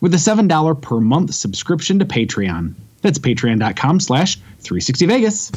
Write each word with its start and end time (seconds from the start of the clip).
with 0.00 0.14
a 0.14 0.18
$7 0.18 0.82
per 0.82 1.00
month 1.00 1.34
subscription 1.34 1.98
to 1.98 2.04
Patreon. 2.04 2.74
That's 3.02 3.18
patreon.com 3.18 4.00
slash 4.00 4.38
360vegas. 4.62 5.52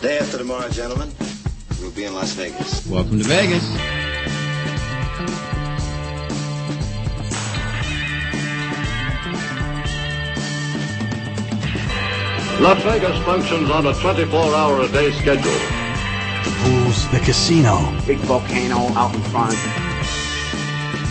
Day 0.00 0.18
after 0.18 0.38
tomorrow, 0.38 0.68
gentlemen, 0.68 1.10
we'll 1.80 1.90
be 1.92 2.04
in 2.04 2.14
Las 2.14 2.32
Vegas. 2.32 2.86
Welcome 2.86 3.18
to 3.18 3.24
Vegas. 3.24 3.64
Las 12.60 12.82
Vegas 12.82 13.18
functions 13.24 13.70
on 13.70 13.86
a 13.86 13.92
24-hour-a-day 13.92 15.12
schedule. 15.12 15.52
The 16.44 16.54
pools, 16.62 17.10
the 17.10 17.20
casino. 17.20 17.78
Big 18.06 18.18
volcano 18.18 18.88
out 18.96 19.14
in 19.14 19.22
front. 19.22 19.56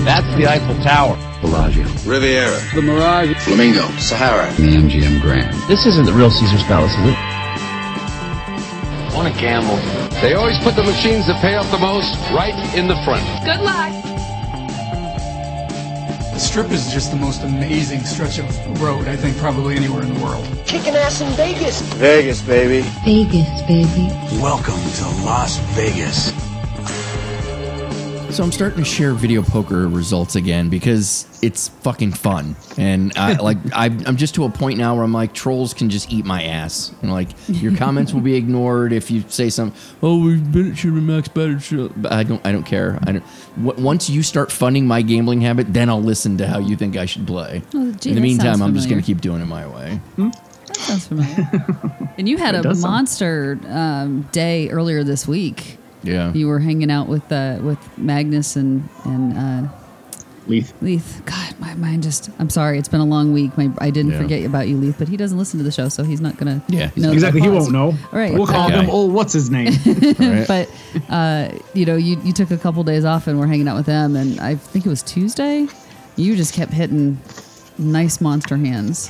That's 0.04 0.28
the 0.36 0.48
Eiffel 0.48 0.76
Tower. 0.84 1.16
Bellagio. 1.40 1.84
Riviera. 2.06 2.60
The 2.76 2.82
Mirage. 2.82 3.38
Flamingo. 3.46 3.88
Sahara. 4.00 4.52
The 4.56 4.76
MGM 4.76 5.22
Grand. 5.22 5.56
This 5.70 5.86
isn't 5.86 6.06
the 6.06 6.12
real 6.12 6.30
Caesar's 6.30 6.64
Palace, 6.64 6.92
is 6.92 7.06
it? 7.08 7.18
Want 9.16 9.34
to 9.34 9.40
gamble. 9.40 9.78
They 10.20 10.34
always 10.34 10.60
put 10.60 10.76
the 10.76 10.84
machines 10.84 11.28
that 11.28 11.40
pay 11.42 11.56
off 11.56 11.72
the 11.72 11.78
most 11.78 12.18
right 12.32 12.54
in 12.76 12.90
the 12.90 12.96
front. 13.06 13.24
Good 13.46 13.62
luck. 13.62 13.94
The 16.34 16.40
strip 16.40 16.72
is 16.72 16.92
just 16.92 17.12
the 17.12 17.18
most 17.18 17.44
amazing 17.44 18.02
stretch 18.04 18.40
of 18.40 18.82
road, 18.82 19.08
I 19.08 19.16
think, 19.16 19.38
probably 19.38 19.78
anywhere 19.78 20.02
in 20.02 20.14
the 20.14 20.20
world. 20.20 20.46
Kicking 20.66 20.96
ass 20.96 21.22
in 21.22 21.32
Vegas. 21.34 21.82
Vegas, 21.94 22.42
baby. 22.42 22.82
Vegas, 23.06 23.62
baby. 23.62 24.10
Welcome 24.42 24.82
to 24.96 25.06
Las 25.24 25.58
Vegas. 25.76 26.53
So 28.34 28.44
I'm 28.44 28.52
starting 28.52 28.80
to 28.80 28.84
share 28.84 29.14
video 29.14 29.44
poker 29.44 29.88
results 29.88 30.36
again 30.36 30.70
because 30.70 31.28
it's 31.44 31.68
fucking 31.68 32.14
fun, 32.14 32.56
and 32.80 33.14
I, 33.16 33.34
like 33.42 33.58
I, 33.72 33.86
I'm 33.86 34.18
just 34.18 34.34
to 34.36 34.46
a 34.46 34.50
point 34.50 34.80
now 34.80 34.96
where 34.96 35.04
I'm 35.04 35.14
like 35.14 35.34
trolls 35.36 35.76
can 35.76 35.92
just 35.92 36.12
eat 36.12 36.26
my 36.26 36.42
ass, 36.42 36.92
and 37.04 37.12
like 37.12 37.28
your 37.48 37.78
comments 37.78 38.12
will 38.12 38.22
be 38.22 38.34
ignored 38.34 38.92
if 38.92 39.12
you 39.12 39.24
say 39.28 39.52
something. 39.52 39.80
Oh, 40.02 40.26
we've 40.26 40.52
been 40.52 40.72
at 40.72 40.78
should 40.80 40.94
max 40.94 41.28
better. 41.28 41.60
Should. 41.60 42.08
I 42.08 42.24
don't. 42.24 42.44
I 42.44 42.52
don't 42.52 42.64
care. 42.64 42.98
I 43.04 43.12
don't. 43.12 43.26
w- 43.64 43.86
Once 43.86 44.10
you 44.10 44.24
start 44.24 44.52
funding 44.52 44.88
my 44.88 45.04
gambling 45.04 45.42
habit, 45.42 45.72
then 45.72 45.88
I'll 45.88 46.02
listen 46.02 46.36
to 46.40 46.48
how 46.48 46.58
you 46.58 46.76
think 46.76 46.98
I 46.98 47.06
should 47.06 47.28
play. 47.28 47.62
Oh, 47.76 47.92
gee, 47.92 48.10
In 48.10 48.16
the 48.16 48.22
meantime, 48.22 48.64
I'm 48.64 48.74
just 48.74 48.90
gonna 48.90 49.04
keep 49.04 49.22
doing 49.22 49.42
it 49.42 49.46
my 49.46 49.68
way. 49.68 50.02
Sounds 50.74 51.06
familiar. 51.06 51.48
and 52.18 52.28
you 52.28 52.38
had 52.38 52.56
It 52.56 52.66
a 52.66 52.74
monster 52.74 53.60
um, 53.68 54.24
day 54.32 54.70
earlier 54.72 55.04
this 55.04 55.28
week. 55.28 55.78
Yeah. 56.04 56.34
You 56.34 56.48
were 56.48 56.60
hanging 56.60 56.92
out 56.92 57.08
with 57.08 57.32
uh, 57.32 57.60
with 57.62 57.80
Magnus 57.98 58.56
and 58.56 58.88
and 59.06 59.38
uh, 59.38 59.68
Leith. 60.48 60.74
Leith. 60.82 61.22
God, 61.26 61.58
my 61.60 61.74
mind 61.76 62.04
just. 62.04 62.30
I'm 62.40 62.50
sorry. 62.50 62.78
It's 62.78 62.90
been 62.90 63.00
a 63.00 63.06
long 63.06 63.32
week. 63.32 63.58
My, 63.58 63.70
I 63.80 63.90
didn't 63.92 64.12
Yeah. 64.12 64.18
forget 64.22 64.44
about 64.46 64.68
you, 64.68 64.76
Leith, 64.78 64.96
but 65.00 65.08
he 65.08 65.16
doesn't 65.16 65.38
listen 65.38 65.58
to 65.60 65.64
the 65.64 65.72
show, 65.72 65.88
so 65.88 66.04
he's 66.04 66.20
not 66.20 66.36
gonna. 66.36 66.62
Yeah, 66.68 66.88
he's 66.90 67.02
know 67.04 67.14
Exactly, 67.14 67.40
he 67.40 67.48
won't 67.50 67.72
know. 67.72 67.88
All 67.92 67.96
right. 68.12 68.34
We'll 68.34 68.46
call 68.48 68.70
Guy. 68.70 68.82
him, 68.84 68.90
oh, 68.92 69.06
what's 69.06 69.32
his 69.32 69.50
name? 69.50 69.72
Right. 70.20 70.46
but 70.48 70.70
uh, 71.10 71.50
you 71.74 71.86
know, 71.86 71.96
you, 71.96 72.20
you 72.24 72.34
took 72.34 72.52
a 72.52 72.58
couple 72.58 72.84
days 72.84 73.06
off 73.06 73.28
and 73.28 73.40
we're 73.40 73.48
hanging 73.48 73.68
out 73.70 73.78
with 73.78 73.86
them, 73.86 74.18
and 74.18 74.40
I 74.42 74.56
think 74.56 74.86
it 74.86 74.90
was 74.90 75.02
Tuesday. 75.04 75.68
You 76.18 76.36
just 76.36 76.54
kept 76.54 76.74
hitting 76.74 77.20
nice 77.78 78.20
monster 78.20 78.58
hands, 78.58 79.10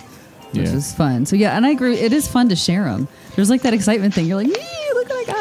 which 0.52 0.68
Yeah. 0.68 0.76
was 0.76 0.94
fun. 0.94 1.26
So 1.26 1.36
yeah, 1.36 1.58
and 1.58 1.66
I 1.66 1.70
agree. 1.72 1.96
It 1.98 2.14
is 2.14 2.28
fun 2.28 2.50
to 2.50 2.56
share 2.56 2.84
them. 2.86 3.08
There's 3.36 3.50
like 3.50 3.64
that 3.64 3.74
excitement 3.74 4.14
thing. 4.14 4.28
You're 4.28 4.38
like, 4.38 4.48
"Yee, 4.56 4.83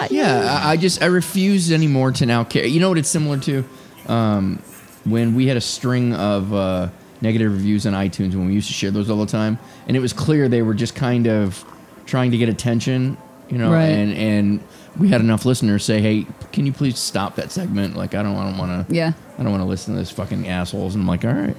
look 0.02 0.10
what 0.10 0.18
I 0.18 0.24
got. 0.24 0.46
Yeah, 0.50 0.60
I, 0.66 0.72
I 0.72 0.76
just 0.76 1.02
I 1.02 1.06
refuse 1.06 1.70
anymore 1.72 2.12
to 2.12 2.26
now 2.26 2.44
care. 2.44 2.64
You 2.66 2.80
know 2.80 2.88
what 2.88 2.98
it's 2.98 3.08
similar 3.08 3.38
to? 3.40 3.64
Um, 4.08 4.58
when 5.04 5.34
we 5.34 5.46
had 5.46 5.56
a 5.56 5.60
string 5.60 6.14
of 6.14 6.52
uh, 6.54 6.88
negative 7.20 7.52
reviews 7.52 7.86
on 7.86 7.92
iTunes 7.92 8.34
when 8.34 8.46
we 8.46 8.52
used 8.54 8.68
to 8.68 8.74
share 8.74 8.90
those 8.90 9.10
all 9.10 9.18
the 9.18 9.26
time, 9.30 9.58
and 9.86 9.96
it 9.96 10.00
was 10.00 10.12
clear 10.12 10.48
they 10.48 10.62
were 10.62 10.74
just 10.74 10.94
kind 10.94 11.26
of 11.26 11.64
trying 12.06 12.30
to 12.32 12.38
get 12.38 12.48
attention, 12.48 13.16
you 13.48 13.58
know, 13.58 13.72
Right. 13.72 13.86
and 13.86 14.12
and 14.14 14.60
we 14.98 15.08
had 15.08 15.20
enough 15.20 15.44
listeners 15.44 15.84
say, 15.84 16.00
"Hey, 16.00 16.26
can 16.52 16.66
you 16.66 16.72
please 16.72 16.98
stop 16.98 17.36
that 17.36 17.50
segment? 17.50 17.96
Like, 17.96 18.14
I 18.14 18.22
don't, 18.22 18.36
I 18.36 18.44
don't 18.44 18.58
want 18.58 18.88
to, 18.88 18.94
Yeah. 18.94 19.12
I 19.38 19.42
don't 19.42 19.50
want 19.50 19.62
to 19.62 19.66
listen 19.68 19.94
to 19.94 20.00
this 20.00 20.10
fucking 20.10 20.46
assholes." 20.48 20.94
And 20.94 21.02
I'm 21.02 21.08
like, 21.08 21.24
"All 21.24 21.32
right, 21.32 21.56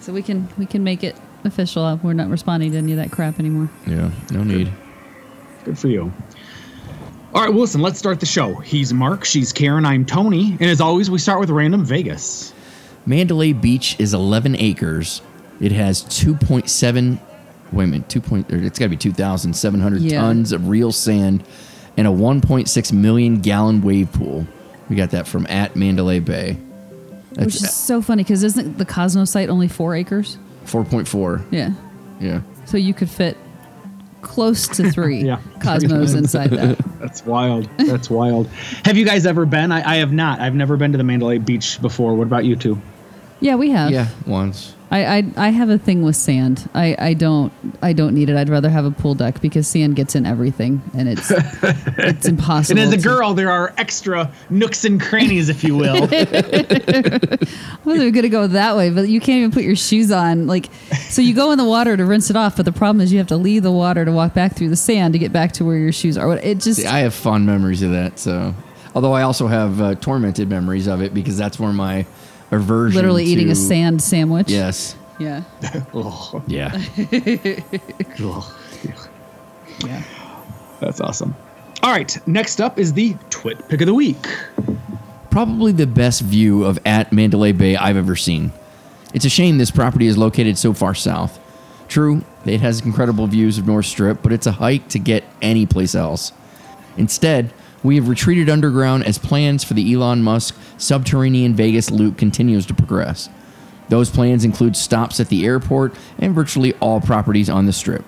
So 0.00 0.12
we 0.12 0.22
can 0.22 0.48
we 0.56 0.64
can 0.66 0.84
make 0.84 1.02
it 1.02 1.16
official. 1.44 1.98
We're 2.02 2.12
not 2.12 2.28
responding 2.30 2.72
to 2.72 2.78
any 2.78 2.92
of 2.92 2.98
that 2.98 3.10
crap 3.10 3.38
anymore. 3.40 3.68
yeah, 3.86 4.10
no 4.30 4.44
need." 4.44 4.72
Good 5.64 5.78
for 5.78 5.88
you. 5.88 6.12
All 7.34 7.42
right, 7.42 7.50
well, 7.50 7.60
listen, 7.60 7.82
let's 7.82 7.98
start 7.98 8.20
the 8.20 8.26
show. 8.26 8.54
He's 8.54 8.92
Mark, 8.92 9.24
she's 9.24 9.52
Karen, 9.52 9.84
I'm 9.84 10.04
Tony, 10.06 10.52
and 10.52 10.62
as 10.62 10.80
always, 10.80 11.10
we 11.10 11.18
start 11.18 11.40
with 11.40 11.50
random 11.50 11.84
Vegas. 11.84 12.54
Mandalay 13.06 13.52
Beach 13.52 13.96
is 13.98 14.14
11 14.14 14.56
acres. 14.56 15.20
It 15.60 15.70
has 15.72 16.02
2.7, 16.04 17.20
wait 17.72 17.84
a 17.84 17.86
minute, 17.86 18.08
2. 18.08 18.20
Point, 18.20 18.50
or 18.50 18.56
it's 18.56 18.78
got 18.78 18.86
to 18.86 18.88
be 18.90 18.96
2,700 18.96 20.00
Yeah. 20.02 20.20
tons 20.20 20.52
of 20.52 20.68
real 20.68 20.90
sand 20.90 21.44
and 21.98 22.06
a 22.06 22.10
1.6 22.10 22.92
million 22.92 23.40
gallon 23.40 23.82
wave 23.82 24.10
pool. 24.12 24.46
We 24.88 24.96
got 24.96 25.10
that 25.10 25.26
from 25.26 25.46
at 25.48 25.76
Mandalay 25.76 26.20
Bay. 26.20 26.54
Which 27.36 27.56
is 27.56 27.74
so 27.74 28.00
funny 28.00 28.22
because 28.24 28.42
isn't 28.42 28.78
the 28.78 28.84
Cosmos 28.86 29.30
site 29.30 29.48
only 29.50 29.68
four 29.68 29.94
acres? 29.94 30.38
4.4. 30.64 31.44
Yeah. 31.50 31.72
Yeah. 32.20 32.40
So 32.64 32.78
you 32.78 32.94
could 32.94 33.10
fit 33.10 33.36
close 34.22 34.66
to 34.68 34.90
three 34.90 35.18
Yeah. 35.24 35.40
Cosmos 35.60 36.14
inside 36.14 36.50
that. 36.50 36.78
That's 37.08 37.24
wild. 37.24 37.70
That's 37.78 38.10
wild. 38.10 38.48
Have 38.84 38.98
you 38.98 39.06
guys 39.06 39.24
ever 39.24 39.46
been? 39.46 39.72
I, 39.72 39.94
I 39.94 39.96
have 39.96 40.12
not. 40.12 40.40
I've 40.40 40.54
never 40.54 40.76
been 40.76 40.92
to 40.92 40.98
the 40.98 41.04
Mandalay 41.04 41.38
Beach 41.38 41.80
before. 41.80 42.14
What 42.14 42.24
about 42.24 42.44
you 42.44 42.54
two? 42.54 42.78
Yeah, 43.40 43.54
we 43.54 43.70
have. 43.70 43.90
Yeah, 43.90 44.08
once. 44.26 44.74
I, 44.90 45.18
I 45.18 45.24
I 45.36 45.48
have 45.50 45.68
a 45.68 45.76
thing 45.76 46.02
with 46.02 46.16
sand. 46.16 46.68
I, 46.74 46.96
I 46.98 47.14
don't 47.14 47.52
I 47.82 47.92
don't 47.92 48.14
need 48.14 48.30
it. 48.30 48.36
I'd 48.36 48.48
rather 48.48 48.70
have 48.70 48.86
a 48.86 48.90
pool 48.90 49.14
deck 49.14 49.40
because 49.40 49.68
sand 49.68 49.96
gets 49.96 50.14
in 50.14 50.24
everything 50.24 50.82
and 50.96 51.08
it's 51.08 51.30
it's 51.98 52.26
impossible. 52.26 52.80
And 52.80 52.94
as 52.94 52.98
a 52.98 53.02
girl, 53.02 53.34
there 53.34 53.50
are 53.50 53.74
extra 53.76 54.32
nooks 54.48 54.84
and 54.84 55.00
crannies, 55.00 55.50
if 55.50 55.62
you 55.62 55.76
will. 55.76 56.08
I 56.12 57.38
wasn't 57.84 58.14
gonna 58.14 58.28
go 58.30 58.46
that 58.46 58.76
way, 58.76 58.88
but 58.90 59.08
you 59.08 59.20
can't 59.20 59.38
even 59.38 59.50
put 59.50 59.62
your 59.62 59.76
shoes 59.76 60.10
on. 60.10 60.46
Like, 60.46 60.70
so 61.10 61.20
you 61.20 61.34
go 61.34 61.50
in 61.50 61.58
the 61.58 61.64
water 61.64 61.96
to 61.96 62.04
rinse 62.04 62.30
it 62.30 62.36
off, 62.36 62.56
but 62.56 62.64
the 62.64 62.72
problem 62.72 63.02
is 63.02 63.12
you 63.12 63.18
have 63.18 63.28
to 63.28 63.36
leave 63.36 63.62
the 63.62 63.72
water 63.72 64.04
to 64.06 64.12
walk 64.12 64.32
back 64.32 64.56
through 64.56 64.70
the 64.70 64.76
sand 64.76 65.12
to 65.12 65.18
get 65.18 65.32
back 65.32 65.52
to 65.52 65.64
where 65.64 65.76
your 65.76 65.92
shoes 65.92 66.16
are. 66.16 66.32
It 66.38 66.60
just 66.60 66.80
See, 66.80 66.86
I 66.86 67.00
have 67.00 67.12
fond 67.14 67.44
memories 67.44 67.82
of 67.82 67.90
that. 67.90 68.18
So, 68.18 68.54
although 68.94 69.12
I 69.12 69.22
also 69.22 69.48
have 69.48 69.80
uh, 69.80 69.94
tormented 69.96 70.48
memories 70.48 70.86
of 70.86 71.02
it 71.02 71.12
because 71.12 71.36
that's 71.36 71.58
where 71.60 71.72
my 71.72 72.06
aversion 72.50 72.96
literally 72.96 73.24
eating 73.24 73.50
a 73.50 73.54
sand 73.54 74.02
sandwich. 74.02 74.50
Yes. 74.50 74.96
Yeah. 75.18 75.42
Yeah. 76.46 76.80
Yeah. 79.84 80.02
That's 80.80 81.00
awesome. 81.00 81.36
All 81.82 81.90
right, 81.92 82.16
next 82.26 82.60
up 82.60 82.78
is 82.78 82.92
the 82.92 83.14
Twit 83.30 83.68
Pick 83.68 83.80
of 83.80 83.86
the 83.86 83.94
Week. 83.94 84.16
probably 85.30 85.70
the 85.72 85.86
best 85.86 86.22
view 86.22 86.64
of 86.64 86.78
at 86.84 87.12
Mandalay 87.12 87.52
Bay 87.52 87.76
I've 87.76 87.96
ever 87.96 88.16
seen. 88.16 88.52
It's 89.14 89.24
a 89.24 89.28
shame 89.28 89.58
this 89.58 89.70
property 89.70 90.06
is 90.06 90.18
located 90.18 90.58
so 90.58 90.72
far 90.72 90.94
south. 90.94 91.38
True, 91.88 92.22
it 92.44 92.60
has 92.60 92.80
incredible 92.84 93.26
views 93.28 93.56
of 93.58 93.66
North 93.66 93.86
Strip, 93.86 94.20
but 94.22 94.32
it's 94.32 94.46
a 94.46 94.52
hike 94.52 94.88
to 94.88 94.98
get 94.98 95.24
any 95.40 95.64
place 95.64 95.94
else. 95.94 96.32
Instead, 96.96 97.52
we 97.82 97.96
have 97.96 98.08
retreated 98.08 98.50
underground 98.50 99.04
as 99.04 99.18
plans 99.18 99.64
for 99.64 99.74
the 99.74 99.92
Elon 99.92 100.22
Musk 100.22 100.56
subterranean 100.78 101.54
Vegas 101.54 101.90
loop 101.90 102.18
continues 102.18 102.66
to 102.66 102.74
progress. 102.74 103.28
Those 103.88 104.10
plans 104.10 104.44
include 104.44 104.76
stops 104.76 105.20
at 105.20 105.28
the 105.28 105.46
airport 105.46 105.94
and 106.18 106.34
virtually 106.34 106.74
all 106.74 107.00
properties 107.00 107.48
on 107.48 107.66
the 107.66 107.72
strip. 107.72 108.04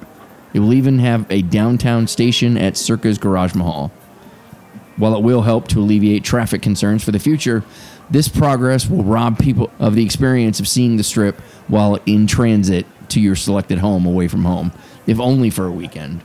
It 0.53 0.61
will 0.61 0.75
even 0.75 0.99
have 0.99 1.31
a 1.31 1.43
downtown 1.43 2.07
station 2.07 2.57
at 2.57 2.77
Circa's 2.77 3.19
Garage 3.19 3.55
Mahal. 3.55 3.93
While 4.97 5.15
it 5.15 5.23
will 5.23 5.43
help 5.43 5.69
to 5.69 5.81
alleviate 5.81 6.25
traffic 6.25 6.61
concerns 6.61 7.03
for 7.03 7.13
the 7.13 7.19
future, 7.19 7.65
this 8.11 8.29
progress 8.29 8.91
will 8.91 9.05
rob 9.05 9.39
people 9.39 9.71
of 9.79 9.95
the 9.95 10.05
experience 10.05 10.61
of 10.61 10.69
seeing 10.69 10.97
the 10.97 11.05
strip 11.05 11.41
while 11.69 11.99
in 12.05 12.27
transit 12.27 12.85
to 13.11 13.21
your 13.21 13.37
selected 13.37 13.79
home 13.79 14.05
away 14.05 14.29
from 14.29 14.45
home, 14.45 14.73
if 15.07 15.21
only 15.21 15.49
for 15.49 15.67
a 15.67 15.71
weekend. 15.71 16.21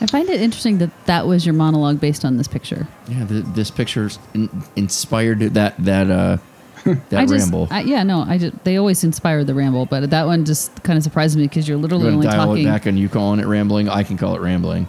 I 0.00 0.06
find 0.06 0.28
it 0.28 0.40
interesting 0.40 0.78
that 0.78 0.90
that 1.06 1.26
was 1.26 1.46
your 1.46 1.54
monologue 1.54 2.00
based 2.00 2.24
on 2.24 2.36
this 2.36 2.48
picture. 2.48 2.86
Yeah, 3.08 3.24
the, 3.24 3.40
this 3.40 3.70
picture 3.70 4.10
in, 4.34 4.50
inspired 4.76 5.40
that 5.40 5.74
that 5.78 6.10
uh, 6.10 6.38
that 6.84 7.20
I 7.20 7.26
just, 7.26 7.50
ramble. 7.50 7.68
I, 7.70 7.80
yeah, 7.80 8.02
no, 8.02 8.20
I 8.20 8.38
just, 8.38 8.62
they 8.64 8.76
always 8.76 9.02
inspire 9.02 9.42
the 9.42 9.54
ramble, 9.54 9.86
but 9.86 10.10
that 10.10 10.26
one 10.26 10.44
just 10.44 10.82
kind 10.82 10.96
of 10.96 11.02
surprised 11.02 11.36
me 11.36 11.44
because 11.44 11.66
you're 11.66 11.78
literally 11.78 12.04
want 12.04 12.16
only 12.16 12.26
dial 12.26 12.46
talking. 12.46 12.66
it 12.66 12.70
back 12.70 12.86
and 12.86 12.98
you 12.98 13.08
calling 13.08 13.40
it 13.40 13.46
rambling? 13.46 13.88
I 13.88 14.02
can 14.02 14.16
call 14.16 14.36
it 14.36 14.40
rambling. 14.40 14.86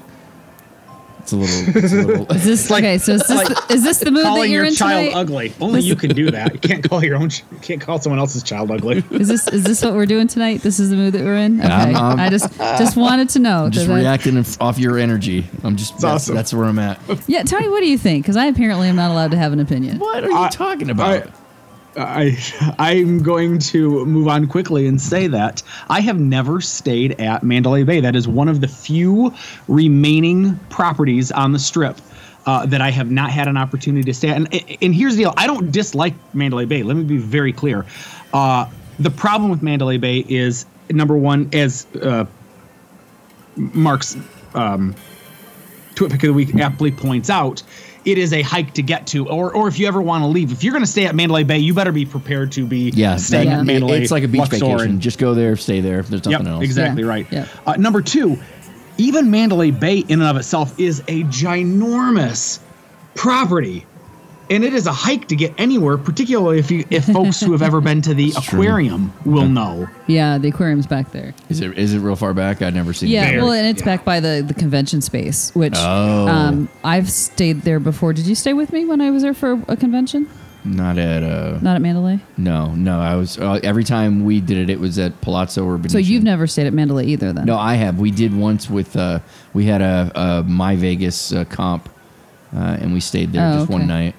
It's 1.27 1.33
a 1.33 1.35
little. 1.35 1.83
It's 1.83 1.93
a 1.93 1.95
little 2.03 2.31
Is 2.31 2.45
this 2.45 2.69
like- 2.71 2.83
okay? 2.83 2.97
So 2.99 3.13
is 3.13 3.27
this, 3.27 3.47
the, 3.49 3.73
is 3.73 3.83
this 3.83 3.99
the 3.99 4.11
mood 4.11 4.23
that 4.25 4.35
you're 4.37 4.45
your 4.47 4.65
in 4.65 4.73
child 4.75 5.09
tonight? 5.09 5.19
ugly. 5.19 5.53
Only 5.59 5.81
you 5.81 5.95
can 5.97 6.11
do 6.11 6.31
that. 6.31 6.53
You 6.53 6.59
can't 6.59 6.89
call 6.89 7.03
your 7.03 7.17
own. 7.17 7.29
You 7.51 7.57
can't 7.61 7.81
call 7.81 7.99
someone 7.99 8.19
else's 8.19 8.43
child 8.43 8.71
ugly. 8.71 9.03
Is 9.11 9.27
this 9.27 9.47
is 9.49 9.63
this 9.63 9.83
what 9.83 9.93
we're 9.93 10.05
doing 10.05 10.27
tonight? 10.27 10.61
This 10.61 10.79
is 10.79 10.89
the 10.89 10.95
mood 10.95 11.13
that 11.13 11.23
we're 11.25 11.35
in. 11.35 11.59
Okay, 11.59 11.69
I'm- 11.69 11.95
I'm- 11.95 12.19
I 12.19 12.29
just 12.29 12.55
just 12.57 12.95
wanted 12.95 13.27
to 13.29 13.39
know. 13.39 13.65
I'm 13.65 13.71
just 13.71 13.87
that 13.87 13.93
I- 13.93 13.99
reacting 13.99 14.43
off 14.61 14.79
your 14.79 14.97
energy. 14.97 15.45
I'm 15.63 15.75
just. 15.75 15.93
That's, 15.95 16.03
awesome. 16.05 16.35
that's 16.35 16.53
where 16.53 16.65
I'm 16.65 16.79
at. 16.79 16.99
yeah, 17.27 17.43
Tony, 17.43 17.67
what 17.69 17.81
do 17.81 17.87
you 17.87 17.97
think? 17.97 18.23
Because 18.23 18.37
I 18.37 18.45
apparently 18.45 18.87
am 18.87 18.95
not 18.95 19.11
allowed 19.11 19.31
to 19.31 19.37
have 19.37 19.51
an 19.53 19.59
opinion. 19.59 19.99
What 19.99 20.23
are 20.23 20.29
you 20.29 20.37
I- 20.37 20.49
talking 20.49 20.89
about? 20.89 21.23
I 21.27 21.31
I'm 21.97 23.23
going 23.23 23.59
to 23.59 24.05
move 24.05 24.27
on 24.27 24.47
quickly 24.47 24.87
and 24.87 25.01
say 25.01 25.27
that 25.27 25.63
I 25.89 26.01
have 26.01 26.19
never 26.19 26.61
stayed 26.61 27.19
at 27.19 27.43
Mandalay 27.43 27.83
Bay. 27.83 27.99
That 27.99 28.15
is 28.15 28.27
one 28.27 28.47
of 28.47 28.61
the 28.61 28.67
few 28.67 29.33
remaining 29.67 30.57
properties 30.69 31.31
on 31.31 31.53
the 31.53 31.59
strip 31.59 31.97
uh, 32.45 32.65
that 32.67 32.81
I 32.81 32.91
have 32.91 33.11
not 33.11 33.31
had 33.31 33.47
an 33.47 33.57
opportunity 33.57 34.03
to 34.03 34.13
stay 34.13 34.29
at. 34.29 34.37
And, 34.37 34.53
and 34.81 34.93
here's 34.93 35.15
the 35.15 35.23
deal: 35.23 35.33
I 35.37 35.47
don't 35.47 35.71
dislike 35.71 36.13
Mandalay 36.33 36.65
Bay. 36.65 36.83
Let 36.83 36.95
me 36.97 37.03
be 37.03 37.17
very 37.17 37.53
clear. 37.53 37.85
Uh, 38.33 38.69
the 38.99 39.11
problem 39.11 39.49
with 39.49 39.61
Mandalay 39.61 39.97
Bay 39.97 40.25
is 40.27 40.65
number 40.89 41.17
one, 41.17 41.49
as 41.53 41.87
uh, 42.01 42.25
Mark's 43.55 44.17
um, 44.53 44.95
Twit 45.95 46.11
Pick 46.11 46.23
of 46.23 46.27
the 46.27 46.33
Week 46.33 46.55
aptly 46.55 46.91
points 46.91 47.29
out, 47.29 47.63
it 48.07 48.17
is 48.17 48.31
a 48.31 48.41
hike 48.41 48.73
to 48.75 48.81
get 48.81 49.05
to. 49.07 49.27
Or, 49.27 49.53
or 49.53 49.67
if 49.67 49.77
you 49.77 49.85
ever 49.87 50.01
want 50.01 50.23
to 50.23 50.27
leave, 50.27 50.51
if 50.53 50.63
you're 50.63 50.71
going 50.71 50.83
to 50.85 50.89
stay 50.89 51.05
at 51.05 51.13
Mandalay 51.13 51.43
Bay, 51.43 51.57
you 51.59 51.73
better 51.73 51.91
be 51.91 52.05
prepared 52.05 52.53
to 52.53 52.65
be 52.65 52.89
yeah, 52.95 53.17
staying 53.17 53.49
that- 53.49 53.59
at 53.59 53.65
Mandalay. 53.65 54.01
It's 54.01 54.11
like 54.11 54.23
a 54.23 54.27
beach 54.29 54.39
Luxor, 54.39 54.59
vacation. 54.59 54.89
and- 54.91 55.01
Just 55.01 55.19
go 55.19 55.33
there, 55.33 55.57
stay 55.57 55.81
there. 55.81 56.01
There's 56.01 56.21
Yep, 56.25 56.31
nothing 56.31 56.47
else. 56.47 56.63
exactly 56.63 57.03
Yeah, 57.03 57.09
right. 57.09 57.27
yeah. 57.29 57.47
Uh, 57.65 57.73
number 57.75 58.01
two, 58.01 58.39
even 58.97 59.29
Mandalay 59.29 59.71
Bay 59.71 59.97
in 59.99 60.21
and 60.21 60.23
of 60.23 60.37
itself 60.37 60.79
is 60.79 61.01
a 61.09 61.23
ginormous 61.25 62.59
property. 63.13 63.85
And 64.49 64.63
it 64.63 64.73
is 64.73 64.87
a 64.87 64.93
hike 64.93 65.27
to 65.27 65.35
get 65.35 65.53
anywhere, 65.57 65.97
particularly 65.97 66.59
if 66.59 66.71
you 66.71 66.85
if 66.89 67.05
folks 67.05 67.41
who 67.41 67.51
have 67.51 67.61
ever 67.61 67.81
been 67.81 68.01
to 68.03 68.13
the 68.13 68.27
It's 68.27 68.41
true. 68.45 68.61
aquarium 68.61 69.11
will 69.25 69.47
know. 69.47 69.87
Yeah, 70.07 70.37
the 70.37 70.47
aquarium's 70.47 70.87
back 70.87 71.11
there. 71.11 71.33
Is 71.49 71.59
it 71.59 71.77
is 71.77 71.93
it 71.93 71.99
real 71.99 72.15
far 72.15 72.33
back? 72.33 72.61
I'd 72.61 72.73
never 72.73 72.93
seen. 72.93 73.09
Yeah, 73.09 73.25
it. 73.25 73.31
Very, 73.31 73.41
well, 73.43 73.51
and 73.51 73.67
it's 73.67 73.81
yeah. 73.81 73.85
back 73.97 74.05
by 74.05 74.19
the 74.21 74.43
the 74.47 74.53
convention 74.53 75.01
space, 75.01 75.53
which 75.53 75.73
Oh. 75.75 76.27
um, 76.27 76.69
I've 76.83 77.09
stayed 77.11 77.63
there 77.63 77.79
before. 77.81 78.13
Did 78.13 78.25
you 78.27 78.35
stay 78.35 78.53
with 78.53 78.71
me 78.71 78.85
when 78.85 79.01
I 79.01 79.11
was 79.11 79.21
there 79.23 79.33
for 79.33 79.61
a 79.67 79.75
convention? 79.75 80.29
Not 80.63 80.97
at 80.97 81.23
uh. 81.23 81.59
Not 81.61 81.75
at 81.75 81.81
Mandalay. 81.81 82.19
No, 82.35 82.73
no. 82.73 82.99
I 82.99 83.15
was 83.15 83.37
uh, 83.37 83.59
every 83.63 83.83
time 83.85 84.25
we 84.25 84.41
did 84.41 84.57
it, 84.57 84.69
it 84.69 84.79
was 84.79 84.97
at 84.99 85.19
Palazzo 85.21 85.63
or 85.65 85.79
So 85.89 85.97
you've 85.97 86.23
never 86.23 86.45
stayed 86.47 86.67
at 86.67 86.73
Mandalay 86.73 87.05
either, 87.07 87.31
then? 87.31 87.45
No, 87.45 87.57
I 87.57 87.75
have. 87.75 87.99
We 87.99 88.11
did 88.11 88.35
once 88.35 88.69
with 88.69 88.95
uh, 88.97 89.19
we 89.53 89.65
had 89.65 89.81
a, 89.81 90.11
a 90.15 90.43
My 90.43 90.75
Vegas 90.75 91.31
uh, 91.31 91.45
comp, 91.45 91.87
uh, 92.53 92.59
and 92.81 92.93
we 92.93 92.99
stayed 92.99 93.31
there 93.31 93.49
Oh, 93.49 93.57
just 93.59 93.69
one 93.69 93.87
night. 93.87 94.15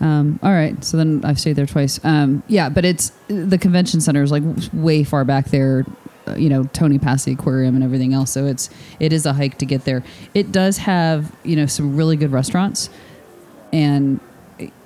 Um, 0.00 0.38
all 0.42 0.52
right, 0.52 0.82
so 0.84 0.96
then 0.96 1.22
I've 1.24 1.40
stayed 1.40 1.54
there 1.54 1.66
twice. 1.66 1.98
Um, 2.04 2.42
yeah, 2.46 2.68
but 2.68 2.84
it's 2.84 3.10
the 3.26 3.58
convention 3.58 4.00
center 4.00 4.22
is 4.22 4.30
like 4.30 4.42
way 4.72 5.02
far 5.04 5.24
back 5.24 5.46
there. 5.46 5.84
uh, 6.26 6.34
You 6.36 6.48
know, 6.48 6.64
Tony 6.72 6.98
past 6.98 7.24
the 7.24 7.32
aquarium 7.32 7.74
and 7.74 7.82
everything 7.82 8.14
else. 8.14 8.30
So 8.30 8.46
it's 8.46 8.70
it 9.00 9.12
is 9.12 9.26
a 9.26 9.32
hike 9.32 9.58
to 9.58 9.66
get 9.66 9.84
there. 9.84 10.04
It 10.34 10.52
does 10.52 10.78
have 10.78 11.34
you 11.42 11.56
know 11.56 11.66
some 11.66 11.96
really 11.96 12.16
good 12.16 12.30
restaurants, 12.30 12.90
and 13.72 14.20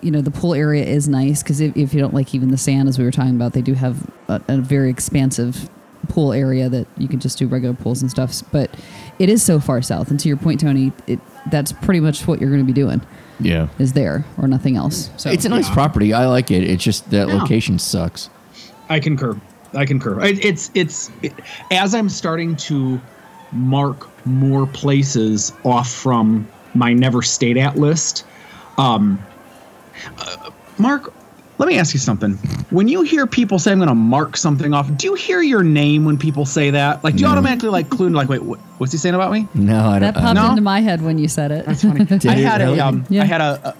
you 0.01 0.11
know 0.11 0.21
the 0.23 0.31
pool 0.31 0.55
area 0.55 0.85
is 0.85 1.09
nice 1.09 1.43
because 1.43 1.61
if, 1.61 1.77
if 1.77 1.93
you 1.95 2.01
don't 2.01 2.15
like 2.15 2.35
even 2.35 2.51
the 2.51 2.59
sand 2.59 2.89
as 2.89 2.99
we 2.99 3.05
were 3.05 3.11
talking 3.11 3.37
about, 3.37 3.53
they 3.53 3.63
do 3.63 3.75
have 3.75 4.11
a, 4.29 4.41
a 4.49 4.57
very 4.59 4.89
expansive 4.89 5.69
pool 6.09 6.33
area 6.33 6.69
that 6.69 6.87
you 6.99 7.07
can 7.07 7.21
just 7.21 7.39
do 7.39 7.47
regular 7.47 7.75
pools 7.75 8.03
and 8.03 8.11
stuff. 8.11 8.43
But 8.51 8.71
it 9.19 9.29
is 9.29 9.43
so 9.43 9.61
far 9.61 9.83
south, 9.83 10.11
and 10.11 10.19
to 10.21 10.29
your 10.29 10.37
point, 10.39 10.61
Tony, 10.61 10.93
it 11.07 11.21
that's 11.51 11.73
pretty 11.73 12.01
much 12.01 12.27
what 12.27 12.41
you're 12.41 12.51
going 12.51 12.67
to 12.67 12.67
be 12.67 12.73
doing 12.73 13.03
Yeah, 13.41 13.69
is 13.79 13.93
there 13.93 14.25
or 14.39 14.47
nothing 14.47 14.77
else. 14.77 15.11
So 15.17 15.31
it's 15.31 15.45
a 15.45 15.49
nice 15.49 15.69
property. 15.71 16.13
I 16.13 16.27
like 16.27 16.51
it. 16.51 16.63
It's 16.65 16.83
just 16.85 17.11
that 17.11 17.29
Yeah. 17.29 17.35
location 17.35 17.79
sucks. 17.79 18.31
I 18.89 19.01
concur. 19.01 19.41
I 19.75 19.85
concur. 19.87 20.21
It, 20.21 20.45
it's 20.45 20.71
it's 20.75 21.11
it, 21.23 21.33
as 21.71 21.95
I'm 21.95 22.09
starting 22.09 22.57
to 22.57 23.01
mark 23.53 24.09
more 24.27 24.67
places 24.67 25.53
off 25.65 25.91
from 25.91 26.47
my 26.75 26.93
never 26.93 27.23
stayed 27.23 27.57
at 27.59 27.77
list. 27.77 28.25
Um, 28.79 29.19
uh, 30.19 30.51
Mark, 30.79 31.13
let 31.63 31.69
me 31.69 31.79
ask 31.79 31.95
you 31.95 32.01
something. 32.01 32.33
When 32.71 32.89
you 32.89 33.03
hear 33.03 33.25
people 33.25 33.61
say 33.61 33.71
I'm 33.71 33.79
going 33.79 33.89
to 33.89 33.95
mark 33.95 34.37
something 34.37 34.75
off, 34.75 34.91
do 34.97 35.07
you 35.07 35.15
hear 35.15 35.43
your 35.43 35.63
name 35.63 36.05
when 36.05 36.19
people 36.19 36.45
say 36.45 36.71
that? 36.71 37.05
Like, 37.05 37.15
do 37.15 37.21
you 37.21 37.27
No. 37.27 37.33
automatically 37.33 37.69
like 37.69 37.89
clue 37.89 38.07
into 38.09 38.19
like, 38.19 38.29
wait, 38.29 38.43
what, 38.43 38.59
what's 38.79 38.91
he 38.91 38.99
saying 38.99 39.15
about 39.15 39.31
me? 39.31 39.47
No, 39.55 39.87
I 39.91 40.01
That 40.01 40.15
don't. 40.15 40.15
That 40.15 40.21
popped 40.23 40.35
No? 40.35 40.51
into 40.51 40.63
my 40.63 40.81
head 40.81 41.03
when 41.03 41.19
you 41.19 41.29
said 41.29 41.53
it. 41.53 41.65
That's 41.65 41.83
funny. 41.83 42.01
I 42.29 42.35
had 42.35 42.61
really? 42.63 42.81
a 42.81 42.85
um, 42.85 43.07
Yeah. 43.09 43.23
I 43.23 43.27
had 43.27 43.41
a, 43.41 43.61
a 43.69 43.77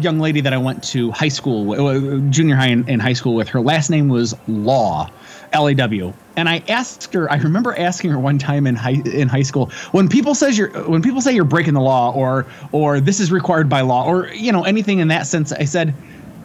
young 0.00 0.18
lady 0.20 0.40
that 0.40 0.54
I 0.54 0.56
went 0.58 0.82
to 0.84 1.10
high 1.12 1.28
school, 1.28 1.70
uh, 1.72 2.18
junior 2.30 2.56
high 2.56 2.68
and, 2.68 2.88
and 2.88 3.02
high 3.02 3.12
school 3.12 3.34
with. 3.34 3.48
Her 3.48 3.60
last 3.60 3.90
name 3.90 4.08
was 4.08 4.34
Law, 4.46 5.10
L 5.52 5.66
A 5.68 5.74
W. 5.74 6.14
And 6.38 6.48
I 6.48 6.62
asked 6.68 7.12
her. 7.12 7.30
I 7.30 7.36
remember 7.36 7.76
asking 7.78 8.10
her 8.12 8.18
one 8.18 8.38
time 8.38 8.66
in 8.66 8.74
high 8.74 9.02
in 9.04 9.28
high 9.28 9.42
school 9.42 9.70
when 9.92 10.08
people 10.08 10.34
says 10.34 10.56
you're 10.56 10.70
when 10.88 11.02
people 11.02 11.20
say 11.20 11.32
you're 11.34 11.44
breaking 11.44 11.74
the 11.74 11.80
law 11.82 12.10
or 12.12 12.46
or 12.72 13.00
this 13.00 13.20
is 13.20 13.30
required 13.32 13.68
by 13.68 13.82
law 13.82 14.04
or 14.06 14.28
you 14.32 14.50
know 14.52 14.62
anything 14.64 15.00
in 15.00 15.08
that 15.08 15.26
sense. 15.26 15.52
I 15.52 15.64
said, 15.64 15.92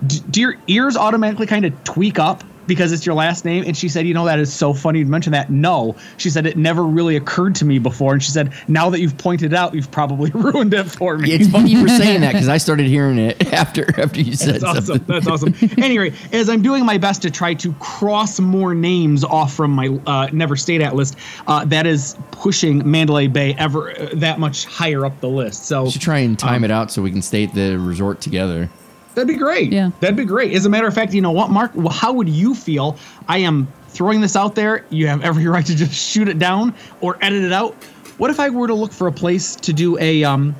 "D- 0.05 0.21
do 0.29 0.41
your 0.41 0.55
ears 0.67 0.95
automatically 0.97 1.47
kind 1.47 1.65
of 1.65 1.83
tweak 1.83 2.19
up? 2.19 2.43
Because 2.65 2.93
it's 2.93 3.05
your 3.05 3.13
last 3.15 3.43
name, 3.43 3.65
and 3.67 3.75
she 3.75 3.89
said, 3.89 4.07
"You 4.07 4.13
know 4.13 4.23
that 4.23 4.39
is 4.39 4.53
so 4.53 4.73
funny 4.73 5.03
to 5.03 5.09
mention 5.09 5.33
that." 5.33 5.49
No, 5.49 5.97
she 6.15 6.29
said 6.29 6.45
it 6.45 6.55
never 6.55 6.81
really 6.81 7.17
occurred 7.17 7.55
to 7.55 7.65
me 7.65 7.77
before, 7.77 8.13
and 8.13 8.23
she 8.23 8.31
said, 8.31 8.53
"Now 8.69 8.89
that 8.91 9.01
you've 9.01 9.17
pointed 9.17 9.51
it 9.51 9.55
out, 9.57 9.73
you've 9.75 9.91
probably 9.91 10.31
ruined 10.33 10.73
it 10.73 10.85
for 10.85 11.17
me." 11.17 11.33
It's 11.33 11.49
funny 11.49 11.71
you 11.71 11.81
were 11.81 11.89
saying 11.89 12.21
that 12.21 12.31
because 12.31 12.47
I 12.47 12.57
started 12.59 12.87
hearing 12.87 13.17
it 13.17 13.51
after 13.53 13.99
after 13.99 14.21
you 14.21 14.33
said 14.37 14.61
That's 14.61 14.63
awesome. 14.63 14.85
something. 14.85 15.05
That's 15.07 15.27
awesome. 15.27 15.53
anyway, 15.77 16.13
as 16.31 16.47
I'm 16.47 16.61
doing 16.61 16.85
my 16.85 16.97
best 16.97 17.21
to 17.23 17.29
try 17.29 17.53
to 17.55 17.73
cross 17.81 18.39
more 18.39 18.73
names 18.73 19.25
off 19.25 19.53
from 19.53 19.71
my 19.71 19.99
uh, 20.07 20.29
never 20.31 20.55
stayed 20.55 20.81
at 20.81 20.95
list, 20.95 21.17
uh, 21.47 21.65
that 21.65 21.85
is 21.85 22.15
pushing 22.31 22.89
Mandalay 22.89 23.27
Bay 23.27 23.55
ever 23.59 23.91
uh, 23.91 24.09
that 24.13 24.39
much 24.39 24.63
higher 24.63 25.05
up 25.05 25.19
the 25.19 25.27
list. 25.27 25.65
So 25.65 25.83
We 25.83 25.89
should 25.91 26.01
try 26.01 26.19
and 26.19 26.39
time 26.39 26.59
Um, 26.59 26.63
it 26.63 26.71
out 26.71 26.91
so 26.93 27.01
we 27.01 27.11
can 27.11 27.21
stay 27.21 27.43
at 27.43 27.53
the 27.53 27.75
resort 27.77 28.21
together. 28.21 28.69
That'd 29.15 29.27
be 29.27 29.35
great. 29.35 29.71
Yeah. 29.71 29.91
that'd 29.99 30.15
be 30.15 30.25
great. 30.25 30.53
As 30.53 30.65
a 30.65 30.69
matter 30.69 30.87
of 30.87 30.93
fact, 30.93 31.13
you 31.13 31.21
know 31.21 31.31
what, 31.31 31.49
Mark? 31.49 31.71
Well, 31.75 31.89
how 31.89 32.13
would 32.13 32.29
you 32.29 32.53
feel? 32.55 32.97
I 33.27 33.39
am 33.39 33.67
throwing 33.89 34.21
this 34.21 34.35
out 34.35 34.55
there. 34.55 34.85
You 34.89 35.07
have 35.07 35.23
every 35.23 35.47
right 35.55 35.65
to 35.65 35.75
just 35.75 35.93
shoot 35.93 36.27
it 36.27 36.39
down 36.39 36.73
or 37.01 37.17
edit 37.21 37.43
it 37.43 37.53
out. 37.53 37.73
What 38.17 38.29
if 38.29 38.39
I 38.39 38.49
were 38.49 38.67
to 38.67 38.73
look 38.75 38.91
for 38.91 39.07
a 39.07 39.11
place 39.11 39.55
to 39.57 39.73
do 39.73 39.97
a 39.99 40.23
um 40.23 40.55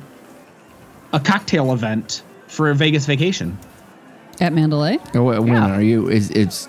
a 1.12 1.20
cocktail 1.20 1.72
event 1.72 2.22
for 2.48 2.70
a 2.70 2.74
Vegas 2.74 3.06
vacation? 3.06 3.56
At 4.40 4.52
Mandalay. 4.52 4.98
Oh, 5.14 5.22
wait, 5.22 5.38
when 5.38 5.52
Yeah. 5.52 5.70
are 5.76 5.80
you? 5.82 6.08
Is 6.08 6.30
it's 6.30 6.68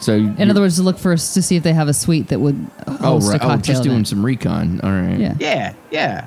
so? 0.00 0.12
In 0.14 0.50
other 0.50 0.60
words, 0.60 0.76
to 0.76 0.82
look 0.82 0.98
for 0.98 1.12
us 1.14 1.32
to 1.32 1.40
see 1.40 1.56
if 1.56 1.62
they 1.62 1.72
have 1.72 1.88
a 1.88 1.94
suite 1.94 2.28
that 2.28 2.38
would 2.40 2.54
host 2.86 3.30
oh 3.32 3.36
a 3.36 3.38
cocktail 3.38 3.50
oh, 3.52 3.56
just 3.62 3.82
doing 3.82 3.94
event. 3.96 4.08
some 4.08 4.24
recon. 4.24 4.80
All 4.82 4.90
right. 4.90 5.18
Yeah. 5.18 5.34
Yeah, 5.38 5.72
yeah. 5.90 6.26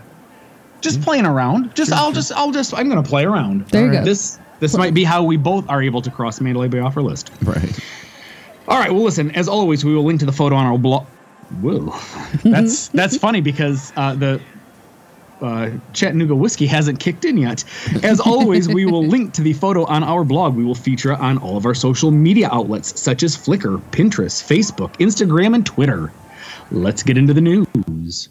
Just 0.81 1.01
playing 1.01 1.25
around. 1.25 1.75
Just 1.75 1.91
I'll 1.91 2.11
just 2.11 2.31
I'll 2.31 2.51
just 2.51 2.73
I'm 2.73 2.89
gonna 2.89 3.03
play 3.03 3.25
around. 3.25 3.67
There 3.67 3.85
you 3.85 3.91
go. 3.91 4.03
This 4.03 4.39
this 4.59 4.75
might 4.77 4.93
be 4.93 5.03
how 5.03 5.23
we 5.23 5.37
both 5.37 5.67
are 5.69 5.81
able 5.81 6.01
to 6.01 6.11
cross 6.11 6.41
Mandalay 6.41 6.67
Bay 6.67 6.79
off 6.79 6.97
our 6.97 7.03
list. 7.03 7.31
Right. 7.43 7.79
All 8.67 8.77
right. 8.77 8.91
Well, 8.91 9.03
listen. 9.03 9.31
As 9.31 9.47
always, 9.47 9.83
we 9.83 9.93
will 9.93 10.03
link 10.03 10.19
to 10.19 10.25
the 10.25 10.31
photo 10.31 10.55
on 10.55 10.65
our 10.65 10.77
blog. 10.77 11.05
Whoa, 11.61 11.95
that's 12.43 12.89
that's 12.89 13.17
funny 13.17 13.41
because 13.41 13.91
uh, 13.95 14.13
the 14.15 14.41
uh, 15.41 15.71
Chattanooga 15.93 16.35
whiskey 16.35 16.67
hasn't 16.67 16.99
kicked 16.99 17.25
in 17.25 17.37
yet. 17.37 17.63
As 18.03 18.19
always, 18.19 18.67
we 18.67 18.85
will 18.85 19.05
link 19.07 19.33
to 19.33 19.41
the 19.41 19.53
photo 19.53 19.85
on 19.85 20.03
our 20.03 20.23
blog. 20.23 20.55
We 20.55 20.63
will 20.63 20.75
feature 20.75 21.13
it 21.13 21.19
on 21.19 21.37
all 21.39 21.57
of 21.57 21.65
our 21.65 21.73
social 21.73 22.11
media 22.11 22.49
outlets 22.51 22.99
such 22.99 23.23
as 23.23 23.35
Flickr, 23.35 23.81
Pinterest, 23.91 24.43
Facebook, 24.43 24.93
Instagram, 24.97 25.55
and 25.55 25.65
Twitter. 25.65 26.11
Let's 26.71 27.03
get 27.03 27.17
into 27.17 27.33
the 27.33 27.41
news. 27.41 28.29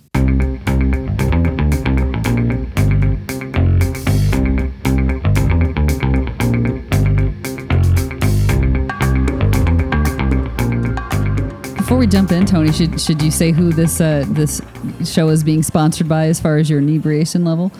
Before 11.88 12.00
we 12.00 12.06
jump 12.06 12.32
in, 12.32 12.44
Tony, 12.44 12.70
should 12.70 13.00
should 13.00 13.22
you 13.22 13.30
say 13.30 13.50
who 13.50 13.72
this 13.72 13.98
uh, 13.98 14.26
this 14.28 14.60
show 15.06 15.30
is 15.30 15.42
being 15.42 15.62
sponsored 15.62 16.06
by 16.06 16.26
as 16.26 16.38
far 16.38 16.58
as 16.58 16.68
your 16.68 16.80
inebriation 16.80 17.46
level? 17.46 17.72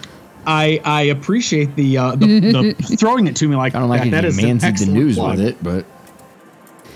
I 0.47 0.81
I 0.83 1.03
appreciate 1.03 1.77
the 1.77 1.99
uh, 1.99 2.17
the, 2.17 2.41
the 2.41 2.73
throwing 2.99 3.27
it 3.27 3.37
to 3.37 3.47
me 3.47 3.55
like 3.55 3.75
I 3.75 3.81
don't 3.81 3.91
like 3.91 4.01
that. 4.01 4.07
it. 4.07 4.11
That 4.13 4.25
is 4.25 4.39
an 4.39 4.61
the 4.61 4.87
news 4.99 5.17
plug. 5.17 5.37
with 5.37 5.47
it, 5.47 5.63
but 5.63 5.85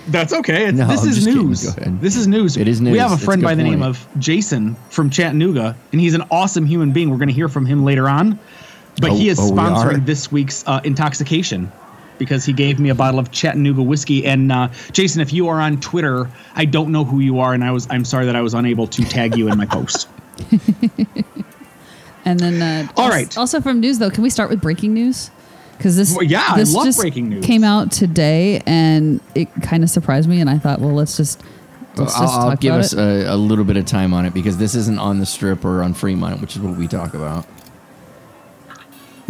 That's 0.08 0.32
okay. 0.32 0.72
No, 0.72 0.86
this 0.86 1.02
I'm 1.02 1.08
is 1.10 1.26
news. 1.26 1.74
This 1.74 2.16
is 2.16 2.26
news. 2.26 2.56
It 2.56 2.66
is 2.66 2.80
news. 2.80 2.92
We 2.92 2.98
have 3.00 3.10
a 3.10 3.14
It's 3.16 3.22
a 3.22 3.26
friend 3.26 3.42
good 3.42 3.46
by 3.46 3.56
the 3.56 3.62
name 3.62 3.82
of 3.82 4.08
Jason 4.18 4.74
from 4.88 5.10
Chattanooga, 5.10 5.76
and 5.92 6.00
he's 6.00 6.14
an 6.14 6.22
awesome 6.30 6.64
human 6.64 6.92
being. 6.92 7.10
We're 7.10 7.18
going 7.18 7.28
to 7.28 7.34
hear 7.34 7.50
from 7.50 7.66
him 7.66 7.84
later 7.84 8.08
on. 8.08 8.38
But 9.02 9.10
Oh, 9.10 9.16
he 9.16 9.28
is 9.28 9.38
oh, 9.38 9.52
sponsoring 9.52 10.06
this 10.06 10.32
week's 10.32 10.66
uh, 10.66 10.80
intoxication 10.82 11.70
because 12.22 12.44
he 12.44 12.52
gave 12.52 12.78
me 12.78 12.88
a 12.88 12.94
bottle 12.94 13.18
of 13.18 13.30
Chattanooga 13.32 13.82
whiskey. 13.82 14.24
And 14.24 14.52
uh, 14.52 14.68
Jason, 14.92 15.20
if 15.20 15.32
you 15.32 15.48
are 15.48 15.60
on 15.60 15.80
Twitter, 15.80 16.30
I 16.54 16.64
don't 16.64 16.92
know 16.92 17.04
who 17.04 17.18
you 17.20 17.40
are, 17.40 17.52
and 17.52 17.64
I 17.64 17.70
was 17.72 17.86
I'm 17.90 18.04
sorry 18.04 18.26
that 18.26 18.36
I 18.36 18.40
was 18.40 18.54
unable 18.54 18.86
to 18.86 19.04
tag 19.04 19.36
you 19.36 19.48
in 19.48 19.58
my 19.58 19.66
post. 19.66 20.08
And 22.24 22.38
then, 22.38 22.62
uh, 22.62 22.92
All 22.96 23.06
als- 23.06 23.14
right. 23.14 23.38
Also 23.38 23.60
from 23.60 23.80
news 23.80 23.98
though, 23.98 24.10
can 24.10 24.22
we 24.22 24.30
start 24.30 24.50
with 24.50 24.60
breaking 24.60 24.94
news? 24.94 25.30
Because 25.76 25.96
this, 25.96 26.14
Well, 26.14 26.22
yeah, 26.22 26.44
I 26.46 26.62
love 26.62 26.84
just 26.84 27.00
breaking 27.00 27.28
news. 27.28 27.44
Came 27.44 27.64
out 27.64 27.90
today, 27.90 28.62
and 28.66 29.20
it 29.34 29.48
kind 29.62 29.82
of 29.82 29.90
surprised 29.90 30.28
me. 30.28 30.40
And 30.40 30.48
I 30.48 30.58
thought, 30.58 30.80
well, 30.80 30.92
let's 30.94 31.16
just 31.16 31.42
let's 31.96 32.14
I'll, 32.16 32.50
I'll 32.50 32.56
give 32.56 32.74
us 32.74 32.92
a, 32.92 33.26
a 33.26 33.36
little 33.36 33.64
bit 33.64 33.76
of 33.76 33.86
time 33.86 34.14
on 34.14 34.24
it 34.24 34.32
because 34.32 34.58
this 34.58 34.76
isn't 34.76 35.00
on 35.00 35.18
the 35.18 35.26
strip 35.26 35.64
or 35.64 35.82
on 35.82 35.94
Fremont, 35.94 36.40
which 36.40 36.54
is 36.54 36.62
what 36.62 36.76
we 36.76 36.86
talk 36.86 37.14
about. 37.14 37.46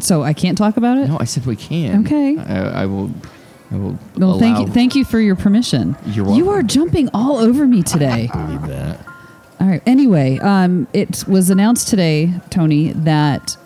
So 0.02 0.22
I 0.22 0.32
can't 0.32 0.58
talk 0.58 0.76
about 0.76 0.98
it. 0.98 1.08
No, 1.08 1.18
I 1.18 1.24
said 1.24 1.46
we 1.46 1.56
can. 1.56 2.04
Okay. 2.06 2.38
I, 2.38 2.82
I 2.82 2.86
will. 2.86 3.10
I 3.70 3.76
will. 3.76 3.98
well, 4.16 4.38
thank 4.38 4.58
you, 4.58 4.66
thank 4.72 4.94
you 4.94 5.04
for 5.04 5.18
your 5.18 5.36
permission. 5.36 5.96
You're 6.06 6.30
You 6.34 6.50
are 6.50 6.62
jumping 6.62 7.08
all 7.14 7.38
over 7.38 7.66
me 7.66 7.82
today. 7.82 8.28
I 8.32 8.46
Believe 8.46 8.68
that. 8.68 9.06
All 9.60 9.66
right. 9.66 9.82
Anyway, 9.86 10.38
um, 10.40 10.88
it 10.92 11.24
was 11.26 11.48
announced 11.48 11.88
today, 11.88 12.34
Tony, 12.50 12.92
that 12.92 13.56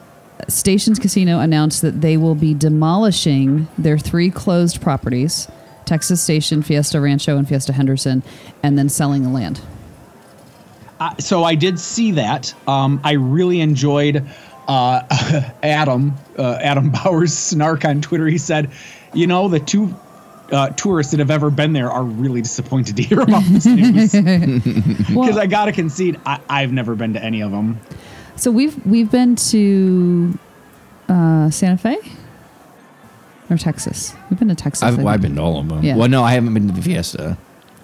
Stations 0.49 0.99
Casino 0.99 1.41
announced 1.41 1.83
that 1.83 2.03
they 2.03 2.17
will 2.17 2.35
be 2.35 2.55
demolishing 2.55 3.67
their 3.79 3.99
three 3.99 4.31
closed 4.31 4.81
properties 4.81 5.49
Texas 5.87 6.21
Station, 6.21 6.63
Fiesta 6.63 7.01
Rancho, 7.01 7.39
and 7.39 7.49
Fiesta 7.49 7.73
Henderson, 7.73 8.23
and 8.63 8.77
then 8.77 8.89
selling 8.89 9.23
the 9.23 9.29
land. 9.29 9.61
Uh, 10.99 11.17
so 11.19 11.45
I 11.45 11.55
did 11.55 11.79
see 11.79 12.13
that. 12.13 12.55
Um, 12.69 13.01
I 13.05 13.13
really 13.13 13.61
enjoyed 13.61 14.27
uh, 14.69 15.03
Adam 15.63 16.15
uh, 16.39 16.59
Adam 16.61 16.91
Bauer's 17.05 17.37
snark 17.37 17.85
on 17.85 18.01
Twitter. 18.01 18.27
He 18.27 18.39
said, 18.39 18.71
"You 19.15 19.27
know, 19.27 19.49
the 19.49 19.61
two 19.61 19.95
uh, 20.53 20.71
tourists 20.71 21.11
that 21.13 21.19
have 21.21 21.31
ever 21.31 21.51
been 21.51 21.73
there 21.73 21.91
are 21.91 22.05
really 22.05 22.43
disappointed 22.43 22.97
to 22.97 23.03
hear 23.03 23.21
about 23.21 23.43
this 23.45 23.67
news." 23.67 24.13
Because 24.13 25.11
Well, 25.15 25.39
I 25.39 25.47
gotta 25.47 25.73
concede, 25.73 26.21
I, 26.27 26.41
I've 26.49 26.73
never 26.73 26.95
been 26.95 27.13
to 27.15 27.23
any 27.23 27.43
of 27.43 27.51
them. 27.51 27.79
so 28.37 28.51
we've 28.51 28.85
we've 28.87 29.11
been 29.11 29.37
to 29.37 30.39
uh, 31.09 31.51
Santa 31.51 31.79
Fe 31.79 31.97
or 33.51 33.57
Texas. 33.57 34.15
We've 34.31 34.39
been 34.39 34.49
to 34.49 34.55
Texas. 34.55 34.83
I 34.83 34.89
I've, 34.89 34.97
think. 34.97 35.09
I've 35.09 35.23
been 35.23 35.37
to 35.37 35.43
all 35.43 35.61
of 35.61 35.69
them. 35.69 35.83
Yeah. 35.83 35.97
Well, 35.97 36.09
no, 36.09 36.23
I 36.25 36.33
haven't 36.33 36.53
been 36.55 36.67
to 36.69 36.75
the 36.75 36.83
Fiesta. 36.83 37.39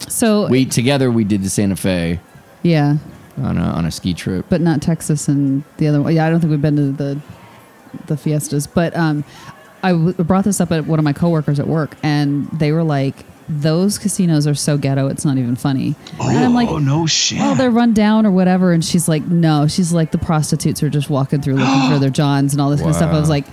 So 0.09 0.49
We 0.49 0.67
together 0.67 1.11
we 1.12 1.23
did 1.25 1.43
the 1.45 1.49
Santa 1.49 1.77
Fe 1.77 2.19
yeah, 2.65 2.97
on 3.39 3.57
a 3.59 3.62
on 3.62 3.85
a 3.87 3.91
ski 3.91 4.15
trip. 4.15 4.47
but 4.49 4.61
not 4.61 4.83
Texas 4.83 5.29
and 5.29 5.62
the 5.79 5.87
other 5.89 6.01
one. 6.03 6.15
Yeah, 6.15 6.27
I 6.27 6.31
don't 6.31 6.41
think 6.41 6.51
we've 6.51 6.62
been 6.62 6.77
to 6.77 6.93
the 6.93 7.21
the 8.07 8.17
fiestas. 8.17 8.67
But 8.67 8.97
um, 8.97 9.25
I 9.83 9.93
w- 9.93 10.12
brought 10.15 10.45
this 10.45 10.61
up 10.61 10.71
at 10.73 10.87
one 10.87 10.99
of 10.99 11.05
my 11.05 11.12
coworkers 11.12 11.59
at 11.61 11.67
work, 11.67 11.97
and 12.03 12.49
they 12.51 12.73
were 12.73 12.85
like, 12.85 13.17
"Those 13.49 13.99
casinos 13.99 14.47
are 14.47 14.55
so 14.55 14.79
ghetto, 14.79 15.09
it's 15.09 15.25
not 15.25 15.39
even 15.39 15.57
funny." 15.57 15.95
and 16.21 16.39
I'm 16.45 16.55
like, 16.55 16.69
oh 16.69 16.79
no 16.79 17.07
shit! 17.07 17.39
"Oh, 17.41 17.55
they're 17.55 17.71
run 17.71 17.93
down 17.93 18.25
or 18.27 18.31
whatever." 18.31 18.73
And 18.73 18.85
she's 18.85 19.09
like, 19.09 19.25
"No," 19.27 19.67
she's 19.67 19.93
like, 19.93 20.11
"The 20.11 20.19
prostitutes 20.19 20.83
are 20.83 20.91
just 20.91 21.11
walking 21.11 21.41
through 21.43 21.55
looking 21.55 21.91
for 21.91 21.99
their 22.01 22.11
johns 22.11 22.53
and 22.55 22.61
all 22.62 22.71
this 22.71 22.81
kind 22.81 22.91
of 22.91 22.97
stuff." 22.97 23.12
I 23.12 23.19
was 23.19 23.29
like. 23.31 23.45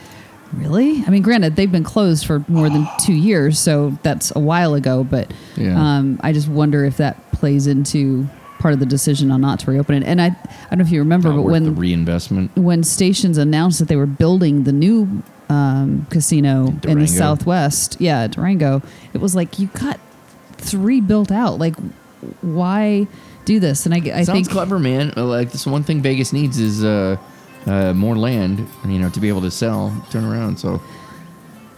Really? 0.51 1.03
I 1.05 1.11
mean, 1.11 1.21
granted, 1.21 1.55
they've 1.55 1.71
been 1.71 1.83
closed 1.83 2.25
for 2.25 2.43
more 2.47 2.71
than 2.71 2.87
two 2.99 3.13
years, 3.13 3.59
so 3.59 3.95
that's 4.01 4.35
a 4.35 4.39
while 4.39 4.73
ago. 4.73 5.03
But 5.03 5.31
Yeah. 5.55 5.79
um, 5.79 6.19
I 6.23 6.33
just 6.33 6.47
wonder 6.47 6.83
if 6.85 6.97
that 6.97 7.31
plays 7.33 7.67
into 7.67 8.27
part 8.59 8.73
of 8.73 8.79
the 8.79 8.85
decision 8.85 9.31
on 9.31 9.41
not 9.41 9.59
to 9.61 9.71
reopen 9.71 9.95
it. 9.95 10.05
And 10.05 10.21
I, 10.21 10.27
I 10.27 10.69
don't 10.69 10.79
know 10.79 10.85
if 10.85 10.91
you 10.91 10.99
remember, 10.99 11.29
Not 11.29 11.37
but 11.37 11.41
when 11.43 11.63
the 11.63 11.71
reinvestment. 11.71 12.55
when 12.55 12.83
stations 12.83 13.37
announced 13.37 13.79
that 13.79 13.87
they 13.87 13.95
were 13.95 14.05
building 14.05 14.63
the 14.65 14.71
new 14.73 15.23
um, 15.49 16.05
casino 16.11 16.67
in 16.87 16.99
the 16.99 17.07
southwest, 17.07 17.97
yeah, 17.99 18.27
Durango, 18.27 18.81
it 19.13 19.19
was 19.19 19.35
like 19.35 19.57
you 19.59 19.67
got 19.67 19.99
three 20.57 21.01
built 21.01 21.31
out. 21.31 21.57
Like, 21.57 21.75
why 22.41 23.07
do 23.45 23.59
this? 23.59 23.85
And 23.85 23.95
I, 23.95 23.97
I 23.97 24.23
Sounds 24.23 24.29
think 24.31 24.49
clever, 24.49 24.77
man. 24.77 25.13
Like 25.15 25.51
this 25.51 25.65
one 25.65 25.83
thing 25.83 26.01
Vegas 26.01 26.33
needs 26.33 26.59
is 26.59 26.83
uh, 26.83 27.17
uh, 27.65 27.93
more 27.93 28.15
land. 28.17 28.67
You 28.85 28.99
know, 28.99 29.09
to 29.09 29.19
be 29.19 29.29
able 29.29 29.41
to 29.41 29.51
sell, 29.51 30.05
turn 30.11 30.25
around. 30.25 30.57
So 30.59 30.81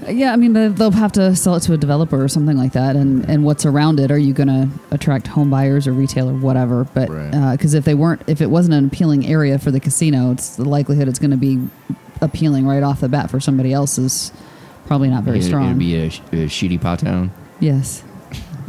Yeah, 0.10 0.34
I 0.34 0.36
mean 0.36 0.54
they'll 0.54 0.92
have 0.92 1.12
to 1.14 1.36
sell 1.36 1.56
it 1.56 1.62
to 1.62 1.74
a 1.74 1.78
developer 1.78 2.22
or 2.24 2.28
something 2.28 2.58
like 2.58 2.74
that, 2.74 2.96
and 2.96 3.28
and 3.30 3.44
what's 3.44 3.66
around 3.66 4.00
it? 4.00 4.12
Are 4.12 4.18
you 4.18 4.34
going 4.34 4.48
to 4.48 4.68
attract 4.92 5.28
home 5.28 5.50
buyers 5.50 5.88
or 5.88 5.94
retail 5.94 6.30
or 6.30 6.34
whatever? 6.34 6.86
But 6.86 7.10
Right. 7.10 7.52
because 7.52 7.74
if 7.74 7.86
they 7.86 7.94
weren't, 7.94 8.22
if 8.28 8.42
it 8.42 8.50
wasn't 8.50 8.74
an 8.76 8.86
appealing 8.86 9.28
area 9.28 9.60
for 9.60 9.70
the 9.72 9.80
casino, 9.80 10.32
it's 10.32 10.56
the 10.56 10.66
likelihood 10.66 11.08
it's 11.08 11.20
going 11.20 11.32
to 11.32 11.38
be 11.38 11.60
appealing 12.22 12.66
right 12.68 12.84
off 12.84 13.00
the 13.02 13.10
bat 13.10 13.30
for 13.32 13.40
somebody 13.40 13.74
else 13.74 13.98
is 13.98 14.32
probably 14.86 15.10
not 15.10 15.24
very 15.24 15.40
it, 15.40 15.44
strong. 15.44 15.66
It'd 15.68 15.80
be 15.80 15.96
a, 15.96 16.10
sh- 16.10 16.20
a 16.32 16.36
shitty 16.48 16.80
pot 16.82 17.00
town. 17.00 17.32
Yes, 17.60 18.04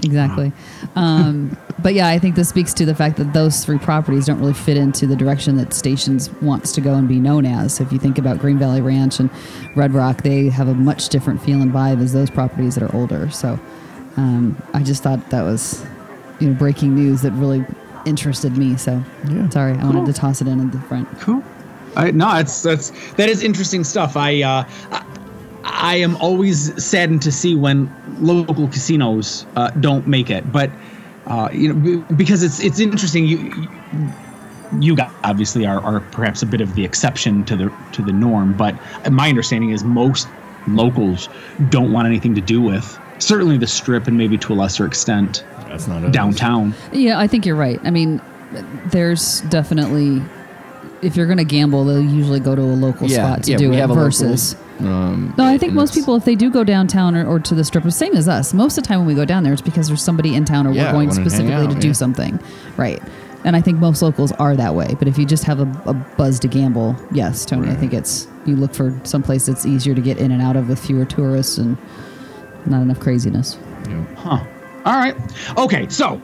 exactly. 0.02 0.52
um, 0.96 1.56
but 1.82 1.94
yeah, 1.94 2.08
I 2.08 2.18
think 2.18 2.36
this 2.36 2.48
speaks 2.48 2.72
to 2.74 2.84
the 2.84 2.94
fact 2.94 3.16
that 3.16 3.32
those 3.32 3.64
three 3.64 3.78
properties 3.78 4.26
don't 4.26 4.38
really 4.38 4.52
fit 4.54 4.76
into 4.76 5.06
the 5.06 5.16
direction 5.16 5.56
that 5.56 5.72
Stations 5.74 6.30
wants 6.40 6.72
to 6.72 6.80
go 6.80 6.94
and 6.94 7.08
be 7.08 7.18
known 7.18 7.44
as. 7.44 7.80
If 7.80 7.92
you 7.92 7.98
think 7.98 8.18
about 8.18 8.38
Green 8.38 8.58
Valley 8.58 8.80
Ranch 8.80 9.20
and 9.20 9.30
Red 9.74 9.92
Rock, 9.92 10.22
they 10.22 10.48
have 10.48 10.68
a 10.68 10.74
much 10.74 11.08
different 11.08 11.42
feel 11.42 11.60
and 11.60 11.72
vibe 11.72 12.02
as 12.02 12.12
those 12.12 12.30
properties 12.30 12.74
that 12.76 12.84
are 12.84 12.94
older. 12.94 13.30
So 13.30 13.58
um, 14.16 14.60
I 14.74 14.82
just 14.82 15.02
thought 15.02 15.30
that 15.30 15.42
was 15.42 15.84
you 16.40 16.48
know 16.50 16.54
breaking 16.54 16.94
news 16.94 17.22
that 17.22 17.32
really 17.32 17.64
interested 18.04 18.56
me. 18.56 18.76
So 18.76 19.02
Yeah. 19.28 19.48
sorry, 19.48 19.72
I 19.72 19.84
wanted 19.84 20.06
to 20.06 20.12
toss 20.12 20.40
it 20.40 20.48
in 20.48 20.60
at 20.60 20.72
the 20.72 20.80
front. 20.80 21.08
Cool. 21.20 21.42
I, 21.96 22.10
no, 22.10 22.34
it's 22.36 22.62
that's 22.62 22.90
that 23.14 23.28
is 23.28 23.42
interesting 23.42 23.84
stuff. 23.84 24.16
I, 24.16 24.42
uh, 24.42 24.64
I 24.90 25.04
I 25.64 25.94
am 25.96 26.16
always 26.16 26.82
saddened 26.82 27.22
to 27.22 27.32
see 27.32 27.54
when 27.54 27.92
local 28.20 28.68
casinos 28.68 29.46
uh, 29.56 29.70
don't 29.80 30.06
make 30.06 30.30
it, 30.30 30.50
but 30.52 30.70
uh, 31.26 31.48
you 31.52 31.72
know 31.72 32.00
because 32.16 32.42
it's 32.42 32.60
it's 32.60 32.80
interesting. 32.80 33.26
You 33.26 33.38
you- 33.38 33.68
you 34.80 34.96
obviously 35.22 35.66
are, 35.66 35.80
are 35.82 36.00
perhaps 36.00 36.40
a 36.40 36.46
bit 36.46 36.62
of 36.62 36.74
the 36.76 36.82
exception 36.82 37.44
to 37.44 37.56
the 37.56 37.70
to 37.92 38.00
the 38.00 38.10
norm, 38.12 38.54
but 38.56 38.74
my 39.10 39.28
understanding 39.28 39.68
is 39.68 39.84
most 39.84 40.26
locals 40.66 41.28
don't 41.68 41.92
want 41.92 42.06
anything 42.06 42.34
to 42.34 42.40
do 42.40 42.62
with 42.62 42.98
certainly 43.18 43.58
the 43.58 43.66
strip 43.66 44.06
and 44.06 44.16
maybe 44.16 44.38
to 44.38 44.52
a 44.52 44.56
lesser 44.56 44.86
extent 44.86 45.44
That's 45.68 45.86
not 45.86 46.02
us. 46.04 46.10
downtown. 46.12 46.72
Yeah, 46.90 47.18
I 47.18 47.26
think 47.26 47.44
you're 47.44 47.54
right. 47.54 47.78
I 47.84 47.90
mean, 47.90 48.22
there's 48.86 49.42
definitely 49.42 50.22
if 51.02 51.16
you're 51.16 51.26
going 51.26 51.36
to 51.36 51.44
gamble, 51.44 51.84
they'll 51.84 52.00
usually 52.02 52.40
go 52.40 52.54
to 52.54 52.62
a 52.62 52.64
local 52.64 53.08
Yeah, 53.08 53.26
spot 53.26 53.42
to 53.44 53.50
yeah, 53.50 53.56
do 53.58 53.68
we 53.70 53.76
it 53.76 53.80
have 53.80 53.90
a 53.90 53.92
local, 53.92 54.06
versus. 54.06 54.56
Um, 54.84 55.34
No, 55.36 55.44
I 55.44 55.58
think 55.58 55.72
most 55.72 55.94
people, 55.94 56.16
if 56.16 56.24
they 56.24 56.34
do 56.34 56.50
go 56.50 56.64
downtown 56.64 57.14
or, 57.14 57.26
or 57.26 57.40
to 57.40 57.54
the 57.54 57.64
strip, 57.64 57.84
the 57.84 57.90
same 57.90 58.14
as 58.14 58.28
us. 58.28 58.52
Most 58.54 58.76
of 58.76 58.84
the 58.84 58.88
time 58.88 59.00
when 59.00 59.06
we 59.08 59.14
go 59.14 59.24
down 59.24 59.42
there, 59.42 59.52
it's 59.52 59.62
because 59.62 59.88
there's 59.88 60.02
somebody 60.02 60.34
in 60.34 60.44
town 60.44 60.66
or 60.66 60.72
Yeah, 60.72 60.86
we're 60.86 60.92
going 60.92 61.08
wanna 61.08 61.20
specifically 61.20 61.66
out, 61.66 61.72
to 61.72 61.80
do 61.80 61.88
yeah. 61.88 61.92
something, 61.92 62.40
right? 62.76 63.02
And 63.44 63.56
I 63.56 63.60
think 63.60 63.78
most 63.78 64.02
locals 64.02 64.30
are 64.32 64.54
that 64.56 64.74
way. 64.74 64.94
But 64.98 65.08
if 65.08 65.18
you 65.18 65.26
just 65.26 65.44
have 65.44 65.60
a, 65.60 65.82
a 65.88 65.94
buzz 65.94 66.38
to 66.40 66.48
gamble, 66.48 66.96
yes, 67.12 67.44
Tony, 67.44 67.70
I 67.70 67.74
think 67.74 67.92
it's 67.92 68.28
you 68.46 68.56
look 68.56 68.74
for 68.74 68.98
some 69.04 69.22
place 69.22 69.46
that's 69.46 69.66
easier 69.66 69.94
to 69.94 70.00
get 70.00 70.18
in 70.18 70.30
and 70.30 70.40
out 70.42 70.56
of 70.56 70.68
with 70.68 70.78
fewer 70.78 71.04
tourists 71.04 71.58
and 71.58 71.76
not 72.66 72.82
enough 72.82 73.00
craziness. 73.00 73.58
Huh. 74.16 74.44
All 74.84 74.94
right. 74.94 75.16
Okay, 75.58 75.88
so 75.88 76.20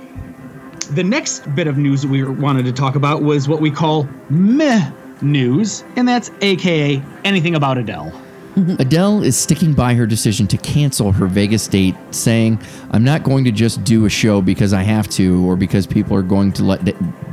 the 0.93 1.05
next 1.05 1.53
bit 1.55 1.67
of 1.67 1.77
news 1.77 2.03
that 2.03 2.09
we 2.09 2.25
wanted 2.25 2.65
to 2.65 2.73
talk 2.73 2.95
about 2.95 3.23
was 3.23 3.49
what 3.49 3.61
we 3.61 3.71
call 3.71 4.09
meh 4.31 4.91
news, 5.21 5.85
and 5.97 6.07
that's 6.07 6.31
AKA 6.41 7.03
anything 7.25 7.55
about 7.57 7.79
Adele. 7.79 8.12
Mm-hmm. 8.55 8.81
Adele 8.81 9.23
is 9.23 9.37
sticking 9.37 9.73
by 9.73 9.95
her 9.95 10.07
decision 10.07 10.47
to 10.49 10.57
cancel 10.57 11.12
her 11.12 11.26
Vegas 11.26 11.69
date, 11.69 11.95
saying, 12.11 12.61
"I'm 12.90 13.05
not 13.05 13.23
going 13.23 13.45
to 13.45 13.52
just 13.52 13.85
do 13.85 14.05
a 14.05 14.11
show 14.11 14.40
because 14.43 14.73
I 14.73 14.83
have 14.83 15.09
to, 15.11 15.49
or 15.49 15.57
because 15.57 15.87
people 15.87 16.17
are 16.17 16.23
going 16.23 16.52
to 16.52 16.64
let 16.64 16.85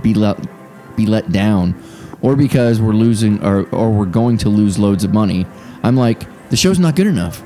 be 0.04 0.14
let 0.14 0.38
be 0.96 1.06
let 1.06 1.32
down, 1.32 1.76
or 2.22 2.36
because 2.36 2.80
we're 2.82 2.94
losing 2.94 3.44
or 3.44 3.68
or 3.70 3.92
we're 3.92 4.06
going 4.06 4.38
to 4.40 4.50
lose 4.50 4.78
loads 4.78 5.04
of 5.04 5.14
money." 5.14 5.46
I'm 5.84 5.96
like, 5.96 6.26
the 6.50 6.58
show's 6.58 6.80
not 6.80 6.96
good 6.96 7.06
enough. 7.06 7.44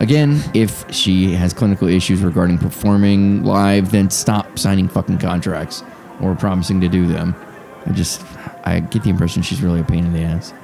Again, 0.00 0.40
if 0.54 0.84
she 0.94 1.32
has 1.32 1.52
clinical 1.52 1.88
issues 1.88 2.22
regarding 2.22 2.56
performing 2.56 3.44
live, 3.44 3.90
then 3.90 4.10
stop 4.10 4.58
signing 4.58 4.88
fucking 4.88 5.18
contracts 5.18 5.82
or 6.20 6.34
promising 6.34 6.80
to 6.80 6.88
do 6.88 7.06
them. 7.06 7.34
I 7.84 7.92
just, 7.92 8.24
I 8.64 8.80
get 8.80 9.02
the 9.02 9.10
impression 9.10 9.42
she's 9.42 9.60
really 9.60 9.80
a 9.80 9.84
pain 9.84 10.06
in 10.06 10.12
the 10.12 10.22
ass. 10.22 10.54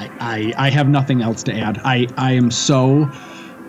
I, 0.00 0.10
I, 0.56 0.66
I 0.66 0.70
have 0.70 0.88
nothing 0.88 1.20
else 1.22 1.42
to 1.44 1.54
add. 1.54 1.78
I, 1.84 2.06
I 2.16 2.32
am 2.32 2.50
so 2.50 3.10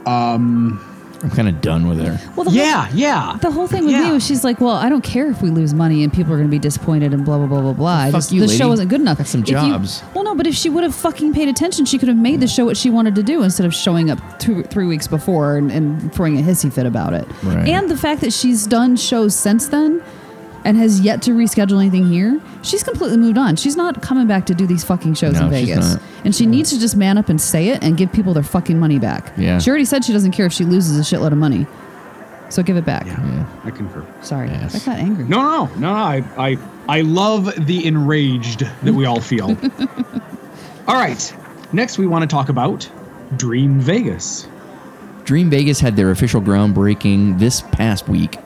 um, 0.06 0.80
I'm 1.24 1.30
kind 1.30 1.48
of 1.48 1.62
done 1.62 1.88
with 1.88 2.00
her. 2.00 2.20
Well, 2.36 2.46
the 2.46 2.52
yeah 2.52 2.90
yeah. 2.96 3.38
The 3.42 3.52
whole 3.52 3.68
thing 3.68 3.84
with 3.86 3.92
Yeah. 3.94 4.06
me 4.06 4.12
was 4.14 4.26
she's 4.26 4.44
like, 4.44 4.60
well, 4.60 4.76
I 4.76 4.90
don't 4.90 5.04
care 5.04 5.30
if 5.30 5.42
we 5.44 5.52
lose 5.52 5.72
money 5.74 6.04
and 6.04 6.12
people 6.12 6.34
are 6.34 6.38
going 6.38 6.48
to 6.48 6.52
be 6.52 6.58
disappointed 6.58 7.14
and 7.14 7.24
blah 7.24 7.38
blah 7.38 7.46
blah 7.46 7.62
blah 7.62 7.74
blah. 7.74 7.96
I 8.00 8.06
Fuck 8.12 8.22
just, 8.22 8.32
you, 8.32 8.42
the 8.42 8.48
lady. 8.48 8.58
show 8.58 8.70
wasn't 8.70 8.90
good 8.90 9.02
enough. 9.02 9.20
Got 9.20 9.28
some 9.28 9.42
If 9.42 9.50
you- 9.50 9.54
jobs. 9.56 10.02
well, 10.16 10.24
no, 10.24 10.34
but 10.34 10.48
if 10.48 10.56
she 10.56 10.70
would 10.70 10.84
have 10.84 10.96
fucking 10.96 11.34
paid 11.34 11.48
attention, 11.50 11.86
she 11.86 12.00
could 12.00 12.08
have 12.08 12.18
made 12.18 12.40
the 12.40 12.48
show 12.48 12.66
what 12.66 12.76
she 12.78 12.90
wanted 12.90 13.14
to 13.16 13.24
do 13.24 13.44
instead 13.44 13.68
of 13.68 13.74
showing 13.76 14.10
up 14.10 14.20
two, 14.40 14.64
three 14.64 14.88
weeks 14.88 15.08
before 15.08 15.58
and, 15.58 15.72
and 15.72 16.12
throwing 16.14 16.40
a 16.40 16.42
hissy 16.42 16.74
fit 16.74 16.88
about 16.88 17.14
it. 17.14 17.28
Right. 17.44 17.68
And 17.68 17.88
the 17.90 17.98
fact 17.98 18.22
that 18.22 18.34
she's 18.34 18.66
done 18.66 18.96
shows 18.96 19.36
since 19.36 19.68
then 19.68 20.02
and 20.64 20.78
has 20.78 21.00
yet 21.02 21.22
to 21.24 21.32
reschedule 21.32 21.80
anything 21.80 22.08
here, 22.08 22.40
she's 22.62 22.84
completely 22.84 23.18
moved 23.18 23.38
on. 23.38 23.56
She's 23.56 23.76
not 23.76 24.02
coming 24.02 24.28
back 24.28 24.46
to 24.48 24.54
do 24.54 24.68
these 24.68 24.84
fucking 24.84 25.16
shows 25.16 25.34
No, 25.34 25.48
in 25.48 25.52
she's 25.54 25.70
Vegas. 25.70 25.94
not. 25.94 26.02
And 26.26 26.36
she 26.36 26.46
needs 26.46 26.70
to 26.72 26.80
just 26.80 26.96
man 26.96 27.18
up 27.18 27.30
and 27.30 27.40
say 27.42 27.70
it 27.70 27.84
and 27.84 27.98
give 27.98 28.12
people 28.12 28.34
their 28.34 28.44
fucking 28.44 28.80
money 28.80 29.00
back. 29.00 29.34
Yeah. 29.38 29.60
She 29.60 29.70
already 29.70 29.86
said 29.86 30.06
she 30.06 30.14
doesn't 30.14 30.32
care 30.34 30.46
if 30.46 30.54
she 30.54 30.64
loses 30.66 30.98
a 31.00 31.02
shitload 31.16 31.32
of 31.32 31.38
money. 31.38 31.66
So 32.50 32.62
give 32.62 32.76
it 32.76 32.84
back. 32.86 33.06
Yeah, 33.06 33.46
I 33.64 33.72
concur. 33.72 34.06
Sorry. 34.22 34.50
Yes. 34.50 34.76
I 34.76 34.92
got 34.92 35.00
angry. 35.00 35.24
No, 35.24 35.42
no, 35.42 35.66
no, 35.66 35.74
no, 35.76 35.80
no. 35.80 35.94
I, 35.94 36.24
I, 36.38 36.58
I 36.90 37.02
love 37.02 37.66
the 37.66 37.86
enraged 37.86 38.60
that 38.84 38.94
we 38.94 39.06
all 39.06 39.22
feel. 39.22 39.50
all 40.88 40.96
right. 40.96 41.34
Next, 41.72 41.98
we 41.98 42.08
want 42.08 42.24
to 42.24 42.28
talk 42.28 42.50
about 42.50 42.90
Dream 43.38 43.80
Vegas. 43.80 44.48
Dream 45.24 45.50
Vegas 45.50 45.80
had 45.80 45.96
their 45.96 46.12
official 46.12 46.42
groundbreaking 46.42 47.40
this 47.40 47.62
past 47.72 48.10
week. 48.10 48.38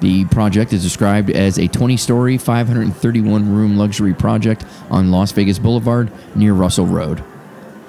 The 0.00 0.26
project 0.26 0.72
is 0.72 0.82
described 0.82 1.30
as 1.30 1.58
a 1.58 1.66
20 1.66 1.96
story, 1.96 2.38
531 2.38 3.52
room 3.52 3.76
luxury 3.76 4.14
project 4.14 4.64
on 4.90 5.10
Las 5.10 5.32
Vegas 5.32 5.58
Boulevard 5.58 6.12
near 6.36 6.52
Russell 6.52 6.86
Road. 6.86 7.22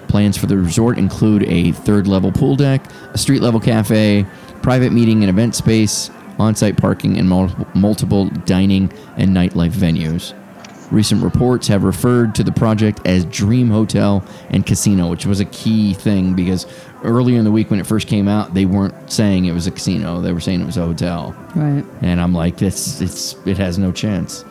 Plans 0.07 0.35
for 0.35 0.47
the 0.47 0.57
resort 0.57 0.97
include 0.97 1.43
a 1.43 1.71
third 1.71 2.07
level 2.07 2.31
pool 2.31 2.55
deck, 2.55 2.83
a 3.13 3.17
street 3.17 3.41
level 3.41 3.59
cafe, 3.59 4.25
private 4.63 4.91
meeting 4.91 5.21
and 5.21 5.29
event 5.29 5.53
space, 5.55 6.09
on 6.39 6.55
site 6.55 6.77
parking, 6.77 7.17
and 7.19 7.29
multiple, 7.29 7.67
multiple 7.75 8.25
dining 8.45 8.91
and 9.17 9.35
nightlife 9.35 9.73
venues. 9.73 10.33
Recent 10.91 11.23
reports 11.23 11.67
have 11.67 11.83
referred 11.83 12.33
to 12.35 12.43
the 12.43 12.51
project 12.51 13.01
as 13.05 13.23
Dream 13.25 13.69
Hotel 13.69 14.23
and 14.49 14.65
Casino, 14.65 15.07
which 15.09 15.25
was 15.25 15.39
a 15.39 15.45
key 15.45 15.93
thing 15.93 16.33
because 16.33 16.65
earlier 17.03 17.37
in 17.37 17.45
the 17.45 17.51
week 17.51 17.69
when 17.69 17.79
it 17.79 17.85
first 17.85 18.07
came 18.07 18.27
out, 18.27 18.55
they 18.55 18.65
weren't 18.65 19.11
saying 19.11 19.45
it 19.45 19.51
was 19.51 19.67
a 19.67 19.71
casino; 19.71 20.19
they 20.19 20.33
were 20.33 20.39
saying 20.39 20.61
it 20.61 20.65
was 20.65 20.77
a 20.77 20.85
hotel. 20.85 21.35
Right. 21.55 21.85
And 22.01 22.19
I'm 22.19 22.33
like, 22.33 22.57
this, 22.57 23.01
it's, 23.01 23.35
it 23.45 23.57
has 23.57 23.77
no 23.77 23.91
chance. 23.91 24.43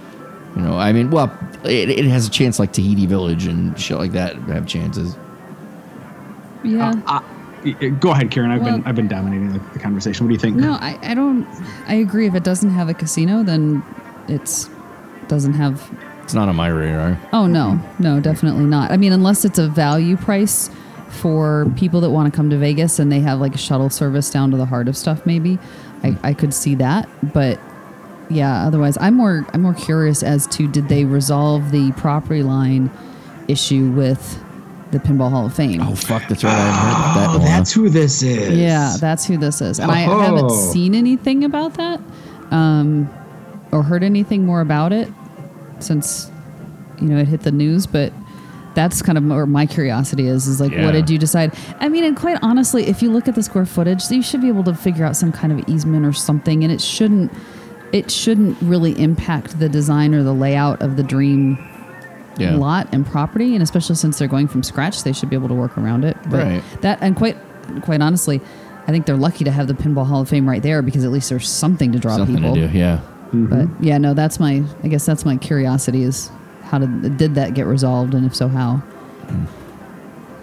You 0.55 0.63
know, 0.63 0.79
I 0.79 0.93
mean, 0.93 1.11
well, 1.11 1.37
it, 1.65 1.91
it 1.91 2.05
has 2.07 2.27
a 2.27 2.31
chance 2.31 2.59
like 2.61 2.73
Tahiti 2.73 3.07
Village 3.07 3.47
and 3.47 3.79
shit 3.79 3.99
like 3.99 4.13
that 4.13 4.37
have 4.37 4.67
chances. 4.67 5.17
Yeah. 6.65 6.93
Uh, 7.07 7.21
go 8.01 8.11
ahead, 8.13 8.31
Karen. 8.31 8.51
I've 8.51 8.63
Well- 8.63 8.79
been 8.79 8.87
I've 8.87 8.95
been 8.97 9.09
dominating 9.09 9.53
the, 9.53 9.59
the 9.73 9.79
conversation. 9.79 10.25
What 10.25 10.29
do 10.29 10.35
you 10.35 10.41
think? 10.41 10.57
No, 10.57 10.75
I, 10.75 10.99
I 11.03 11.15
don't. 11.15 11.47
I 11.89 11.95
agree. 11.95 12.27
If 12.27 12.35
it 12.35 12.45
doesn't 12.45 12.71
have 12.71 12.89
a 12.89 12.95
casino, 12.95 13.43
then 13.43 13.83
it's 14.29 14.71
doesn't 15.27 15.55
have. 15.55 15.83
It's 16.29 16.35
not 16.35 16.47
on 16.51 16.57
my 16.57 16.69
radar. 16.69 17.19
Oh 17.33 17.47
no, 17.47 17.81
no, 17.99 18.21
definitely 18.21 18.67
not. 18.67 18.91
I 18.91 18.99
mean, 18.99 19.15
unless 19.15 19.47
it's 19.47 19.59
a 19.59 19.67
value 19.67 20.15
price 20.19 20.69
for 21.09 21.73
people 21.79 22.03
that 22.03 22.11
want 22.11 22.31
to 22.31 22.37
come 22.37 22.51
to 22.51 22.59
Vegas 22.59 22.99
and 22.99 23.11
they 23.11 23.21
have 23.21 23.41
like 23.41 23.55
a 23.55 23.59
shuttle 23.59 23.89
service 23.89 24.29
down 24.29 24.51
to 24.51 24.59
the 24.59 24.67
heart 24.67 24.89
of 24.89 24.97
stuff. 24.99 25.25
Maybe 25.25 25.59
I, 26.03 26.19
I 26.23 26.35
could 26.35 26.53
see 26.53 26.75
that, 26.75 27.09
but 27.33 27.59
yeah. 28.29 28.67
Otherwise, 28.67 28.99
I'm 29.01 29.15
more 29.15 29.47
I'm 29.55 29.63
more 29.63 29.73
curious 29.73 30.23
as 30.23 30.47
to 30.49 30.69
did 30.69 30.91
they 30.91 31.07
resolve 31.07 31.71
the 31.71 31.93
property 31.93 32.43
line 32.43 32.91
issue 33.49 33.91
with 33.93 34.39
the 34.91 34.99
Pinball 34.99 35.31
Hall 35.31 35.47
of 35.47 35.55
Fame? 35.55 35.81
Oh 35.81 35.95
fuck, 35.95 36.29
that's 36.29 36.45
right. 36.45 36.53
I 36.53 36.57
heard 36.61 37.23
that. 37.23 37.37
Oh, 37.37 37.39
that's 37.39 37.73
who 37.73 37.89
this 37.89 38.23
is. 38.23 38.55
Yeah, 38.55 38.95
that's 39.01 39.25
who 39.25 39.39
this 39.39 39.63
is. 39.63 39.81
And 39.81 39.91
I 39.91 40.01
haven't 40.01 40.45
Oh. 40.45 40.71
seen 40.73 40.95
anything 40.95 41.43
about 41.45 41.73
that 41.79 42.03
um, 42.51 43.09
or 43.73 43.83
heard 43.83 44.03
anything 44.05 44.45
more 44.45 44.61
about 44.61 44.93
it 44.93 45.09
since, 45.83 46.31
you 47.01 47.09
know, 47.09 47.19
it 47.19 47.29
hit 47.29 47.43
the 47.43 47.53
news. 47.53 47.87
But 47.87 48.13
that's 48.75 49.03
kind 49.03 49.19
of 49.19 49.25
where 49.25 49.47
my 49.47 49.67
curiosity 49.67 50.27
is, 50.27 50.47
is 50.47 50.61
like, 50.61 50.73
Yeah. 50.73 50.85
what 50.85 50.93
did 50.93 51.11
you 51.11 51.19
decide? 51.19 51.53
I 51.81 51.89
mean, 51.89 52.05
and 52.05 52.17
quite 52.17 52.39
honestly, 52.43 52.87
if 52.87 53.03
you 53.03 53.11
look 53.11 53.27
at 53.29 53.35
the 53.35 53.43
square 53.43 53.67
footage, 53.67 54.11
you 54.11 54.23
should 54.23 54.41
be 54.41 54.49
able 54.49 54.65
to 54.65 54.75
figure 54.75 55.05
out 55.05 55.17
some 55.17 55.33
kind 55.33 55.53
of 55.53 55.69
easement 55.69 56.07
or 56.07 56.13
something. 56.13 56.63
And 56.63 56.73
it 56.73 56.81
shouldn't, 56.81 57.33
it 57.93 58.11
shouldn't 58.11 58.57
really 58.63 58.93
impact 59.01 59.59
the 59.59 59.69
design 59.69 60.15
or 60.15 60.23
the 60.23 60.35
layout 60.35 60.81
of 60.83 60.97
the 60.97 61.03
dream 61.03 61.59
yeah. 62.39 62.55
lot 62.55 62.89
and 62.93 63.05
property, 63.05 63.55
and 63.55 63.63
especially 63.63 63.97
since 63.97 64.19
they're 64.19 64.29
going 64.29 64.47
from 64.47 64.63
scratch, 64.63 65.03
they 65.03 65.13
should 65.13 65.29
be 65.31 65.35
able 65.35 65.49
to 65.49 65.55
work 65.55 65.77
around 65.77 66.05
it. 66.05 66.17
But 66.31 66.45
Right. 66.45 66.63
That 66.83 66.99
and 67.01 67.17
quite 67.17 67.37
quite 67.83 68.01
honestly, 68.01 68.41
I 68.87 68.93
think 68.93 69.07
they're 69.07 69.17
lucky 69.17 69.45
to 69.45 69.51
have 69.51 69.67
the 69.67 69.75
Pinball 69.75 70.07
Hall 70.07 70.21
of 70.23 70.29
Fame 70.29 70.49
right 70.49 70.63
there 70.63 70.81
because 70.83 71.05
at 71.05 71.11
least 71.11 71.29
there's 71.31 71.49
something 71.49 71.91
to 71.93 71.99
draw 71.99 72.17
Something 72.17 72.37
people. 72.37 72.55
to 72.55 72.69
do. 72.69 72.79
Yeah. 72.79 73.01
Mm-hmm. 73.29 73.47
But 73.47 73.85
yeah, 73.85 73.99
no, 73.99 74.15
that's 74.15 74.41
my 74.41 74.63
I 74.83 74.89
guess 74.89 75.05
that's 75.05 75.25
my 75.25 75.37
curiosity 75.37 76.03
is 76.03 76.31
how 76.63 76.79
did 76.79 77.17
did 77.17 77.35
that 77.35 77.55
get 77.55 77.67
resolved, 77.67 78.15
and 78.15 78.27
if 78.27 78.35
so, 78.35 78.49
how? 78.49 78.83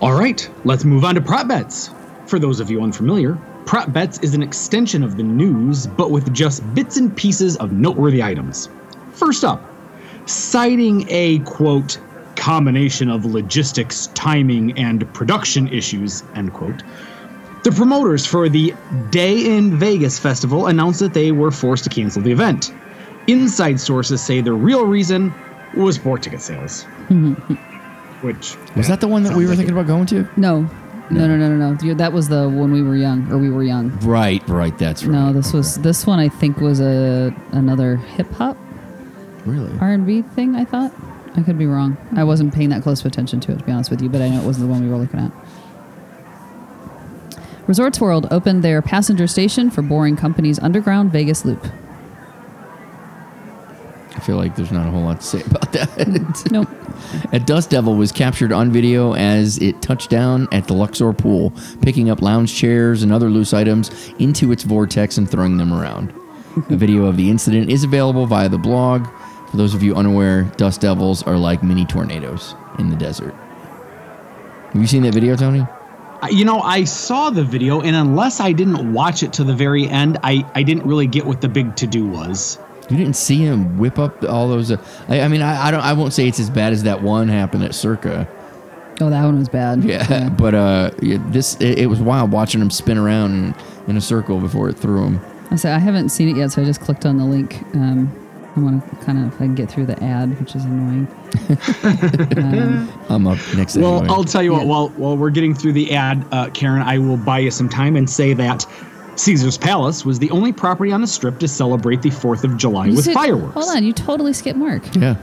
All 0.01 0.13
right, 0.13 0.47
let's 0.65 0.83
move 0.83 1.03
on 1.03 1.15
to 1.15 1.21
prop 1.21 1.47
bets. 1.47 1.89
For 2.27 2.39
those 2.39 2.59
of 2.59 2.69
you 2.69 2.81
unfamiliar, 2.81 3.37
prop 3.65 3.91
bets 3.91 4.19
is 4.19 4.33
an 4.33 4.43
extension 4.43 5.03
of 5.03 5.17
the 5.17 5.23
news, 5.23 5.87
but 5.87 6.11
with 6.11 6.33
just 6.33 6.61
bits 6.73 6.97
and 6.97 7.15
pieces 7.15 7.57
of 7.57 7.71
noteworthy 7.71 8.21
items. 8.21 8.69
First 9.13 9.43
up, 9.43 9.63
citing 10.25 11.05
a 11.09 11.39
quote 11.39 11.99
combination 12.35 13.09
of 13.09 13.25
logistics, 13.25 14.07
timing, 14.13 14.77
and 14.77 15.11
production 15.13 15.67
issues 15.69 16.23
end 16.35 16.53
quote. 16.53 16.83
The 17.65 17.71
promoters 17.71 18.27
for 18.27 18.47
the 18.47 18.75
Day 19.09 19.57
N 19.57 19.75
Vegas 19.79 20.19
festival 20.19 20.67
announced 20.67 20.99
that 20.99 21.15
they 21.15 21.31
were 21.31 21.49
forced 21.49 21.83
to 21.85 21.89
cancel 21.89 22.21
the 22.21 22.31
event. 22.31 22.71
Inside 23.25 23.79
sources 23.79 24.21
say 24.21 24.39
the 24.39 24.53
real 24.53 24.85
reason 24.85 25.33
was 25.75 25.97
poor 25.97 26.19
ticket 26.19 26.43
sales. 26.43 26.83
Which 28.21 28.55
Was 28.75 28.87
that 28.87 29.01
the 29.01 29.07
one 29.07 29.23
that 29.23 29.35
we 29.35 29.47
were 29.47 29.55
thinking 29.55 29.73
about 29.73 29.87
going 29.87 30.05
to? 30.05 30.29
No, 30.37 30.61
no, 31.09 31.27
no, 31.27 31.35
no, 31.35 31.55
no, 31.55 31.73
no. 31.73 31.93
That 31.95 32.13
was 32.13 32.29
the 32.29 32.47
when 32.47 32.71
we 32.71 32.83
were 32.83 32.95
young, 32.95 33.31
or 33.31 33.39
we 33.39 33.49
were 33.49 33.63
young. 33.63 33.89
Right, 34.01 34.47
right. 34.47 34.77
That's 34.77 35.03
right. 35.03 35.13
No, 35.13 35.33
this 35.33 35.51
was 35.51 35.77
this 35.79 36.05
one. 36.05 36.19
I 36.19 36.29
think 36.29 36.61
was 36.61 36.79
a 36.79 37.35
another 37.51 37.95
hip 37.95 38.31
hop 38.33 38.57
really. 39.43 39.75
R 39.79 39.91
and 39.91 40.05
B 40.05 40.21
thing. 40.21 40.53
I 40.53 40.65
thought. 40.65 40.93
I 41.37 41.41
could 41.41 41.57
be 41.57 41.65
wrong. 41.65 41.97
I 42.15 42.23
wasn't 42.23 42.53
paying 42.53 42.69
that 42.69 42.81
close 42.81 43.01
of 43.01 43.07
attention 43.07 43.41
to 43.41 43.51
it, 43.51 43.59
to 43.59 43.65
be 43.65 43.71
honest 43.71 43.91
with 43.91 44.01
you, 44.01 44.07
but 44.07 44.21
I 44.21 44.29
know 44.29 44.41
it 44.41 44.45
wasn't 44.45 44.67
the 44.67 44.71
one 44.71 44.83
we 44.83 44.89
were 44.89 44.97
looking 44.97 45.19
at. 45.19 45.31
Resorts 47.67 47.99
World 47.99 48.27
opened 48.29 48.63
their 48.63 48.81
passenger 48.81 49.25
station 49.25 49.71
for 49.71 49.81
Boring 49.81 50.15
Company's 50.15 50.59
underground 50.59 51.11
Vegas 51.11 51.45
loop. 51.45 51.65
I 54.15 54.19
feel 54.19 54.37
like 54.37 54.55
there's 54.55 54.71
not 54.71 54.87
a 54.87 54.91
whole 54.91 55.01
lot 55.01 55.21
to 55.21 55.25
say 55.25 55.41
about 55.41 55.71
that. 55.73 56.45
Nope. 56.51 56.69
A 57.33 57.39
dust 57.39 57.69
devil 57.69 57.95
was 57.95 58.11
captured 58.11 58.51
on 58.51 58.71
video 58.71 59.13
as 59.15 59.57
it 59.57 59.81
touched 59.81 60.09
down 60.09 60.47
at 60.51 60.67
the 60.67 60.73
Luxor 60.73 61.11
pool, 61.11 61.53
picking 61.81 62.09
up 62.09 62.21
lounge 62.21 62.55
chairs 62.55 63.03
and 63.03 63.11
other 63.11 63.29
loose 63.29 63.53
items 63.53 64.13
into 64.19 64.51
its 64.51 64.63
vortex 64.63 65.17
and 65.17 65.29
throwing 65.29 65.57
them 65.57 65.73
around. 65.73 66.13
A 66.69 66.75
video 66.75 67.05
of 67.05 67.17
the 67.17 67.29
incident 67.29 67.69
is 67.69 67.83
available 67.83 68.25
via 68.25 68.47
the 68.47 68.57
blog. 68.57 69.07
For 69.49 69.57
those 69.57 69.73
of 69.73 69.83
you 69.83 69.95
unaware, 69.95 70.43
dust 70.57 70.81
devils 70.81 71.23
are 71.23 71.37
like 71.37 71.63
mini 71.63 71.85
tornadoes 71.85 72.55
in 72.79 72.89
the 72.89 72.95
desert. 72.95 73.33
Have 73.33 74.81
you 74.81 74.87
seen 74.87 75.03
that 75.03 75.13
video, 75.13 75.35
Tony? 75.35 75.65
I- 76.25 76.29
You 76.29 76.45
know, 76.45 76.59
I 76.61 76.83
saw 76.83 77.29
the 77.29 77.43
video, 77.43 77.81
and 77.81 77.95
unless 77.95 78.39
I 78.39 78.51
didn't 78.51 78.93
watch 78.93 79.23
it 79.23 79.33
to 79.33 79.43
the 79.43 79.55
very 79.55 79.87
end, 79.87 80.17
I, 80.23 80.45
I 80.55 80.63
didn't 80.63 80.85
really 80.85 81.07
get 81.07 81.25
what 81.25 81.41
the 81.41 81.47
big 81.49 81.75
to 81.77 81.87
do 81.87 82.05
was. 82.07 82.57
You 82.89 82.97
didn't 82.97 83.15
see 83.15 83.37
him 83.37 83.77
whip 83.79 83.97
up 83.97 84.23
all 84.23 84.47
those. 84.47 84.71
Uh, 84.71 84.77
I, 85.07 85.21
I 85.21 85.27
mean, 85.27 85.41
I, 85.41 85.67
I 85.67 85.71
don't. 85.71 85.81
I 85.81 85.93
won't 85.93 86.13
say 86.13 86.27
it's 86.27 86.39
as 86.39 86.49
bad 86.51 86.71
as 86.71 86.83
that 86.83 87.01
one 87.01 87.27
happened 87.27 87.63
at 87.63 87.73
Circa. 87.73 88.27
Oh, 89.01 89.09
that 89.09 89.23
one 89.25 89.39
was 89.39 89.49
bad. 89.49 89.83
Yeah, 89.83 90.29
but 90.37 90.53
uh, 90.53 90.91
yeah, 91.01 91.17
this 91.29 91.55
it, 91.59 91.79
it 91.79 91.85
was 91.87 91.99
wild 91.99 92.31
watching 92.31 92.61
him 92.61 92.69
spin 92.69 92.97
around 92.97 93.33
in, 93.33 93.55
in 93.89 93.97
a 93.97 94.01
circle 94.01 94.39
before 94.39 94.69
it 94.69 94.73
threw 94.77 95.03
him. 95.03 95.19
I 95.51 95.55
say 95.57 95.71
I 95.71 95.79
haven't 95.79 96.09
seen 96.09 96.29
it 96.29 96.37
yet, 96.37 96.51
so 96.51 96.61
I 96.61 96.65
just 96.65 96.79
clicked 96.81 97.05
on 97.05 97.17
the 97.17 97.25
link. 97.25 97.61
Um, 97.75 98.11
I 98.55 98.59
want 98.61 98.89
to 98.89 99.05
kind 99.05 99.17
of 99.19 99.27
if 99.33 99.35
I 99.35 99.45
can 99.45 99.55
get 99.55 99.69
through 99.69 99.85
the 99.87 100.01
ad, 100.03 100.39
which 100.39 100.55
is 100.55 100.63
annoying. 100.63 101.07
I'm 103.09 103.27
up 103.27 103.37
next. 103.55 103.75
Well, 103.77 103.97
anyway. 103.97 104.07
I'll 104.09 104.23
tell 104.23 104.41
you 104.43 104.53
what. 104.53 104.65
While 104.67 104.89
while 104.89 105.17
we're 105.17 105.29
getting 105.29 105.53
through 105.53 105.73
the 105.73 105.93
ad, 105.93 106.25
uh, 106.31 106.49
Karen, 106.51 106.81
I 106.81 106.97
will 106.97 107.17
buy 107.17 107.39
you 107.39 107.51
some 107.51 107.69
time 107.69 107.95
and 107.95 108.09
say 108.09 108.33
that 108.33 108.65
Caesar's 109.15 109.57
Palace 109.57 110.05
was 110.05 110.19
the 110.19 110.29
only 110.31 110.51
property 110.53 110.91
on 110.91 111.01
the 111.01 111.07
strip 111.07 111.39
to 111.39 111.47
celebrate 111.47 112.01
the 112.01 112.09
Fourth 112.09 112.43
of 112.43 112.57
July 112.57 112.87
You 112.87 112.95
with 112.95 113.05
said- 113.05 113.13
fireworks. 113.13 113.53
Hold 113.53 113.75
on, 113.75 113.83
you 113.83 113.93
totally 113.93 114.33
skipped 114.33 114.57
Mark. 114.57 114.83
yeah. 114.95 115.15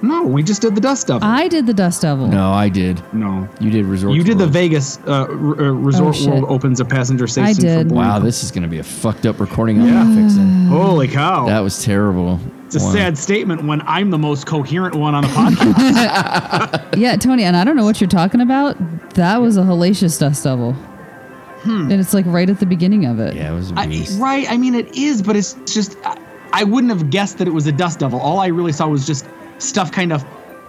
No, 0.00 0.22
we 0.22 0.42
just 0.44 0.62
did 0.62 0.74
the 0.76 0.80
dust 0.80 1.08
devil. 1.08 1.26
I 1.26 1.48
did 1.48 1.66
the 1.66 1.74
Dust 1.74 2.02
Devil. 2.02 2.28
No, 2.28 2.52
I 2.52 2.68
did. 2.68 3.02
no, 3.12 3.48
You 3.60 3.70
did 3.70 3.84
resort. 3.84 4.14
you 4.14 4.22
did 4.22 4.38
the 4.38 4.46
Vegas 4.46 4.98
uh, 5.08 5.26
r- 5.28 5.28
uh, 5.28 5.70
Resort 5.72 6.16
Oh. 6.20 6.30
World 6.30 6.44
opens 6.48 6.78
a 6.78 6.84
passenger 6.84 7.26
station. 7.26 7.48
I 7.50 7.54
for 7.54 7.60
did. 7.60 7.88
Boring. 7.88 8.06
Wow, 8.06 8.18
this 8.20 8.44
is 8.44 8.50
gonna 8.52 8.68
be 8.68 8.78
a 8.78 8.84
fucked 8.84 9.26
up 9.26 9.40
recording. 9.40 9.80
I'm 9.80 9.90
not 9.92 10.14
fixing. 10.22 10.66
Holy 10.66 11.08
cow! 11.08 11.46
That 11.46 11.60
was 11.60 11.82
terrible. 11.84 12.38
it's 12.66 12.76
a 12.76 12.80
Wow. 12.80 12.92
sad 12.92 13.18
statement 13.18 13.64
when 13.64 13.80
I'm 13.88 14.10
the 14.10 14.18
most 14.18 14.46
coherent 14.46 14.94
one 14.94 15.14
on 15.16 15.22
the 15.22 15.28
podcast. 15.30 16.84
Yeah, 16.98 17.16
Tony, 17.16 17.44
and 17.44 17.56
I 17.56 17.64
don't 17.64 17.76
know 17.76 17.84
what 17.84 18.00
you're 18.00 18.08
talking 18.08 18.40
about. 18.40 18.76
That 19.14 19.40
was 19.40 19.56
a 19.56 19.62
hellacious 19.62 20.18
Dust 20.18 20.42
Devil. 20.44 20.72
Hmm. 21.62 21.90
And 21.90 22.00
it's 22.00 22.14
like 22.14 22.24
right 22.26 22.48
at 22.48 22.60
the 22.60 22.66
beginning 22.66 23.04
of 23.04 23.18
it. 23.18 23.34
Yeah, 23.34 23.52
it 23.52 23.54
was 23.54 23.72
a 23.72 23.78
I, 23.80 23.86
beast. 23.88 24.18
right? 24.20 24.48
I 24.50 24.56
mean, 24.56 24.74
it 24.76 24.96
is, 24.96 25.22
but 25.22 25.34
it's 25.36 25.54
just 25.66 25.96
I, 26.04 26.16
I 26.52 26.64
wouldn't 26.64 26.92
have 26.92 27.10
guessed 27.10 27.38
that 27.38 27.48
it 27.48 27.52
was 27.52 27.66
a 27.66 27.72
dust 27.72 27.98
devil. 27.98 28.20
All 28.20 28.38
I 28.38 28.46
really 28.46 28.72
saw 28.72 28.86
was 28.88 29.06
just 29.06 29.26
stuff 29.58 29.90
kind 29.92 30.12
of 30.12 30.24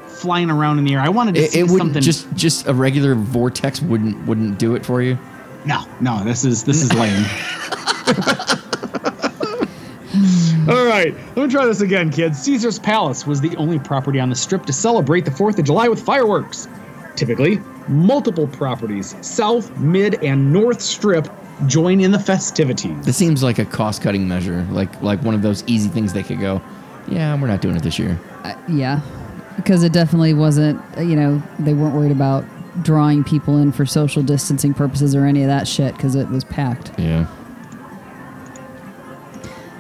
flying 0.07 0.49
around 0.49 0.79
in 0.79 0.85
the 0.85 0.93
air. 0.93 1.01
I 1.01 1.09
wanted 1.09 1.35
to 1.35 1.41
It, 1.41 1.51
see 1.51 1.59
it 1.59 1.63
wouldn't 1.63 1.79
something. 1.81 2.01
just 2.01 2.27
just 2.35 2.67
a 2.67 2.73
regular 2.73 3.15
vortex 3.15 3.81
wouldn't 3.81 4.25
wouldn't 4.27 4.59
do 4.59 4.75
it 4.75 4.85
for 4.85 5.01
you. 5.01 5.17
no, 5.65 5.85
no. 6.01 6.23
This 6.23 6.43
is 6.45 6.63
this 6.63 6.81
is 6.81 6.93
lame. 6.93 7.25
All 10.67 10.85
right, 10.85 11.13
let 11.35 11.37
me 11.37 11.47
try 11.47 11.65
this 11.65 11.81
again, 11.81 12.11
kids. 12.11 12.37
Caesar's 12.39 12.77
Palace 12.79 13.25
was 13.25 13.41
the 13.41 13.55
only 13.57 13.79
property 13.79 14.19
on 14.19 14.29
the 14.29 14.35
strip 14.35 14.65
to 14.67 14.73
celebrate 14.73 15.25
the 15.25 15.31
4th 15.31 15.57
of 15.57 15.65
July 15.65 15.87
with 15.87 16.01
fireworks. 16.01 16.67
Typically, 17.15 17.59
multiple 17.87 18.47
properties, 18.47 19.15
South, 19.25 19.75
Mid, 19.79 20.23
and 20.23 20.51
North 20.53 20.81
Strip, 20.81 21.27
join 21.67 22.01
in 22.01 22.11
the 22.11 22.19
festivities. 22.19 23.03
This 23.05 23.17
seems 23.17 23.41
like 23.41 23.57
a 23.59 23.65
cost 23.65 24.01
cutting 24.01 24.27
measure, 24.27 24.65
like 24.71 25.01
like 25.01 25.21
one 25.23 25.33
of 25.33 25.41
those 25.41 25.63
easy 25.67 25.89
things 25.89 26.13
they 26.13 26.23
could 26.23 26.39
go. 26.39 26.61
Yeah, 27.09 27.39
we're 27.39 27.47
not 27.47 27.61
doing 27.61 27.75
it 27.75 27.83
this 27.83 27.97
year. 27.99 28.19
Yeah, 28.67 29.01
because 29.57 29.83
it 29.83 29.91
definitely 29.93 30.33
wasn't. 30.33 30.81
uh, 30.97 31.01
You 31.01 31.15
know, 31.15 31.43
they 31.59 31.73
weren't 31.73 31.95
worried 31.95 32.11
about 32.11 32.45
drawing 32.83 33.23
people 33.23 33.57
in 33.57 33.71
for 33.71 33.85
social 33.85 34.21
distancing 34.23 34.73
purposes 34.73 35.15
or 35.15 35.25
any 35.25 35.41
of 35.41 35.47
that 35.47 35.67
shit 35.67 35.95
because 35.95 36.15
it 36.15 36.29
was 36.29 36.43
packed. 36.43 36.91
Yeah. 36.99 37.25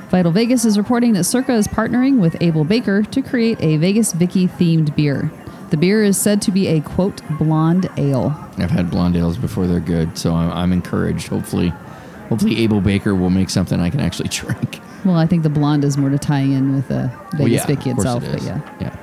Vital 0.09 0.31
Vegas 0.31 0.65
is 0.65 0.77
reporting 0.77 1.13
that 1.13 1.23
Circa 1.25 1.53
is 1.53 1.67
partnering 1.67 2.19
with 2.19 2.35
Able 2.41 2.63
Baker 2.63 3.03
to 3.03 3.21
create 3.21 3.61
a 3.61 3.77
Vegas 3.77 4.11
Vicky 4.11 4.47
themed 4.47 4.95
beer. 4.95 5.31
The 5.69 5.77
beer 5.77 6.03
is 6.03 6.19
said 6.19 6.41
to 6.43 6.51
be 6.51 6.67
a 6.67 6.81
quote 6.81 7.21
blonde 7.37 7.87
ale. 7.95 8.33
I've 8.57 8.71
had 8.71 8.89
blonde 8.89 9.15
ales 9.15 9.37
before; 9.37 9.67
they're 9.67 9.79
good, 9.79 10.17
so 10.17 10.33
I'm, 10.33 10.51
I'm 10.51 10.73
encouraged. 10.73 11.27
Hopefully, 11.27 11.69
hopefully 12.27 12.57
Able 12.63 12.81
Baker 12.81 13.13
will 13.13 13.29
make 13.29 13.51
something 13.51 13.79
I 13.79 13.91
can 13.91 13.99
actually 13.99 14.29
drink. 14.31 14.79
Well, 15.05 15.15
I 15.15 15.25
think 15.27 15.43
the 15.43 15.49
blonde 15.49 15.83
is 15.83 15.97
more 15.97 16.09
to 16.09 16.17
tie 16.19 16.39
in 16.41 16.75
with 16.75 16.91
uh, 16.91 17.07
Vegas 17.33 17.39
Well, 17.39 17.47
yeah, 17.47 17.65
Vicky 17.65 17.89
itself, 17.91 18.23
it 18.23 18.31
but 18.33 18.41
yeah. 18.43 18.59
yeah. 18.81 18.95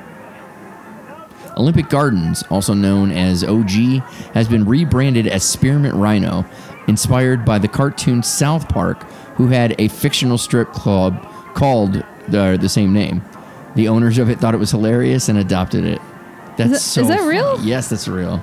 Olympic 1.56 1.88
Gardens, 1.88 2.42
also 2.50 2.74
known 2.74 3.10
as 3.10 3.42
OG, 3.42 3.70
has 4.34 4.46
been 4.46 4.64
rebranded 4.66 5.26
as 5.26 5.42
Spearmint 5.42 5.94
Rhino, 5.94 6.44
inspired 6.86 7.44
by 7.46 7.58
the 7.58 7.68
cartoon 7.68 8.22
South 8.22 8.68
Park, 8.68 9.02
who 9.36 9.48
had 9.48 9.74
a 9.80 9.88
fictional 9.88 10.36
strip 10.38 10.72
club 10.72 11.14
called 11.54 12.04
the, 12.28 12.58
the 12.60 12.68
same 12.68 12.92
name. 12.92 13.22
The 13.74 13.88
owners 13.88 14.18
of 14.18 14.28
it 14.28 14.38
thought 14.38 14.54
it 14.54 14.58
was 14.58 14.70
hilarious 14.70 15.28
and 15.30 15.38
adopted 15.38 15.84
it. 15.84 16.00
That's 16.58 16.72
that- 16.72 16.80
so 16.80 17.00
is 17.02 17.08
that 17.08 17.22
real? 17.26 17.58
Yes, 17.62 17.88
that's 17.88 18.06
real. 18.08 18.42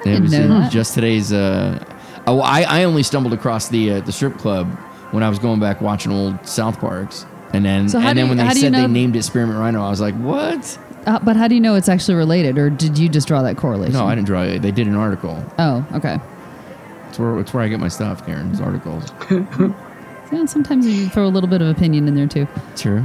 it 0.00 0.04
didn't 0.04 0.22
was 0.22 0.34
uh, 0.34 0.68
just 0.70 0.94
today's. 0.94 1.32
Uh, 1.32 1.82
oh, 2.26 2.40
I, 2.40 2.62
I 2.62 2.84
only 2.84 3.02
stumbled 3.02 3.32
across 3.32 3.68
the 3.68 3.92
uh, 3.92 4.00
the 4.00 4.12
strip 4.12 4.36
club 4.36 4.78
when 5.14 5.22
I 5.22 5.28
was 5.28 5.38
going 5.38 5.60
back 5.60 5.80
watching 5.80 6.12
old 6.12 6.46
South 6.46 6.78
Parks, 6.80 7.24
and 7.52 7.64
then 7.64 7.88
So 7.88 7.98
and 7.98 8.18
then 8.18 8.26
you- 8.26 8.28
when 8.30 8.36
they 8.38 8.44
how 8.44 8.52
do 8.52 8.58
you 8.58 8.64
said 8.66 8.74
they 8.74 8.86
named 8.86 9.16
it 9.16 9.22
Spearmint 9.22 9.58
Rhino, 9.58 9.82
I 9.82 9.88
was 9.90 10.00
like, 10.00 10.14
what? 10.16 10.78
Uh, 11.06 11.18
but 11.20 11.36
how 11.36 11.46
do 11.48 11.54
you 11.54 11.60
know 11.60 11.74
it's 11.74 11.88
actually 11.88 12.14
related, 12.16 12.58
or 12.58 12.68
did 12.70 12.98
you 12.98 13.08
just 13.08 13.28
draw 13.28 13.42
that 13.42 13.56
correlation? 13.56 13.92
No, 13.94 14.06
I 14.06 14.14
didn't 14.14 14.26
draw 14.26 14.42
it. 14.42 14.60
They 14.62 14.70
did 14.70 14.86
an 14.86 14.94
article. 14.96 15.42
Oh, 15.58 15.84
okay. 15.94 16.18
It's 17.10 17.18
where, 17.18 17.38
it's 17.38 17.54
where 17.54 17.62
I 17.62 17.68
get 17.68 17.78
my 17.78 17.88
stuff, 17.88 18.24
Karen. 18.26 18.50
It's 18.50 18.60
articles. 18.60 19.12
Yeah, 20.32 20.46
sometimes 20.46 20.84
you 20.86 21.08
throw 21.10 21.26
a 21.26 21.28
little 21.28 21.48
bit 21.48 21.60
of 21.62 21.68
opinion 21.68 22.08
in 22.08 22.14
there 22.16 22.26
too. 22.26 22.48
True. 22.74 23.04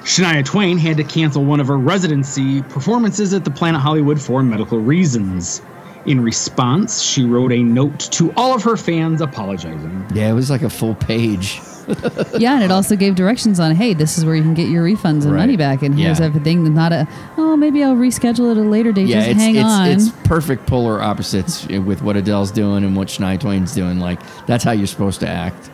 Shania 0.00 0.44
Twain 0.44 0.78
had 0.78 0.96
to 0.96 1.04
cancel 1.04 1.44
one 1.44 1.60
of 1.60 1.66
her 1.68 1.76
residency 1.76 2.62
performances 2.62 3.32
at 3.34 3.44
the 3.44 3.50
Planet 3.50 3.80
Hollywood 3.80 4.20
for 4.20 4.42
medical 4.42 4.78
reasons. 4.78 5.60
In 6.06 6.20
response, 6.20 7.02
she 7.02 7.24
wrote 7.24 7.50
a 7.52 7.62
note 7.62 7.98
to 8.12 8.32
all 8.36 8.54
of 8.54 8.62
her 8.62 8.76
fans 8.76 9.20
apologizing. 9.20 10.06
Yeah, 10.14 10.30
it 10.30 10.34
was 10.34 10.50
like 10.50 10.62
a 10.62 10.70
full 10.70 10.94
page. 10.94 11.60
yeah, 12.38 12.54
and 12.54 12.62
it 12.64 12.70
also 12.70 12.94
gave 12.96 13.14
directions 13.16 13.58
on, 13.60 13.74
hey, 13.74 13.92
this 13.94 14.16
is 14.18 14.24
where 14.24 14.34
you 14.34 14.42
can 14.42 14.54
get 14.54 14.68
your 14.68 14.84
refunds 14.84 15.22
and 15.24 15.32
Right. 15.32 15.40
money 15.40 15.56
back, 15.56 15.82
and 15.82 15.98
here's 15.98 16.18
Yeah. 16.20 16.26
everything. 16.26 16.72
Not 16.74 16.92
a, 16.92 17.08
oh, 17.38 17.56
maybe 17.56 17.82
I'll 17.82 17.94
reschedule 17.96 18.50
at 18.52 18.56
a 18.56 18.60
later 18.60 18.92
date. 18.92 19.06
Yeah, 19.08 19.18
Just 19.18 19.30
it's 19.30 19.40
hang 19.40 19.56
it's 19.56 19.64
on. 19.64 19.86
it's 19.88 20.08
perfect 20.24 20.66
polar 20.66 21.00
opposites 21.02 21.66
with 21.68 22.02
what 22.02 22.16
Adele's 22.16 22.50
doing 22.52 22.84
and 22.84 22.96
what 22.96 23.08
Shania 23.08 23.38
Twain's 23.40 23.74
doing. 23.74 23.98
Like 24.00 24.20
that's 24.46 24.62
how 24.64 24.72
you're 24.72 24.86
supposed 24.86 25.20
to 25.20 25.28
act. 25.28 25.70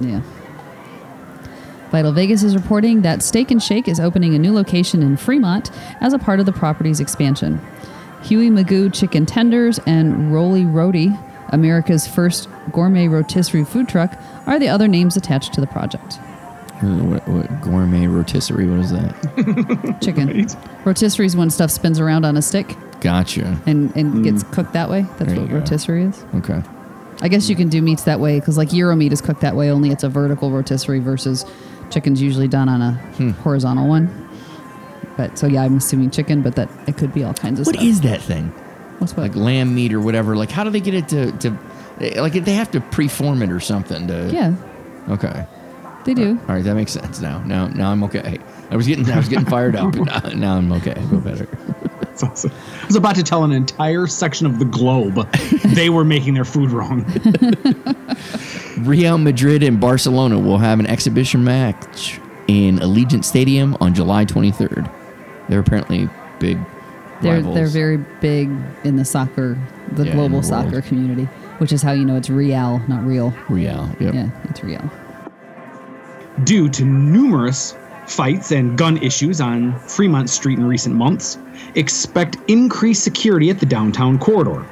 Yeah. 0.00 0.20
Vital 1.90 2.12
Vegas 2.12 2.42
is 2.42 2.54
reporting 2.54 3.02
that 3.02 3.22
Steak 3.22 3.50
and 3.50 3.62
Shake 3.62 3.86
is 3.86 4.00
opening 4.00 4.34
a 4.34 4.38
new 4.38 4.52
location 4.54 5.02
in 5.02 5.16
Fremont 5.16 5.70
as 6.00 6.12
a 6.14 6.18
part 6.18 6.40
of 6.40 6.46
the 6.46 6.52
property's 6.52 7.00
expansion. 7.00 7.60
Huey 8.22 8.50
Magoo 8.50 8.92
Chicken 8.92 9.26
Tenders 9.26 9.78
and 9.86 10.32
Roli 10.32 10.70
Roti, 10.72 11.10
America's 11.50 12.06
first 12.06 12.48
gourmet 12.72 13.08
rotisserie 13.08 13.64
food 13.64 13.88
truck, 13.88 14.16
are 14.46 14.58
the 14.58 14.68
other 14.68 14.88
names 14.88 15.16
attached 15.16 15.52
to 15.54 15.60
the 15.60 15.66
project. 15.66 16.18
What, 16.80 17.26
what 17.28 17.60
gourmet 17.60 18.06
rotisserie? 18.08 18.66
What 18.66 18.80
is 18.80 18.90
that? 18.90 19.98
Chicken. 20.02 20.46
Rotisserie 20.84 21.26
is 21.26 21.36
when 21.36 21.50
stuff 21.50 21.70
spins 21.70 22.00
around 22.00 22.24
on 22.24 22.36
a 22.36 22.42
stick 22.42 22.76
Gotcha. 23.00 23.60
and, 23.66 23.94
and 23.96 24.24
gets 24.24 24.42
cooked 24.44 24.72
that 24.72 24.88
way. 24.90 25.02
That's 25.18 25.32
There 25.32 25.40
what 25.40 25.50
rotisserie 25.52 26.04
is. 26.04 26.24
Okay. 26.36 26.60
I 27.20 27.28
guess 27.28 27.48
you 27.48 27.54
can 27.54 27.68
do 27.68 27.80
meats 27.82 28.02
that 28.04 28.18
way 28.18 28.40
because, 28.40 28.56
like, 28.58 28.70
gyro 28.70 28.96
meat 28.96 29.12
is 29.12 29.20
cooked 29.20 29.42
that 29.42 29.54
way, 29.54 29.70
only 29.70 29.90
it's 29.90 30.02
a 30.02 30.08
vertical 30.08 30.50
rotisserie 30.50 30.98
versus 30.98 31.44
chicken's 31.90 32.20
usually 32.20 32.48
done 32.48 32.68
on 32.68 32.82
a 32.82 32.92
Hmm. 33.16 33.30
horizontal 33.30 33.86
one. 33.86 34.08
But 35.16 35.38
so, 35.38 35.46
yeah, 35.46 35.62
I'm 35.62 35.76
assuming 35.76 36.10
chicken, 36.10 36.42
but 36.42 36.56
that 36.56 36.68
it 36.86 36.96
could 36.96 37.12
be 37.12 37.22
all 37.24 37.34
kinds 37.34 37.60
of 37.60 37.66
What 37.66 37.76
stuff. 37.76 37.86
is 37.86 38.00
that 38.02 38.20
thing? 38.22 38.48
What's 38.98 39.14
what? 39.16 39.22
Like 39.22 39.36
lamb 39.36 39.74
meat 39.74 39.92
or 39.92 40.00
whatever? 40.00 40.36
Like 40.36 40.50
how 40.50 40.64
do 40.64 40.70
they 40.70 40.80
get 40.80 40.94
it 40.94 41.08
to 41.08 41.32
to? 41.38 41.58
Eh, 42.00 42.20
like 42.20 42.32
they 42.32 42.54
have 42.54 42.70
to 42.72 42.80
preform 42.80 43.42
it 43.42 43.50
or 43.50 43.60
something 43.60 44.06
to. 44.08 44.30
yeah, 44.32 44.54
Okay. 45.10 45.44
they 46.04 46.14
do. 46.14 46.38
All 46.48 46.54
right, 46.54 46.64
that 46.64 46.74
makes 46.74 46.92
sense 46.92 47.20
now. 47.20 47.40
Now, 47.44 47.68
now 47.68 47.90
I'm 47.90 48.02
okay. 48.04 48.38
I 48.70 48.76
was 48.76 48.86
getting, 48.86 49.08
I 49.10 49.18
was 49.18 49.28
getting 49.28 49.44
fired 49.44 49.76
up. 49.76 49.92
But 49.96 50.04
now, 50.24 50.30
now 50.34 50.56
I'm 50.56 50.72
okay. 50.72 50.92
I 50.92 51.02
feel 51.08 51.20
better. 51.20 51.44
That's 52.00 52.22
awesome. 52.22 52.52
I 52.82 52.86
was 52.86 52.96
about 52.96 53.14
to 53.16 53.22
tell 53.22 53.44
an 53.44 53.52
entire 53.52 54.06
section 54.06 54.46
of 54.46 54.58
the 54.58 54.64
globe 54.64 55.30
they 55.74 55.90
were 55.90 56.04
making 56.04 56.34
their 56.34 56.44
food 56.44 56.70
wrong. 56.70 57.04
Real 58.78 59.18
Madrid 59.18 59.62
and 59.62 59.80
Barcelona 59.80 60.38
will 60.38 60.58
have 60.58 60.80
an 60.80 60.86
exhibition 60.86 61.44
match 61.44 62.18
in 62.48 62.78
Allegiant 62.78 63.24
Stadium 63.24 63.76
on 63.80 63.94
July 63.94 64.24
23rd. 64.24 64.90
They're 65.52 65.60
apparently 65.60 66.08
big 66.38 66.58
They're 67.20 67.34
rivals. 67.34 67.54
they're 67.54 67.66
very 67.66 67.98
big 68.22 68.50
in 68.84 68.96
the 68.96 69.04
soccer, 69.04 69.58
the 69.96 70.06
Yeah, 70.06 70.14
global 70.14 70.40
the 70.40 70.46
soccer 70.46 70.70
world. 70.70 70.84
community, 70.84 71.24
which 71.58 71.74
is 71.74 71.82
how 71.82 71.92
you 71.92 72.06
know 72.06 72.16
it's 72.16 72.30
real, 72.30 72.80
not 72.88 73.04
real. 73.06 73.34
Real. 73.50 73.86
Yep. 74.00 74.14
Yeah, 74.14 74.30
it's 74.44 74.64
real. 74.64 74.80
Due 76.44 76.70
to 76.70 76.84
numerous 76.86 77.76
fights 78.06 78.50
and 78.50 78.78
gun 78.78 78.96
issues 78.96 79.42
on 79.42 79.78
Fremont 79.80 80.30
Street 80.30 80.58
in 80.58 80.64
recent 80.66 80.94
months, 80.94 81.36
expect 81.74 82.38
increased 82.48 83.04
security 83.04 83.50
at 83.50 83.60
the 83.60 83.66
downtown 83.66 84.18
corridor. 84.18 84.64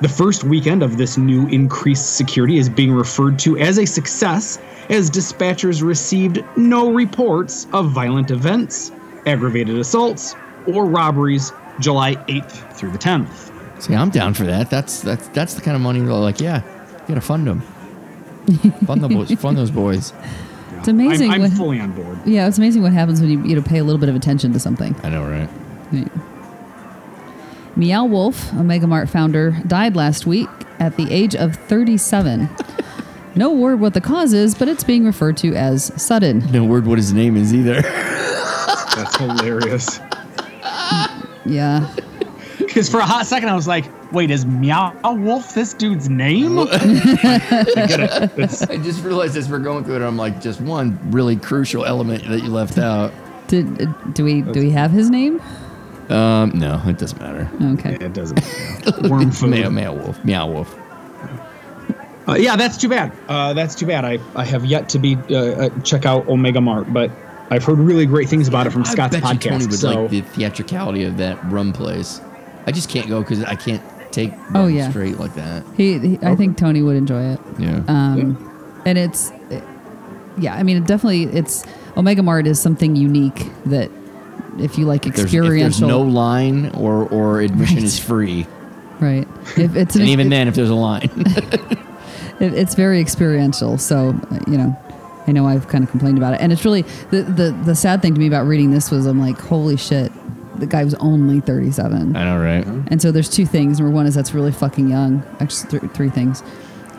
The 0.00 0.08
first 0.08 0.44
weekend 0.44 0.82
of 0.82 0.96
this 0.96 1.18
new 1.18 1.46
increased 1.48 2.16
security 2.16 2.56
is 2.56 2.70
being 2.70 2.90
referred 2.92 3.38
to 3.40 3.58
as 3.58 3.78
a 3.78 3.84
success, 3.84 4.58
as 4.88 5.10
dispatchers 5.10 5.82
received 5.82 6.42
no 6.56 6.90
reports 6.90 7.66
of 7.74 7.90
violent 7.90 8.30
events, 8.30 8.90
aggravated 9.26 9.76
assaults, 9.78 10.34
or 10.66 10.86
robberies 10.86 11.52
July 11.80 12.14
8th 12.14 12.74
through 12.74 12.90
the 12.90 12.98
10th. 12.98 13.50
See, 13.82 13.94
I'm 13.94 14.10
down 14.10 14.34
for 14.34 14.44
that. 14.44 14.70
That's 14.70 15.00
that's 15.00 15.28
that's 15.28 15.54
the 15.54 15.60
kind 15.60 15.74
of 15.74 15.82
money 15.82 16.00
where 16.00 16.12
like, 16.12 16.40
yeah, 16.40 16.62
you 17.02 17.08
gotta 17.08 17.20
fund 17.20 17.46
them. 17.46 17.60
fund 18.86 19.02
the 19.02 19.08
boys. 19.08 19.32
Fund 19.32 19.58
those 19.58 19.70
boys. 19.70 20.12
It's 20.78 20.88
amazing. 20.88 21.30
I'm, 21.30 21.36
I'm 21.36 21.40
what, 21.42 21.52
fully 21.52 21.80
on 21.80 21.92
board. 21.92 22.18
yeah, 22.24 22.46
it's 22.46 22.58
amazing 22.58 22.82
what 22.82 22.92
happens 22.92 23.20
when 23.20 23.30
you 23.30 23.42
you 23.44 23.56
know 23.56 23.62
pay 23.62 23.78
a 23.78 23.84
little 23.84 23.98
bit 23.98 24.08
of 24.08 24.14
attention 24.14 24.52
to 24.52 24.60
something. 24.60 24.94
I 25.02 25.08
know, 25.08 25.24
right? 25.24 25.48
Right. 25.92 26.10
Meow 27.76 28.04
Wolf, 28.04 28.52
Omega 28.54 28.86
Mart 28.86 29.08
founder, 29.08 29.58
died 29.66 29.96
last 29.96 30.26
week 30.26 30.48
at 30.78 30.96
the 30.96 31.10
age 31.12 31.34
of 31.34 31.56
37. 31.56 32.48
no 33.34 33.50
word 33.50 33.80
what 33.80 33.94
the 33.94 34.00
cause 34.00 34.32
is, 34.32 34.54
but 34.54 34.68
it's 34.68 34.84
being 34.84 35.04
referred 35.04 35.36
to 35.38 35.54
as 35.54 35.90
sudden. 36.00 36.40
No 36.52 36.64
word 36.64 36.86
what 36.86 36.98
his 36.98 37.12
name 37.12 37.36
is 37.36 37.52
either. 37.52 37.82
That's 39.18 39.40
hilarious. 39.40 40.00
Yeah. 41.44 41.94
Because 42.58 42.88
for 42.88 43.00
a 43.00 43.06
hot 43.06 43.26
second, 43.26 43.48
I 43.48 43.54
was 43.54 43.68
like, 43.68 43.84
wait, 44.12 44.30
is 44.30 44.46
Meow 44.46 44.94
Wolf 45.04 45.54
this 45.54 45.74
dude's 45.74 46.08
name? 46.08 46.58
I 46.58 46.66
get 47.86 48.00
it. 48.00 48.32
It's, 48.38 48.62
I 48.62 48.76
just 48.78 49.04
realized 49.04 49.36
as 49.36 49.48
we're 49.48 49.58
going 49.58 49.84
through 49.84 49.96
it, 49.96 50.02
I'm 50.02 50.16
like, 50.16 50.40
just 50.40 50.60
one 50.60 50.98
really 51.10 51.36
crucial 51.36 51.84
element 51.84 52.26
that 52.28 52.42
you 52.42 52.48
left 52.48 52.78
out. 52.78 53.12
Did 53.48 53.82
uh, 53.82 53.92
do 54.12 54.24
we 54.24 54.40
do 54.40 54.60
we 54.60 54.70
have 54.70 54.90
his 54.90 55.10
name? 55.10 55.42
Um, 56.08 56.52
no, 56.54 56.80
it 56.86 56.98
doesn't 56.98 57.20
matter. 57.20 57.50
Okay. 57.74 57.94
it 58.00 58.14
doesn't 58.14 58.36
matter. 58.36 59.08
Worm 59.08 59.30
food. 59.32 59.50
Meow, 59.50 59.70
meow 59.70 59.92
wolf. 59.92 60.24
Meow 60.24 60.46
wolf. 60.46 60.78
Uh, 62.26 62.34
yeah, 62.34 62.56
that's 62.56 62.78
too 62.78 62.88
bad. 62.88 63.12
Uh, 63.28 63.52
that's 63.52 63.74
too 63.74 63.86
bad. 63.86 64.04
I, 64.04 64.18
I 64.34 64.44
have 64.46 64.64
yet 64.64 64.88
to 64.90 64.98
be 64.98 65.16
uh, 65.28 65.34
uh, 65.36 65.80
check 65.80 66.06
out 66.06 66.26
Omega 66.26 66.60
Mart, 66.60 66.90
but 66.90 67.10
I've 67.50 67.64
heard 67.64 67.78
really 67.78 68.06
great 68.06 68.28
things 68.28 68.48
about 68.48 68.66
it 68.66 68.70
from 68.70 68.84
Scott's 68.84 69.16
I 69.16 69.20
bet 69.20 69.44
you 69.44 69.50
podcast. 69.50 69.50
Tony 69.52 69.66
would 69.66 69.74
so 69.74 70.02
like 70.02 70.10
the 70.10 70.20
theatricality 70.22 71.04
of 71.04 71.16
that 71.18 71.42
rum 71.50 71.72
place. 71.72 72.20
I 72.66 72.72
just 72.72 72.88
can't 72.88 73.08
go 73.08 73.20
because 73.20 73.42
I 73.44 73.54
can't 73.54 73.82
take 74.12 74.32
Oh, 74.54 74.66
yeah. 74.66 74.88
straight 74.90 75.18
like 75.18 75.34
that. 75.34 75.64
He, 75.76 75.98
he 75.98 76.18
I 76.22 76.34
think 76.36 76.56
Tony 76.56 76.80
would 76.82 76.96
enjoy 76.96 77.22
it. 77.32 77.40
Yeah. 77.58 77.82
Um, 77.88 78.82
and 78.86 78.96
it's 78.98 79.30
yeah, 80.38 80.54
I 80.56 80.62
mean, 80.62 80.78
it 80.78 80.86
definitely 80.86 81.24
it's 81.24 81.64
Omega 81.96 82.22
Mart 82.22 82.46
is 82.46 82.60
something 82.60 82.96
unique 82.96 83.50
that 83.66 83.90
if 84.58 84.78
you 84.78 84.86
like 84.86 85.02
there's, 85.02 85.18
if 85.18 85.24
experiential, 85.26 85.88
there's 85.88 85.98
no 85.98 86.00
line 86.00 86.70
or 86.70 87.06
or 87.08 87.40
admission 87.40 87.76
Right. 87.76 87.84
is 87.84 87.98
free, 87.98 88.46
right? 89.00 89.28
If 89.56 89.76
it's 89.76 89.94
an, 89.96 90.02
and 90.02 90.10
even 90.10 90.26
it- 90.28 90.30
then, 90.30 90.48
if 90.48 90.54
there's 90.54 90.70
a 90.70 90.74
line, 90.74 91.10
it, 92.40 92.54
it's 92.54 92.74
very 92.74 93.00
experiential. 93.00 93.78
So 93.78 94.10
uh, 94.30 94.38
you 94.48 94.58
know, 94.58 94.76
I 95.26 95.32
know 95.32 95.46
I've 95.46 95.68
kind 95.68 95.82
of 95.84 95.90
complained 95.90 96.18
about 96.18 96.34
it, 96.34 96.40
and 96.40 96.52
it's 96.52 96.64
really 96.64 96.82
the 97.10 97.22
the 97.22 97.50
the 97.64 97.74
sad 97.74 98.02
thing 98.02 98.14
to 98.14 98.20
me 98.20 98.26
about 98.26 98.46
reading 98.46 98.70
this 98.70 98.90
was 98.90 99.06
I'm 99.06 99.20
like, 99.20 99.38
holy 99.38 99.76
shit, 99.76 100.12
the 100.58 100.66
guy 100.66 100.84
was 100.84 100.94
only 100.94 101.40
37. 101.40 102.16
I 102.16 102.24
know, 102.24 102.38
right? 102.38 102.66
And 102.88 103.00
so 103.00 103.10
there's 103.10 103.28
two 103.28 103.46
things. 103.46 103.78
Number 103.78 103.94
one 103.94 104.06
is 104.06 104.14
that's 104.14 104.34
really 104.34 104.52
fucking 104.52 104.88
young. 104.88 105.22
Actually, 105.40 105.80
th- 105.80 105.92
three 105.92 106.10
things. 106.10 106.42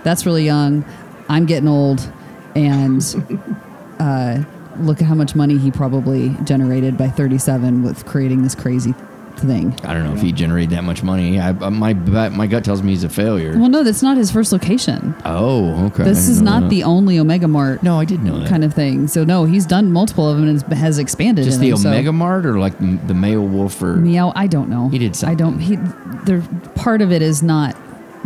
That's 0.04 0.26
really 0.26 0.44
young. 0.44 0.86
I'm 1.30 1.46
getting 1.46 1.68
old, 1.68 2.12
and 2.56 3.02
uh, 4.00 4.44
look 4.80 5.02
at 5.02 5.08
how 5.08 5.16
much 5.16 5.36
money 5.36 5.58
he 5.58 5.72
probably 5.72 6.36
generated 6.44 6.98
by 6.98 7.10
37 7.10 7.84
with 7.84 8.06
creating 8.06 8.44
this 8.44 8.56
crazy 8.56 8.94
thing. 9.40 9.78
I 9.84 9.94
don't 9.94 10.04
know 10.04 10.14
if 10.14 10.22
he 10.22 10.32
generated 10.32 10.72
that 10.72 10.84
much 10.84 11.04
money. 11.04 11.40
I, 11.40 11.50
uh, 11.50 11.70
my 11.70 11.94
gut- 11.94 12.32
my 12.34 12.48
gut 12.48 12.64
tells 12.64 12.82
me 12.82 12.92
he's 12.92 13.04
a 13.04 13.10
failure. 13.10 13.58
Well, 13.58 13.70
no, 13.70 13.84
that's 13.84 14.02
not 14.02 14.18
his 14.18 14.32
first 14.32 14.52
location. 14.52 15.16
oh, 15.26 15.86
okay. 15.88 16.04
This 16.04 16.28
is 16.28 16.42
not 16.42 16.62
that. 16.64 16.70
the 16.70 16.84
only 16.84 17.20
Omega 17.20 17.48
Mart 17.48 17.84
No, 17.84 18.00
I 18.00 18.06
did 18.06 18.24
know 18.24 18.40
that. 18.40 18.50
kind 18.50 18.64
of 18.64 18.74
thing. 18.74 19.08
So 19.08 19.24
no, 19.24 19.46
he's 19.46 19.66
done 19.66 19.92
multiple 19.92 20.30
of 20.30 20.38
them 20.38 20.48
and 20.48 20.62
has 20.74 20.98
expanded. 21.00 21.46
Just 21.46 21.60
the 21.60 21.70
them, 21.72 21.78
so- 21.78 21.90
Omega 21.90 22.12
Mart 22.12 22.46
or 22.46 22.60
like 22.60 22.78
the 22.80 23.14
Mayo 23.14 23.42
Wolf 23.42 23.82
or 23.82 23.96
Meow. 23.96 24.32
I 24.36 24.48
don't 24.48 24.70
know. 24.70 24.90
He 24.90 24.98
did 25.00 25.16
say 25.16 25.28
I 25.28 25.36
don't. 25.36 25.60
He. 25.60 25.78
There. 26.26 26.42
Part 26.76 27.02
of 27.02 27.12
it 27.12 27.22
is 27.22 27.44
not 27.44 27.76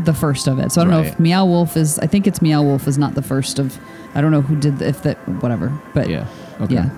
the 0.06 0.14
first 0.14 0.48
of 0.48 0.60
it. 0.60 0.72
So 0.72 0.82
I 0.82 0.84
don't 0.86 0.94
know 0.94 1.02
if 1.04 1.20
Meow 1.20 1.46
Wolf 1.46 1.76
is. 1.76 2.00
I 2.00 2.08
think 2.08 2.28
it's 2.28 2.42
Meow 2.42 2.62
Wolf 2.64 2.88
is 2.88 2.98
not 2.98 3.16
the 3.16 3.22
first 3.22 3.60
of. 3.60 3.78
I 4.16 4.22
don't 4.22 4.32
know 4.32 4.42
who 4.42 4.56
did 4.56 4.80
the, 4.80 4.88
if 4.88 5.04
that 5.04 5.18
whatever. 5.42 5.72
But 5.94 6.10
yeah. 6.10 6.26
Okay. 6.62 6.76
yeah. 6.76 6.90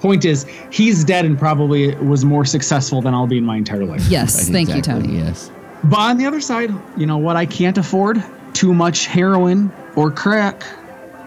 Point 0.00 0.24
is, 0.24 0.46
he's 0.70 1.04
dead 1.04 1.24
and 1.24 1.38
probably 1.38 1.94
was 1.96 2.24
more 2.24 2.44
successful 2.44 3.02
than 3.02 3.14
I'll 3.14 3.26
be 3.26 3.38
in 3.38 3.44
my 3.44 3.56
entire 3.56 3.84
life. 3.84 4.06
Yes. 4.08 4.36
Right, 4.48 4.52
thank 4.52 4.68
exactly, 4.68 4.94
you, 5.12 5.16
Tony. 5.16 5.18
Yes. 5.26 5.50
But 5.84 5.98
on 5.98 6.16
the 6.18 6.26
other 6.26 6.40
side, 6.40 6.70
you 6.96 7.06
know 7.06 7.18
what 7.18 7.36
I 7.36 7.46
can't 7.46 7.76
afford? 7.78 8.22
Too 8.52 8.72
much 8.74 9.06
heroin 9.06 9.72
or 9.96 10.10
crack 10.10 10.64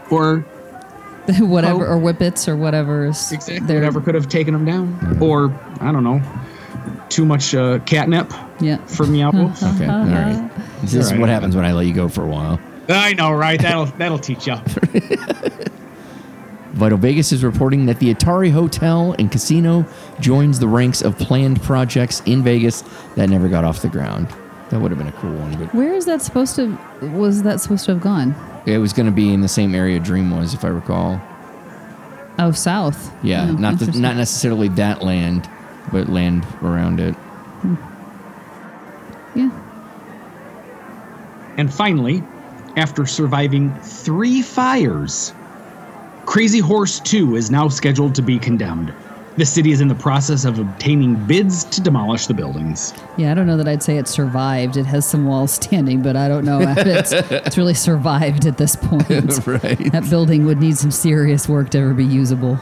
or 0.09 0.39
whatever 1.39 1.85
Oh. 1.87 1.91
or 1.93 1.99
whippets 1.99 2.47
or 2.47 2.55
whatever 2.57 3.05
is 3.07 3.31
exactly 3.31 3.65
there. 3.67 3.77
whatever 3.77 4.01
could 4.01 4.15
have 4.15 4.27
taken 4.29 4.53
him 4.55 4.65
down. 4.65 5.17
Or, 5.21 5.53
I 5.79 5.91
don't 5.91 6.03
know, 6.03 6.21
too 7.09 7.25
much 7.25 7.53
uh, 7.53 7.79
catnip 7.79 8.31
Yeah. 8.59 8.77
for 8.85 9.05
Meow 9.05 9.31
Wolf. 9.31 9.61
Okay. 9.75 9.85
All 9.87 10.05
right. 10.05 10.49
This 10.81 10.93
is 10.95 11.05
All 11.07 11.11
right. 11.13 11.19
what 11.21 11.29
happens 11.29 11.55
when 11.55 11.65
I 11.65 11.73
let 11.73 11.85
you 11.87 11.93
go 11.93 12.07
for 12.09 12.23
a 12.23 12.27
while. 12.27 12.59
I 12.89 13.13
know, 13.13 13.31
right? 13.31 13.61
That'll 13.61 13.85
that'll 13.85 14.17
teach 14.19 14.47
you. 14.47 14.55
Vital 16.73 16.97
Vegas 16.97 17.31
is 17.31 17.43
reporting 17.43 17.85
that 17.87 17.99
the 17.99 18.13
Atari 18.13 18.51
Hotel 18.51 19.13
and 19.19 19.31
Casino 19.31 19.85
joins 20.19 20.57
the 20.59 20.67
ranks 20.67 21.01
of 21.01 21.17
planned 21.17 21.61
projects 21.61 22.21
in 22.25 22.43
Vegas 22.43 22.83
that 23.15 23.29
never 23.29 23.49
got 23.49 23.63
off 23.65 23.81
the 23.81 23.89
ground. 23.89 24.27
That 24.69 24.79
would 24.79 24.89
have 24.89 24.97
been 24.97 25.09
a 25.09 25.11
cool 25.13 25.33
one, 25.33 25.57
but 25.57 25.73
Where 25.75 25.93
is 25.93 26.05
that 26.05 26.21
supposed 26.21 26.55
to? 26.55 26.77
Was 27.13 27.43
that 27.43 27.59
supposed 27.59 27.85
to 27.85 27.91
have 27.93 28.01
gone? 28.01 28.33
it 28.65 28.77
was 28.77 28.93
going 28.93 29.07
to 29.07 29.11
be 29.11 29.33
in 29.33 29.41
the 29.41 29.47
same 29.47 29.73
area 29.75 29.99
Dream 29.99 30.29
was, 30.31 30.53
if 30.53 30.63
I 30.63 30.67
recall. 30.69 31.19
Oh, 32.39 32.51
south. 32.51 33.11
Yeah, 33.23 33.47
Oh, 33.49 33.53
not 33.53 33.79
the, 33.79 33.99
not 33.99 34.15
necessarily 34.15 34.69
that 34.69 35.01
land, 35.03 35.49
but 35.91 36.07
land 36.09 36.45
around 36.61 36.99
it. 36.99 37.13
Hmm. 37.15 37.75
Yeah. 39.37 39.49
And 41.57 41.73
finally, 41.73 42.23
after 42.77 43.05
surviving 43.05 43.73
three 43.81 44.41
fires, 44.41 45.33
Crazy 46.31 46.59
Horse 46.59 47.01
2 47.01 47.35
is 47.35 47.51
now 47.51 47.67
scheduled 47.67 48.15
to 48.15 48.21
be 48.21 48.39
condemned. 48.39 48.93
The 49.35 49.45
city 49.45 49.73
is 49.73 49.81
in 49.81 49.89
the 49.89 49.95
process 49.95 50.45
of 50.45 50.59
obtaining 50.59 51.15
bids 51.27 51.65
to 51.65 51.81
demolish 51.81 52.27
the 52.27 52.33
buildings. 52.33 52.93
Yeah, 53.17 53.31
I 53.31 53.33
don't 53.33 53.47
know 53.47 53.57
that 53.57 53.67
I'd 53.67 53.83
say 53.83 53.97
it 53.97 54.07
survived. 54.07 54.77
It 54.77 54.85
has 54.85 55.05
some 55.05 55.25
walls 55.25 55.51
standing, 55.51 56.01
but 56.01 56.15
I 56.15 56.29
don't 56.29 56.45
know 56.45 56.61
if 56.61 56.77
it's, 56.77 57.11
it's 57.31 57.57
really 57.57 57.73
survived 57.73 58.45
at 58.45 58.57
this 58.57 58.77
point. 58.77 59.09
right. 59.45 59.91
That 59.91 60.07
building 60.09 60.45
would 60.45 60.61
need 60.61 60.77
some 60.77 60.89
serious 60.89 61.49
work 61.49 61.69
to 61.71 61.79
ever 61.79 61.93
be 61.93 62.05
usable. 62.05 62.57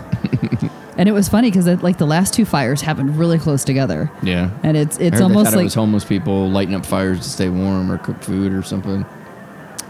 and 0.97 1.07
it 1.07 1.11
was 1.11 1.29
funny 1.29 1.51
because 1.51 1.67
like 1.83 1.99
the 1.99 2.07
last 2.07 2.33
two 2.33 2.45
fires 2.45 2.81
happened 2.81 3.19
really 3.19 3.37
close 3.37 3.63
together, 3.63 4.09
Yeah. 4.23 4.49
and 4.63 4.77
it's 4.77 4.97
I 4.97 5.03
it's 5.03 5.13
heard 5.17 5.21
almost 5.25 5.51
thought 5.51 5.57
like 5.57 5.61
it 5.61 5.65
was 5.65 5.73
homeless 5.75 6.05
people 6.05 6.49
lighting 6.49 6.73
up 6.73 6.87
fires 6.87 7.19
to 7.19 7.29
stay 7.29 7.49
warm 7.49 7.91
or 7.91 7.99
cook 7.99 8.23
food 8.23 8.51
or 8.51 8.63
something. 8.63 9.05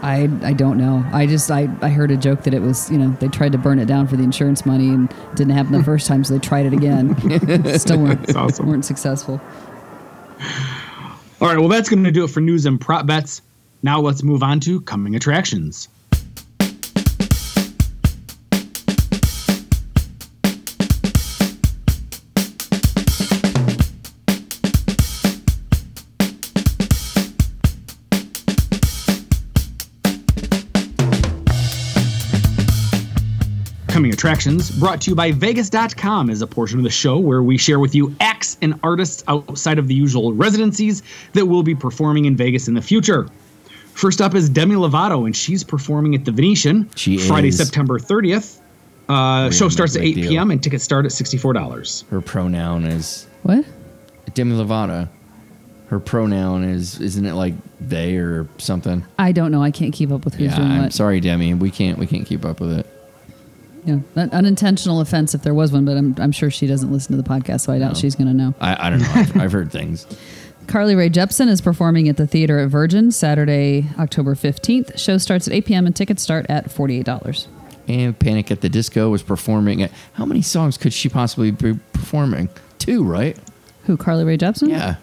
I 0.02 0.30
I 0.42 0.52
don't 0.52 0.78
know. 0.78 1.04
I 1.12 1.26
just 1.26 1.50
I, 1.50 1.68
I 1.82 1.90
heard 1.90 2.10
a 2.10 2.16
joke 2.16 2.42
that 2.44 2.54
it 2.54 2.62
was 2.62 2.90
you 2.90 2.98
know 2.98 3.10
they 3.20 3.28
tried 3.28 3.52
to 3.52 3.58
burn 3.58 3.78
it 3.78 3.86
down 3.86 4.06
for 4.06 4.16
the 4.16 4.22
insurance 4.22 4.64
money 4.64 4.88
and 4.88 5.12
didn't 5.34 5.52
happen 5.52 5.72
the 5.72 5.84
first 5.84 6.06
time, 6.06 6.24
so 6.24 6.34
they 6.34 6.40
tried 6.40 6.66
it 6.66 6.72
again. 6.72 7.16
Still 7.78 7.98
weren't 7.98 8.34
awesome. 8.36 8.66
weren't 8.66 8.84
successful. 8.84 9.40
All 11.40 11.48
right, 11.48 11.58
well, 11.58 11.68
that's 11.68 11.88
going 11.88 12.04
to 12.04 12.10
do 12.10 12.24
it 12.24 12.30
for 12.30 12.40
news 12.40 12.66
and 12.66 12.80
prop 12.80 13.06
bets. 13.06 13.40
Now 13.82 14.00
let's 14.00 14.22
move 14.22 14.42
on 14.42 14.60
to 14.60 14.80
coming 14.82 15.16
attractions. 15.16 15.88
Attractions 34.20 34.70
brought 34.72 35.00
to 35.00 35.10
you 35.10 35.14
by 35.14 35.32
Vegas.com 35.32 36.28
is 36.28 36.42
a 36.42 36.46
portion 36.46 36.76
of 36.78 36.84
the 36.84 36.90
show 36.90 37.16
where 37.16 37.42
we 37.42 37.56
share 37.56 37.80
with 37.80 37.94
you 37.94 38.14
acts 38.20 38.58
and 38.60 38.78
artists 38.82 39.24
outside 39.28 39.78
of 39.78 39.88
the 39.88 39.94
usual 39.94 40.34
residencies 40.34 41.02
that 41.32 41.46
will 41.46 41.62
be 41.62 41.74
performing 41.74 42.26
in 42.26 42.36
Vegas 42.36 42.68
in 42.68 42.74
the 42.74 42.82
future. 42.82 43.26
First 43.94 44.20
up 44.20 44.34
is 44.34 44.50
Demi 44.50 44.74
Lovato, 44.74 45.24
and 45.24 45.34
she's 45.34 45.64
performing 45.64 46.14
at 46.14 46.26
the 46.26 46.32
Venetian 46.32 46.90
She 46.96 47.16
Friday, 47.16 47.48
is. 47.48 47.56
September 47.56 47.98
30th. 47.98 48.60
Uh, 49.08 49.50
show 49.50 49.70
starts 49.70 49.96
at 49.96 50.02
8 50.02 50.14
deal. 50.14 50.28
p.m. 50.28 50.50
and 50.50 50.62
tickets 50.62 50.84
start 50.84 51.06
at 51.06 51.12
$64. 51.12 52.06
Her 52.10 52.20
pronoun 52.20 52.84
is 52.84 53.26
What? 53.42 53.64
Demi 54.34 54.54
Lovato. 54.54 55.08
Her 55.88 55.98
pronoun 55.98 56.62
is 56.62 57.00
isn't 57.00 57.24
it 57.24 57.32
like 57.32 57.54
they 57.80 58.16
or 58.16 58.46
something? 58.58 59.02
I 59.18 59.32
don't 59.32 59.50
know. 59.50 59.62
I 59.62 59.70
can't 59.70 59.94
keep 59.94 60.12
up 60.12 60.26
with 60.26 60.34
who's 60.34 60.50
yeah, 60.50 60.56
doing 60.56 60.70
I'm 60.70 60.82
what. 60.82 60.92
sorry, 60.92 61.20
Demi. 61.20 61.54
We 61.54 61.70
can't 61.70 61.96
we 61.98 62.06
can't 62.06 62.26
keep 62.26 62.44
up 62.44 62.60
with 62.60 62.78
it. 62.78 62.86
Yeah, 63.84 63.98
an 64.14 64.30
unintentional 64.30 65.00
offense 65.00 65.34
if 65.34 65.42
there 65.42 65.54
was 65.54 65.72
one, 65.72 65.84
but 65.84 65.96
I'm 65.96 66.14
I'm 66.18 66.32
sure 66.32 66.50
she 66.50 66.66
doesn't 66.66 66.92
listen 66.92 67.16
to 67.16 67.22
the 67.22 67.28
podcast, 67.28 67.62
so 67.62 67.72
I 67.72 67.78
doubt 67.78 67.94
No. 67.94 67.98
she's 67.98 68.14
going 68.14 68.28
to 68.28 68.34
know. 68.34 68.54
I, 68.60 68.86
I 68.86 68.90
don't 68.90 69.00
know. 69.00 69.10
I've, 69.14 69.36
I've 69.36 69.52
heard 69.52 69.72
things. 69.72 70.06
Carly 70.66 70.94
Rae 70.94 71.10
Jepsen 71.10 71.48
is 71.48 71.60
performing 71.60 72.08
at 72.08 72.16
the 72.16 72.26
theater 72.26 72.58
at 72.60 72.68
Virgin 72.68 73.10
Saturday, 73.10 73.88
October 73.98 74.34
15th. 74.36 74.98
Show 74.98 75.18
starts 75.18 75.48
at 75.48 75.54
8 75.54 75.64
p.m. 75.66 75.86
and 75.86 75.96
tickets 75.96 76.22
start 76.22 76.46
at 76.48 76.66
$48. 76.68 77.46
And 77.88 78.16
Panic 78.16 78.52
at 78.52 78.60
the 78.60 78.68
Disco 78.68 79.08
was 79.10 79.22
performing 79.22 79.82
at 79.82 79.90
how 80.12 80.24
many 80.24 80.42
songs 80.42 80.76
could 80.78 80.92
she 80.92 81.08
possibly 81.08 81.50
be 81.50 81.74
performing? 81.92 82.48
Two, 82.78 83.02
right? 83.02 83.36
Who, 83.86 83.96
Carly 83.96 84.22
Rae 84.24 84.38
Jepsen? 84.38 84.68
Yeah. 84.68 84.96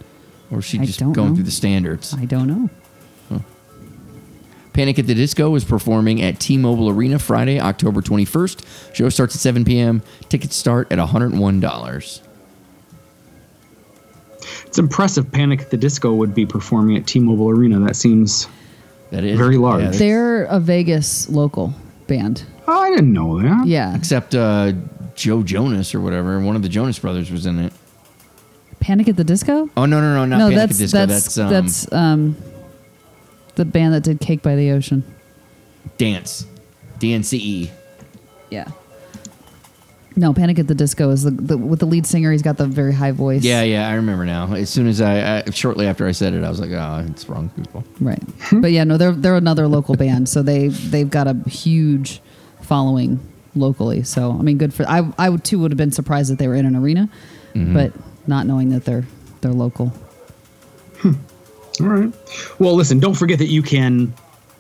Or 0.51 0.59
is 0.59 0.65
she 0.65 0.79
I 0.79 0.85
just 0.85 0.99
going 1.01 1.13
know. 1.15 1.35
through 1.35 1.43
the 1.43 1.51
standards? 1.51 2.13
I 2.13 2.23
don't 2.23 2.47
know. 2.47 2.69
Panic 4.77 4.99
at 4.99 5.07
the 5.07 5.15
Disco 5.15 5.55
is 5.55 5.65
performing 5.65 6.21
at 6.21 6.39
T-Mobile 6.39 6.89
Arena 6.89 7.17
Friday, 7.17 7.59
October 7.59 7.99
21st. 7.99 8.93
Show 8.93 9.09
starts 9.09 9.33
at 9.33 9.41
7 9.41 9.65
p.m. 9.65 10.03
Tickets 10.29 10.55
start 10.55 10.91
at 10.91 10.99
$101. 10.99 12.21
It's 14.67 14.77
impressive 14.77 15.31
Panic 15.31 15.61
at 15.63 15.71
the 15.71 15.77
Disco 15.77 16.13
would 16.13 16.35
be 16.35 16.45
performing 16.45 16.95
at 16.95 17.07
T 17.07 17.19
Mobile 17.19 17.49
Arena. 17.49 17.79
That 17.79 17.95
seems. 17.95 18.47
That 19.09 19.23
is 19.23 19.35
Very 19.35 19.57
large. 19.57 19.79
that's- 19.79 19.97
They're 19.97 20.43
a 20.43 20.59
Vegas 20.59 21.27
local 21.27 21.73
band. 22.05 22.43
Oh, 22.67 22.79
I 22.79 22.91
didn't 22.91 23.11
know 23.13 23.41
that. 23.41 23.65
Yeah. 23.65 23.95
except 23.95 24.35
uh, 24.35 24.73
Joe 25.15 25.41
Jonas 25.41 25.95
or 25.95 26.01
whatever. 26.01 26.39
One 26.39 26.55
of 26.55 26.61
the 26.61 26.69
Jonas 26.69 26.99
brothers 26.99 27.31
was 27.31 27.47
in 27.47 27.57
it. 27.57 27.73
Panic 28.79 29.07
at 29.07 29.15
the 29.15 29.23
Disco? 29.23 29.71
Oh 29.75 29.87
no 29.87 29.99
no 30.01 30.13
no 30.13 30.25
not 30.25 30.37
no, 30.37 30.49
Panic 30.49 30.69
that's 30.69 30.73
at 30.73 30.77
the 30.77 31.07
Disco. 31.07 31.07
that's 31.07 31.35
That's, 31.35 31.91
um, 31.91 32.35
that's 32.35 32.43
um 32.43 32.57
the 33.58 33.65
band 33.65 33.93
that 33.93 34.04
did 34.04 34.22
Cake 34.22 34.41
by 34.41 34.56
the 34.56 34.72
Ocean. 34.72 35.04
Dance, 35.98 36.46
DNCE. 37.00 37.70
Yeah. 38.50 38.70
No, 40.15 40.34
Panic 40.34 40.58
at 40.58 40.67
the 40.67 40.74
Disco 40.74 41.12
is 41.12 41.24
the, 41.24 41.30
the 41.32 41.58
with 41.58 41.80
the 41.80 41.86
lead 41.86 42.06
singer. 42.08 42.32
He's 42.32 42.41
got 42.41 42.58
the 42.58 42.65
very 42.65 42.91
high 42.93 43.12
voice. 43.12 43.43
Yeah 43.43 43.62
yeah 43.62 43.88
I 43.88 43.93
remember 43.96 44.26
now. 44.26 44.52
As 44.54 44.70
soon 44.70 44.88
as 44.88 45.00
I, 45.00 45.39
I 45.46 45.50
shortly 45.52 45.86
after 45.86 46.08
I 46.08 46.12
said 46.12 46.34
it, 46.34 46.43
I 46.43 46.50
was 46.50 46.60
like, 46.60 46.72
oh, 46.72 47.06
it's 47.08 47.30
wrong 47.30 47.50
people. 47.56 47.84
Right. 48.00 48.22
but 48.54 48.72
yeah, 48.72 48.84
no, 48.84 48.98
they're 48.98 49.12
they're 49.12 49.36
another 49.36 49.67
local 49.67 49.96
band, 50.04 50.28
so 50.28 50.41
they 50.41 50.70
they've 50.70 51.10
got 51.10 51.28
a 51.28 51.36
huge 51.48 52.20
following 52.62 53.20
locally. 53.54 54.02
So 54.04 54.32
I 54.32 54.41
mean, 54.41 54.58
good 54.58 54.74
for 54.74 54.88
I 54.89 55.08
I 55.20 55.36
too 55.38 55.60
would 55.60 55.72
have 55.72 55.78
been 55.78 55.91
surprised 55.91 56.32
that 56.32 56.39
they 56.39 56.48
were 56.48 56.56
in 56.56 56.65
an 56.65 56.76
arena, 56.76 57.10
Mm-hmm. 57.54 57.74
but 57.74 57.93
not 58.28 58.46
knowing 58.48 58.70
that 58.70 58.86
they're 58.86 59.06
they're 59.41 59.54
local. 59.54 59.91
All 61.79 61.87
right. 61.87 62.11
Well, 62.59 62.73
listen, 62.73 62.99
don't 62.99 63.13
forget 63.13 63.37
that 63.39 63.47
you 63.47 63.61
can 63.61 64.13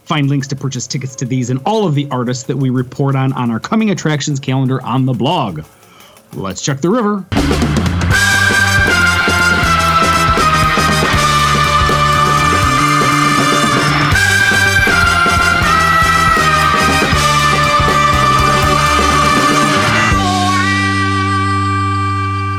find 0.05 0.29
links 0.29 0.47
to 0.47 0.55
purchase 0.55 0.87
tickets 0.87 1.15
to 1.15 1.25
these 1.25 1.49
and 1.49 1.59
all 1.65 1.85
of 1.85 1.95
the 1.95 2.07
artists 2.11 2.43
that 2.45 2.55
we 2.55 2.69
report 2.69 3.15
on 3.15 3.33
on 3.33 3.51
our 3.51 3.59
coming 3.59 3.89
attractions 3.89 4.39
calendar 4.39 4.81
on 4.83 5.05
the 5.05 5.13
blog. 5.13 5.65
Let's 6.33 6.61
check 6.61 6.81
the 6.81 6.89
river. 6.89 7.25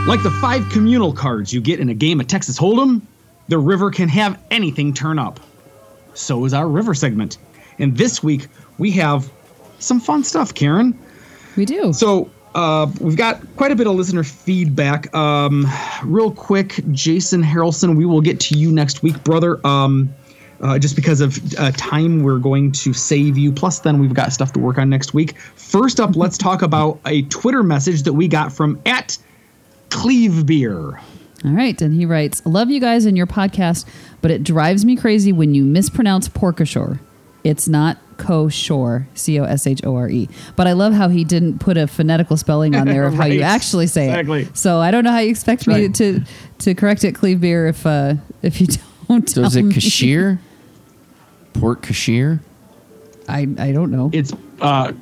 Like 0.08 0.22
the 0.22 0.30
five 0.30 0.66
communal 0.70 1.12
cards 1.12 1.52
you 1.52 1.60
get 1.60 1.80
in 1.80 1.90
a 1.90 1.94
game 1.94 2.18
of 2.18 2.26
Texas 2.26 2.58
Hold'em, 2.58 3.02
the 3.48 3.58
river 3.58 3.90
can 3.90 4.08
have 4.08 4.40
anything 4.50 4.94
turn 4.94 5.18
up. 5.18 5.40
So 6.14 6.44
is 6.44 6.54
our 6.54 6.68
river 6.68 6.94
segment. 6.94 7.38
And 7.78 7.96
this 7.96 8.22
week 8.22 8.48
we 8.78 8.90
have 8.92 9.30
some 9.78 10.00
fun 10.00 10.24
stuff, 10.24 10.54
Karen. 10.54 10.98
We 11.56 11.64
do. 11.64 11.92
So 11.92 12.30
uh, 12.54 12.90
we've 13.00 13.16
got 13.16 13.40
quite 13.56 13.72
a 13.72 13.76
bit 13.76 13.87
of 13.87 13.94
listener 13.94 14.24
feedback. 14.24 15.12
Um, 15.14 15.66
real 16.04 16.30
quick, 16.30 16.80
Jason 16.92 17.42
Harrelson, 17.42 17.96
we 17.96 18.04
will 18.04 18.20
get 18.20 18.40
to 18.40 18.58
you 18.58 18.72
next 18.72 19.02
week, 19.02 19.22
brother. 19.24 19.64
Um, 19.66 20.14
uh, 20.61 20.78
just 20.78 20.96
because 20.96 21.20
of 21.20 21.38
uh, 21.56 21.70
time, 21.76 22.24
we're 22.24 22.38
going 22.38 22.72
to 22.72 22.92
save 22.92 23.38
you. 23.38 23.52
Plus, 23.52 23.80
then 23.80 24.00
we've 24.00 24.14
got 24.14 24.32
stuff 24.32 24.52
to 24.54 24.58
work 24.58 24.76
on 24.76 24.90
next 24.90 25.14
week. 25.14 25.38
First 25.38 26.00
up, 26.00 26.16
let's 26.16 26.37
talk 26.37 26.62
about 26.62 26.98
a 27.06 27.22
Twitter 27.22 27.62
message 27.62 28.02
that 28.02 28.12
we 28.12 28.26
got 28.26 28.52
from 28.52 28.80
at 28.84 29.16
Cleve 29.90 30.46
Beer. 30.46 31.00
All 31.44 31.53
right. 31.53 31.81
And 31.81 31.94
he 31.94 32.05
writes, 32.05 32.42
Love 32.44 32.70
you 32.70 32.81
guys 32.81 33.05
and 33.05 33.16
your 33.16 33.27
podcast, 33.27 33.87
but 34.20 34.31
it 34.31 34.42
drives 34.42 34.85
me 34.85 34.96
crazy 34.96 35.33
when 35.33 35.55
you 35.55 35.64
mispronounce 35.64 36.29
porkashore. 36.29 36.98
It's 37.44 37.68
not 37.68 37.98
co-shore, 38.16 39.07
C 39.14 39.38
O 39.38 39.44
S 39.44 39.66
H 39.66 39.81
O 39.85 39.94
R 39.94 40.09
E. 40.11 40.29
But 40.57 40.66
I 40.66 40.72
love 40.72 40.92
how 40.92 41.09
he 41.09 41.22
didn't 41.22 41.61
put 41.61 41.77
a 41.77 41.87
phonetical 41.87 42.37
spelling 42.37 42.74
on 42.74 42.87
there 42.88 43.05
of 43.07 43.14
how 43.14 43.27
you 43.27 43.42
actually 43.57 43.87
say 43.87 44.09
Exactly. 44.09 44.42
it. 44.42 44.57
So 44.57 44.79
I 44.81 44.90
don't 44.90 45.05
know 45.05 45.12
how 45.12 45.20
you 45.20 45.31
expect 45.31 45.66
me 45.68 45.87
right. 45.87 45.94
to 45.94 46.24
to 46.59 46.74
correct 46.74 47.05
it, 47.05 47.14
Cleve 47.14 47.40
Beer, 47.40 47.68
if 47.68 47.87
uh, 47.87 48.14
if 48.42 48.61
you 48.61 48.66
don't. 49.09 49.31
So 49.31 49.42
is 49.42 49.55
it 49.55 49.62
me. 49.62 49.74
cashier? 49.74 50.40
Port 51.55 51.83
cashier? 51.83 52.40
I 53.29 53.42
I 53.59 53.70
don't 53.72 53.92
know. 53.92 54.11
It's 54.12 54.33
uh, 54.61 54.92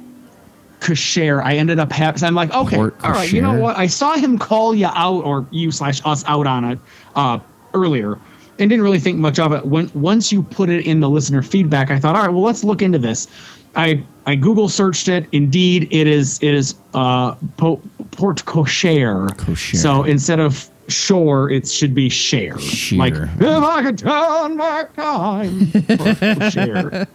Kasher. 0.86 1.42
I 1.42 1.56
ended 1.56 1.78
up 1.78 1.90
having. 1.90 2.22
I'm 2.24 2.34
like, 2.34 2.52
okay, 2.54 2.76
Port 2.76 2.96
all 3.02 3.10
right. 3.10 3.32
You 3.32 3.42
know 3.42 3.58
what? 3.58 3.76
I 3.76 3.86
saw 3.86 4.14
him 4.14 4.38
call 4.38 4.74
you 4.74 4.86
out 4.86 5.24
or 5.24 5.46
you 5.50 5.70
slash 5.72 6.00
us 6.04 6.24
out 6.26 6.46
on 6.46 6.64
it 6.64 6.78
uh, 7.16 7.38
earlier, 7.74 8.18
and 8.58 8.70
didn't 8.70 8.82
really 8.82 9.00
think 9.00 9.18
much 9.18 9.38
of 9.38 9.52
it. 9.52 9.66
When 9.66 9.90
once 9.94 10.30
you 10.30 10.42
put 10.42 10.68
it 10.68 10.86
in 10.86 11.00
the 11.00 11.10
listener 11.10 11.42
feedback, 11.42 11.90
I 11.90 11.98
thought, 11.98 12.14
all 12.14 12.22
right, 12.22 12.30
well, 12.30 12.42
let's 12.42 12.62
look 12.62 12.82
into 12.82 12.98
this. 12.98 13.26
I 13.74 14.02
I 14.26 14.36
Google 14.36 14.68
searched 14.68 15.08
it. 15.08 15.26
Indeed, 15.32 15.88
it 15.90 16.06
is 16.06 16.38
it 16.42 16.54
is 16.54 16.74
uh, 16.94 17.34
po- 17.56 17.82
Port 18.12 18.44
Cocher. 18.44 19.26
Cocher. 19.36 19.76
So 19.76 20.04
instead 20.04 20.40
of 20.40 20.70
shore, 20.88 21.50
it 21.50 21.68
should 21.68 21.94
be 21.94 22.08
share. 22.08 22.58
Sheer. 22.58 22.98
Like 22.98 23.14
if 23.14 23.42
I 23.42 23.82
could 23.82 23.98
turn 23.98 24.56
back 24.56 24.94
time. 24.94 25.72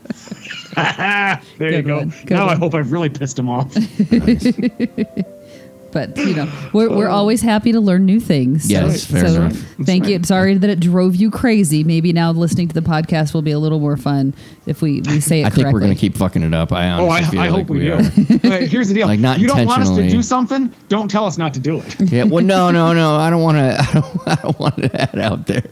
There 1.58 1.72
you 1.72 1.82
go. 1.82 2.06
good 2.06 2.30
now 2.30 2.48
I 2.48 2.56
hope 2.56 2.74
I've 2.74 2.92
really 2.92 3.10
pissed 3.10 3.38
him 3.38 3.50
off. 3.50 3.76
but 5.92 6.16
you 6.18 6.34
know, 6.36 6.52
we're, 6.74 6.90
we're 6.90 7.10
always 7.10 7.42
happy 7.42 7.72
to 7.72 7.80
learn 7.80 8.06
new 8.06 8.20
things. 8.20 8.70
Yes, 8.70 9.06
fair 9.06 9.28
so 9.28 9.36
enough. 9.44 9.54
thank 9.84 10.08
you. 10.08 10.22
Sorry 10.24 10.56
that 10.58 10.70
it 10.70 10.80
drove 10.80 11.16
you 11.16 11.32
crazy. 11.32 11.84
Maybe 11.84 12.14
now 12.14 12.32
listening 12.32 12.68
to 12.70 12.74
the 12.74 12.82
podcast 12.82 13.34
will 13.34 13.42
be 13.42 13.52
a 13.52 13.60
little 13.60 13.80
more 13.80 13.98
fun 13.98 14.34
if 14.66 14.82
we, 14.82 15.02
we 15.02 15.20
say 15.20 15.42
it 15.42 15.46
I 15.48 15.50
think 15.50 15.72
we're 15.72 15.80
going 15.80 15.94
to 15.94 16.00
keep 16.00 16.16
fucking 16.18 16.44
it 16.44 16.54
up. 16.54 16.72
I 16.72 16.92
Oh, 16.92 17.10
honestly 17.10 17.40
I, 17.40 17.44
feel 17.46 17.54
I 17.54 17.58
like 17.58 17.68
hope 17.68 17.70
we, 17.70 17.80
do. 17.80 17.94
are. 17.94 18.02
But 18.52 18.64
here's 18.68 18.88
the 18.90 18.94
deal. 18.94 19.08
Like, 19.08 19.20
not 19.20 19.40
you 19.40 19.48
don't 19.48 19.66
want 19.66 19.82
us 19.82 19.88
to 19.90 19.94
intentionally. 19.94 20.10
do 20.18 20.24
something, 20.24 20.74
don't 20.90 21.10
tell 21.10 21.26
us 21.26 21.38
not 21.38 21.54
to 21.54 21.60
do 21.60 21.78
it. 21.80 22.12
Yeah, 22.12 22.24
well, 22.24 22.44
no, 22.44 22.72
no, 22.72 22.94
no. 22.94 23.16
I 23.16 23.30
don't 23.30 23.42
want 23.42 23.58
to. 23.58 23.78
I 23.90 23.94
don't, 23.94 24.28
I 24.28 24.36
don't 24.42 24.60
want 24.60 24.76
that 24.78 25.18
out 25.18 25.48
there. 25.48 25.64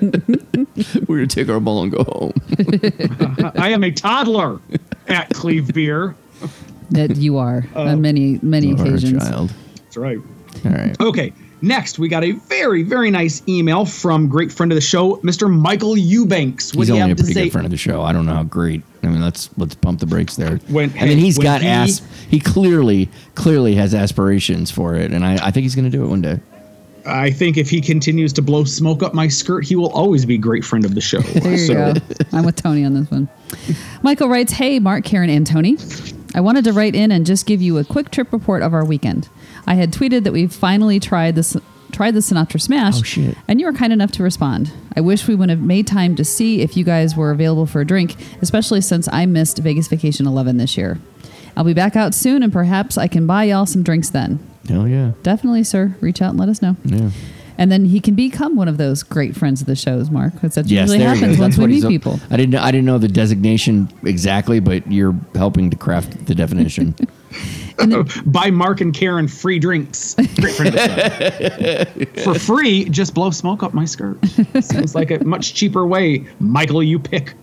We're 1.06 1.16
gonna 1.18 1.26
take 1.26 1.48
our 1.48 1.60
ball 1.60 1.82
and 1.82 1.92
go 1.92 2.04
home. 2.04 2.32
I 3.56 3.70
am 3.70 3.84
a 3.84 3.90
toddler 3.90 4.60
at 5.08 5.30
Cleve 5.30 5.72
Beer. 5.74 6.14
That 6.92 7.16
you 7.16 7.38
are 7.38 7.64
on 7.74 7.88
uh, 7.88 7.96
many 7.96 8.38
many 8.42 8.72
Or 8.72 8.76
a 8.76 8.80
occasions. 8.80 9.22
child. 9.28 9.52
That's 9.76 9.96
right. 9.96 10.18
All 10.64 10.70
right. 10.72 11.00
Okay. 11.00 11.32
Next, 11.64 11.96
we 12.00 12.08
got 12.08 12.24
a 12.24 12.32
very, 12.32 12.82
very 12.82 13.08
nice 13.12 13.40
email 13.46 13.84
from 13.84 14.26
great 14.28 14.50
friend 14.50 14.72
of 14.72 14.74
the 14.74 14.80
show, 14.82 15.18
Mr. 15.18 15.48
Michael 15.48 15.96
Eubanks. 15.96 16.74
What 16.74 16.82
He's 16.82 16.90
only 16.90 17.02
a 17.02 17.06
have 17.06 17.16
to 17.18 17.22
pretty 17.22 17.34
say? 17.34 17.44
good 17.44 17.52
friend 17.52 17.64
of 17.64 17.70
the 17.70 17.76
show. 17.76 18.02
I 18.02 18.12
don't 18.12 18.26
know 18.26 18.34
how 18.34 18.42
great. 18.42 18.82
I 19.04 19.06
mean, 19.06 19.22
let's 19.22 19.48
let's 19.56 19.76
pump 19.76 20.00
the 20.00 20.06
brakes 20.06 20.34
there. 20.34 20.56
When- 20.68 20.90
I 20.98 21.04
mean, 21.06 21.18
hey, 21.18 21.24
he's 21.24 21.38
when 21.38 21.44
got 21.44 21.62
he- 21.62 21.68
ass. 21.68 22.02
He 22.28 22.40
clearly, 22.40 23.08
clearly 23.36 23.76
has 23.76 23.94
aspirations 23.94 24.72
for 24.72 24.96
it, 24.96 25.12
and 25.12 25.24
I, 25.24 25.34
I 25.34 25.50
think 25.52 25.62
he's 25.62 25.76
going 25.76 25.84
to 25.84 25.96
do 25.96 26.02
it 26.02 26.08
one 26.08 26.20
day. 26.22 26.40
I 27.06 27.30
think 27.30 27.56
if 27.56 27.68
he 27.70 27.80
continues 27.80 28.32
to 28.34 28.42
blow 28.42 28.64
smoke 28.64 29.02
up 29.04 29.12
my 29.14 29.26
skirt, 29.28 29.64
he 29.64 29.74
will 29.76 29.90
always 29.92 30.24
be 30.26 30.34
a 30.34 30.38
great 30.38 30.64
friend 30.64 30.84
of 30.84 30.94
the 30.96 31.00
show. 31.00 31.20
There 31.20 31.52
you 31.52 31.58
So- 31.58 31.94
go. 31.94 32.00
I'm 32.32 32.44
with 32.44 32.56
Tony 32.56 32.84
on 32.84 32.94
this 32.94 33.08
one. 33.10 33.28
Michael 34.02 34.28
writes, 34.28 34.52
"Hey, 34.52 34.80
Mark, 34.80 35.04
Karen, 35.04 35.30
and 35.30 35.46
Tony. 35.46 35.76
I 36.34 36.40
wanted 36.40 36.64
to 36.64 36.72
write 36.72 36.94
in 36.94 37.10
and 37.12 37.26
just 37.26 37.46
give 37.46 37.60
you 37.60 37.78
a 37.78 37.84
quick 37.84 38.10
trip 38.10 38.32
report 38.32 38.62
of 38.62 38.72
our 38.74 38.84
weekend. 38.84 39.28
I 39.66 39.74
had 39.74 39.92
tweeted 39.92 40.24
that 40.24 40.32
we 40.32 40.46
finally 40.46 40.98
tried 41.00 41.34
this." 41.34 41.56
Tried 41.90 42.12
the 42.14 42.20
Sinatra 42.20 42.58
Smash, 42.58 43.00
Oh, 43.00 43.02
shit. 43.02 43.36
and 43.46 43.60
you 43.60 43.66
were 43.66 43.72
kind 43.74 43.92
enough 43.92 44.12
to 44.12 44.22
respond. 44.22 44.70
I 44.96 45.02
wish 45.02 45.28
we 45.28 45.34
would 45.34 45.50
have 45.50 45.60
made 45.60 45.86
time 45.86 46.16
to 46.16 46.24
see 46.24 46.62
if 46.62 46.74
you 46.74 46.84
guys 46.84 47.14
were 47.14 47.30
available 47.30 47.66
for 47.66 47.82
a 47.82 47.84
drink, 47.84 48.16
especially 48.40 48.80
since 48.80 49.10
I 49.12 49.26
missed 49.26 49.58
Vegas 49.58 49.88
Vacation 49.88 50.26
11 50.26 50.56
this 50.56 50.78
year. 50.78 50.98
I'll 51.54 51.64
be 51.64 51.74
back 51.74 51.94
out 51.94 52.14
soon, 52.14 52.42
and 52.42 52.50
perhaps 52.50 52.96
I 52.96 53.08
can 53.08 53.26
buy 53.26 53.44
y'all 53.44 53.66
some 53.66 53.82
drinks 53.82 54.08
then. 54.08 54.38
Hell 54.66 54.88
yeah. 54.88 55.10
Definitely, 55.22 55.64
sir. 55.64 55.94
Reach 56.00 56.22
out 56.22 56.30
and 56.30 56.40
let 56.40 56.48
us 56.48 56.62
know. 56.62 56.76
Yeah. 56.82 57.10
And 57.58 57.70
then 57.70 57.84
he 57.86 58.00
can 58.00 58.14
become 58.14 58.56
one 58.56 58.68
of 58.68 58.76
those 58.78 59.02
great 59.02 59.36
friends 59.36 59.60
of 59.60 59.66
the 59.66 59.76
shows, 59.76 60.10
Mark. 60.10 60.34
Because 60.34 60.54
that 60.54 60.66
Yes, 60.66 60.90
usually 60.90 61.04
happens 61.04 61.38
once 61.38 61.56
That's 61.56 61.58
we 61.58 61.62
what 61.62 61.70
meet 61.70 61.88
people. 61.88 62.20
I 62.30 62.36
didn't. 62.36 62.56
I 62.56 62.70
didn't 62.70 62.86
know 62.86 62.98
the 62.98 63.08
designation 63.08 63.88
exactly, 64.04 64.60
but 64.60 64.90
you're 64.90 65.14
helping 65.34 65.70
to 65.70 65.76
craft 65.76 66.26
the 66.26 66.34
definition. 66.34 66.94
Buy 68.26 68.50
Mark 68.50 68.80
and 68.80 68.92
Karen 68.94 69.28
free 69.28 69.58
drinks. 69.58 70.14
Great 70.14 70.54
friend 70.54 70.68
of 70.68 70.74
the 70.74 72.06
show. 72.16 72.22
For 72.22 72.38
free, 72.38 72.84
just 72.86 73.14
blow 73.14 73.30
smoke 73.30 73.62
up 73.62 73.74
my 73.74 73.84
skirt. 73.84 74.18
Seems 74.60 74.94
like 74.94 75.10
a 75.10 75.24
much 75.24 75.54
cheaper 75.54 75.86
way. 75.86 76.26
Michael, 76.40 76.82
you 76.82 76.98
pick. 76.98 77.34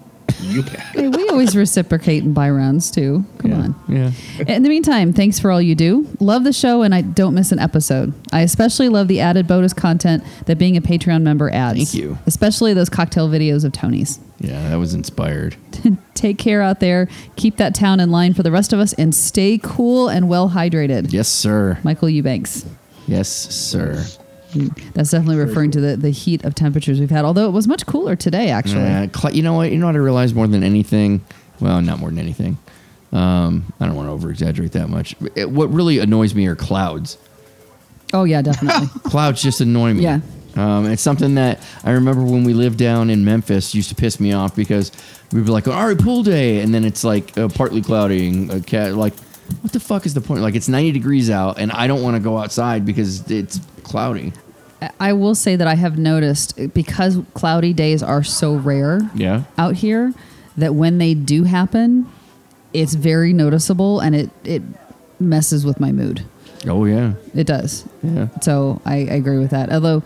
You 0.41 0.63
pick. 0.63 0.79
Hey, 0.79 1.07
we 1.07 1.27
always 1.29 1.55
reciprocate 1.55 2.23
and 2.23 2.33
buy 2.33 2.49
rounds 2.49 2.91
too. 2.91 3.25
Come 3.39 3.53
on. 3.53 3.75
yeah. 3.87 4.11
In 4.47 4.63
the 4.63 4.69
meantime, 4.69 5.13
thanks 5.13 5.39
for 5.39 5.51
all 5.51 5.61
you 5.61 5.75
do. 5.75 6.07
Love 6.19 6.43
the 6.43 6.53
show, 6.53 6.81
and 6.81 6.93
I 6.95 7.01
don't 7.01 7.33
miss 7.35 7.51
an 7.51 7.59
episode. 7.59 8.13
I 8.31 8.41
especially 8.41 8.89
love 8.89 9.07
the 9.07 9.19
added 9.19 9.47
bonus 9.47 9.73
content 9.73 10.23
that 10.45 10.57
being 10.57 10.77
a 10.77 10.81
Patreon 10.81 11.21
member 11.21 11.49
adds. 11.49 11.77
Thank 11.77 11.93
you. 11.93 12.17
Especially 12.25 12.73
those 12.73 12.89
cocktail 12.89 13.29
videos 13.29 13.63
of 13.63 13.71
Tony's. 13.71 14.19
Yeah, 14.39 14.69
that 14.69 14.75
was 14.77 14.93
inspired. 14.93 15.55
Take 16.13 16.37
care 16.37 16.61
out 16.61 16.79
there. 16.79 17.07
Keep 17.35 17.57
that 17.57 17.75
town 17.75 17.99
in 17.99 18.09
line 18.09 18.33
for 18.33 18.43
the 18.43 18.51
rest 18.51 18.71
of 18.73 18.79
us, 18.79 18.93
and 18.93 19.13
stay 19.13 19.59
cool 19.61 20.07
and 20.09 20.29
well 20.29 20.49
hydrated. 20.51 21.11
Yes, 21.11 21.27
sir. 21.27 21.77
Michael 21.83 22.09
Eubanks. 22.09 22.65
Yes, 23.07 23.27
sir. 23.29 24.05
That's 24.93 25.11
definitely 25.11 25.37
referring 25.37 25.71
to 25.71 25.81
the, 25.81 25.97
the 25.97 26.09
heat 26.09 26.43
of 26.43 26.55
temperatures 26.55 26.99
we've 26.99 27.09
had, 27.09 27.25
although 27.25 27.47
it 27.47 27.51
was 27.51 27.67
much 27.67 27.85
cooler 27.85 28.15
today, 28.15 28.49
actually. 28.49 28.83
Uh, 28.83 29.07
cl- 29.15 29.33
you 29.33 29.43
know 29.43 29.53
what? 29.53 29.71
You 29.71 29.77
know 29.77 29.85
what 29.85 29.95
I 29.95 29.99
realized 29.99 30.35
more 30.35 30.47
than 30.47 30.63
anything? 30.63 31.21
Well, 31.59 31.81
not 31.81 31.99
more 31.99 32.09
than 32.09 32.19
anything. 32.19 32.57
Um, 33.11 33.71
I 33.79 33.85
don't 33.85 33.95
want 33.95 34.07
to 34.07 34.11
over 34.11 34.29
exaggerate 34.29 34.71
that 34.73 34.89
much. 34.89 35.15
It- 35.35 35.49
what 35.49 35.71
really 35.71 35.99
annoys 35.99 36.33
me 36.35 36.47
are 36.47 36.55
clouds. 36.55 37.17
Oh, 38.13 38.23
yeah, 38.23 38.41
definitely. 38.41 38.87
Clouds 39.03 39.39
just 39.41 39.61
annoy 39.61 39.93
me. 39.93 40.01
Yeah. 40.03 40.21
Um, 40.55 40.87
it's 40.87 41.01
something 41.03 41.35
that 41.35 41.61
I 41.83 41.91
remember 41.91 42.23
when 42.23 42.43
we 42.43 42.53
lived 42.55 42.79
down 42.79 43.11
in 43.11 43.23
Memphis 43.23 43.75
used 43.75 43.89
to 43.89 43.95
piss 43.95 44.19
me 44.19 44.33
off 44.33 44.55
because 44.55 44.91
we'd 45.31 45.45
be 45.45 45.51
like, 45.51 45.67
all 45.67 45.85
right, 45.87 45.97
pool 45.97 46.23
day. 46.23 46.61
And 46.61 46.73
then 46.73 46.85
it's 46.85 47.03
like 47.03 47.37
uh, 47.37 47.49
partly 47.49 47.83
cloudy. 47.83 48.27
and 48.29 48.73
A 48.73 48.91
like, 48.93 49.13
what 49.61 49.73
the 49.73 49.79
fuck 49.79 50.07
is 50.07 50.15
the 50.15 50.21
point? 50.21 50.41
Like, 50.41 50.55
it's 50.55 50.67
90 50.67 50.91
degrees 50.91 51.29
out 51.29 51.59
and 51.59 51.71
I 51.71 51.85
don't 51.85 52.01
want 52.01 52.15
to 52.15 52.19
go 52.19 52.39
outside 52.39 52.83
because 52.83 53.29
it's 53.29 53.59
cloudy. 53.89 54.33
I 54.99 55.11
will 55.13 55.35
say 55.35 55.57
that 55.57 55.67
I 55.67 55.75
have 55.75 55.97
noticed 55.97 56.57
because 56.73 57.17
cloudy 57.33 57.73
days 57.73 58.01
are 58.01 58.23
so 58.23 58.55
rare 58.55 59.01
Yeah. 59.13 59.43
out 59.57 59.75
here 59.75 60.13
that 60.55 60.73
when 60.73 60.99
they 60.99 61.13
do 61.13 61.43
happen, 61.43 62.07
it's 62.73 62.93
very 62.93 63.33
noticeable 63.33 63.99
and 63.99 64.15
it, 64.15 64.29
it 64.45 64.61
messes 65.19 65.65
with 65.65 65.79
my 65.81 65.91
mood. 65.91 66.23
Oh, 66.67 66.85
yeah. 66.85 67.13
It 67.35 67.45
does. 67.47 67.85
Yeah. 68.03 68.27
So 68.41 68.81
I, 68.85 68.95
I 68.95 69.15
agree 69.15 69.37
with 69.37 69.51
that. 69.51 69.69
Although, 69.71 70.01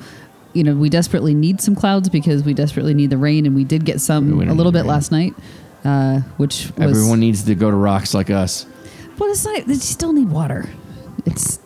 you 0.53 0.64
know, 0.64 0.76
we 0.76 0.89
desperately 0.89 1.34
need 1.36 1.62
some 1.62 1.76
clouds 1.76 2.10
because 2.10 2.43
we 2.43 2.53
desperately 2.55 2.93
need 2.95 3.10
the 3.12 3.18
rain, 3.18 3.45
and 3.45 3.55
we 3.55 3.64
did 3.64 3.86
get 3.86 3.99
some 4.01 4.39
a 4.39 4.53
little 4.53 4.72
bit 4.72 4.80
rain. 4.82 4.88
last 4.88 5.12
night, 5.12 5.34
uh, 5.84 6.20
which 6.38 6.72
was. 6.78 6.91
Everyone 6.97 7.20
needs 7.20 7.43
to 7.45 7.55
go 7.55 7.72
to 7.72 7.76
rocks 7.76 8.14
like 8.14 8.30
us. 8.30 8.68
But 9.18 9.30
it's 9.30 9.43
not. 9.45 9.66
They 9.66 9.74
still 9.76 10.14
need 10.14 10.30
water. 10.30 10.70
It's 11.26 11.57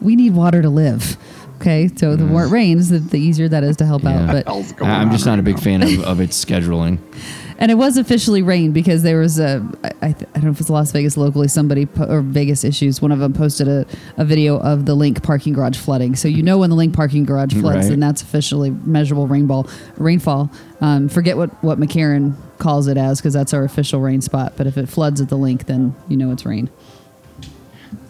we 0.00 0.14
need 0.14 0.34
water 0.34 0.62
to 0.62 0.68
live. 0.70 1.16
Okay, 1.56 1.88
so 1.96 2.16
the 2.16 2.24
more 2.24 2.44
it 2.44 2.50
rains, 2.50 2.90
the, 2.90 2.98
the 2.98 3.18
easier 3.18 3.48
that 3.48 3.64
is 3.64 3.76
to 3.78 3.86
help 3.86 4.02
Mm. 4.02 4.10
Yeah. 4.12 4.20
out. 4.22 4.32
But 4.32 4.46
Hell's 4.46 4.72
going 4.72 4.90
I'm 4.90 5.08
on 5.08 5.12
just 5.12 5.24
not 5.26 5.32
right 5.32 5.38
a 5.40 5.42
big 5.42 5.56
now? 5.56 5.62
fan 5.62 5.82
of, 5.82 6.04
of 6.04 6.20
its 6.20 6.42
scheduling. 6.44 6.98
and 7.58 7.70
it 7.70 7.76
was 7.76 7.96
officially 7.96 8.42
rain 8.42 8.72
because 8.72 9.02
there 9.02 9.18
was 9.18 9.38
a 9.38 9.66
I, 9.82 9.88
I, 10.08 10.12
th- 10.12 10.28
I 10.30 10.34
don't 10.34 10.44
know 10.44 10.50
if 10.50 10.60
it's 10.60 10.68
Las 10.68 10.92
Vegas 10.92 11.16
locally 11.16 11.48
somebody 11.48 11.86
po- 11.86 12.04
or 12.04 12.20
Vegas 12.20 12.62
issues. 12.62 13.00
One 13.00 13.10
of 13.10 13.18
them 13.20 13.32
posted 13.32 13.68
a, 13.68 13.86
a 14.18 14.24
video 14.26 14.58
of 14.60 14.84
the 14.84 14.94
LINQ 14.94 15.22
parking 15.22 15.54
garage 15.54 15.78
flooding. 15.78 16.14
So 16.14 16.28
you 16.28 16.42
know 16.42 16.58
when 16.58 16.68
the 16.70 16.76
LINQ 16.76 16.92
parking 16.92 17.24
garage 17.24 17.54
floods, 17.54 17.76
Right. 17.84 17.88
then 17.88 18.00
that's 18.00 18.20
officially 18.20 18.70
measurable 18.70 19.26
rainfall. 19.26 19.66
Rainfall. 19.96 20.50
Um, 20.82 21.08
forget 21.08 21.38
what 21.38 21.50
what 21.64 21.80
McCarran 21.80 22.34
calls 22.58 22.86
it 22.86 22.96
as 22.98 23.18
because 23.20 23.32
that's 23.34 23.54
our 23.54 23.64
official 23.64 24.00
rain 24.00 24.20
spot. 24.20 24.52
But 24.58 24.66
if 24.66 24.76
it 24.76 24.88
floods 24.90 25.20
at 25.22 25.30
the 25.30 25.38
LINQ, 25.38 25.64
then 25.64 25.94
you 26.08 26.18
know 26.18 26.30
it's 26.32 26.44
rain. 26.44 26.68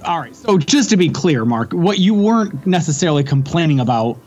All 0.06 0.20
right. 0.20 0.34
So 0.34 0.58
just 0.58 0.90
to 0.90 0.96
be 0.96 1.08
clear, 1.08 1.44
Mark, 1.44 1.72
what 1.72 1.98
you 1.98 2.14
weren't 2.14 2.66
necessarily 2.66 3.24
complaining 3.24 3.80
about 3.80 4.18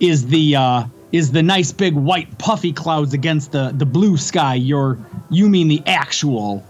is 0.00 0.26
the 0.28 0.56
uh, 0.56 0.84
is 1.12 1.32
the 1.32 1.42
nice 1.42 1.72
big 1.72 1.94
white 1.94 2.38
puffy 2.38 2.72
clouds 2.72 3.12
against 3.14 3.52
the 3.52 3.72
the 3.74 3.86
blue 3.86 4.16
sky. 4.16 4.54
You're 4.54 4.98
you 5.30 5.48
mean 5.48 5.68
the 5.68 5.82
actual, 5.86 6.64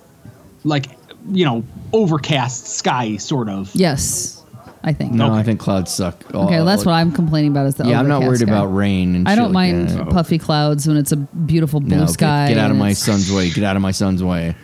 like 0.64 0.86
you 1.30 1.44
know, 1.44 1.64
overcast 1.92 2.66
sky 2.68 3.16
sort 3.16 3.48
of. 3.48 3.70
Yes, 3.74 4.44
I 4.84 4.92
think. 4.92 5.12
No, 5.12 5.26
Okay. 5.26 5.34
I 5.38 5.42
think 5.42 5.58
clouds 5.60 5.92
suck. 5.92 6.24
Okay, 6.34 6.56
well, 6.56 6.64
that's 6.64 6.84
what 6.84 6.92
I'm 6.92 7.10
complaining 7.12 7.50
about. 7.50 7.66
Is 7.66 7.74
the 7.76 7.86
Yeah, 7.86 7.98
I'm 7.98 8.08
not 8.08 8.22
worried 8.22 8.38
sky. 8.40 8.50
about 8.50 8.66
rain. 8.66 9.14
And 9.16 9.28
I 9.28 9.34
don't 9.34 9.52
like 9.52 9.74
mind 9.74 9.88
that. 9.90 10.10
puffy 10.10 10.38
clouds 10.38 10.86
when 10.86 10.96
it's 10.96 11.12
a 11.12 11.16
beautiful 11.16 11.80
blue 11.80 11.96
No, 11.98 12.06
sky. 12.06 12.48
Get, 12.48 12.58
out 12.58 12.70
of 12.70 12.76
my 12.76 12.92
son's 12.92 13.32
way. 13.32 13.50
Get 13.50 13.64
out 13.64 13.74
of 13.76 13.82
my 13.82 13.90
son's 13.92 14.22
way. 14.22 14.54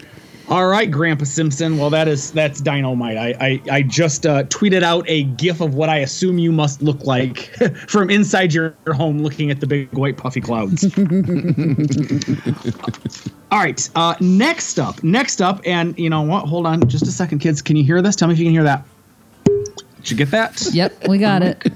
All 0.53 0.67
right, 0.67 0.91
Grandpa 0.91 1.25
Simpson. 1.25 1.79
Well, 1.79 1.89
that 1.89 2.09
is 2.09 2.31
that's 2.31 2.61
dynamite. 2.61 3.17
I 3.17 3.35
I, 3.41 3.63
I 3.71 3.83
just 3.83 4.27
uh, 4.27 4.45
tweeted 4.45 4.83
out 4.83 5.03
a 5.09 5.23
GIF 5.23 5.63
of 5.63 5.75
what 5.75 5.89
I 5.89 6.01
assume 6.01 6.39
you 6.39 6.53
must 6.53 6.83
look 6.83 7.07
like 7.07 7.57
from 7.89 8.11
inside 8.11 8.53
your 8.53 8.77
home, 8.89 9.23
looking 9.23 9.51
at 9.51 9.61
the 9.61 9.67
big 9.67 9.91
white 9.95 10.19
puffy 10.19 10.43
clouds. 10.43 10.85
All 13.51 13.61
right. 13.61 13.89
Uh, 13.95 14.15
next 14.21 14.79
up, 14.79 15.03
next 15.03 15.41
up, 15.41 15.63
and 15.65 15.99
you 15.99 16.11
know 16.11 16.21
what? 16.21 16.45
Hold 16.45 16.67
on, 16.67 16.87
just 16.87 17.07
a 17.07 17.13
second, 17.13 17.39
kids. 17.39 17.63
Can 17.63 17.77
you 17.77 17.85
hear 17.85 18.03
this? 18.03 18.15
Tell 18.15 18.29
me 18.29 18.35
if 18.35 18.39
you 18.39 18.45
can 18.45 18.53
hear 18.53 18.65
that. 18.65 18.85
Did 19.47 20.11
you 20.11 20.19
get 20.19 20.31
that? 20.33 20.69
Yep, 20.71 21.09
we 21.09 21.17
got 21.17 21.43
it. 21.43 21.63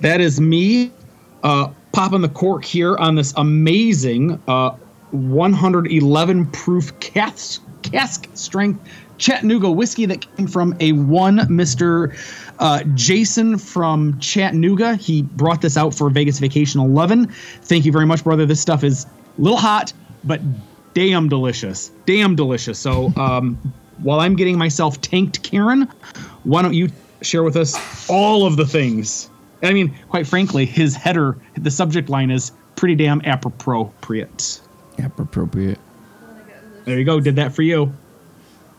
That 0.00 0.20
is 0.20 0.40
me 0.40 0.92
uh, 1.42 1.70
popping 1.92 2.20
the 2.20 2.28
cork 2.28 2.64
here 2.64 2.96
on 2.98 3.16
this 3.16 3.34
amazing 3.36 4.40
uh, 4.46 4.76
111 5.10 6.46
proof 6.46 6.98
cask, 7.00 7.60
cask 7.90 8.28
strength 8.34 8.80
Chattanooga 9.18 9.70
whiskey 9.70 10.06
that 10.06 10.24
came 10.36 10.46
from 10.46 10.76
a 10.80 10.92
one 10.92 11.38
Mr. 11.38 12.16
Uh, 12.58 12.82
Jason 12.94 13.58
from 13.58 14.18
Chattanooga. 14.20 14.94
He 14.96 15.22
brought 15.22 15.60
this 15.60 15.76
out 15.76 15.94
for 15.94 16.08
Vegas 16.08 16.38
Vacation 16.38 16.80
11. 16.80 17.26
Thank 17.62 17.84
you 17.84 17.92
very 17.92 18.06
much, 18.06 18.24
brother. 18.24 18.46
This 18.46 18.60
stuff 18.60 18.84
is 18.84 19.04
a 19.04 19.40
little 19.40 19.58
hot, 19.58 19.92
but 20.24 20.40
damn 20.94 21.28
delicious. 21.28 21.90
Damn 22.06 22.36
delicious. 22.36 22.78
So 22.78 23.12
um, 23.16 23.58
while 23.98 24.20
I'm 24.20 24.36
getting 24.36 24.56
myself 24.56 25.00
tanked, 25.00 25.42
Karen, 25.42 25.82
why 26.44 26.62
don't 26.62 26.74
you 26.74 26.88
share 27.22 27.42
with 27.42 27.56
us 27.56 28.08
all 28.08 28.46
of 28.46 28.56
the 28.56 28.66
things? 28.66 29.28
I 29.62 29.72
mean, 29.72 29.96
quite 30.08 30.26
frankly, 30.26 30.64
his 30.64 30.94
header, 30.94 31.36
the 31.56 31.70
subject 31.70 32.08
line 32.08 32.30
is 32.30 32.52
pretty 32.76 32.94
damn 32.94 33.20
appropriate. 33.22 34.60
Appropriate. 34.98 35.78
There 36.88 36.98
you 36.98 37.04
go. 37.04 37.20
Did 37.20 37.36
that 37.36 37.54
for 37.54 37.62
you. 37.62 37.92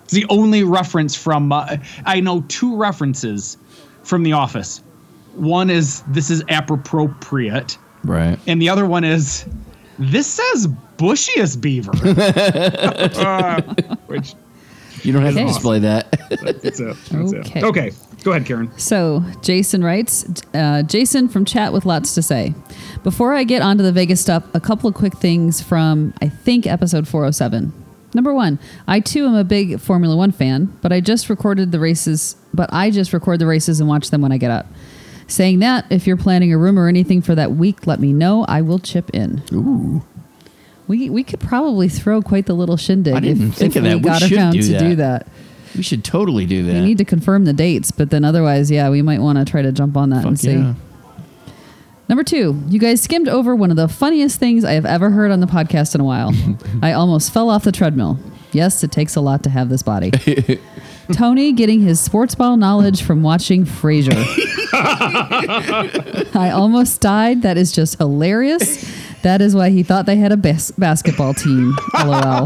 It's 0.03 0.13
the 0.13 0.25
only 0.29 0.63
reference 0.63 1.15
from. 1.15 1.51
Uh, 1.51 1.77
I 2.05 2.19
know 2.19 2.41
two 2.47 2.75
references 2.75 3.57
from 4.03 4.23
The 4.23 4.33
Office. 4.33 4.81
One 5.35 5.69
is 5.69 6.01
this 6.07 6.29
is 6.31 6.43
appropriate, 6.49 7.77
Right. 8.03 8.39
and 8.47 8.59
the 8.61 8.69
other 8.69 8.85
one 8.87 9.03
is 9.03 9.45
this 9.99 10.25
says 10.27 10.67
bushiest 10.97 11.61
beaver. 11.61 11.91
Which 14.07 14.33
You 15.03 15.13
don't 15.13 15.21
have 15.23 15.33
Okay. 15.35 15.43
to 15.45 15.47
display 15.47 15.79
that. 15.79 16.11
that's 16.41 16.79
it. 16.79 16.95
That's 17.11 17.33
Okay. 17.33 17.59
it. 17.59 17.63
Okay. 17.63 17.91
Go 18.23 18.31
ahead, 18.31 18.45
Karen. 18.45 18.69
So 18.77 19.23
Jason 19.41 19.81
writes, 19.83 20.25
uh, 20.53 20.81
Jason 20.83 21.29
from 21.29 21.45
chat 21.45 21.71
with 21.71 21.85
lots 21.85 22.13
to 22.15 22.21
say. 22.21 22.53
Before 23.03 23.33
I 23.33 23.45
get 23.45 23.61
onto 23.61 23.81
the 23.83 23.93
Vegas 23.93 24.19
stuff, 24.19 24.43
a 24.53 24.59
couple 24.59 24.89
of 24.89 24.95
quick 24.95 25.15
things 25.15 25.61
from 25.61 26.13
I 26.21 26.27
think 26.27 26.67
episode 26.67 27.07
407. 27.07 27.71
Number 28.13 28.33
one, 28.33 28.57
I 28.87 28.99
too 28.99 29.25
am 29.25 29.35
a 29.35 29.43
big 29.43 29.79
Formula 29.79 30.15
One 30.15 30.31
fan, 30.31 30.75
but 30.81 30.91
I 30.91 30.99
just 30.99 31.29
recorded 31.29 31.71
the 31.71 31.79
races. 31.79 32.35
But 32.53 32.71
I 32.73 32.89
just 32.89 33.13
record 33.13 33.39
the 33.39 33.45
races 33.45 33.79
and 33.79 33.87
watch 33.87 34.09
them 34.09 34.21
when 34.21 34.31
I 34.31 34.37
get 34.37 34.51
up. 34.51 34.65
Saying 35.27 35.59
that, 35.59 35.85
if 35.91 36.07
you're 36.07 36.17
planning 36.17 36.51
a 36.51 36.57
room 36.57 36.79
or 36.79 36.87
anything 36.87 37.21
for 37.21 37.35
that 37.35 37.51
week, 37.51 37.85
let 37.85 37.99
me 37.99 38.11
know. 38.13 38.45
I 38.47 38.61
will 38.61 38.79
chip 38.79 39.11
in. 39.13 39.43
Ooh. 39.53 40.01
We 40.87 41.07
we 41.11 41.23
could 41.23 41.39
probably 41.39 41.87
throw 41.87 42.21
quite 42.23 42.47
the 42.47 42.53
little 42.55 42.77
shindig 42.77 43.13
I 43.13 43.19
didn't 43.19 43.49
if, 43.49 43.55
think 43.55 43.75
if 43.75 43.77
of 43.77 43.83
that. 43.83 43.95
we 43.97 44.01
got 44.01 44.21
should 44.23 44.37
around 44.37 44.53
do 44.53 44.61
to 44.63 44.71
that. 44.71 44.79
do 44.79 44.95
that. 44.95 45.27
We 45.77 45.83
should 45.83 46.03
totally 46.03 46.47
do 46.47 46.65
that. 46.65 46.73
We 46.73 46.81
need 46.81 46.97
to 46.97 47.05
confirm 47.05 47.45
the 47.45 47.53
dates, 47.53 47.91
but 47.91 48.09
then 48.09 48.25
otherwise, 48.25 48.71
yeah, 48.71 48.89
we 48.89 49.03
might 49.03 49.19
want 49.21 49.37
to 49.37 49.45
try 49.45 49.61
to 49.61 49.71
jump 49.71 49.95
on 49.95 50.09
that 50.09 50.25
and 50.25 50.39
see. 50.39 50.53
yeah. 50.53 50.73
Number 52.09 52.23
two, 52.23 52.59
you 52.67 52.79
guys 52.79 53.01
skimmed 53.01 53.29
over 53.29 53.55
one 53.55 53.69
of 53.69 53.77
the 53.77 53.87
funniest 53.87 54.39
things 54.39 54.65
I 54.65 54.71
have 54.71 54.85
ever 54.85 55.11
heard 55.11 55.29
on 55.29 55.41
the 55.41 55.45
podcast 55.45 55.93
in 55.93 56.01
a 56.01 56.03
while. 56.03 56.33
I 56.81 56.93
almost 56.93 57.31
fell 57.31 57.51
off 57.51 57.63
the 57.63 57.71
treadmill. 57.71 58.17
Yes, 58.51 58.83
it 58.83 58.91
takes 58.91 59.15
a 59.15 59.21
lot 59.21 59.43
to 59.43 59.49
have 59.51 59.69
this 59.69 59.83
body. 59.83 60.09
Tony 61.13 61.53
getting 61.53 61.81
his 61.81 61.99
sports 61.99 62.33
ball 62.33 62.57
knowledge 62.57 63.03
from 63.03 63.21
watching 63.21 63.63
Frasier. 63.63 64.25
I 66.35 66.49
almost 66.51 66.99
died. 66.99 67.43
That 67.43 67.57
is 67.57 67.71
just 67.71 67.99
hilarious. 67.99 68.91
That 69.21 69.39
is 69.39 69.55
why 69.55 69.69
he 69.69 69.83
thought 69.83 70.07
they 70.07 70.15
had 70.15 70.31
a 70.31 70.37
bas- 70.37 70.71
basketball 70.71 71.35
team. 71.35 71.75
LOL. 71.93 72.43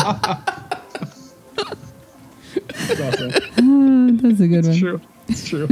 Oh, 3.58 4.10
that's 4.22 4.42
a 4.42 4.48
good 4.48 4.66
one. 4.66 4.78
True. 4.78 5.02
It's 5.30 5.48
true. 5.48 5.70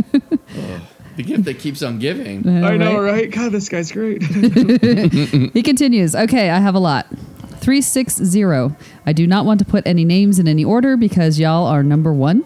Oh. 0.55 0.81
The 1.15 1.23
gift 1.23 1.43
that 1.45 1.59
keeps 1.59 1.83
on 1.83 1.99
giving. 1.99 2.47
I 2.47 2.77
know, 2.77 2.99
right? 2.99 3.11
right? 3.11 3.31
God, 3.31 3.51
this 3.51 3.69
guy's 3.69 3.91
great. 3.91 4.23
He 5.53 5.63
continues, 5.63 6.15
okay, 6.15 6.49
I 6.49 6.59
have 6.59 6.75
a 6.75 6.79
lot. 6.79 7.07
360. 7.61 8.75
I 9.05 9.13
do 9.13 9.27
not 9.27 9.45
want 9.45 9.59
to 9.59 9.65
put 9.65 9.85
any 9.85 10.03
names 10.03 10.39
in 10.39 10.47
any 10.47 10.63
order 10.63 10.97
because 10.97 11.39
y'all 11.39 11.67
are 11.67 11.83
number 11.83 12.11
one. 12.11 12.43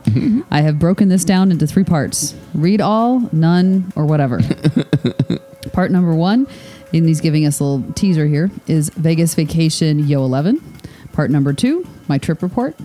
I 0.51 0.61
have 0.61 0.78
broken 0.78 1.07
this 1.07 1.24
down 1.24 1.51
into 1.51 1.66
three 1.68 1.84
parts 1.84 2.36
read 2.53 2.82
all, 2.82 3.30
none, 3.32 3.93
or 3.95 4.05
whatever. 4.05 4.39
Part 5.72 5.91
number 5.91 6.13
one, 6.13 6.47
and 6.93 7.07
he's 7.07 7.22
giving 7.22 7.45
us 7.45 7.59
a 7.59 7.63
little 7.63 7.93
teaser 7.93 8.28
here, 8.28 8.51
is 8.68 8.89
Vegas 8.89 9.36
Vacation 9.36 10.07
Yo 10.07 10.24
11. 10.24 10.61
Part 11.13 11.32
number 11.32 11.53
two, 11.53 11.88
my 12.07 12.18
trip 12.18 12.41
report. 12.41 12.76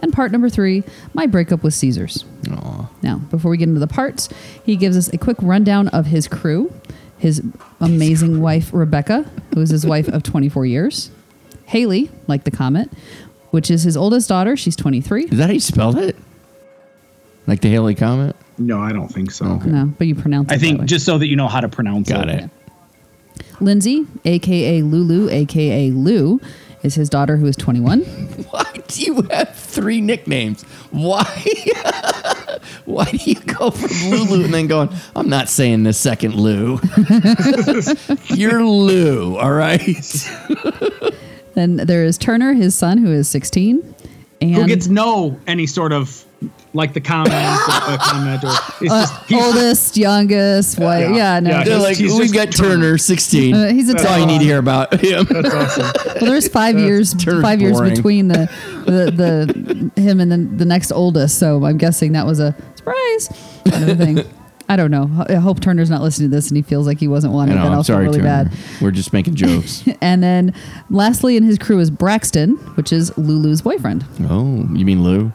And 0.00 0.12
part 0.12 0.32
number 0.32 0.48
three, 0.48 0.82
my 1.14 1.26
breakup 1.26 1.62
with 1.62 1.74
Caesars. 1.74 2.24
Now, 3.02 3.16
before 3.30 3.50
we 3.50 3.56
get 3.58 3.68
into 3.68 3.80
the 3.80 3.86
parts, 3.86 4.28
he 4.64 4.76
gives 4.76 4.96
us 4.96 5.08
a 5.12 5.18
quick 5.18 5.36
rundown 5.40 5.88
of 5.88 6.06
his 6.06 6.26
crew. 6.28 6.72
His 7.18 7.42
amazing 7.80 8.40
wife, 8.40 8.70
Rebecca, 8.72 9.30
who 9.54 9.60
is 9.60 9.68
his 9.70 9.84
wife 9.86 10.08
of 10.08 10.22
24 10.22 10.64
years. 10.66 11.10
Haley, 11.66 12.10
like 12.26 12.44
the 12.44 12.50
comet, 12.50 12.90
which 13.50 13.70
is 13.70 13.82
his 13.82 13.96
oldest 13.96 14.28
daughter. 14.28 14.56
She's 14.56 14.74
23. 14.74 15.24
Is 15.24 15.38
that 15.38 15.46
how 15.48 15.52
you 15.52 15.60
spell 15.60 15.96
it? 15.98 16.16
Like 17.46 17.60
the 17.60 17.68
Haley 17.70 17.94
Comet? 17.94 18.36
no, 18.58 18.78
I 18.80 18.92
don't 18.92 19.08
think 19.08 19.30
so. 19.30 19.56
No, 19.56 19.86
but 19.98 20.06
you 20.06 20.14
pronounce 20.14 20.50
it 20.50 20.54
I 20.54 20.56
that 20.56 20.60
think 20.60 20.80
way. 20.80 20.86
just 20.86 21.04
so 21.06 21.16
that 21.18 21.26
you 21.26 21.36
know 21.36 21.48
how 21.48 21.60
to 21.60 21.68
pronounce 21.68 22.08
Got 22.08 22.28
it. 22.28 22.40
Got 22.40 22.44
it. 22.44 22.50
Lindsay, 23.60 24.06
aka 24.24 24.82
Lulu, 24.82 25.28
aka 25.30 25.90
Lou, 25.90 26.40
is 26.82 26.94
his 26.94 27.08
daughter 27.08 27.36
who 27.36 27.46
is 27.46 27.56
21. 27.56 28.00
Why 28.50 28.64
do 28.88 29.02
you 29.02 29.22
have 29.30 29.54
three 29.54 30.00
nicknames? 30.00 30.62
Why? 30.90 31.24
Why 32.84 33.04
do 33.04 33.18
you 33.30 33.40
go 33.40 33.70
from 33.70 34.10
Lulu 34.10 34.44
and 34.44 34.52
then 34.54 34.66
going, 34.66 34.90
I'm 35.14 35.28
not 35.28 35.48
saying 35.48 35.84
the 35.84 35.92
second 35.92 36.34
Lou? 36.34 36.80
You're 38.34 38.64
Lou, 38.64 39.36
all 39.36 39.52
right? 39.52 40.28
Then 41.54 41.76
there 41.76 42.04
is 42.04 42.18
Turner, 42.18 42.54
his 42.54 42.74
son, 42.74 42.98
who 42.98 43.12
is 43.12 43.28
16. 43.28 43.94
And 44.40 44.54
Who 44.54 44.66
gets 44.66 44.88
no 44.88 45.38
any 45.46 45.66
sort 45.66 45.92
of 45.92 46.24
like 46.72 46.92
the 46.94 47.00
comment, 47.00 47.34
uh, 47.34 47.98
comment, 48.00 48.44
or 48.44 48.48
it's 48.80 48.92
uh, 48.92 49.00
just 49.06 49.24
he's 49.28 49.42
oldest, 49.42 49.96
youngest, 49.96 50.78
what? 50.78 51.00
Yeah. 51.00 51.14
Yeah, 51.14 51.40
no. 51.40 51.50
Yeah, 51.50 51.64
They're 51.64 51.74
He's- 51.76 51.82
like, 51.82 51.96
he's 51.96 52.18
we've 52.18 52.32
got 52.32 52.50
Turner. 52.52 52.74
Turner, 52.76 52.98
16. 52.98 53.54
Uh, 53.54 53.72
he's 53.72 53.88
a 53.90 53.92
That's 53.92 54.06
all 54.06 54.18
you 54.18 54.26
need 54.26 54.38
to 54.38 54.44
hear 54.44 54.58
about 54.58 54.92
him. 55.02 55.26
That's 55.28 55.54
awesome. 55.54 55.92
Well, 56.20 56.30
there's 56.30 56.48
five 56.48 56.78
years, 56.78 57.12
Turner's 57.14 57.42
five 57.42 57.60
years 57.60 57.76
boring. 57.76 57.94
between 57.94 58.28
the, 58.28 58.50
the 58.86 59.90
the 59.94 60.00
him 60.00 60.20
and 60.20 60.30
the, 60.32 60.38
the 60.56 60.64
next 60.64 60.92
oldest. 60.92 61.38
So 61.38 61.64
I'm 61.64 61.76
guessing 61.78 62.12
that 62.12 62.24
was 62.26 62.40
a 62.40 62.54
surprise 62.76 63.28
kind 63.68 63.90
of 63.90 63.98
thing. 63.98 64.20
I 64.68 64.76
don't 64.76 64.92
know. 64.92 65.10
I 65.28 65.34
hope 65.34 65.58
Turner's 65.60 65.90
not 65.90 66.00
listening 66.00 66.30
to 66.30 66.36
this 66.36 66.46
and 66.48 66.56
he 66.56 66.62
feels 66.62 66.86
like 66.86 67.00
he 67.00 67.08
wasn't 67.08 67.32
I 67.32 67.34
wanted. 67.34 67.54
know, 67.56 67.62
Then 67.64 67.66
I'm 67.66 67.72
I'll 67.72 67.78
feel 67.82 67.94
sorry, 67.96 68.04
really 68.04 68.18
Turner. 68.20 68.44
bad. 68.50 68.52
We're 68.80 68.92
just 68.92 69.12
making 69.12 69.34
jokes. 69.34 69.82
And 70.00 70.22
then 70.22 70.54
lastly 70.90 71.36
in 71.36 71.42
his 71.42 71.58
crew 71.58 71.80
is 71.80 71.90
Braxton, 71.90 72.52
which 72.76 72.92
is 72.92 73.10
Lulu's 73.18 73.62
boyfriend, 73.62 74.04
oh, 74.30 74.66
you 74.72 74.84
mean 74.86 75.02
Lou? 75.02 75.32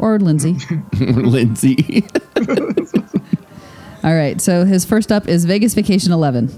Or 0.00 0.18
Lindsay. 0.18 0.56
Lindsay. 0.98 2.08
All 4.02 4.14
right. 4.14 4.40
So 4.40 4.64
his 4.64 4.84
first 4.84 5.12
up 5.12 5.28
is 5.28 5.44
Vegas 5.44 5.74
Vacation 5.74 6.10
11. 6.10 6.50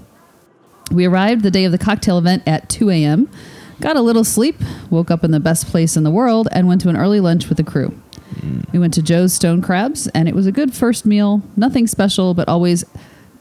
We 0.92 1.06
arrived 1.06 1.42
the 1.42 1.50
day 1.50 1.64
of 1.64 1.72
the 1.72 1.78
cocktail 1.78 2.18
event 2.18 2.44
at 2.46 2.68
2 2.68 2.90
a.m. 2.90 3.28
Got 3.80 3.96
a 3.96 4.00
little 4.00 4.24
sleep, 4.24 4.56
woke 4.90 5.10
up 5.10 5.24
in 5.24 5.32
the 5.32 5.40
best 5.40 5.66
place 5.66 5.96
in 5.96 6.04
the 6.04 6.10
world, 6.10 6.46
and 6.52 6.68
went 6.68 6.80
to 6.82 6.88
an 6.88 6.96
early 6.96 7.18
lunch 7.18 7.48
with 7.48 7.58
the 7.58 7.64
crew. 7.64 8.00
Mm. 8.36 8.70
We 8.72 8.78
went 8.78 8.94
to 8.94 9.02
Joe's 9.02 9.32
Stone 9.32 9.62
Crabs, 9.62 10.06
and 10.08 10.28
it 10.28 10.36
was 10.36 10.46
a 10.46 10.52
good 10.52 10.72
first 10.72 11.04
meal. 11.04 11.42
Nothing 11.56 11.88
special, 11.88 12.34
but 12.34 12.48
always 12.48 12.84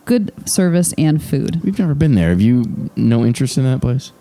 good 0.06 0.32
service 0.50 0.94
and 0.98 1.22
food. 1.22 1.62
We've 1.64 1.78
never 1.78 1.94
been 1.94 2.16
there. 2.16 2.30
Have 2.30 2.42
you 2.42 2.90
no 2.96 3.24
interest 3.24 3.58
in 3.58 3.66
that 3.66 3.82
place? 3.82 4.12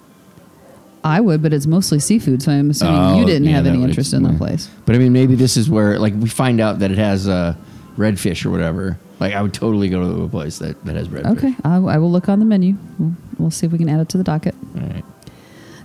I 1.02 1.20
would, 1.20 1.42
but 1.42 1.52
it's 1.52 1.66
mostly 1.66 1.98
seafood, 1.98 2.42
so 2.42 2.52
I'm 2.52 2.70
assuming 2.70 2.94
Oh, 2.94 3.18
you 3.20 3.24
didn't 3.26 3.44
yeah, 3.48 3.56
have 3.56 3.64
that 3.64 3.70
any 3.70 3.80
would 3.80 3.88
interest 3.90 4.12
in 4.12 4.22
that 4.24 4.30
explain. 4.32 4.48
place. 4.50 4.68
But 4.86 4.96
I 4.96 4.98
mean, 4.98 5.12
maybe 5.12 5.34
this 5.34 5.56
is 5.56 5.70
where, 5.70 5.98
like, 5.98 6.14
we 6.14 6.28
find 6.28 6.60
out 6.60 6.78
that 6.80 6.90
it 6.90 6.98
has, 6.98 7.26
uh, 7.28 7.54
redfish 7.96 8.44
or 8.46 8.50
whatever. 8.50 8.98
Like 9.18 9.34
I 9.34 9.42
would 9.42 9.52
totally 9.52 9.88
go 9.90 10.00
to 10.16 10.22
a 10.22 10.28
place 10.28 10.58
that, 10.58 10.82
that 10.86 10.96
has 10.96 11.08
redfish. 11.08 11.36
Okay, 11.38 11.54
I, 11.64 11.76
I 11.76 11.98
will 11.98 12.10
look 12.10 12.28
on 12.30 12.38
the 12.38 12.46
menu. 12.46 12.76
We'll, 12.98 13.12
we'll 13.38 13.50
see 13.50 13.66
if 13.66 13.72
we 13.72 13.78
can 13.78 13.88
add 13.90 14.00
it 14.00 14.08
to 14.10 14.18
the 14.18 14.24
docket. 14.24 14.54
All 14.76 14.86
right. 14.86 15.04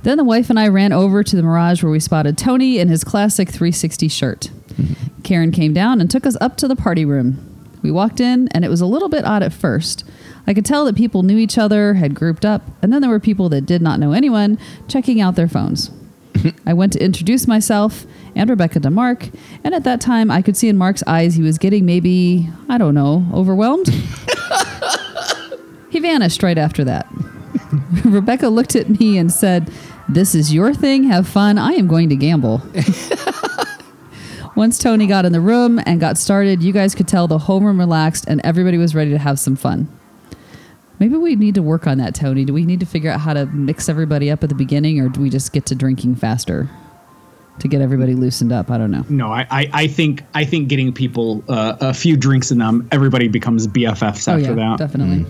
Then 0.04 0.18
the 0.18 0.24
wife 0.24 0.50
and 0.50 0.58
I 0.60 0.68
ran 0.70 0.94
over 0.94 1.24
to 1.24 1.36
the 1.36 1.42
Mirage 1.44 1.82
where 1.84 1.92
we 1.92 2.00
spotted 2.00 2.38
Tony 2.38 2.78
in 2.78 2.88
his 2.88 3.04
classic 3.04 3.50
360 3.50 4.08
shirt. 4.08 4.52
Karen 5.24 5.52
came 5.52 5.74
down 5.74 6.00
and 6.00 6.10
took 6.10 6.26
us 6.26 6.38
up 6.40 6.56
to 6.58 6.68
the 6.68 6.76
party 6.76 7.04
room. 7.06 7.40
We 7.82 7.92
walked 7.92 8.20
in, 8.20 8.48
and 8.50 8.64
it 8.64 8.70
was 8.70 8.82
a 8.82 8.86
little 8.86 9.10
bit 9.10 9.26
odd 9.26 9.44
at 9.44 9.52
first. 9.52 10.04
I 10.48 10.54
could 10.54 10.66
tell 10.66 10.86
that 10.86 10.96
people 10.96 11.24
knew 11.24 11.38
each 11.38 11.58
other, 11.58 11.96
had 11.96 12.14
grouped 12.14 12.46
up, 12.46 12.62
and 12.82 12.94
then 12.94 13.02
there 13.02 13.10
were 13.10 13.20
people 13.20 13.50
that 13.50 13.66
did 13.66 13.82
not 13.82 14.00
know 14.00 14.12
anyone 14.12 14.60
checking 14.88 15.20
out 15.20 15.36
their 15.36 15.48
phones. 15.48 15.92
I 16.66 16.74
went 16.74 16.94
to 16.94 17.04
introduce 17.04 17.48
myself 17.48 18.06
and 18.36 18.50
Rebecca 18.50 18.80
to 18.82 18.90
Mark, 18.90 19.30
and 19.64 19.74
at 19.74 19.84
that 19.84 20.02
time 20.02 20.30
I 20.30 20.42
could 20.42 20.56
see 20.56 20.70
in 20.70 20.78
Mark's 20.78 21.04
eyes 21.08 21.36
he 21.36 21.42
was 21.42 21.58
getting 21.58 21.86
maybe, 21.86 22.50
I 22.70 22.78
don't 22.78 22.94
know, 22.94 23.26
overwhelmed. 23.34 23.88
he 25.90 26.00
vanished 26.00 26.44
right 26.44 26.58
after 26.58 26.84
that. 26.84 27.08
Rebecca 28.06 28.50
looked 28.50 28.76
at 28.76 29.00
me 29.00 29.18
and 29.18 29.32
said, 29.32 29.72
This 30.08 30.36
is 30.36 30.54
your 30.54 30.74
thing. 30.74 31.06
Have 31.06 31.28
fun. 31.28 31.58
I 31.58 31.72
am 31.72 31.88
going 31.88 32.10
to 32.10 32.16
gamble. 32.16 32.62
Once 34.56 34.78
Tony 34.78 35.06
got 35.06 35.26
in 35.26 35.34
the 35.34 35.42
room 35.42 35.82
and 35.86 36.00
got 36.00 36.18
started, 36.18 36.64
you 36.64 36.72
guys 36.72 36.96
could 36.96 37.10
tell 37.10 37.28
the 37.28 37.38
whole 37.38 37.60
room 37.60 37.78
relaxed 37.78 38.24
and 38.28 38.40
everybody 38.46 38.78
was 38.78 38.96
ready 38.96 39.12
to 39.12 39.18
have 39.18 39.38
some 39.38 39.56
fun. 39.56 39.88
Maybe 41.00 41.18
we 41.18 41.36
need 41.36 41.56
to 41.56 41.62
work 41.62 41.88
on 41.88 41.98
that, 41.98 42.16
Tony. 42.16 42.46
Do 42.46 42.54
we 42.54 42.66
need 42.66 42.80
to 42.80 42.86
figure 42.86 43.12
out 43.12 43.20
how 43.20 43.34
to 43.34 43.46
mix 43.48 43.90
everybody 43.90 44.32
up 44.32 44.44
at 44.44 44.50
the 44.50 44.56
beginning 44.56 45.00
or 45.02 45.10
do 45.10 45.20
we 45.22 45.30
just 45.30 45.52
get 45.54 45.66
to 45.68 45.76
drinking 45.76 46.16
faster 46.16 46.70
to 47.60 47.68
get 47.68 47.82
everybody 47.82 48.16
loosened 48.16 48.54
up? 48.54 48.72
I 48.72 48.78
don't 48.78 48.92
know. 48.92 49.04
No, 49.10 49.32
I, 49.32 49.46
I, 49.52 49.70
I 49.74 49.88
think 49.88 50.24
I 50.34 50.46
think 50.46 50.70
getting 50.70 50.94
people 50.94 51.44
uh, 51.50 51.76
a 51.82 51.94
few 51.94 52.16
drinks 52.16 52.50
in 52.52 52.60
them, 52.60 52.88
everybody 52.92 53.28
becomes 53.28 53.68
BFFs 53.68 54.28
Oh, 54.30 54.38
after 54.38 54.50
yeah, 54.50 54.54
that. 54.54 54.78
definitely. 54.78 55.26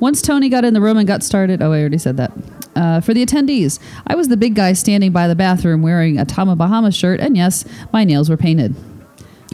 Once 0.00 0.22
Tony 0.22 0.48
got 0.48 0.64
in 0.64 0.74
the 0.74 0.80
room 0.80 0.96
and 0.96 1.08
got 1.08 1.22
started, 1.22 1.60
oh, 1.62 1.72
I 1.72 1.80
already 1.80 1.98
said 1.98 2.16
that. 2.18 2.32
Uh, 2.76 3.00
for 3.00 3.12
the 3.12 3.24
attendees, 3.26 3.80
I 4.06 4.14
was 4.14 4.28
the 4.28 4.36
big 4.36 4.54
guy 4.54 4.72
standing 4.74 5.10
by 5.10 5.26
the 5.26 5.34
bathroom 5.34 5.82
wearing 5.82 6.18
a 6.18 6.24
Tommy 6.24 6.54
Bahama 6.54 6.92
shirt, 6.92 7.18
and 7.18 7.36
yes, 7.36 7.64
my 7.92 8.04
nails 8.04 8.30
were 8.30 8.36
painted. 8.36 8.76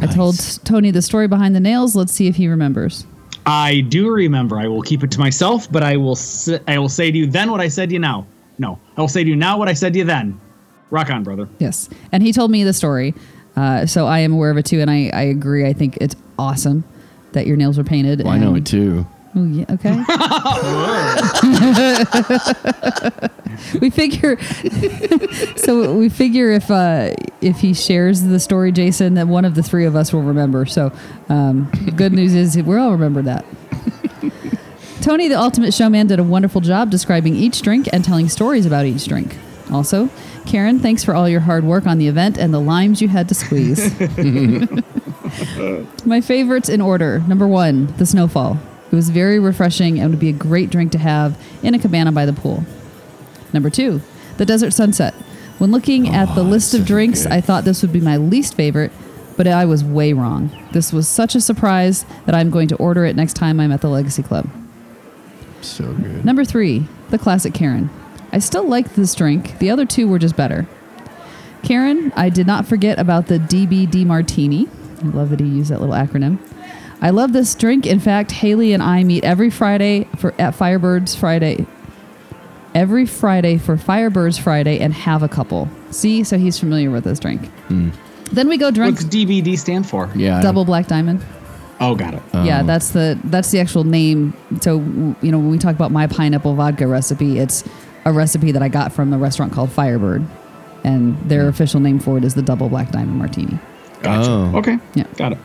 I 0.02 0.06
told 0.06 0.36
Tony 0.64 0.90
the 0.90 1.00
story 1.00 1.28
behind 1.28 1.54
the 1.54 1.60
nails. 1.60 1.96
Let's 1.96 2.12
see 2.12 2.26
if 2.26 2.36
he 2.36 2.48
remembers. 2.48 3.06
I 3.46 3.80
do 3.88 4.10
remember. 4.10 4.58
I 4.58 4.66
will 4.68 4.82
keep 4.82 5.02
it 5.04 5.10
to 5.12 5.20
myself, 5.20 5.70
but 5.70 5.82
I 5.82 5.96
will 5.96 6.12
s- 6.12 6.48
I 6.66 6.78
will 6.78 6.88
say 6.88 7.10
to 7.10 7.18
you 7.18 7.26
then 7.26 7.50
what 7.50 7.60
I 7.60 7.68
said 7.68 7.90
to 7.90 7.92
you 7.94 7.98
now. 7.98 8.26
No, 8.58 8.78
I 8.96 9.00
will 9.00 9.08
say 9.08 9.22
to 9.24 9.28
you 9.28 9.36
now 9.36 9.58
what 9.58 9.68
I 9.68 9.72
said 9.74 9.92
to 9.94 9.98
you 9.98 10.04
then. 10.04 10.40
Rock 10.90 11.10
on, 11.10 11.24
brother. 11.24 11.48
Yes. 11.58 11.88
And 12.12 12.22
he 12.22 12.32
told 12.32 12.50
me 12.50 12.62
the 12.64 12.72
story. 12.72 13.14
Uh, 13.56 13.84
so 13.86 14.06
I 14.06 14.20
am 14.20 14.32
aware 14.32 14.50
of 14.50 14.56
it 14.58 14.64
too. 14.66 14.80
And 14.80 14.90
I, 14.90 15.10
I 15.12 15.22
agree. 15.22 15.66
I 15.66 15.72
think 15.72 15.98
it's 16.00 16.14
awesome 16.38 16.84
that 17.32 17.46
your 17.46 17.56
nails 17.56 17.76
were 17.78 17.84
painted. 17.84 18.22
Well, 18.22 18.32
I 18.32 18.38
know 18.38 18.54
it 18.54 18.64
too. 18.66 19.06
Oh, 19.36 19.44
yeah. 19.44 19.64
Okay. 19.68 19.90
we 23.80 23.90
figure. 23.90 24.40
so 25.56 25.94
we 25.94 26.08
figure 26.08 26.50
if 26.50 26.70
uh, 26.70 27.14
if 27.40 27.58
he 27.58 27.74
shares 27.74 28.22
the 28.22 28.38
story, 28.38 28.72
Jason, 28.72 29.14
that 29.14 29.26
one 29.26 29.44
of 29.44 29.54
the 29.54 29.62
three 29.62 29.84
of 29.84 29.96
us 29.96 30.12
will 30.12 30.22
remember. 30.22 30.66
So 30.66 30.92
um, 31.28 31.70
good 31.96 32.12
news 32.12 32.34
is 32.34 32.60
we'll 32.62 32.80
all 32.80 32.92
remember 32.92 33.22
that. 33.22 33.44
Tony, 35.02 35.28
the 35.28 35.38
ultimate 35.38 35.74
showman, 35.74 36.06
did 36.06 36.18
a 36.18 36.24
wonderful 36.24 36.60
job 36.60 36.90
describing 36.90 37.34
each 37.34 37.62
drink 37.62 37.88
and 37.92 38.04
telling 38.04 38.28
stories 38.28 38.64
about 38.64 38.86
each 38.86 39.06
drink. 39.06 39.36
Also, 39.70 40.08
Karen, 40.46 40.78
thanks 40.78 41.04
for 41.04 41.14
all 41.14 41.28
your 41.28 41.40
hard 41.40 41.64
work 41.64 41.86
on 41.86 41.98
the 41.98 42.08
event 42.08 42.38
and 42.38 42.54
the 42.54 42.60
limes 42.60 43.02
you 43.02 43.08
had 43.08 43.28
to 43.28 43.34
squeeze. 43.34 43.90
My 46.06 46.20
favorites 46.20 46.68
in 46.68 46.80
order. 46.80 47.20
Number 47.20 47.48
one, 47.48 47.86
the 47.96 48.06
snowfall. 48.06 48.58
It 48.94 48.96
was 48.96 49.10
very 49.10 49.40
refreshing 49.40 49.98
and 49.98 50.10
would 50.10 50.20
be 50.20 50.28
a 50.28 50.32
great 50.32 50.70
drink 50.70 50.92
to 50.92 50.98
have 50.98 51.36
in 51.64 51.74
a 51.74 51.80
cabana 51.80 52.12
by 52.12 52.26
the 52.26 52.32
pool. 52.32 52.62
Number 53.52 53.68
two, 53.68 54.00
the 54.36 54.46
desert 54.46 54.70
sunset. 54.70 55.14
When 55.58 55.72
looking 55.72 56.10
at 56.10 56.32
the 56.36 56.44
list 56.44 56.74
of 56.74 56.86
drinks, 56.86 57.26
I 57.26 57.40
thought 57.40 57.64
this 57.64 57.82
would 57.82 57.92
be 57.92 58.00
my 58.00 58.16
least 58.16 58.54
favorite, 58.54 58.92
but 59.36 59.48
I 59.48 59.64
was 59.64 59.82
way 59.82 60.12
wrong. 60.12 60.48
This 60.70 60.92
was 60.92 61.08
such 61.08 61.34
a 61.34 61.40
surprise 61.40 62.06
that 62.26 62.36
I'm 62.36 62.50
going 62.50 62.68
to 62.68 62.76
order 62.76 63.04
it 63.04 63.16
next 63.16 63.34
time 63.34 63.58
I'm 63.58 63.72
at 63.72 63.80
the 63.80 63.88
Legacy 63.88 64.22
Club. 64.22 64.48
So 65.60 65.92
good. 65.92 66.24
Number 66.24 66.44
three, 66.44 66.86
the 67.10 67.18
classic 67.18 67.52
Karen. 67.52 67.90
I 68.30 68.38
still 68.38 68.68
liked 68.68 68.94
this 68.94 69.12
drink. 69.16 69.58
The 69.58 69.70
other 69.70 69.86
two 69.86 70.06
were 70.06 70.20
just 70.20 70.36
better. 70.36 70.68
Karen, 71.64 72.12
I 72.14 72.28
did 72.28 72.46
not 72.46 72.64
forget 72.64 73.00
about 73.00 73.26
the 73.26 73.40
DBD 73.40 74.06
Martini. 74.06 74.68
I 75.02 75.06
love 75.06 75.30
that 75.30 75.40
he 75.40 75.46
used 75.46 75.72
that 75.72 75.80
little 75.80 75.96
acronym. 75.96 76.38
I 77.00 77.10
love 77.10 77.32
this 77.32 77.54
drink. 77.54 77.86
In 77.86 78.00
fact, 78.00 78.32
Haley 78.32 78.72
and 78.72 78.82
I 78.82 79.04
meet 79.04 79.24
every 79.24 79.50
Friday 79.50 80.08
for 80.18 80.32
at 80.38 80.54
Firebirds 80.54 81.16
Friday. 81.16 81.66
Every 82.74 83.06
Friday 83.06 83.58
for 83.58 83.76
Firebirds 83.76 84.40
Friday 84.40 84.80
and 84.80 84.92
have 84.94 85.22
a 85.22 85.28
couple. 85.28 85.68
See, 85.90 86.24
so 86.24 86.38
he's 86.38 86.58
familiar 86.58 86.90
with 86.90 87.04
this 87.04 87.20
drink. 87.20 87.46
Hmm. 87.68 87.90
Then 88.32 88.48
we 88.48 88.56
go 88.56 88.70
drink 88.70 88.96
What's 88.96 89.08
DBD 89.14 89.58
stand 89.58 89.88
for? 89.88 90.10
Yeah. 90.14 90.40
Double 90.40 90.64
black 90.64 90.88
diamond. 90.88 91.24
Oh, 91.80 91.94
got 91.94 92.14
it. 92.14 92.22
Oh. 92.32 92.42
Yeah, 92.44 92.62
that's 92.62 92.90
the 92.90 93.18
that's 93.24 93.50
the 93.50 93.60
actual 93.60 93.84
name. 93.84 94.36
So 94.60 94.78
you 94.78 95.30
know 95.30 95.38
when 95.38 95.50
we 95.50 95.58
talk 95.58 95.74
about 95.74 95.92
my 95.92 96.06
pineapple 96.06 96.54
vodka 96.54 96.86
recipe, 96.86 97.38
it's 97.38 97.64
a 98.04 98.12
recipe 98.12 98.52
that 98.52 98.62
I 98.62 98.68
got 98.68 98.92
from 98.92 99.12
a 99.12 99.18
restaurant 99.18 99.52
called 99.52 99.70
Firebird, 99.70 100.24
and 100.84 101.18
their 101.28 101.42
hmm. 101.42 101.48
official 101.48 101.80
name 101.80 101.98
for 101.98 102.16
it 102.18 102.24
is 102.24 102.34
the 102.34 102.42
double 102.42 102.68
black 102.68 102.90
diamond 102.90 103.18
martini. 103.18 103.58
Gotcha. 104.02 104.30
Oh. 104.30 104.58
Okay. 104.58 104.78
Yeah. 104.94 105.06
Got 105.16 105.32
it. 105.32 105.38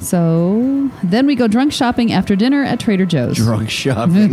So 0.00 0.90
then 1.02 1.26
we 1.26 1.34
go 1.34 1.48
drunk 1.48 1.72
shopping 1.72 2.12
after 2.12 2.36
dinner 2.36 2.62
at 2.62 2.80
Trader 2.80 3.06
Joe's. 3.06 3.36
Drunk 3.36 3.68
shopping. 3.70 4.32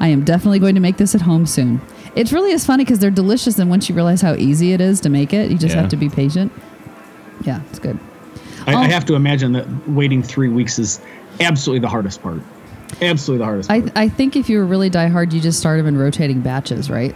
I 0.00 0.08
am 0.08 0.24
definitely 0.24 0.58
going 0.58 0.74
to 0.74 0.80
make 0.80 0.96
this 0.98 1.14
at 1.14 1.22
home 1.22 1.46
soon. 1.46 1.80
It 2.14 2.30
really 2.30 2.52
is 2.52 2.64
funny 2.66 2.84
because 2.84 2.98
they're 2.98 3.10
delicious, 3.10 3.58
and 3.58 3.70
once 3.70 3.88
you 3.88 3.94
realize 3.94 4.20
how 4.20 4.34
easy 4.34 4.72
it 4.72 4.80
is 4.80 5.00
to 5.00 5.08
make 5.08 5.32
it, 5.32 5.50
you 5.50 5.58
just 5.58 5.74
Yeah. 5.74 5.80
have 5.82 5.90
to 5.90 5.96
be 5.96 6.08
patient. 6.08 6.52
Yeah, 7.42 7.60
it's 7.70 7.78
good. 7.78 7.98
I. 8.66 8.74
I 8.74 8.84
have 8.86 9.04
to 9.06 9.14
imagine 9.14 9.52
that 9.52 9.66
waiting 9.88 10.22
three 10.22 10.48
weeks 10.48 10.78
is 10.78 11.00
absolutely 11.40 11.80
the 11.80 11.88
hardest 11.88 12.22
part. 12.22 12.40
Absolutely 13.02 13.38
the 13.38 13.44
hardest 13.44 13.70
I, 13.70 13.80
part. 13.80 13.92
I 13.96 14.08
think 14.08 14.36
if 14.36 14.48
you 14.48 14.58
were 14.58 14.64
really 14.66 14.88
die 14.90 15.08
hard, 15.08 15.32
you 15.32 15.40
just 15.40 15.58
start 15.58 15.78
them 15.78 15.86
in 15.86 15.96
rotating 15.98 16.40
batches, 16.40 16.88
right? 16.88 17.14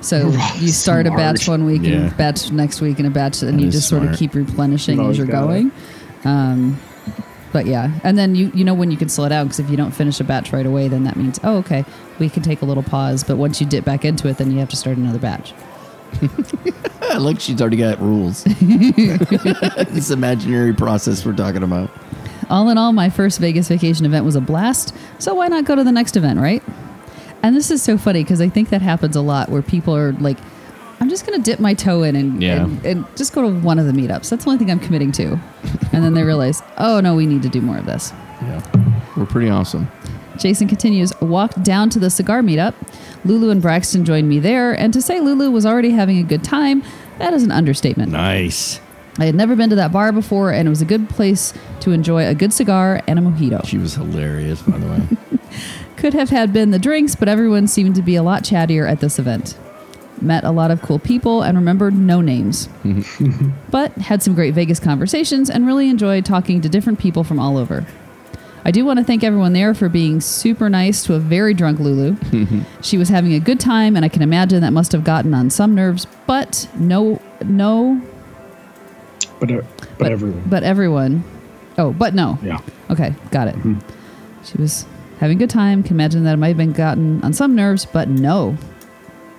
So 0.00 0.28
you 0.58 0.68
start 0.68 1.06
a 1.06 1.10
batch 1.10 1.48
one 1.48 1.64
week 1.64 1.78
and 1.84 1.86
Yeah. 1.92 2.06
a 2.10 2.14
batch 2.14 2.50
next 2.52 2.80
week 2.80 2.98
and 2.98 3.06
a 3.06 3.10
batch, 3.10 3.42
and 3.42 3.58
That 3.58 3.62
you 3.62 3.68
is 3.68 3.74
just 3.74 3.88
sort 3.88 4.04
of 4.04 4.16
keep 4.16 4.34
replenishing 4.34 5.00
as 5.00 5.18
you're 5.18 5.26
going. 5.26 5.72
Um, 6.24 6.78
but 7.52 7.66
yeah, 7.66 7.90
and 8.04 8.18
then 8.18 8.34
you 8.34 8.50
you 8.54 8.64
know 8.64 8.74
when 8.74 8.90
you 8.90 8.96
can 8.96 9.08
slow 9.08 9.24
it 9.24 9.30
down 9.30 9.46
because 9.46 9.58
if 9.58 9.70
you 9.70 9.76
don't 9.76 9.92
finish 9.92 10.20
a 10.20 10.24
batch 10.24 10.52
right 10.52 10.66
away, 10.66 10.88
then 10.88 11.04
that 11.04 11.16
means 11.16 11.40
oh 11.42 11.56
okay, 11.58 11.84
we 12.18 12.28
can 12.28 12.42
take 12.42 12.60
a 12.62 12.64
little 12.64 12.82
pause. 12.82 13.24
But 13.24 13.36
once 13.36 13.60
you 13.60 13.66
dip 13.66 13.84
back 13.84 14.04
into 14.04 14.28
it, 14.28 14.36
then 14.36 14.50
you 14.50 14.58
have 14.58 14.68
to 14.68 14.76
start 14.76 14.96
another 14.98 15.18
batch. 15.18 15.54
Look, 17.18 17.40
she's 17.40 17.60
already 17.60 17.76
got 17.78 18.00
rules. 18.00 18.44
this 18.60 20.10
imaginary 20.10 20.74
process 20.74 21.24
we're 21.24 21.32
talking 21.34 21.62
about. 21.62 21.90
All 22.50 22.68
in 22.70 22.78
all, 22.78 22.92
my 22.92 23.10
first 23.10 23.40
Vegas 23.40 23.68
vacation 23.68 24.06
event 24.06 24.24
was 24.24 24.36
a 24.36 24.40
blast. 24.40 24.94
So 25.18 25.34
why 25.34 25.48
not 25.48 25.64
go 25.64 25.74
to 25.74 25.84
the 25.84 25.92
next 25.92 26.16
event, 26.16 26.38
right? 26.38 26.62
And 27.42 27.54
this 27.56 27.70
is 27.70 27.82
so 27.82 27.96
funny 27.98 28.22
because 28.24 28.40
I 28.40 28.48
think 28.48 28.70
that 28.70 28.82
happens 28.82 29.16
a 29.16 29.20
lot 29.20 29.48
where 29.48 29.62
people 29.62 29.94
are 29.96 30.12
like, 30.14 30.38
I'm 31.00 31.08
just 31.08 31.24
going 31.26 31.40
to 31.40 31.50
dip 31.50 31.60
my 31.60 31.74
toe 31.74 32.02
in 32.02 32.16
and, 32.16 32.42
Yeah. 32.42 32.64
and, 32.64 32.84
and 32.84 33.16
just 33.16 33.32
go 33.32 33.42
to 33.42 33.48
one 33.60 33.78
of 33.78 33.86
the 33.86 33.92
meetups. 33.92 34.28
That's 34.30 34.44
the 34.44 34.50
only 34.50 34.58
thing 34.58 34.70
I'm 34.70 34.80
committing 34.80 35.12
to. 35.12 35.38
And 35.92 36.02
then 36.04 36.14
they 36.14 36.24
realize, 36.24 36.62
oh 36.78 37.00
no, 37.00 37.14
we 37.14 37.26
need 37.26 37.42
to 37.42 37.48
do 37.48 37.60
more 37.60 37.78
of 37.78 37.86
this. 37.86 38.12
Yeah. 38.42 38.60
We're 39.16 39.26
pretty 39.26 39.48
awesome. 39.48 39.88
Jason 40.36 40.68
continues, 40.68 41.12
walked 41.20 41.62
down 41.64 41.90
to 41.90 41.98
the 41.98 42.10
cigar 42.10 42.42
meetup. 42.42 42.74
Lulu 43.24 43.50
and 43.50 43.60
Braxton 43.62 44.04
joined 44.04 44.28
me 44.28 44.38
there. 44.38 44.72
And 44.72 44.92
to 44.92 45.02
say 45.02 45.20
Lulu 45.20 45.50
was 45.50 45.64
already 45.66 45.90
having 45.90 46.18
a 46.18 46.22
good 46.22 46.44
time, 46.44 46.82
that 47.18 47.32
is 47.32 47.42
an 47.42 47.50
understatement. 47.52 48.12
Nice. 48.12 48.80
I 49.18 49.24
had 49.26 49.34
never 49.34 49.56
been 49.56 49.70
to 49.70 49.76
that 49.76 49.90
bar 49.90 50.12
before, 50.12 50.52
and 50.52 50.68
it 50.68 50.70
was 50.70 50.80
a 50.80 50.84
good 50.84 51.08
place 51.08 51.52
to 51.80 51.90
enjoy 51.90 52.24
a 52.28 52.36
good 52.36 52.52
cigar 52.52 53.02
and 53.08 53.18
a 53.18 53.22
mojito. 53.22 53.66
She 53.66 53.76
was 53.76 53.94
hilarious, 53.94 54.62
by 54.62 54.78
the 54.78 54.86
way. 54.86 55.38
Could 55.98 56.14
have 56.14 56.30
had 56.30 56.52
been 56.52 56.70
the 56.70 56.78
drinks, 56.78 57.16
but 57.16 57.28
everyone 57.28 57.66
seemed 57.66 57.96
to 57.96 58.02
be 58.02 58.14
a 58.14 58.22
lot 58.22 58.44
chattier 58.44 58.88
at 58.88 59.00
this 59.00 59.18
event. 59.18 59.58
Met 60.20 60.44
a 60.44 60.52
lot 60.52 60.70
of 60.70 60.80
cool 60.80 61.00
people 61.00 61.42
and 61.42 61.58
remembered 61.58 61.92
no 61.92 62.20
names. 62.20 62.68
but 63.70 63.90
had 63.94 64.22
some 64.22 64.36
great 64.36 64.54
Vegas 64.54 64.78
conversations 64.78 65.50
and 65.50 65.66
really 65.66 65.88
enjoyed 65.90 66.24
talking 66.24 66.60
to 66.60 66.68
different 66.68 67.00
people 67.00 67.24
from 67.24 67.40
all 67.40 67.56
over. 67.56 67.84
I 68.64 68.70
do 68.70 68.84
want 68.84 69.00
to 69.00 69.04
thank 69.04 69.24
everyone 69.24 69.54
there 69.54 69.74
for 69.74 69.88
being 69.88 70.20
super 70.20 70.68
nice 70.70 71.02
to 71.04 71.14
a 71.14 71.18
very 71.18 71.52
drunk 71.52 71.80
Lulu. 71.80 72.16
she 72.80 72.96
was 72.96 73.08
having 73.08 73.34
a 73.34 73.40
good 73.40 73.58
time, 73.58 73.96
and 73.96 74.04
I 74.04 74.08
can 74.08 74.22
imagine 74.22 74.60
that 74.60 74.72
must 74.72 74.92
have 74.92 75.02
gotten 75.02 75.34
on 75.34 75.50
some 75.50 75.74
nerves, 75.74 76.06
but 76.28 76.68
no, 76.76 77.20
no, 77.44 78.00
but 79.40 79.50
uh, 79.50 79.62
but, 79.98 80.12
everyone. 80.12 80.42
but 80.46 80.62
everyone. 80.62 81.24
Oh, 81.76 81.92
but 81.92 82.14
no. 82.14 82.38
yeah. 82.40 82.60
Okay, 82.88 83.14
got 83.32 83.48
it. 83.48 83.56
She 84.44 84.58
was 84.58 84.86
having 85.20 85.36
a 85.36 85.38
good 85.38 85.50
time. 85.50 85.82
Can 85.82 85.96
imagine 85.96 86.24
that 86.24 86.34
it 86.34 86.36
might 86.38 86.48
have 86.48 86.56
been 86.56 86.72
gotten 86.72 87.22
on 87.22 87.32
some 87.32 87.54
nerves, 87.54 87.86
but 87.86 88.08
no. 88.08 88.56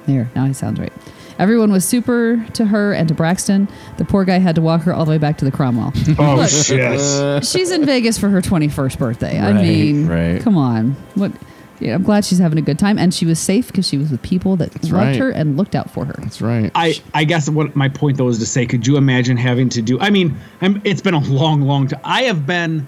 There, 0.06 0.30
now 0.36 0.46
he 0.46 0.54
sounds 0.54 0.80
right. 0.80 0.94
Everyone 1.40 1.72
was 1.72 1.86
super 1.86 2.46
to 2.54 2.66
her 2.66 2.94
and 2.94 3.08
to 3.08 3.14
Braxton. 3.14 3.70
The 3.98 4.04
poor 4.04 4.26
guy 4.26 4.40
had 4.40 4.56
to 4.56 4.62
walk 4.62 4.82
her 4.82 4.94
all 4.94 5.06
the 5.06 5.12
way 5.12 5.18
back 5.18 5.38
to 5.38 5.46
the 5.46 5.52
Cromwell. 5.52 5.94
Oh 6.20 6.36
Look, 6.36 6.50
shit! 6.50 7.46
she's 7.46 7.72
in 7.72 7.86
Vegas 7.86 8.18
for 8.18 8.28
her 8.30 8.42
21st 8.42 8.98
birthday. 8.98 9.40
I 9.40 9.54
mean, 9.54 10.08
right. 10.08 10.42
come 10.42 10.58
on. 10.58 10.92
What? 11.16 11.32
Yeah, 11.80 11.96
I'm 11.96 12.04
glad 12.04 12.26
she's 12.26 12.40
having 12.40 12.58
a 12.58 12.62
good 12.62 12.78
time, 12.78 12.98
and 12.98 13.14
she 13.14 13.26
was 13.26 13.40
safe 13.40 13.68
because 13.68 13.88
she 13.88 13.98
was 13.98 14.12
with 14.12 14.22
people 14.22 14.58
that 14.58 14.74
loved 14.84 14.92
right. 14.92 15.16
her 15.16 15.30
and 15.30 15.56
looked 15.56 15.76
out 15.76 15.90
for 15.90 16.04
her. 16.04 16.16
That's 16.18 16.42
right. 16.42 16.72
I, 16.76 17.02
I 17.14 17.24
guess 17.24 17.50
what 17.50 17.74
my 17.74 17.88
point 17.88 18.18
though 18.18 18.28
is 18.28 18.40
to 18.40 18.46
say, 18.46 18.66
could 18.66 18.86
you 18.86 18.98
imagine 18.98 19.38
having 19.38 19.70
to 19.70 19.82
do? 19.82 19.98
I 20.00 20.10
mean, 20.10 20.38
I'm, 20.62 20.82
it's 20.84 21.02
been 21.02 21.14
a 21.14 21.22
long, 21.22 21.62
long 21.62 21.88
time. 21.88 22.02
I 22.04 22.24
have 22.24 22.46
been 22.46 22.86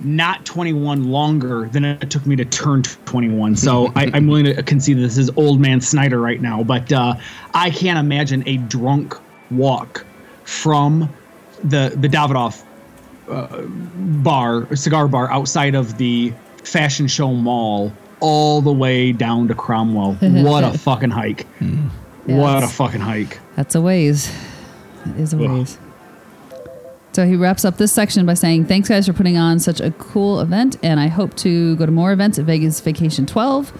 not 0.00 0.44
21 0.44 1.10
longer 1.10 1.68
than 1.72 1.84
it 1.84 2.10
took 2.10 2.26
me 2.26 2.36
to 2.36 2.44
turn 2.44 2.82
21. 2.82 3.56
So 3.56 3.92
I, 3.94 4.10
I'm 4.12 4.26
willing 4.26 4.44
to 4.44 4.62
concede 4.62 4.98
this 4.98 5.16
is 5.16 5.30
old 5.36 5.60
man 5.60 5.80
Snyder 5.80 6.20
right 6.20 6.40
now, 6.40 6.62
but 6.62 6.92
uh, 6.92 7.14
I 7.54 7.70
can't 7.70 7.98
imagine 7.98 8.42
a 8.46 8.58
drunk 8.58 9.14
walk 9.50 10.04
from 10.44 11.12
the 11.64 11.92
the 11.96 12.08
Davidoff 12.08 12.62
uh, 13.28 13.62
bar, 13.62 14.74
cigar 14.76 15.08
bar 15.08 15.30
outside 15.30 15.74
of 15.74 15.96
the 15.98 16.32
Fashion 16.62 17.06
Show 17.08 17.32
Mall 17.32 17.92
all 18.20 18.60
the 18.60 18.72
way 18.72 19.12
down 19.12 19.48
to 19.48 19.54
Cromwell. 19.54 20.14
what 20.20 20.64
a 20.64 20.76
fucking 20.76 21.10
hike! 21.10 21.46
What 22.26 22.62
a 22.62 22.68
fucking 22.68 23.00
hike! 23.00 23.40
That's 23.56 23.74
a 23.74 23.80
ways. 23.80 24.30
It 25.06 25.20
is 25.20 25.32
a 25.32 25.42
Ugh. 25.42 25.68
Ways. 27.16 27.26
So 27.26 27.26
he 27.26 27.36
wraps 27.36 27.64
up 27.64 27.76
this 27.78 27.92
section 27.92 28.26
by 28.26 28.34
saying, 28.34 28.66
Thanks, 28.66 28.88
guys, 28.88 29.06
for 29.06 29.12
putting 29.12 29.36
on 29.36 29.58
such 29.58 29.80
a 29.80 29.90
cool 29.92 30.40
event, 30.40 30.76
and 30.82 31.00
I 31.00 31.08
hope 31.08 31.34
to 31.36 31.76
go 31.76 31.86
to 31.86 31.92
more 31.92 32.12
events 32.12 32.38
at 32.38 32.44
Vegas 32.44 32.80
Vacation 32.80 33.26
12. 33.26 33.72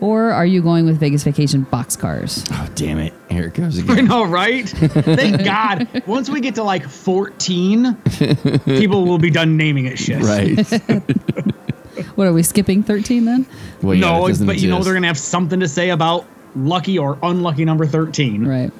Or 0.00 0.30
are 0.30 0.46
you 0.46 0.62
going 0.62 0.84
with 0.84 1.00
Vegas 1.00 1.24
Vacation 1.24 1.66
boxcars? 1.66 2.48
oh, 2.52 2.68
damn 2.76 2.98
it. 2.98 3.12
Here 3.28 3.46
it 3.46 3.54
goes 3.54 3.78
again. 3.78 3.90
I 3.90 3.92
again. 3.94 4.04
know, 4.06 4.24
right? 4.24 4.68
Thank 4.68 5.44
God. 5.44 6.02
Once 6.06 6.30
we 6.30 6.40
get 6.40 6.54
to 6.54 6.62
like 6.62 6.88
14, 6.88 7.96
people 8.64 9.04
will 9.06 9.18
be 9.18 9.30
done 9.30 9.56
naming 9.56 9.86
it 9.86 9.98
shit. 9.98 10.22
right. 10.22 10.56
What 12.14 12.28
are 12.28 12.32
we 12.32 12.44
skipping 12.44 12.84
13 12.84 13.24
then? 13.24 13.46
Well, 13.82 13.94
yeah, 13.94 14.00
no, 14.00 14.26
it 14.26 14.28
doesn't 14.28 14.46
but 14.46 14.58
you 14.60 14.70
know 14.70 14.84
they're 14.84 14.94
gonna 14.94 15.08
have 15.08 15.18
something 15.18 15.58
to 15.58 15.66
say 15.66 15.90
about 15.90 16.26
lucky 16.54 16.96
or 16.96 17.18
unlucky 17.24 17.64
number 17.64 17.86
13. 17.86 18.46
Right. 18.46 18.72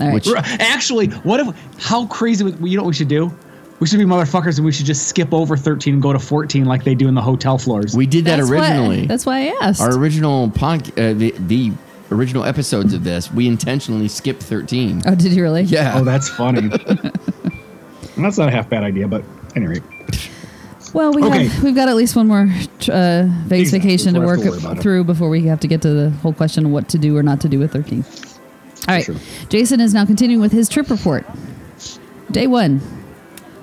All 0.00 0.06
right. 0.08 0.14
Which- 0.14 0.28
Actually, 0.60 1.06
what 1.08 1.40
if? 1.40 1.48
How 1.78 2.06
crazy? 2.06 2.44
would- 2.44 2.58
You 2.60 2.76
know 2.76 2.82
what 2.82 2.88
we 2.88 2.94
should 2.94 3.08
do? 3.08 3.32
We 3.80 3.86
should 3.88 3.98
be 3.98 4.04
motherfuckers 4.04 4.56
and 4.56 4.64
we 4.64 4.72
should 4.72 4.86
just 4.86 5.08
skip 5.08 5.32
over 5.34 5.56
13 5.56 5.94
and 5.94 6.02
go 6.02 6.12
to 6.12 6.18
14 6.18 6.64
like 6.64 6.84
they 6.84 6.94
do 6.94 7.08
in 7.08 7.14
the 7.14 7.20
hotel 7.22 7.58
floors. 7.58 7.94
We 7.96 8.06
did 8.06 8.24
that 8.26 8.36
That's 8.38 8.48
why- 8.50 8.56
originally. 8.56 9.06
that's 9.06 9.26
why 9.26 9.48
I 9.48 9.56
asked. 9.62 9.80
Our 9.80 9.96
original 9.98 10.50
pod, 10.50 10.88
uh, 10.98 11.12
the, 11.12 11.34
the 11.38 11.72
original 12.12 12.44
episodes 12.44 12.94
of 12.94 13.02
this, 13.04 13.32
we 13.32 13.46
intentionally 13.48 14.08
skipped 14.08 14.42
13. 14.44 15.02
oh, 15.06 15.14
did 15.16 15.32
you 15.32 15.42
really? 15.42 15.62
Yeah. 15.62 15.94
oh, 15.96 16.04
that's 16.04 16.28
funny. 16.28 16.68
That's 18.16 18.38
not 18.38 18.48
a 18.48 18.52
half 18.52 18.68
bad 18.70 18.84
idea, 18.84 19.08
but 19.08 19.24
anyway. 19.56 19.80
Well, 20.92 21.12
we 21.12 21.24
Okay. 21.24 21.46
have 21.48 21.64
we've 21.64 21.74
got 21.74 21.88
at 21.88 21.96
least 21.96 22.14
one 22.14 22.28
more 22.28 22.42
uh, 22.42 22.46
Vegas 22.46 23.72
Exactly, 23.72 23.78
vacation 23.80 24.14
to 24.14 24.20
work 24.20 24.40
to 24.42 24.50
worry 24.50 24.58
about 24.60 24.76
it. 24.78 24.82
through 24.82 25.02
before 25.02 25.28
we 25.28 25.42
have 25.46 25.58
to 25.60 25.66
get 25.66 25.82
to 25.82 25.90
the 25.90 26.10
whole 26.10 26.32
question 26.32 26.66
of 26.66 26.70
what 26.70 26.88
to 26.90 26.98
do 26.98 27.16
or 27.16 27.24
not 27.24 27.40
to 27.40 27.48
do 27.48 27.58
with 27.58 27.72
13. 27.72 28.04
All 28.88 28.94
right. 28.94 29.04
Sure. 29.04 29.16
Jason 29.48 29.80
is 29.80 29.94
now 29.94 30.04
continuing 30.04 30.40
with 30.40 30.52
his 30.52 30.68
trip 30.68 30.90
report. 30.90 31.24
Day 32.30 32.46
one. 32.46 32.80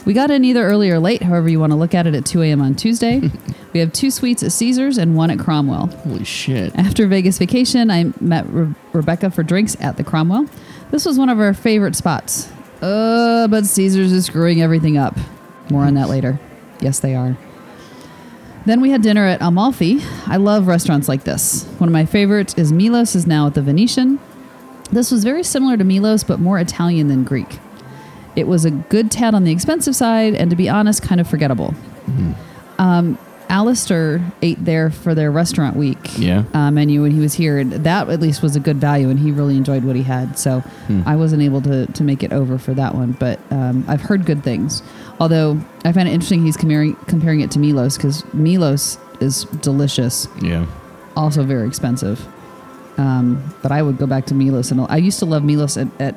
We 0.05 0.13
got 0.13 0.31
in 0.31 0.43
either 0.43 0.63
early 0.63 0.89
or 0.89 0.97
late, 0.99 1.21
however 1.21 1.47
you 1.47 1.59
want 1.59 1.73
to 1.73 1.75
look 1.75 1.93
at 1.93 2.07
it, 2.07 2.15
at 2.15 2.25
2 2.25 2.41
a.m. 2.41 2.59
on 2.59 2.73
Tuesday. 2.73 3.21
we 3.73 3.79
have 3.79 3.93
two 3.93 4.09
suites 4.09 4.41
at 4.41 4.51
Caesars 4.51 4.97
and 4.97 5.15
one 5.15 5.29
at 5.29 5.37
Cromwell. 5.37 5.87
Holy 5.87 6.23
shit. 6.23 6.75
After 6.75 7.05
Vegas 7.05 7.37
vacation, 7.37 7.91
I 7.91 8.11
met 8.19 8.47
Re- 8.49 8.73
Rebecca 8.93 9.29
for 9.29 9.43
drinks 9.43 9.77
at 9.79 9.97
the 9.97 10.03
Cromwell. 10.03 10.47
This 10.89 11.05
was 11.05 11.19
one 11.19 11.29
of 11.29 11.39
our 11.39 11.53
favorite 11.53 11.95
spots. 11.95 12.51
Uh, 12.81 13.47
but 13.47 13.65
Caesars 13.65 14.11
is 14.11 14.25
screwing 14.25 14.61
everything 14.61 14.97
up. 14.97 15.15
More 15.69 15.83
on 15.83 15.93
that 15.93 16.09
later. 16.09 16.39
Yes, 16.79 16.99
they 16.99 17.13
are. 17.13 17.37
Then 18.65 18.81
we 18.81 18.89
had 18.89 19.03
dinner 19.03 19.25
at 19.25 19.41
Amalfi. 19.41 20.01
I 20.25 20.37
love 20.37 20.67
restaurants 20.67 21.07
like 21.07 21.23
this. 21.23 21.65
One 21.77 21.87
of 21.87 21.93
my 21.93 22.05
favorites 22.05 22.55
is 22.57 22.71
Milos 22.71 23.15
is 23.15 23.27
now 23.27 23.47
at 23.47 23.53
the 23.53 23.61
Venetian. 23.61 24.19
This 24.91 25.11
was 25.11 25.23
very 25.23 25.43
similar 25.43 25.77
to 25.77 25.83
Milos, 25.83 26.23
but 26.23 26.39
more 26.39 26.59
Italian 26.59 27.07
than 27.07 27.23
Greek. 27.23 27.59
It 28.35 28.47
was 28.47 28.65
a 28.65 28.71
good 28.71 29.11
tad 29.11 29.33
on 29.35 29.43
the 29.43 29.51
expensive 29.51 29.95
side, 29.95 30.35
and 30.35 30.49
to 30.49 30.55
be 30.55 30.69
honest, 30.69 31.01
kind 31.03 31.19
of 31.21 31.27
forgettable. 31.29 31.73
Um, 32.77 33.17
Alistair 33.49 34.21
ate 34.41 34.63
there 34.63 34.89
for 34.89 35.13
their 35.13 35.29
restaurant 35.29 35.75
week 35.75 35.97
Yeah. 36.17 36.43
uh, 36.53 36.71
menu 36.71 37.01
when 37.01 37.11
he 37.11 37.19
was 37.19 37.33
here. 37.33 37.57
And 37.59 37.73
that 37.73 38.09
at 38.09 38.21
least 38.21 38.41
was 38.41 38.55
a 38.55 38.61
good 38.61 38.77
value, 38.77 39.09
and 39.09 39.19
he 39.19 39.31
really 39.31 39.57
enjoyed 39.57 39.83
what 39.83 39.95
he 39.97 40.03
had. 40.03 40.39
So 40.39 40.63
I 41.05 41.15
wasn't 41.17 41.41
able 41.41 41.61
to, 41.63 41.85
to 41.85 42.03
make 42.03 42.23
it 42.23 42.31
over 42.31 42.57
for 42.57 42.73
that 42.73 42.95
one, 42.95 43.11
but 43.13 43.39
um, 43.51 43.83
I've 43.89 44.01
heard 44.01 44.25
good 44.25 44.43
things. 44.43 44.81
Although 45.19 45.59
I 45.83 45.91
find 45.91 46.07
it 46.07 46.13
interesting 46.13 46.45
he's 46.45 46.55
comparing, 46.57 46.95
comparing 47.07 47.41
it 47.41 47.51
to 47.51 47.59
Milos 47.59 47.97
because 47.97 48.23
Milos 48.33 48.97
is 49.19 49.43
delicious, 49.61 50.27
Yeah. 50.41 50.65
also 51.17 51.43
very 51.43 51.67
expensive. 51.67 52.25
Um, 52.97 53.53
but 53.61 53.71
I 53.71 53.81
would 53.81 53.97
go 53.97 54.05
back 54.05 54.25
to 54.27 54.33
Milos, 54.33 54.71
and 54.71 54.81
I 54.89 54.97
used 54.97 55.19
to 55.19 55.25
love 55.25 55.43
Milos 55.43 55.77
at, 55.77 55.87
at 55.99 56.15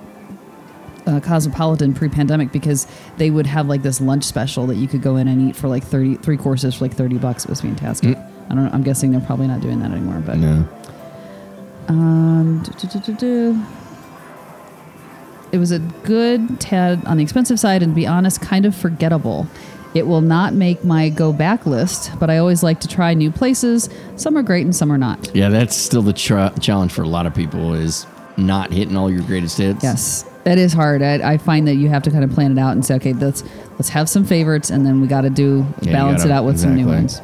uh, 1.07 1.21
Cosmopolitan 1.21 1.95
pre-pandemic 1.95 2.51
because 2.53 2.87
they 3.17 3.31
would 3.31 3.47
have 3.47 3.67
like 3.69 3.83
this 3.83 4.01
lunch 4.01 4.25
special 4.25 4.67
that 4.67 4.77
you 4.77 4.89
could 4.89 5.03
go 5.03 5.17
in 5.17 5.29
and 5.29 5.49
eat 5.51 5.55
for 5.57 5.69
like 5.69 5.85
thirty 5.85 6.17
three 6.17 6.37
courses 6.37 6.75
for 6.77 6.85
like 6.85 6.95
thirty 6.95 7.17
bucks. 7.19 7.45
It 7.45 7.51
was 7.51 7.61
fantastic. 7.61 8.17
I 8.17 8.55
don't. 8.55 8.65
know. 8.65 8.71
I'm 8.73 8.83
guessing 8.83 9.13
they're 9.13 9.21
probably 9.21 9.47
not 9.47 9.61
doing 9.61 9.81
that 9.81 9.91
anymore. 9.93 10.23
But 10.25 10.39
No. 10.39 10.69
um, 11.89 12.63
do, 12.65 12.73
do, 12.73 12.87
do, 12.89 13.01
do, 13.01 13.15
do. 13.15 13.63
It 15.53 15.59
was 15.59 15.71
a 15.71 15.79
good 15.79 16.59
tad 16.61 17.05
on 17.05 17.17
the 17.19 17.23
expensive 17.23 17.61
side, 17.61 17.83
and 17.83 17.93
to 17.93 17.97
be 17.97 18.07
honest, 18.07 18.41
kind 18.41 18.67
of 18.67 18.75
forgettable. 18.75 19.47
It 19.95 20.07
will 20.07 20.21
not 20.21 20.55
make 20.55 20.83
my 20.85 21.09
go 21.09 21.33
back 21.33 21.67
list, 21.67 22.11
but 22.19 22.29
I 22.29 22.39
always 22.39 22.63
like 22.65 22.81
to 22.81 22.89
try 22.89 23.15
new 23.15 23.31
places. 23.31 23.89
Some 24.17 24.37
are 24.37 24.43
great 24.43 24.65
and 24.65 24.75
some 24.75 24.91
are 24.93 24.99
not. 24.99 25.31
Yeah, 25.35 25.49
that's 25.51 25.77
still 25.77 26.03
the 26.03 26.13
tra- 26.13 26.53
challenge 26.61 26.93
for 26.93 27.03
a 27.03 27.09
lot 27.09 27.27
of 27.27 27.35
people 27.35 27.75
is 27.75 28.07
not 28.37 28.73
hitting 28.73 28.97
all 28.97 29.09
your 29.11 29.23
greatest 29.23 29.59
hits. 29.59 29.85
Yes, 29.85 30.25
that 30.43 30.59
is 30.59 30.73
hard. 30.73 31.01
I, 31.01 31.35
I 31.35 31.39
find 31.39 31.69
that 31.69 31.77
you 31.77 31.89
have 31.91 32.03
to 32.03 32.11
kind 32.11 32.25
of 32.25 32.31
plan 32.33 32.51
it 32.51 32.61
out 32.61 32.73
and 32.73 32.85
say, 32.85 32.97
okay, 32.97 33.13
let's 33.13 33.45
let's 33.73 33.91
have 33.91 34.09
some 34.09 34.25
favorites, 34.25 34.69
and 34.71 34.85
then 34.85 35.01
we 35.01 35.07
got 35.07 35.21
to 35.21 35.31
do 35.31 35.65
Yeah, 35.83 35.93
balance 35.93 36.25
it 36.25 36.29
gotta- 36.29 36.41
out 36.41 36.45
with 36.45 36.59
some 36.59 36.75
new 36.75 36.87
ones. 36.89 37.21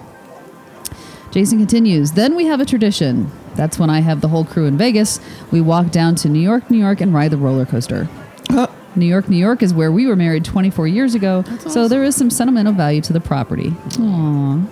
Jason 1.32 1.58
continues. 1.58 2.12
Then 2.12 2.34
we 2.34 2.46
have 2.46 2.60
a 2.60 2.64
tradition. 2.66 3.30
That's 3.54 3.78
when 3.78 3.88
I 3.90 4.00
have 4.00 4.20
the 4.20 4.28
whole 4.28 4.44
crew 4.44 4.66
in 4.66 4.76
Vegas. 4.76 5.20
We 5.52 5.60
walk 5.60 5.90
down 5.90 6.14
to 6.16 6.28
New 6.28 6.40
York, 6.40 6.70
New 6.70 6.78
York, 6.78 7.00
and 7.00 7.14
ride 7.14 7.30
the 7.30 7.36
roller 7.36 7.64
coaster. 7.66 8.08
Uh, 8.48 8.66
New 8.96 9.06
York, 9.06 9.28
New 9.28 9.36
York 9.36 9.62
is 9.62 9.72
where 9.72 9.92
we 9.92 10.06
were 10.06 10.16
married 10.16 10.44
24 10.44 10.88
years 10.88 11.14
ago, 11.14 11.44
so 11.68 11.86
there 11.88 12.02
is 12.02 12.16
some 12.16 12.30
sentimental 12.30 12.72
value 12.72 13.00
to 13.02 13.12
the 13.12 13.20
property. 13.20 13.70
Aww. 13.70 14.68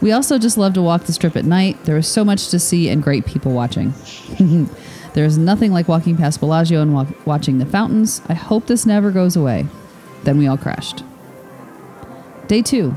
We 0.00 0.12
also 0.12 0.38
just 0.38 0.58
love 0.58 0.74
to 0.74 0.82
walk 0.82 1.04
the 1.04 1.12
strip 1.12 1.36
at 1.36 1.44
night. 1.44 1.84
There 1.84 1.96
is 1.96 2.06
so 2.06 2.24
much 2.24 2.48
to 2.48 2.58
see 2.58 2.88
and 2.88 3.02
great 3.02 3.24
people 3.24 3.52
watching. 3.52 3.94
there 5.14 5.24
is 5.24 5.38
nothing 5.38 5.72
like 5.72 5.88
walking 5.88 6.16
past 6.16 6.40
Bellagio 6.40 6.82
and 6.82 6.92
wa- 6.92 7.06
watching 7.24 7.58
the 7.58 7.66
fountains. 7.66 8.20
I 8.28 8.34
hope 8.34 8.66
this 8.66 8.84
never 8.84 9.10
goes 9.10 9.36
away. 9.36 9.66
Then 10.24 10.38
we 10.38 10.46
all 10.46 10.58
crashed. 10.58 11.02
Day 12.48 12.62
two. 12.62 12.94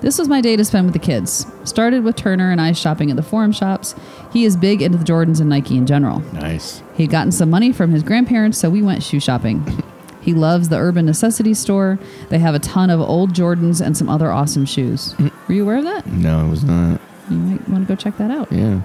This 0.00 0.18
was 0.18 0.28
my 0.28 0.40
day 0.40 0.56
to 0.56 0.64
spend 0.64 0.86
with 0.86 0.94
the 0.94 0.98
kids. 0.98 1.46
Started 1.64 2.04
with 2.04 2.16
Turner 2.16 2.50
and 2.50 2.60
I 2.60 2.72
shopping 2.72 3.10
at 3.10 3.16
the 3.16 3.22
Forum 3.22 3.52
shops. 3.52 3.94
He 4.32 4.44
is 4.44 4.56
big 4.56 4.80
into 4.80 4.96
the 4.96 5.04
Jordans 5.04 5.40
and 5.40 5.50
Nike 5.50 5.76
in 5.76 5.86
general. 5.86 6.20
Nice. 6.32 6.82
He'd 6.94 7.10
gotten 7.10 7.32
some 7.32 7.50
money 7.50 7.70
from 7.72 7.90
his 7.90 8.02
grandparents, 8.02 8.58
so 8.58 8.70
we 8.70 8.82
went 8.82 9.02
shoe 9.02 9.20
shopping. 9.20 9.64
He 10.20 10.34
loves 10.34 10.68
the 10.68 10.76
Urban 10.76 11.06
Necessities 11.06 11.58
store. 11.58 11.98
They 12.28 12.38
have 12.40 12.54
a 12.54 12.58
ton 12.58 12.90
of 12.90 13.00
old 13.00 13.32
Jordans 13.32 13.84
and 13.84 13.96
some 13.96 14.10
other 14.10 14.30
awesome 14.30 14.66
shoes. 14.66 15.14
Mm. 15.14 15.32
Were 15.48 15.54
you 15.54 15.62
aware 15.62 15.78
of 15.78 15.84
that? 15.84 16.06
No, 16.06 16.46
it 16.46 16.50
was 16.50 16.62
not. 16.62 17.00
You 17.30 17.38
might 17.38 17.66
want 17.68 17.88
to 17.88 17.88
go 17.88 17.96
check 17.96 18.18
that 18.18 18.30
out. 18.30 18.52
Yeah. 18.52 18.82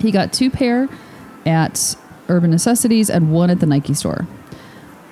He 0.00 0.10
got 0.10 0.32
two 0.32 0.50
pair 0.50 0.88
at 1.44 1.94
Urban 2.28 2.50
Necessities 2.50 3.10
and 3.10 3.32
one 3.32 3.50
at 3.50 3.60
the 3.60 3.66
Nike 3.66 3.92
store. 3.92 4.26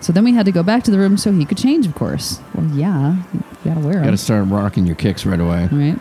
So 0.01 0.13
then 0.13 0.25
we 0.25 0.33
had 0.33 0.47
to 0.47 0.53
go 0.53 0.63
back 0.63 0.83
to 0.85 0.91
the 0.91 0.99
room 0.99 1.17
so 1.17 1.33
he 1.33 1.45
could 1.45 1.59
change, 1.59 1.87
of 1.87 1.95
course. 1.95 2.41
Well, 2.55 2.67
yeah, 2.75 3.23
gotta 3.67 3.81
wear 3.81 3.95
them. 3.95 4.05
Gotta 4.05 4.17
start 4.17 4.47
rocking 4.49 4.87
your 4.87 4.97
kicks 4.97 5.25
right 5.27 5.41
away. 5.41 5.69
Right. 5.71 5.99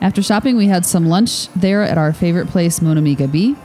After 0.00 0.22
shopping, 0.22 0.56
we 0.56 0.66
had 0.66 0.84
some 0.84 1.06
lunch 1.06 1.48
there 1.54 1.82
at 1.82 1.96
our 1.98 2.12
favorite 2.12 2.48
place, 2.48 2.82
Mon 2.82 2.98
Ami 2.98 3.14
Gabi. 3.16 3.56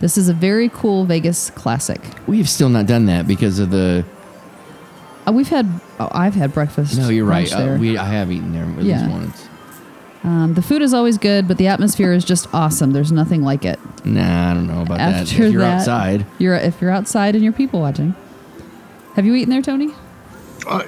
This 0.00 0.18
is 0.18 0.28
a 0.28 0.34
very 0.34 0.68
cool 0.68 1.04
Vegas 1.04 1.50
classic. 1.50 2.00
We've 2.26 2.48
still 2.48 2.68
not 2.68 2.86
done 2.86 3.06
that 3.06 3.26
because 3.28 3.58
of 3.60 3.70
the. 3.70 4.04
Uh, 5.26 5.32
we've 5.32 5.48
had, 5.48 5.66
oh, 6.00 6.08
I've 6.12 6.34
had 6.34 6.52
breakfast. 6.52 6.98
No, 6.98 7.08
you're 7.08 7.24
right. 7.24 7.50
Uh, 7.50 7.76
we 7.80 7.96
I 7.96 8.04
have 8.04 8.30
eaten 8.30 8.52
there 8.52 8.64
at 8.64 8.82
Yeah. 8.84 9.00
least 9.06 9.10
once. 9.10 9.48
um, 10.24 10.54
the 10.54 10.62
food 10.62 10.82
is 10.82 10.92
always 10.92 11.16
good, 11.16 11.46
but 11.48 11.56
the 11.58 11.68
atmosphere 11.68 12.12
is 12.12 12.24
just 12.24 12.52
awesome. 12.52 12.90
There's 12.92 13.12
nothing 13.12 13.42
like 13.42 13.64
it. 13.64 13.78
Nah, 14.04 14.50
I 14.50 14.54
don't 14.54 14.66
know 14.66 14.82
about 14.82 14.98
that. 14.98 15.14
After 15.22 15.44
If 15.44 15.52
you're 15.52 15.62
that- 15.62 15.78
outside, 15.80 16.26
You're 16.38 16.56
if 16.56 16.80
you're 16.82 16.90
outside 16.90 17.34
and 17.36 17.42
you're 17.44 17.52
people 17.54 17.80
watching. 17.80 18.14
Have 19.14 19.24
you 19.24 19.34
eaten 19.36 19.50
there, 19.50 19.62
Tony? 19.62 19.90
Uh, 20.66 20.82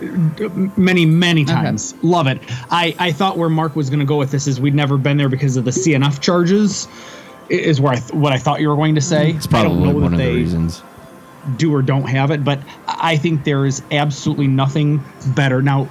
many 0.77 1.05
many 1.05 1.45
times 1.45 1.95
love 2.03 2.27
it 2.27 2.41
i 2.71 2.95
i 2.99 3.13
thought 3.13 3.37
where 3.37 3.49
mark 3.51 3.77
was 3.77 3.91
going 3.91 4.01
to 4.01 4.07
go 4.07 4.17
with 4.17 4.31
this 4.31 4.47
is 4.47 4.59
we'd 4.61 4.75
never 4.75 4.97
been 4.97 5.17
there 5.19 5.29
because 5.29 5.57
of 5.57 5.65
the 5.65 5.71
cnf 5.71 6.21
charges 6.21 6.89
is 7.51 7.81
where 7.81 7.93
i 7.93 7.97
th- 7.97 8.13
what 8.13 8.33
i 8.33 8.39
thought 8.39 8.61
you 8.61 8.69
were 8.69 8.77
going 8.77 8.95
to 8.95 9.01
say 9.01 9.33
it's 9.33 9.47
I 9.49 9.63
don't 9.65 9.77
probably 9.77 9.93
know 9.93 9.95
one 9.95 10.03
that 10.03 10.13
of 10.13 10.19
the 10.19 10.25
they- 10.25 10.35
reasons. 10.35 10.83
do 11.59 11.73
or 11.75 11.81
don't 11.83 12.09
have 12.09 12.31
it, 12.33 12.43
but 12.43 12.59
I 12.89 13.17
think 13.17 13.45
there 13.45 13.67
is 13.67 13.81
absolutely 13.93 14.49
nothing 14.49 15.01
better. 15.37 15.63
Now, 15.63 15.89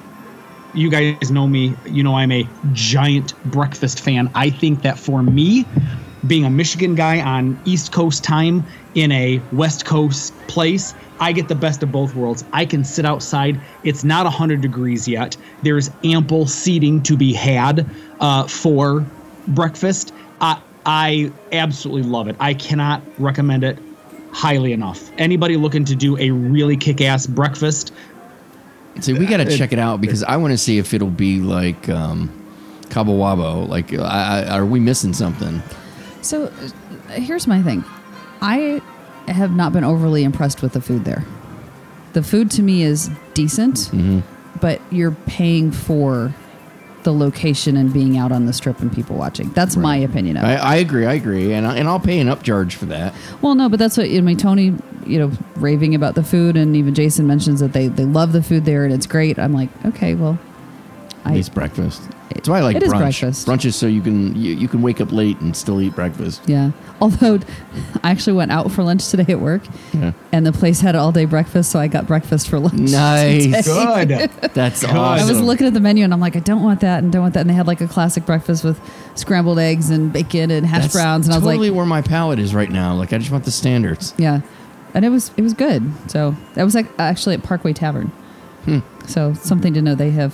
you 0.73 0.89
guys 0.89 1.31
know 1.31 1.47
me, 1.47 1.73
you 1.85 2.03
know 2.03 2.15
I'm 2.15 2.31
a 2.33 2.45
giant 2.73 3.33
breakfast 3.51 4.01
fan. 4.01 4.29
I 4.35 4.49
think 4.49 4.81
that 4.81 4.99
for 4.99 5.23
me, 5.23 5.65
being 6.27 6.45
a 6.45 6.49
Michigan 6.49 6.95
guy 6.95 7.21
on 7.21 7.59
East 7.65 7.91
Coast 7.91 8.23
time 8.23 8.63
in 8.95 9.11
a 9.11 9.41
West 9.51 9.85
Coast 9.85 10.33
place, 10.47 10.93
I 11.19 11.31
get 11.31 11.47
the 11.47 11.55
best 11.55 11.83
of 11.83 11.91
both 11.91 12.15
worlds. 12.15 12.43
I 12.53 12.65
can 12.65 12.83
sit 12.83 13.05
outside. 13.05 13.59
It's 13.83 14.03
not 14.03 14.25
100 14.25 14.61
degrees 14.61 15.07
yet. 15.07 15.37
There's 15.63 15.89
ample 16.03 16.47
seating 16.47 17.03
to 17.03 17.17
be 17.17 17.33
had 17.33 17.89
uh, 18.19 18.47
for 18.47 19.05
breakfast. 19.49 20.13
I, 20.41 20.61
I 20.85 21.31
absolutely 21.51 22.09
love 22.09 22.27
it. 22.27 22.35
I 22.39 22.53
cannot 22.53 23.01
recommend 23.17 23.63
it 23.63 23.77
highly 24.31 24.73
enough. 24.73 25.11
Anybody 25.17 25.57
looking 25.57 25.85
to 25.85 25.95
do 25.95 26.17
a 26.17 26.31
really 26.31 26.77
kick 26.77 27.01
ass 27.01 27.27
breakfast, 27.27 27.93
See, 29.01 29.13
we 29.13 29.25
got 29.25 29.37
to 29.37 29.57
check 29.57 29.73
it 29.73 29.79
out 29.79 29.99
because 29.99 30.23
I 30.23 30.37
want 30.37 30.51
to 30.53 30.57
see 30.57 30.77
if 30.77 30.93
it'll 30.93 31.09
be 31.09 31.39
like 31.39 31.89
um, 31.89 32.29
Cabo 32.89 33.11
Wabo. 33.11 33.67
Like, 33.67 33.93
I, 33.93 34.43
I, 34.43 34.57
are 34.57 34.65
we 34.65 34.79
missing 34.79 35.13
something? 35.13 35.61
So 36.25 36.45
uh, 36.45 37.11
here's 37.13 37.47
my 37.47 37.61
thing. 37.61 37.83
I 38.41 38.81
have 39.27 39.55
not 39.55 39.73
been 39.73 39.83
overly 39.83 40.23
impressed 40.23 40.61
with 40.61 40.73
the 40.73 40.81
food 40.81 41.05
there. 41.05 41.23
The 42.13 42.23
food 42.23 42.49
to 42.51 42.61
me 42.63 42.83
is 42.83 43.09
decent, 43.33 43.75
Mm-hmm. 43.91 44.19
but 44.59 44.81
you're 44.91 45.11
paying 45.25 45.71
for 45.71 46.33
the 47.03 47.13
location 47.13 47.77
and 47.77 47.93
being 47.93 48.17
out 48.17 48.31
on 48.31 48.45
the 48.47 48.53
strip 48.53 48.79
and 48.79 48.91
people 48.91 49.15
watching. 49.15 49.49
That's 49.51 49.75
my 49.77 49.95
opinion 49.97 50.37
of 50.37 50.43
it. 50.43 50.47
I, 50.47 50.55
I 50.55 50.75
agree. 50.77 51.05
I 51.05 51.13
agree, 51.13 51.53
and 51.53 51.67
I, 51.67 51.77
and 51.77 51.87
I'll 51.87 51.99
pay 51.99 52.19
an 52.19 52.27
upcharge 52.27 52.73
for 52.73 52.85
that. 52.85 53.13
Well, 53.41 53.53
no, 53.53 53.69
but 53.69 53.77
that's 53.77 53.95
what 53.97 54.07
I 54.07 54.21
mean. 54.21 54.37
Tony, 54.37 54.73
you 55.05 55.19
know, 55.19 55.31
raving 55.55 55.93
about 55.93 56.15
the 56.15 56.23
food, 56.23 56.57
and 56.57 56.75
even 56.75 56.95
Jason 56.95 57.27
mentions 57.27 57.59
that 57.59 57.73
they 57.73 57.87
they 57.89 58.05
love 58.05 58.31
the 58.31 58.41
food 58.41 58.65
there 58.65 58.85
and 58.85 58.93
it's 58.93 59.05
great. 59.05 59.37
I'm 59.37 59.53
like, 59.53 59.69
okay, 59.85 60.15
well, 60.15 60.39
I 61.25 61.33
least 61.33 61.53
breakfast. 61.53 62.01
That's 62.33 62.49
why 62.49 62.59
I 62.59 62.61
like 62.61 62.75
It 62.75 62.83
is 62.83 62.91
brunch. 62.91 62.99
breakfast. 62.99 63.47
Brunch 63.47 63.65
is 63.65 63.75
so 63.75 63.87
you 63.87 64.01
can 64.01 64.35
you, 64.35 64.53
you 64.53 64.67
can 64.67 64.81
wake 64.81 64.99
up 65.01 65.11
late 65.11 65.39
and 65.41 65.55
still 65.55 65.79
eat 65.81 65.95
breakfast. 65.95 66.41
yeah. 66.47 66.71
Although 67.01 67.39
I 68.03 68.11
actually 68.11 68.33
went 68.33 68.51
out 68.51 68.71
for 68.71 68.83
lunch 68.83 69.07
today 69.09 69.25
at 69.33 69.39
work, 69.39 69.61
Yeah. 69.93 70.11
and 70.31 70.45
the 70.45 70.51
place 70.51 70.79
had 70.81 70.95
all 70.95 71.11
day 71.11 71.25
breakfast, 71.25 71.71
so 71.71 71.79
I 71.79 71.87
got 71.87 72.07
breakfast 72.07 72.47
for 72.49 72.59
lunch. 72.59 72.91
Nice. 72.91 73.65
today. 73.65 74.27
good. 74.27 74.51
That's 74.53 74.83
awesome. 74.83 74.97
I 74.97 75.23
was 75.25 75.39
looking 75.41 75.67
at 75.67 75.73
the 75.73 75.79
menu 75.79 76.03
and 76.03 76.13
I'm 76.13 76.19
like, 76.19 76.35
I 76.35 76.39
don't 76.39 76.63
want 76.63 76.81
that 76.81 77.03
and 77.03 77.11
don't 77.11 77.21
want 77.21 77.33
that. 77.33 77.41
And 77.41 77.49
they 77.49 77.53
had 77.53 77.67
like 77.67 77.81
a 77.81 77.87
classic 77.87 78.25
breakfast 78.25 78.63
with 78.63 78.79
scrambled 79.15 79.59
eggs 79.59 79.89
and 79.89 80.11
bacon 80.13 80.51
and 80.51 80.65
hash 80.65 80.83
That's 80.83 80.93
browns. 80.93 81.27
And 81.27 81.33
I 81.33 81.37
was 81.37 81.43
totally 81.45 81.69
like, 81.69 81.77
where 81.77 81.85
my 81.85 82.01
palate 82.01 82.39
is 82.39 82.53
right 82.55 82.69
now. 82.69 82.93
Like 82.95 83.13
I 83.13 83.17
just 83.17 83.31
want 83.31 83.45
the 83.45 83.51
standards. 83.51 84.13
yeah. 84.17 84.41
And 84.93 85.03
it 85.03 85.09
was 85.09 85.31
it 85.35 85.41
was 85.41 85.53
good. 85.53 85.83
So 86.09 86.35
that 86.53 86.63
was 86.63 86.75
like 86.75 86.87
actually 86.97 87.35
at 87.35 87.43
Parkway 87.43 87.73
Tavern. 87.73 88.07
Hmm. 88.63 88.79
So 89.07 89.33
something 89.33 89.73
to 89.73 89.81
know. 89.81 89.93
They 89.95 90.11
have 90.11 90.33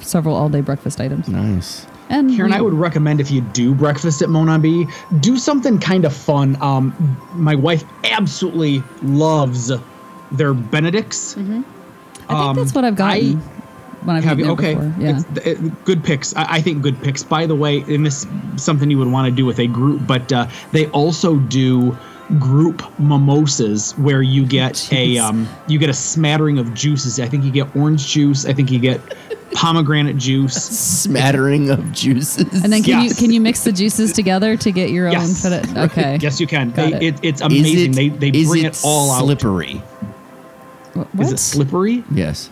several 0.00 0.34
all 0.36 0.48
day 0.48 0.60
breakfast 0.60 1.00
items. 1.00 1.28
Nice. 1.28 1.86
And 2.10 2.34
Karen, 2.36 2.50
we- 2.52 2.56
I 2.58 2.60
would 2.60 2.74
recommend 2.74 3.20
if 3.20 3.30
you 3.30 3.40
do 3.40 3.74
breakfast 3.74 4.20
at 4.22 4.28
Monabi, 4.28 4.92
do 5.20 5.38
something 5.38 5.78
kind 5.78 6.04
of 6.04 6.12
fun. 6.12 6.56
Um, 6.60 7.18
my 7.34 7.54
wife 7.54 7.84
absolutely 8.04 8.82
loves 9.02 9.72
their 10.30 10.52
Benedicts. 10.54 11.36
I 11.36 11.42
think 11.42 12.56
that's 12.56 12.74
what 12.74 12.84
I've 12.84 12.96
gotten 12.96 13.40
when 14.04 14.16
I've 14.16 14.24
Have 14.24 14.38
eaten 14.38 14.50
you? 14.50 14.52
Okay. 14.52 14.74
before. 14.74 14.94
Yeah. 14.98 15.22
It, 15.44 15.84
good 15.84 16.04
picks. 16.04 16.34
I, 16.36 16.56
I 16.56 16.60
think 16.60 16.82
good 16.82 17.00
picks. 17.02 17.22
By 17.22 17.46
the 17.46 17.54
way, 17.54 17.80
and 17.82 18.04
this 18.04 18.24
is 18.24 18.62
something 18.62 18.90
you 18.90 18.98
would 18.98 19.10
want 19.10 19.26
to 19.26 19.32
do 19.34 19.46
with 19.46 19.58
a 19.58 19.66
group, 19.66 20.06
but 20.06 20.30
uh, 20.32 20.46
they 20.72 20.86
also 20.88 21.36
do 21.36 21.96
group 22.38 22.82
mimosas 22.98 23.92
where 23.98 24.22
you 24.22 24.46
get 24.46 24.88
a 24.92 25.18
um, 25.18 25.48
you 25.68 25.78
get 25.78 25.90
a 25.90 25.94
smattering 25.94 26.58
of 26.58 26.74
juices. 26.74 27.18
I 27.20 27.28
think 27.28 27.44
you 27.44 27.50
get 27.50 27.74
orange 27.76 28.06
juice. 28.08 28.46
I 28.46 28.52
think 28.52 28.70
you 28.70 28.78
get 28.78 29.00
pomegranate 29.54 30.18
juice. 30.18 30.54
Smattering 30.54 31.70
of 31.70 31.92
juices. 31.92 32.62
and 32.62 32.72
then 32.72 32.82
can 32.82 33.02
Yes. 33.04 33.10
you 33.10 33.14
can 33.16 33.32
you 33.32 33.40
mix 33.40 33.64
the 33.64 33.72
juices 33.72 34.12
together 34.12 34.56
to 34.58 34.70
get 34.70 34.90
your 34.90 35.10
Yes. 35.10 35.44
own 35.46 35.62
fit? 35.62 35.76
Okay. 35.76 36.18
Yes, 36.22 36.40
you 36.40 36.46
can. 36.46 36.72
They, 36.72 36.92
it. 36.92 37.02
it. 37.02 37.20
it's 37.22 37.40
amazing. 37.40 37.92
it- 37.92 37.94
they 37.96 38.08
they 38.08 38.44
bring 38.44 38.64
it 38.64 38.76
it 38.76 38.80
all 38.84 39.10
out. 39.10 39.20
slippery. 39.24 39.76
What? 40.94 41.08
Is 41.20 41.32
it 41.32 41.38
slippery? 41.38 42.04
Yes. 42.10 42.48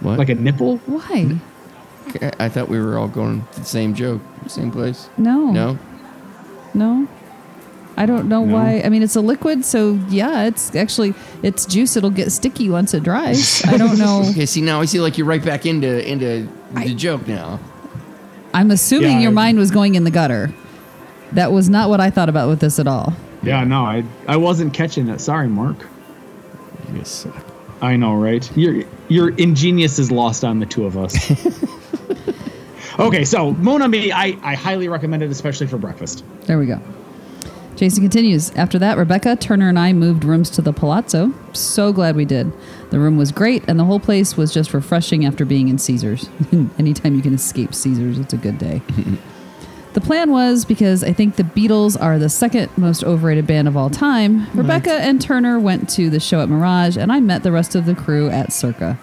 What? 0.00 0.18
Like 0.18 0.28
a 0.30 0.34
nipple? 0.34 0.76
Why? 0.86 1.36
I- 2.22 2.32
I 2.46 2.48
thought 2.48 2.68
we 2.68 2.80
were 2.80 2.96
all 2.98 3.08
going 3.08 3.46
to 3.52 3.60
the 3.60 3.66
same 3.66 3.94
joke, 3.94 4.20
same 4.46 4.70
place. 4.70 5.08
No. 5.18 5.50
No. 5.50 5.78
No. 6.74 7.08
I 7.96 8.06
don't 8.06 8.28
know 8.28 8.44
No? 8.44 8.54
why. 8.56 8.80
I 8.84 8.88
mean, 8.88 9.02
it's 9.02 9.16
a 9.16 9.20
liquid, 9.20 9.64
so 9.64 9.98
yeah, 10.08 10.44
it's 10.44 10.74
actually 10.74 11.12
it's 11.42 11.66
juice. 11.66 11.96
It'll 11.96 12.10
get 12.10 12.32
sticky 12.32 12.70
once 12.70 12.94
it 12.94 13.02
dries. 13.02 13.62
I 13.66 13.76
don't 13.76 13.98
know. 13.98 14.22
Okay. 14.30 14.46
See 14.46 14.60
now, 14.62 14.80
I 14.80 14.84
see 14.86 15.00
like 15.00 15.18
you're 15.18 15.26
right 15.26 15.44
back 15.44 15.66
into 15.66 16.08
into 16.10 16.48
I- 16.74 16.88
the 16.88 16.94
joke 16.94 17.26
now. 17.28 17.58
I'm 18.54 18.70
assuming 18.70 19.12
Yeah, 19.12 19.20
your 19.20 19.30
I- 19.30 19.34
mind 19.34 19.58
was 19.58 19.70
going 19.70 19.94
in 19.96 20.04
the 20.04 20.10
gutter. 20.10 20.52
That 21.32 21.52
was 21.52 21.68
not 21.68 21.88
what 21.90 22.00
I 22.00 22.10
thought 22.10 22.28
about 22.28 22.48
with 22.48 22.58
this 22.60 22.78
at 22.80 22.86
all. 22.88 23.12
Yeah, 23.42 23.62
no, 23.64 23.84
I 23.84 24.04
I 24.26 24.36
wasn't 24.36 24.72
catching 24.74 25.08
it. 25.08 25.20
Sorry, 25.20 25.46
Mark. 25.48 25.76
You 26.94 27.04
suck. 27.04 27.44
I 27.82 27.96
know, 27.96 28.14
right? 28.14 28.44
Your 28.56 28.82
your 29.08 29.30
ingenious 29.36 29.98
is 29.98 30.10
lost 30.10 30.42
on 30.44 30.58
the 30.58 30.66
two 30.66 30.84
of 30.86 30.96
us. 30.98 31.14
okay, 32.98 33.24
so 33.24 33.52
Mon 33.52 33.82
Ami, 33.82 34.12
I 34.12 34.36
I 34.42 34.54
highly 34.54 34.88
recommend 34.88 35.22
it, 35.22 35.30
especially 35.30 35.66
for 35.66 35.78
breakfast. 35.78 36.24
There 36.42 36.58
we 36.58 36.66
go. 36.66 36.80
Jason 37.80 38.02
continues. 38.02 38.50
After 38.56 38.78
that, 38.78 38.98
Rebecca, 38.98 39.36
Turner, 39.36 39.70
and 39.70 39.78
I 39.78 39.94
moved 39.94 40.22
rooms 40.22 40.50
to 40.50 40.60
the 40.60 40.70
Palazzo. 40.70 41.32
So 41.54 41.94
glad 41.94 42.14
we 42.14 42.26
did. 42.26 42.52
The 42.90 43.00
room 43.00 43.16
was 43.16 43.32
great, 43.32 43.64
and 43.66 43.80
the 43.80 43.86
whole 43.86 43.98
place 43.98 44.36
was 44.36 44.52
just 44.52 44.74
refreshing 44.74 45.24
after 45.24 45.46
being 45.46 45.68
in 45.68 45.78
Caesars. 45.78 46.28
Anytime 46.78 47.14
you 47.14 47.22
can 47.22 47.32
escape 47.32 47.74
Caesars, 47.74 48.18
it's 48.18 48.34
a 48.34 48.36
good 48.36 48.58
day. 48.58 48.82
the 49.94 50.00
plan 50.02 50.30
was 50.30 50.66
because 50.66 51.02
I 51.02 51.14
think 51.14 51.36
the 51.36 51.42
Beatles 51.42 51.98
are 51.98 52.18
the 52.18 52.28
second 52.28 52.68
most 52.76 53.02
overrated 53.02 53.46
band 53.46 53.66
of 53.66 53.78
all 53.78 53.88
time. 53.88 54.46
Rebecca 54.52 54.92
and 54.92 55.18
Turner 55.18 55.58
went 55.58 55.88
to 55.88 56.10
the 56.10 56.20
show 56.20 56.42
at 56.42 56.50
Mirage, 56.50 56.98
and 56.98 57.10
I 57.10 57.20
met 57.20 57.44
the 57.44 57.50
rest 57.50 57.74
of 57.74 57.86
the 57.86 57.94
crew 57.94 58.28
at 58.28 58.52
Circa. 58.52 58.98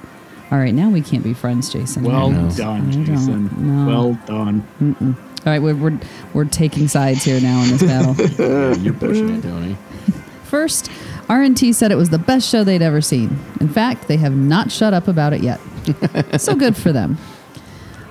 All 0.50 0.58
right, 0.58 0.74
now 0.74 0.90
we 0.90 1.02
can't 1.02 1.24
be 1.24 1.34
friends, 1.34 1.72
Jason. 1.72 2.04
Well 2.04 2.32
know. 2.32 2.50
done, 2.52 2.88
I 2.88 2.92
don't 2.92 3.06
Jason. 3.06 3.86
know. 3.86 3.88
Well 3.88 4.20
done. 4.26 5.18
All 5.46 5.54
right, 5.54 5.60
we're, 5.62 5.76
we're, 5.76 6.00
we're 6.34 6.46
taking 6.46 6.88
sides 6.88 7.24
here 7.24 7.42
now 7.42 7.62
in 7.64 7.72
this 7.72 7.84
battle. 7.84 8.16
You're 8.82 8.94
pushing 8.94 9.30
it, 9.38 9.42
Tony. 9.42 9.78
First, 10.46 10.90
R&T 11.28 11.74
said 11.74 11.92
it 11.92 11.96
was 11.96 12.10
the 12.10 12.18
best 12.18 12.50
show 12.50 12.64
they'd 12.64 12.82
ever 12.82 13.02
seen. 13.02 13.38
In 13.60 13.68
fact, 13.68 14.08
they 14.08 14.16
have 14.18 14.34
not 14.36 14.72
shut 14.72 14.94
up 14.94 15.10
about 15.10 15.34
it 15.34 15.42
yet. 15.42 15.60
so 16.40 16.56
good 16.56 16.78
for 16.78 16.94
them. 16.94 17.18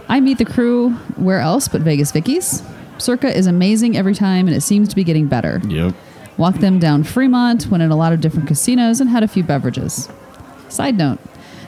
I 0.08 0.20
meet 0.20 0.36
the 0.36 0.44
crew 0.44 0.90
where 1.16 1.40
else 1.40 1.68
but 1.68 1.80
Vegas 1.80 2.12
Vickie's. 2.12 2.62
Circa 2.98 3.34
is 3.34 3.46
amazing 3.46 3.96
every 3.96 4.14
time, 4.14 4.46
and 4.46 4.56
it 4.56 4.60
seems 4.60 4.88
to 4.90 4.96
be 4.96 5.04
getting 5.04 5.26
better. 5.26 5.60
Yep. 5.66 5.94
Walked 6.36 6.60
them 6.60 6.78
down 6.78 7.02
Fremont, 7.04 7.66
went 7.68 7.82
in 7.82 7.90
a 7.90 7.96
lot 7.96 8.12
of 8.12 8.20
different 8.20 8.46
casinos, 8.46 9.00
and 9.00 9.08
had 9.08 9.22
a 9.22 9.28
few 9.28 9.42
beverages. 9.42 10.08
Side 10.68 10.96
note, 10.98 11.18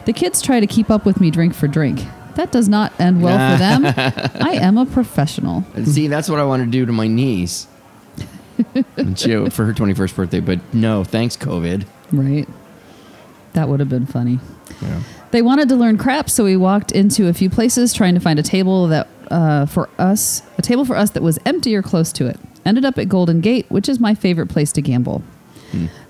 the 0.08 0.14
kids 0.14 0.40
try 0.40 0.58
to 0.58 0.66
keep 0.66 0.90
up 0.90 1.04
with 1.04 1.20
me 1.20 1.30
drink 1.30 1.52
for 1.52 1.68
drink. 1.68 2.02
That 2.36 2.50
does 2.50 2.66
not 2.66 2.98
end 2.98 3.22
well 3.22 3.52
for 3.52 3.58
them. 3.58 3.84
I 4.42 4.54
am 4.54 4.78
a 4.78 4.86
professional. 4.86 5.64
See, 5.84 6.06
that's 6.06 6.30
what 6.30 6.40
I 6.40 6.44
want 6.44 6.64
to 6.64 6.70
do 6.70 6.86
to 6.86 6.92
my 6.92 7.06
niece. 7.06 7.66
And 8.96 9.18
she, 9.18 9.50
for 9.50 9.66
her 9.66 9.74
21st 9.74 10.16
birthday, 10.16 10.40
but 10.40 10.60
no, 10.72 11.04
thanks, 11.04 11.36
COVID. 11.36 11.84
Right. 12.10 12.48
That 13.52 13.68
would 13.68 13.80
have 13.80 13.90
been 13.90 14.06
funny. 14.06 14.38
Yeah. 14.80 15.02
They 15.30 15.42
wanted 15.42 15.68
to 15.68 15.76
learn 15.76 15.98
crap, 15.98 16.30
so 16.30 16.42
we 16.42 16.56
walked 16.56 16.90
into 16.90 17.28
a 17.28 17.34
few 17.34 17.50
places 17.50 17.92
trying 17.92 18.14
to 18.14 18.20
find 18.20 18.38
a 18.38 18.42
table 18.42 18.88
that 18.88 19.08
uh, 19.30 19.66
for 19.66 19.90
us, 19.98 20.40
a 20.56 20.62
table 20.62 20.86
for 20.86 20.96
us 20.96 21.10
that 21.10 21.22
was 21.22 21.38
empty 21.44 21.76
or 21.76 21.82
close 21.82 22.12
to 22.14 22.26
it. 22.26 22.40
Ended 22.64 22.86
up 22.86 22.96
at 22.96 23.10
Golden 23.10 23.42
Gate, 23.42 23.66
which 23.68 23.90
is 23.90 24.00
my 24.00 24.14
favorite 24.14 24.48
place 24.48 24.72
to 24.72 24.80
gamble. 24.80 25.22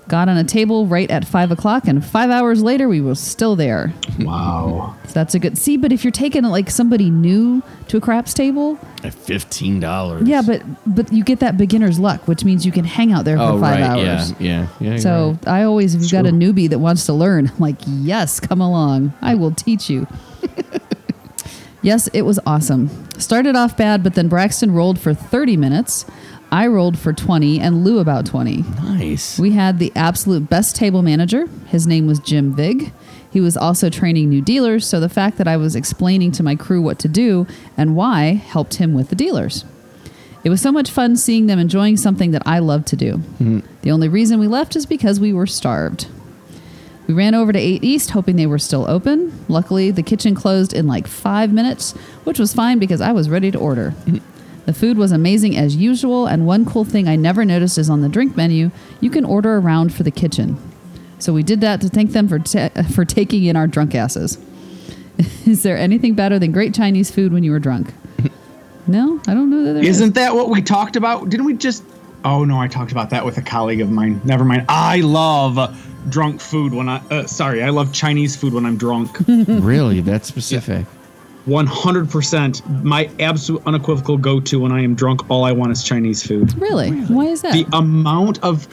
Got 0.09 0.27
on 0.27 0.37
a 0.37 0.43
table 0.43 0.87
right 0.87 1.09
at 1.11 1.23
five 1.23 1.51
o'clock, 1.51 1.87
and 1.87 2.03
five 2.03 2.31
hours 2.31 2.63
later, 2.63 2.89
we 2.89 2.99
were 2.99 3.13
still 3.15 3.55
there. 3.55 3.93
Wow. 4.19 4.95
So 5.05 5.13
that's 5.13 5.35
a 5.35 5.39
good 5.39 5.55
see. 5.57 5.77
But 5.77 5.91
if 5.91 6.03
you're 6.03 6.11
taking 6.11 6.43
like 6.43 6.69
somebody 6.71 7.09
new 7.11 7.61
to 7.89 7.97
a 7.97 8.01
craps 8.01 8.33
table, 8.33 8.79
At 9.03 9.13
$15. 9.13 10.27
yeah, 10.27 10.41
but 10.41 10.63
but 10.87 11.13
you 11.13 11.23
get 11.23 11.39
that 11.41 11.57
beginner's 11.57 11.99
luck, 11.99 12.27
which 12.27 12.43
means 12.43 12.65
you 12.65 12.71
can 12.71 12.85
hang 12.85 13.11
out 13.13 13.23
there 13.23 13.37
for 13.37 13.43
Oh, 13.43 13.61
five 13.61 13.79
right. 13.79 13.81
hours. 13.83 14.31
Yeah. 14.39 14.67
Yeah. 14.79 14.91
yeah 14.93 14.97
So 14.97 15.37
right. 15.43 15.47
I 15.47 15.63
always, 15.63 15.93
if 15.93 16.01
you've 16.01 16.11
got 16.11 16.25
a 16.25 16.31
newbie 16.31 16.69
that 16.69 16.79
wants 16.79 17.05
to 17.05 17.13
learn, 17.13 17.47
I'm 17.47 17.59
like, 17.59 17.77
yes, 17.85 18.39
come 18.39 18.61
along. 18.61 19.13
I 19.21 19.35
will 19.35 19.51
teach 19.51 19.89
you. 19.91 20.07
yes, 21.81 22.07
it 22.13 22.23
was 22.23 22.39
awesome. 22.45 22.89
Started 23.19 23.55
off 23.55 23.77
bad, 23.77 24.03
but 24.03 24.15
then 24.15 24.27
Braxton 24.27 24.71
rolled 24.71 24.99
for 24.99 25.13
30 25.13 25.55
minutes. 25.57 26.05
I 26.51 26.67
rolled 26.67 26.97
for 26.97 27.13
20 27.13 27.59
and 27.59 27.83
Lou 27.83 27.99
about 27.99 28.25
20. 28.25 28.63
nice. 28.81 29.39
We 29.39 29.51
had 29.51 29.79
the 29.79 29.91
absolute 29.95 30.49
best 30.49 30.75
table 30.75 31.01
manager. 31.01 31.47
His 31.67 31.85
name 31.85 32.07
was 32.07 32.19
Jim 32.19 32.55
Vig. 32.55 32.91
He 33.31 33.39
was 33.39 33.55
also 33.55 33.89
training 33.89 34.29
new 34.29 34.41
dealers, 34.41 34.87
so 34.87 34.99
the 34.99 35.09
fact 35.09 35.37
that 35.37 35.47
I 35.47 35.57
was 35.57 35.75
explaining 35.75 36.31
to 36.33 36.43
my 36.43 36.55
crew 36.55 36.81
what 36.81 36.97
to 36.99 37.07
do 37.07 37.45
and 37.77 37.95
why 37.95 38.33
helped 38.33 38.75
him 38.75 38.95
with 38.95 39.09
the 39.09 39.15
dealers. 39.15 39.65
It 40.43 40.49
was 40.49 40.61
so 40.61 40.71
much 40.71 40.89
fun 40.89 41.15
seeing 41.15 41.47
them 41.47 41.59
enjoying 41.59 41.97
something 41.97 42.31
that 42.31 42.43
I 42.45 42.59
love 42.59 42.85
to 42.85 42.95
do. 42.95 43.17
Hmm. 43.17 43.59
The 43.81 43.91
only 43.91 44.07
reason 44.07 44.39
we 44.39 44.47
left 44.47 44.75
is 44.75 44.85
because 44.85 45.19
we 45.19 45.33
were 45.33 45.45
starved. 45.45 46.07
We 47.07 47.13
ran 47.13 47.35
over 47.35 47.51
to 47.51 47.59
8 47.59 47.83
East 47.83 48.11
hoping 48.11 48.35
they 48.35 48.47
were 48.47 48.59
still 48.59 48.89
open. 48.89 49.33
Luckily, 49.47 49.91
the 49.91 50.03
kitchen 50.03 50.35
closed 50.35 50.73
in 50.73 50.87
like 50.87 51.07
five 51.07 51.51
minutes, 51.51 51.91
which 52.23 52.39
was 52.39 52.53
fine 52.53 52.79
because 52.79 53.01
I 53.01 53.11
was 53.11 53.29
ready 53.29 53.51
to 53.51 53.59
order. 53.59 53.91
Hmm. 53.91 54.17
The 54.65 54.73
food 54.73 54.97
was 54.97 55.11
amazing 55.11 55.57
as 55.57 55.75
usual, 55.75 56.27
and 56.27 56.45
one 56.45 56.63
cool 56.65 56.85
thing 56.85 57.07
I 57.07 57.15
never 57.15 57.43
noticed 57.43 57.77
is 57.77 57.89
on 57.89 58.01
the 58.01 58.09
drink 58.09 58.37
menu, 58.37 58.69
you 59.01 59.09
can 59.09 59.25
order 59.25 59.57
around 59.57 59.93
for 59.93 60.03
the 60.03 60.11
kitchen. 60.11 60.57
So 61.17 61.33
we 61.33 61.43
did 61.43 61.59
that 61.61 61.81
to 61.81 61.89
thank 61.89 62.11
them 62.11 62.27
for, 62.27 62.39
ta- 62.39 62.69
for 62.93 63.03
taking 63.05 63.45
in 63.45 63.55
our 63.55 63.67
drunk 63.67 63.95
asses. 63.95 64.37
is 65.45 65.63
there 65.63 65.77
anything 65.77 66.13
better 66.13 66.37
than 66.39 66.51
great 66.51 66.73
Chinese 66.73 67.09
food 67.11 67.33
when 67.33 67.43
you 67.43 67.51
were 67.51 67.59
drunk? 67.59 67.93
No, 68.87 69.21
I 69.27 69.35
don't 69.35 69.51
know 69.51 69.65
that 69.65 69.73
there 69.73 69.83
is. 69.83 70.01
Isn't 70.01 70.15
that 70.15 70.33
what 70.33 70.49
we 70.49 70.63
talked 70.63 70.95
about? 70.95 71.29
Didn't 71.29 71.45
we 71.45 71.53
just? 71.53 71.83
Oh 72.25 72.43
no, 72.43 72.59
I 72.59 72.67
talked 72.67 72.91
about 72.91 73.11
that 73.11 73.23
with 73.23 73.37
a 73.37 73.41
colleague 73.43 73.81
of 73.81 73.91
mine. 73.91 74.19
Never 74.23 74.43
mind. 74.43 74.65
I 74.67 75.01
love 75.01 75.77
drunk 76.09 76.41
food 76.41 76.73
when 76.73 76.89
I. 76.89 76.97
Uh, 77.11 77.27
sorry, 77.27 77.61
I 77.61 77.69
love 77.69 77.93
Chinese 77.93 78.35
food 78.35 78.51
when 78.51 78.65
I'm 78.65 78.77
drunk. 78.77 79.15
really? 79.27 80.01
That 80.01 80.25
specific. 80.25 80.87
100%. 81.49 82.83
My 82.83 83.09
absolute 83.19 83.61
unequivocal 83.65 84.17
go-to 84.17 84.59
when 84.59 84.71
I 84.71 84.81
am 84.81 84.95
drunk. 84.95 85.29
All 85.29 85.43
I 85.43 85.51
want 85.51 85.71
is 85.71 85.83
Chinese 85.83 86.25
food. 86.25 86.53
Really? 86.61 86.91
Why 86.91 87.25
is 87.25 87.41
that? 87.41 87.53
The 87.53 87.65
amount 87.73 88.43
of 88.43 88.67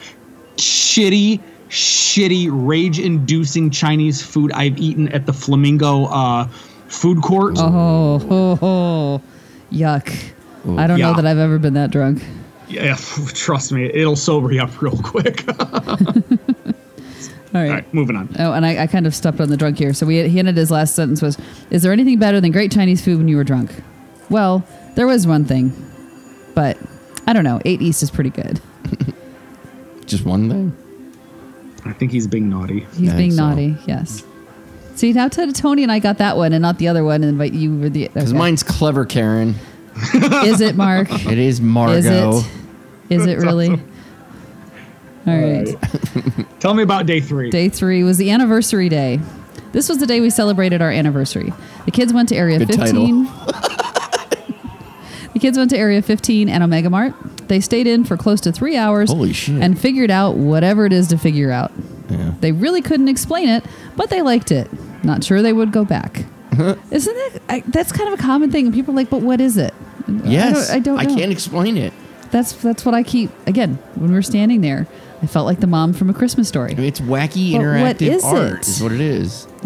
shitty, 0.55 1.41
shitty, 1.69 2.49
rage-inducing 2.51 3.71
Chinese 3.71 4.21
food 4.21 4.51
I've 4.53 4.77
eaten 4.77 5.09
at 5.09 5.25
the 5.25 5.33
Flamingo 5.33 6.05
uh, 6.05 6.47
food 6.87 7.21
court. 7.21 7.55
Oh, 7.57 8.19
ho, 8.19 8.55
ho. 8.55 9.21
yuck. 9.71 10.33
I 10.77 10.87
don't 10.87 10.99
know 10.99 11.13
that 11.13 11.25
I've 11.25 11.37
ever 11.37 11.59
been 11.59 11.73
that 11.75 11.91
drunk. 11.91 12.23
Yeah, 12.67 12.95
trust 13.33 13.71
me, 13.71 13.85
it'll 13.85 14.15
sober 14.15 14.51
you 14.51 14.61
up 14.61 14.81
real 14.81 14.97
quick. 14.97 15.45
All 17.53 17.61
right. 17.61 17.69
All 17.69 17.75
right, 17.75 17.93
moving 17.93 18.15
on. 18.15 18.29
Oh, 18.39 18.53
and 18.53 18.65
I, 18.65 18.83
I 18.83 18.87
kind 18.87 19.07
of 19.07 19.15
stepped 19.15 19.39
on 19.39 19.49
the 19.49 19.57
drunk 19.57 19.77
here. 19.77 19.93
So 19.93 20.05
we, 20.05 20.27
he 20.27 20.39
ended 20.39 20.57
his 20.57 20.69
last 20.69 20.95
sentence 20.95 21.21
was, 21.21 21.37
"Is 21.69 21.81
there 21.81 21.93
anything 21.93 22.19
better 22.19 22.41
than 22.41 22.51
great 22.51 22.71
Chinese 22.71 23.03
food 23.03 23.17
when 23.17 23.27
you 23.27 23.37
were 23.37 23.43
drunk?" 23.43 23.71
Well, 24.29 24.67
there 24.95 25.07
was 25.07 25.25
one 25.25 25.45
thing, 25.45 25.71
but 26.53 26.77
I 27.25 27.33
don't 27.33 27.45
know. 27.45 27.61
Eight 27.63 27.81
East 27.81 28.03
is 28.03 28.11
pretty 28.11 28.31
good. 28.31 28.59
Just 30.05 30.25
one 30.25 30.49
thing. 30.49 30.77
I 31.85 31.93
think 31.93 32.11
he's 32.11 32.27
being 32.27 32.49
naughty. 32.49 32.85
He's 32.97 33.13
I 33.13 33.17
being 33.17 33.31
so. 33.31 33.47
naughty. 33.47 33.77
Yes. 33.85 34.23
See 34.95 35.13
now, 35.13 35.27
Ted- 35.27 35.55
Tony 35.55 35.83
and 35.83 35.91
I 35.91 35.99
got 35.99 36.17
that 36.17 36.35
one 36.35 36.53
and 36.53 36.61
not 36.61 36.79
the 36.79 36.87
other 36.87 37.03
one, 37.03 37.23
and 37.23 37.37
but 37.37 37.53
you 37.53 37.79
were 37.79 37.89
the. 37.89 38.07
Because 38.07 38.31
okay. 38.31 38.37
mine's 38.37 38.63
clever, 38.63 39.05
Karen. 39.05 39.55
is 40.13 40.59
it 40.59 40.75
Mark? 40.75 41.07
It 41.27 41.37
is 41.37 41.61
Margot. 41.61 41.97
Is 41.97 42.05
it? 42.05 42.51
Is 43.09 43.25
it 43.25 43.37
really? 43.37 43.79
All 45.27 45.33
right. 45.37 45.75
Tell 46.59 46.73
me 46.73 46.83
about 46.83 47.05
day 47.05 47.19
three. 47.19 47.49
Day 47.49 47.69
three 47.69 48.03
was 48.03 48.17
the 48.17 48.31
anniversary 48.31 48.89
day. 48.89 49.19
This 49.73 49.89
was 49.89 49.97
the 49.97 50.07
day 50.07 50.21
we 50.21 50.29
celebrated 50.29 50.81
our 50.81 50.89
anniversary. 50.89 51.53
The 51.85 51.91
kids 51.91 52.13
went 52.13 52.29
to 52.29 52.35
Area 52.35 52.59
Good 52.59 52.73
15. 52.73 53.23
the 55.33 55.39
kids 55.39 55.57
went 55.57 55.69
to 55.71 55.77
Area 55.77 56.01
15 56.01 56.47
and 56.49 56.63
Omega 56.63 56.89
Mart. 56.89 57.13
They 57.47 57.59
stayed 57.59 57.87
in 57.87 58.03
for 58.05 58.17
close 58.17 58.41
to 58.41 58.51
three 58.51 58.77
hours 58.77 59.09
Holy 59.09 59.33
shit. 59.33 59.61
and 59.61 59.79
figured 59.79 60.11
out 60.11 60.35
whatever 60.35 60.85
it 60.85 60.93
is 60.93 61.07
to 61.09 61.17
figure 61.17 61.51
out. 61.51 61.71
Yeah. 62.09 62.33
They 62.39 62.51
really 62.53 62.81
couldn't 62.81 63.09
explain 63.09 63.49
it, 63.49 63.65
but 63.95 64.09
they 64.09 64.21
liked 64.21 64.51
it. 64.51 64.69
Not 65.03 65.23
sure 65.23 65.41
they 65.41 65.53
would 65.53 65.71
go 65.71 65.85
back. 65.85 66.25
Isn't 66.91 67.15
it? 67.17 67.41
I, 67.49 67.59
that's 67.67 67.91
kind 67.91 68.11
of 68.11 68.19
a 68.19 68.21
common 68.21 68.51
thing. 68.51 68.71
People 68.71 68.93
are 68.93 68.97
like, 68.97 69.09
but 69.09 69.21
what 69.21 69.39
is 69.39 69.57
it? 69.57 69.73
Yes. 70.23 70.71
I 70.71 70.79
don't, 70.79 70.97
I 70.97 71.03
don't 71.03 71.13
know. 71.13 71.19
can't 71.19 71.31
explain 71.31 71.77
it. 71.77 71.93
That's 72.31 72.53
that's 72.53 72.83
what 72.83 72.93
I 72.93 73.03
keep. 73.03 73.29
Again, 73.45 73.75
when 73.95 74.11
we're 74.11 74.21
standing 74.21 74.61
there, 74.61 74.87
I 75.21 75.25
felt 75.27 75.45
like 75.45 75.59
the 75.59 75.67
mom 75.67 75.93
from 75.93 76.09
A 76.09 76.13
Christmas 76.13 76.47
Story. 76.47 76.73
It's 76.77 76.99
wacky 76.99 77.53
But 77.53 77.61
interactive 77.61 78.01
is 78.13 78.23
art. 78.23 78.59
it? 78.59 78.67
Is 78.67 78.81
what 78.81 78.91
it 78.91 79.01
is. 79.01 79.47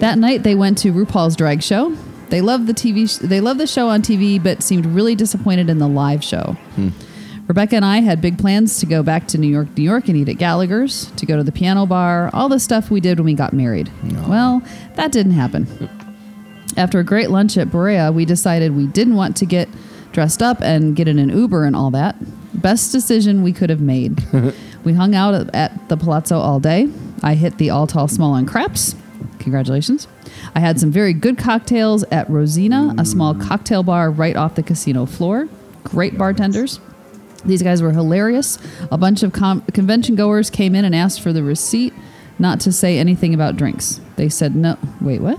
That 0.00 0.16
night 0.18 0.42
they 0.42 0.54
went 0.54 0.78
to 0.78 0.92
RuPaul's 0.92 1.36
drag 1.36 1.62
show. 1.62 1.94
They 2.30 2.40
loved 2.40 2.66
the 2.66 2.72
TV. 2.72 3.08
Sh- 3.08 3.18
they 3.18 3.40
loved 3.42 3.60
the 3.60 3.66
show 3.66 3.88
on 3.88 4.00
TV, 4.00 4.42
but 4.42 4.62
seemed 4.62 4.86
really 4.86 5.14
disappointed 5.14 5.68
in 5.68 5.78
the 5.78 5.86
live 5.88 6.24
show. 6.24 6.56
Hmm. 6.76 6.88
Rebecca 7.46 7.76
and 7.76 7.84
I 7.84 7.98
had 8.00 8.22
big 8.22 8.38
plans 8.38 8.78
to 8.80 8.86
go 8.86 9.02
back 9.02 9.28
to 9.28 9.38
New 9.38 9.48
York, 9.48 9.68
New 9.76 9.82
York, 9.82 10.08
and 10.08 10.16
eat 10.16 10.30
at 10.30 10.38
Gallagher's, 10.38 11.10
to 11.16 11.26
go 11.26 11.36
to 11.36 11.42
the 11.44 11.52
piano 11.52 11.84
bar, 11.84 12.30
all 12.32 12.48
the 12.48 12.58
stuff 12.58 12.90
we 12.90 13.00
did 13.00 13.18
when 13.18 13.26
we 13.26 13.34
got 13.34 13.52
married. 13.52 13.90
Well, 14.26 14.62
that 14.94 15.12
didn't 15.12 15.32
happen. 15.32 15.66
After 16.78 16.98
a 16.98 17.04
great 17.04 17.28
lunch 17.30 17.58
at 17.58 17.70
Berea, 17.70 18.12
we 18.12 18.24
decided 18.24 18.74
we 18.74 18.86
didn't 18.86 19.14
want 19.14 19.36
to 19.36 19.46
get 19.46 19.68
dressed 20.12 20.42
up 20.42 20.62
and 20.62 20.96
get 20.96 21.06
in 21.06 21.18
an 21.18 21.28
Uber 21.28 21.66
and 21.66 21.76
all 21.76 21.90
that. 21.90 22.16
Best 22.54 22.92
decision 22.92 23.42
we 23.42 23.52
could 23.52 23.70
have 23.70 23.80
made. 23.80 24.22
we 24.84 24.92
hung 24.92 25.14
out 25.14 25.34
at- 25.34 25.54
at 25.54 25.88
the 25.88 25.96
Palazzo 25.96 26.38
all 26.38 26.60
day. 26.60 26.88
I 27.22 27.34
hit 27.34 27.58
the 27.58 27.70
all 27.70 27.86
tall, 27.86 28.08
small 28.08 28.32
on 28.32 28.46
craps. 28.46 28.94
Congratulations. 29.38 30.08
I 30.54 30.60
had 30.60 30.80
some 30.80 30.90
very 30.90 31.12
good 31.12 31.36
cocktails 31.36 32.02
at 32.04 32.28
Rosina, 32.30 32.94
a 32.98 33.04
small 33.04 33.34
mm. 33.34 33.46
cocktail 33.46 33.82
bar 33.82 34.10
right 34.10 34.36
off 34.36 34.54
the 34.54 34.62
casino 34.62 35.06
floor. 35.06 35.48
Great 35.84 36.16
bartenders. 36.16 36.80
These 37.44 37.62
guys 37.62 37.82
were 37.82 37.92
hilarious. 37.92 38.58
A 38.90 38.96
bunch 38.96 39.22
of 39.22 39.32
com- 39.32 39.60
convention 39.72 40.14
goers 40.14 40.48
came 40.48 40.74
in 40.74 40.84
and 40.84 40.94
asked 40.94 41.20
for 41.20 41.32
the 41.32 41.42
receipt, 41.42 41.92
not 42.38 42.58
to 42.60 42.72
say 42.72 42.98
anything 42.98 43.34
about 43.34 43.56
drinks. 43.56 44.00
They 44.16 44.28
said 44.30 44.56
no. 44.56 44.78
Wait, 45.00 45.20
what? 45.20 45.38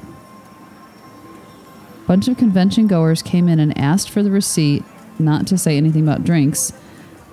A 2.04 2.08
bunch 2.08 2.28
of 2.28 2.38
convention 2.38 2.86
goers 2.88 3.24
came 3.24 3.48
in 3.48 3.60
and 3.60 3.76
asked 3.78 4.12
for 4.12 4.22
the 4.22 4.30
receipt, 4.30 4.84
not 5.18 5.48
to 5.48 5.58
say 5.58 5.78
anything 5.78 6.04
about 6.04 6.24
drinks. 6.24 6.72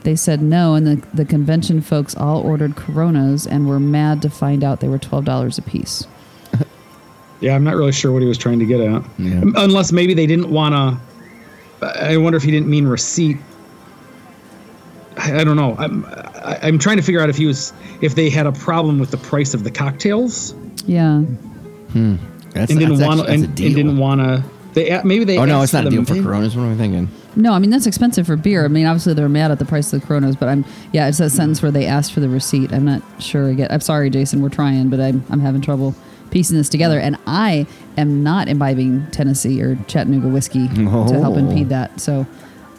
They 0.04 0.16
said 0.16 0.42
no, 0.42 0.74
and 0.74 0.86
the, 0.86 1.06
the 1.14 1.24
convention 1.24 1.80
folks 1.80 2.16
all 2.16 2.40
ordered 2.42 2.74
Coronas 2.76 3.46
and 3.46 3.68
were 3.68 3.78
mad 3.78 4.20
to 4.22 4.30
find 4.30 4.64
out 4.64 4.80
they 4.80 4.88
were 4.88 4.98
$12 4.98 5.58
a 5.58 5.62
piece. 5.62 6.06
Yeah, 7.40 7.56
I'm 7.56 7.64
not 7.64 7.74
really 7.74 7.90
sure 7.90 8.12
what 8.12 8.22
he 8.22 8.28
was 8.28 8.38
trying 8.38 8.60
to 8.60 8.64
get 8.64 8.78
at. 8.80 9.02
Yeah. 9.18 9.40
Um, 9.40 9.54
unless 9.56 9.90
maybe 9.90 10.14
they 10.14 10.26
didn't 10.28 10.48
want 10.48 10.74
to. 11.80 11.90
I 12.00 12.16
wonder 12.16 12.36
if 12.36 12.44
he 12.44 12.52
didn't 12.52 12.68
mean 12.68 12.86
receipt. 12.86 13.36
I, 15.16 15.40
I 15.40 15.44
don't 15.44 15.56
know. 15.56 15.74
I'm 15.76 16.04
I, 16.06 16.60
I'm 16.62 16.78
trying 16.78 16.98
to 16.98 17.02
figure 17.02 17.20
out 17.20 17.28
if 17.28 17.36
he 17.36 17.46
was 17.46 17.72
if 18.00 18.14
they 18.14 18.30
had 18.30 18.46
a 18.46 18.52
problem 18.52 19.00
with 19.00 19.10
the 19.10 19.16
price 19.16 19.54
of 19.54 19.64
the 19.64 19.72
cocktails 19.72 20.54
Yeah. 20.86 21.22
Hmm. 21.22 22.14
That's, 22.50 22.70
and 22.70 22.78
didn't 22.78 23.00
want 23.00 23.20
actually- 23.22 23.34
and, 23.34 23.44
and 23.46 23.56
didn't 23.56 23.98
want 23.98 24.20
to. 24.20 24.44
They 24.74 24.92
uh, 24.92 25.02
maybe 25.02 25.24
they. 25.24 25.36
Oh 25.38 25.44
no, 25.44 25.62
it's 25.62 25.72
not 25.72 25.84
a 25.86 25.90
deal 25.90 26.04
for 26.04 26.14
Coronas. 26.22 26.54
What 26.56 26.62
am 26.62 26.74
I 26.74 26.76
thinking? 26.76 27.08
No, 27.34 27.52
I 27.52 27.58
mean 27.58 27.70
that's 27.70 27.86
expensive 27.86 28.26
for 28.26 28.36
beer. 28.36 28.64
I 28.64 28.68
mean, 28.68 28.86
obviously 28.86 29.14
they're 29.14 29.28
mad 29.28 29.50
at 29.50 29.58
the 29.58 29.64
price 29.64 29.92
of 29.92 30.00
the 30.00 30.06
Coronas, 30.06 30.36
but 30.36 30.48
I'm 30.48 30.64
yeah, 30.92 31.08
it's 31.08 31.18
that 31.18 31.30
sentence 31.30 31.62
where 31.62 31.70
they 31.72 31.86
asked 31.86 32.12
for 32.12 32.20
the 32.20 32.28
receipt. 32.28 32.72
I'm 32.72 32.84
not 32.84 33.02
sure. 33.20 33.48
I 33.50 33.54
get. 33.54 33.72
I'm 33.72 33.80
sorry, 33.80 34.10
Jason. 34.10 34.42
We're 34.42 34.48
trying, 34.50 34.90
but 34.90 35.00
I'm 35.00 35.24
I'm 35.30 35.40
having 35.40 35.60
trouble 35.62 35.94
piecing 36.30 36.56
this 36.56 36.68
together. 36.68 36.98
And 36.98 37.16
I 37.26 37.66
am 37.96 38.22
not 38.22 38.48
imbibing 38.48 39.06
Tennessee 39.10 39.62
or 39.62 39.76
Chattanooga 39.86 40.28
whiskey 40.28 40.68
to 40.68 40.82
help 40.84 41.36
Oh. 41.36 41.38
impede 41.38 41.68
that. 41.70 42.00
So 42.00 42.26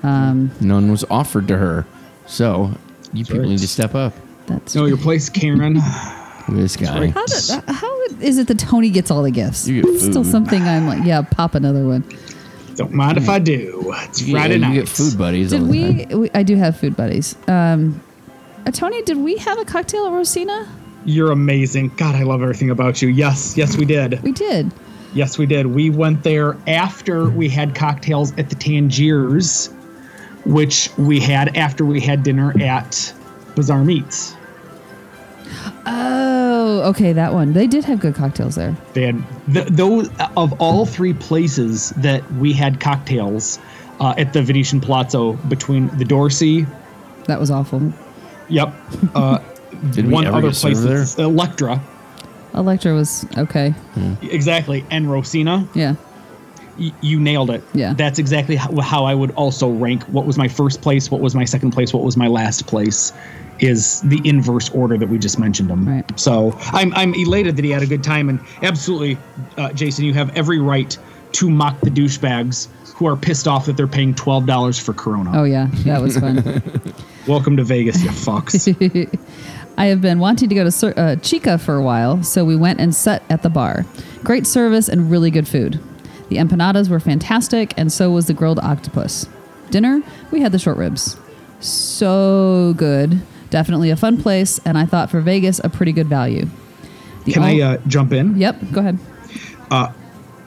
um, 0.03 0.51
None 0.61 0.91
was 0.91 1.03
offered 1.09 1.47
to 1.47 1.57
her, 1.57 1.85
so 2.27 2.71
you 3.13 3.23
people 3.25 3.41
right. 3.41 3.49
need 3.49 3.59
to 3.59 3.67
step 3.67 3.95
up. 3.95 4.13
that's 4.47 4.75
Know 4.75 4.85
your 4.85 4.97
place, 4.97 5.29
Karen. 5.29 5.75
Look 5.75 5.83
this 6.49 6.75
guy. 6.75 7.07
How, 7.07 7.25
did, 7.25 7.63
how 7.69 8.01
is 8.19 8.37
it 8.37 8.47
that 8.47 8.59
Tony 8.59 8.89
gets 8.89 9.09
all 9.11 9.23
the 9.23 9.31
gifts? 9.31 9.67
You 9.67 9.81
get 9.81 9.93
It's 9.93 10.03
still 10.05 10.23
something 10.23 10.61
I'm 10.63 10.85
like, 10.87 11.03
yeah, 11.05 11.21
pop 11.21 11.55
another 11.55 11.85
one. 11.85 12.03
Don't 12.75 12.91
mind 12.93 13.17
if 13.17 13.29
I 13.29 13.39
do. 13.39 13.91
It's 13.97 14.21
You 14.21 14.27
get, 14.27 14.31
Friday 14.33 14.57
you 14.57 14.73
get 14.73 14.87
food 14.89 15.17
buddies. 15.17 15.53
all 15.53 15.59
Did 15.59 15.69
we, 15.69 16.05
we? 16.15 16.31
I 16.33 16.43
do 16.43 16.55
have 16.55 16.77
food 16.77 16.95
buddies. 16.95 17.35
Um, 17.47 18.01
uh, 18.65 18.71
Tony, 18.71 19.01
did 19.03 19.17
we 19.17 19.37
have 19.37 19.59
a 19.59 19.65
cocktail 19.65 20.07
at 20.07 20.11
Rosina? 20.13 20.67
You're 21.05 21.31
amazing. 21.31 21.89
God, 21.97 22.15
I 22.15 22.23
love 22.23 22.41
everything 22.41 22.69
about 22.69 23.01
you. 23.01 23.09
Yes, 23.09 23.55
yes, 23.57 23.77
we 23.77 23.85
did. 23.85 24.21
We 24.23 24.31
did. 24.31 24.71
Yes, 25.13 25.37
we 25.37 25.45
did. 25.45 25.67
We 25.67 25.89
went 25.89 26.23
there 26.23 26.57
after 26.65 27.29
we 27.29 27.47
had 27.49 27.75
cocktails 27.75 28.31
at 28.37 28.49
the 28.49 28.55
Tangiers, 28.55 29.67
which 30.45 30.89
we 30.97 31.19
had 31.19 31.55
after 31.57 31.85
we 31.85 31.99
had 31.99 32.23
dinner 32.23 32.53
at 32.61 33.13
Bazaar 33.55 33.83
Meats. 33.83 34.35
Oh, 35.85 36.42
okay, 36.85 37.13
that 37.13 37.33
one. 37.33 37.53
They 37.53 37.67
did 37.67 37.83
have 37.85 37.99
good 37.99 38.15
cocktails 38.15 38.55
there. 38.55 38.75
They 38.93 39.03
had 39.03 39.23
th- 39.51 39.67
those 39.67 40.09
of 40.37 40.53
all 40.61 40.85
three 40.85 41.13
places 41.13 41.89
that 41.97 42.29
we 42.33 42.53
had 42.53 42.79
cocktails 42.79 43.59
uh, 43.99 44.13
at 44.17 44.33
the 44.33 44.41
Venetian 44.41 44.81
Palazzo 44.81 45.33
between 45.47 45.87
the 45.97 46.05
Dorsey. 46.05 46.65
That 47.27 47.39
was 47.39 47.51
awful. 47.51 47.93
Yep. 48.49 48.73
Uh, 49.15 49.39
Did 49.91 50.05
we 50.07 50.13
one 50.13 50.25
ever 50.25 50.37
other 50.37 50.47
get 50.47 50.55
served 50.55 50.75
place, 50.75 50.85
there? 50.85 50.99
that's 50.99 51.17
Electra, 51.17 51.81
Electra 52.53 52.93
was 52.93 53.25
okay. 53.37 53.73
exactly, 54.21 54.85
and 54.91 55.11
Rosina. 55.11 55.67
Yeah. 55.73 55.95
Y- 56.79 56.91
you 57.01 57.19
nailed 57.19 57.49
it. 57.49 57.63
Yeah. 57.73 57.93
That's 57.93 58.17
exactly 58.19 58.55
how, 58.55 58.79
how 58.81 59.05
I 59.05 59.13
would 59.15 59.31
also 59.31 59.69
rank 59.69 60.03
what 60.05 60.25
was 60.25 60.37
my 60.37 60.47
first 60.47 60.81
place, 60.81 61.09
what 61.11 61.21
was 61.21 61.35
my 61.35 61.45
second 61.45 61.71
place, 61.71 61.93
what 61.93 62.03
was 62.03 62.15
my 62.17 62.27
last 62.27 62.65
place 62.67 63.11
is 63.63 64.01
the 64.01 64.21
inverse 64.27 64.69
order 64.69 64.97
that 64.97 65.07
we 65.07 65.17
just 65.17 65.39
mentioned 65.39 65.69
them. 65.69 65.87
Right. 65.87 66.19
So 66.19 66.57
I'm, 66.73 66.93
I'm 66.95 67.13
elated 67.15 67.55
that 67.55 67.63
he 67.63 67.71
had 67.71 67.81
a 67.81 67.87
good 67.87 68.03
time 68.03 68.27
and 68.27 68.39
absolutely, 68.61 69.17
uh, 69.57 69.71
Jason, 69.71 70.03
you 70.03 70.13
have 70.13 70.35
every 70.35 70.59
right 70.59 70.97
to 71.33 71.49
mock 71.49 71.79
the 71.79 71.89
douchebags 71.89 72.67
who 72.95 73.07
are 73.07 73.15
pissed 73.15 73.47
off 73.47 73.65
that 73.65 73.77
they're 73.77 73.87
paying 73.87 74.13
$12 74.13 74.81
for 74.81 74.93
Corona. 74.93 75.31
Oh 75.33 75.45
yeah, 75.45 75.67
that 75.85 76.01
was 76.01 76.17
fun. 76.17 76.61
Welcome 77.27 77.57
to 77.57 77.63
Vegas, 77.63 78.03
you 78.03 78.09
fucks. 78.09 78.67
I 79.77 79.85
have 79.85 80.01
been 80.01 80.19
wanting 80.19 80.49
to 80.49 80.55
go 80.55 80.69
to 80.69 80.99
uh, 80.99 81.15
Chica 81.15 81.57
for 81.57 81.75
a 81.75 81.81
while, 81.81 82.21
so 82.21 82.45
we 82.45 82.55
went 82.55 82.79
and 82.79 82.93
sat 82.93 83.23
at 83.29 83.41
the 83.41 83.49
bar. 83.49 83.85
Great 84.23 84.45
service 84.45 84.87
and 84.87 85.09
really 85.09 85.31
good 85.31 85.47
food. 85.47 85.79
The 86.29 86.35
empanadas 86.35 86.89
were 86.89 86.99
fantastic, 86.99 87.73
and 87.77 87.91
so 87.91 88.11
was 88.11 88.27
the 88.27 88.33
grilled 88.33 88.59
octopus. 88.59 89.27
Dinner, 89.71 90.03
we 90.31 90.41
had 90.41 90.51
the 90.51 90.59
short 90.59 90.77
ribs. 90.77 91.17
So 91.59 92.73
good. 92.77 93.21
Definitely 93.53 93.91
a 93.91 93.95
fun 93.95 94.19
place, 94.19 94.59
and 94.65 94.79
I 94.79 94.87
thought 94.87 95.11
for 95.11 95.21
Vegas, 95.21 95.61
a 95.63 95.69
pretty 95.69 95.91
good 95.91 96.07
value. 96.07 96.47
The 97.25 97.33
Can 97.33 97.43
I 97.43 97.61
uh, 97.61 97.77
jump 97.85 98.11
in? 98.11 98.35
Yep, 98.35 98.55
go 98.71 98.79
ahead. 98.79 98.97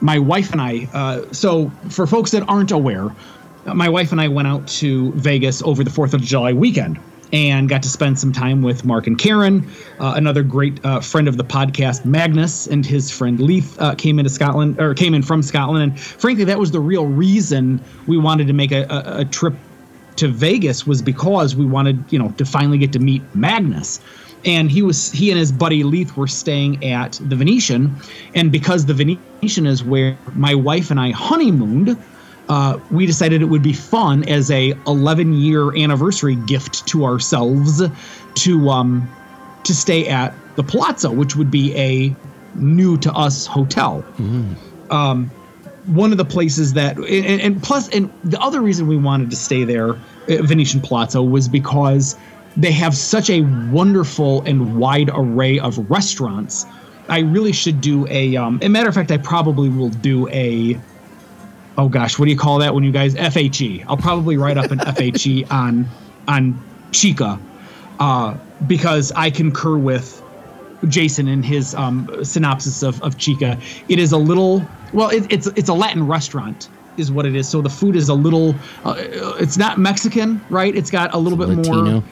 my 0.01 0.19
wife 0.19 0.51
and 0.51 0.59
I, 0.59 0.89
uh, 0.93 1.31
so 1.31 1.71
for 1.87 2.05
folks 2.05 2.31
that 2.31 2.43
aren't 2.49 2.71
aware, 2.71 3.15
uh, 3.65 3.73
my 3.73 3.87
wife 3.87 4.11
and 4.11 4.19
I 4.19 4.27
went 4.27 4.49
out 4.49 4.67
to 4.79 5.13
Vegas 5.13 5.61
over 5.61 5.85
the 5.85 5.89
4th 5.89 6.15
of 6.15 6.21
July 6.21 6.51
weekend 6.51 6.99
and 7.31 7.69
got 7.69 7.81
to 7.83 7.89
spend 7.89 8.19
some 8.19 8.33
time 8.33 8.61
with 8.61 8.83
Mark 8.83 9.07
and 9.07 9.17
Karen. 9.17 9.65
Uh, 10.01 10.15
another 10.17 10.43
great 10.43 10.83
uh, 10.85 10.99
friend 10.99 11.29
of 11.29 11.37
the 11.37 11.45
podcast, 11.45 12.03
Magnus, 12.03 12.67
and 12.67 12.85
his 12.85 13.09
friend 13.09 13.39
Leith 13.39 13.79
uh, 13.79 13.95
came 13.95 14.19
into 14.19 14.29
Scotland 14.29 14.81
or 14.81 14.93
came 14.93 15.13
in 15.13 15.23
from 15.23 15.41
Scotland. 15.41 15.81
And 15.81 15.97
frankly, 15.97 16.43
that 16.43 16.59
was 16.59 16.71
the 16.71 16.81
real 16.81 17.05
reason 17.05 17.81
we 18.05 18.17
wanted 18.17 18.47
to 18.47 18.53
make 18.53 18.73
a, 18.73 18.83
a, 18.83 19.19
a 19.21 19.25
trip 19.25 19.53
to 20.17 20.27
Vegas 20.27 20.85
was 20.85 21.01
because 21.01 21.55
we 21.55 21.65
wanted, 21.65 22.03
you 22.11 22.19
know, 22.19 22.29
to 22.37 22.45
finally 22.45 22.77
get 22.77 22.91
to 22.93 22.99
meet 22.99 23.21
Magnus. 23.33 23.99
And 24.45 24.69
he 24.69 24.81
was 24.81 25.11
he 25.11 25.31
and 25.31 25.39
his 25.39 25.51
buddy 25.51 25.83
Leith 25.83 26.15
were 26.15 26.27
staying 26.27 26.83
at 26.83 27.19
the 27.23 27.35
Venetian, 27.35 27.95
and 28.35 28.51
because 28.51 28.85
the 28.85 28.93
Venetian 28.93 29.65
is 29.65 29.83
where 29.83 30.17
my 30.35 30.53
wife 30.53 30.91
and 30.91 30.99
I 30.99 31.11
honeymooned, 31.11 31.97
uh, 32.47 32.79
we 32.91 33.05
decided 33.05 33.41
it 33.41 33.45
would 33.45 33.63
be 33.63 33.73
fun 33.73 34.27
as 34.29 34.51
a 34.51 34.73
11 34.85 35.33
year 35.33 35.75
anniversary 35.75 36.35
gift 36.35 36.87
to 36.87 37.03
ourselves 37.03 37.81
to 38.35 38.69
um 38.69 39.09
to 39.63 39.73
stay 39.73 40.07
at 40.07 40.35
the 40.55 40.63
Palazzo, 40.63 41.11
which 41.11 41.35
would 41.35 41.51
be 41.51 41.75
a 41.75 42.15
new 42.55 42.97
to 42.97 43.11
us 43.13 43.45
hotel 43.45 44.03
one 45.87 46.11
of 46.11 46.17
the 46.17 46.25
places 46.25 46.73
that 46.73 46.97
and, 46.97 47.41
and 47.41 47.63
plus 47.63 47.89
and 47.89 48.11
the 48.23 48.39
other 48.39 48.61
reason 48.61 48.87
we 48.87 48.97
wanted 48.97 49.29
to 49.29 49.35
stay 49.35 49.63
there 49.63 49.91
at 50.27 50.41
venetian 50.41 50.81
palazzo 50.81 51.21
was 51.21 51.47
because 51.47 52.17
they 52.55 52.71
have 52.71 52.95
such 52.95 53.29
a 53.29 53.41
wonderful 53.71 54.41
and 54.43 54.77
wide 54.77 55.09
array 55.13 55.59
of 55.59 55.89
restaurants 55.89 56.65
i 57.09 57.19
really 57.19 57.53
should 57.53 57.79
do 57.81 58.05
a 58.07 58.35
um 58.35 58.59
a 58.61 58.69
matter 58.69 58.89
of 58.89 58.95
fact 58.95 59.11
i 59.11 59.17
probably 59.17 59.69
will 59.69 59.89
do 59.89 60.27
a 60.29 60.79
oh 61.77 61.87
gosh 61.87 62.19
what 62.19 62.25
do 62.25 62.31
you 62.31 62.37
call 62.37 62.59
that 62.59 62.73
when 62.73 62.83
you 62.83 62.91
guys 62.91 63.15
fhe 63.15 63.85
i'll 63.87 63.97
probably 63.97 64.37
write 64.37 64.57
up 64.57 64.69
an 64.71 64.79
fhe 64.79 65.49
on 65.51 65.87
on 66.27 66.61
chica 66.91 67.39
uh 67.99 68.35
because 68.67 69.11
i 69.13 69.29
concur 69.29 69.77
with 69.77 70.21
Jason 70.87 71.27
in 71.27 71.41
his 71.41 71.73
um, 71.75 72.23
synopsis 72.23 72.83
of, 72.83 73.01
of 73.01 73.17
Chica. 73.17 73.59
It 73.89 73.99
is 73.99 74.11
a 74.11 74.17
little 74.17 74.65
well, 74.93 75.09
it, 75.09 75.31
it's 75.31 75.47
it's 75.47 75.69
a 75.69 75.73
Latin 75.73 76.07
restaurant 76.07 76.69
is 76.97 77.11
what 77.11 77.25
it 77.25 77.35
is. 77.35 77.47
So 77.47 77.61
the 77.61 77.69
food 77.69 77.95
is 77.95 78.09
a 78.09 78.13
little. 78.13 78.55
Uh, 78.83 78.95
it's 79.39 79.57
not 79.57 79.77
Mexican, 79.77 80.41
right? 80.49 80.75
It's 80.75 80.91
got 80.91 81.13
a 81.13 81.17
little 81.17 81.37
bit 81.37 81.49
Latino. 81.49 81.91
more. 81.91 82.03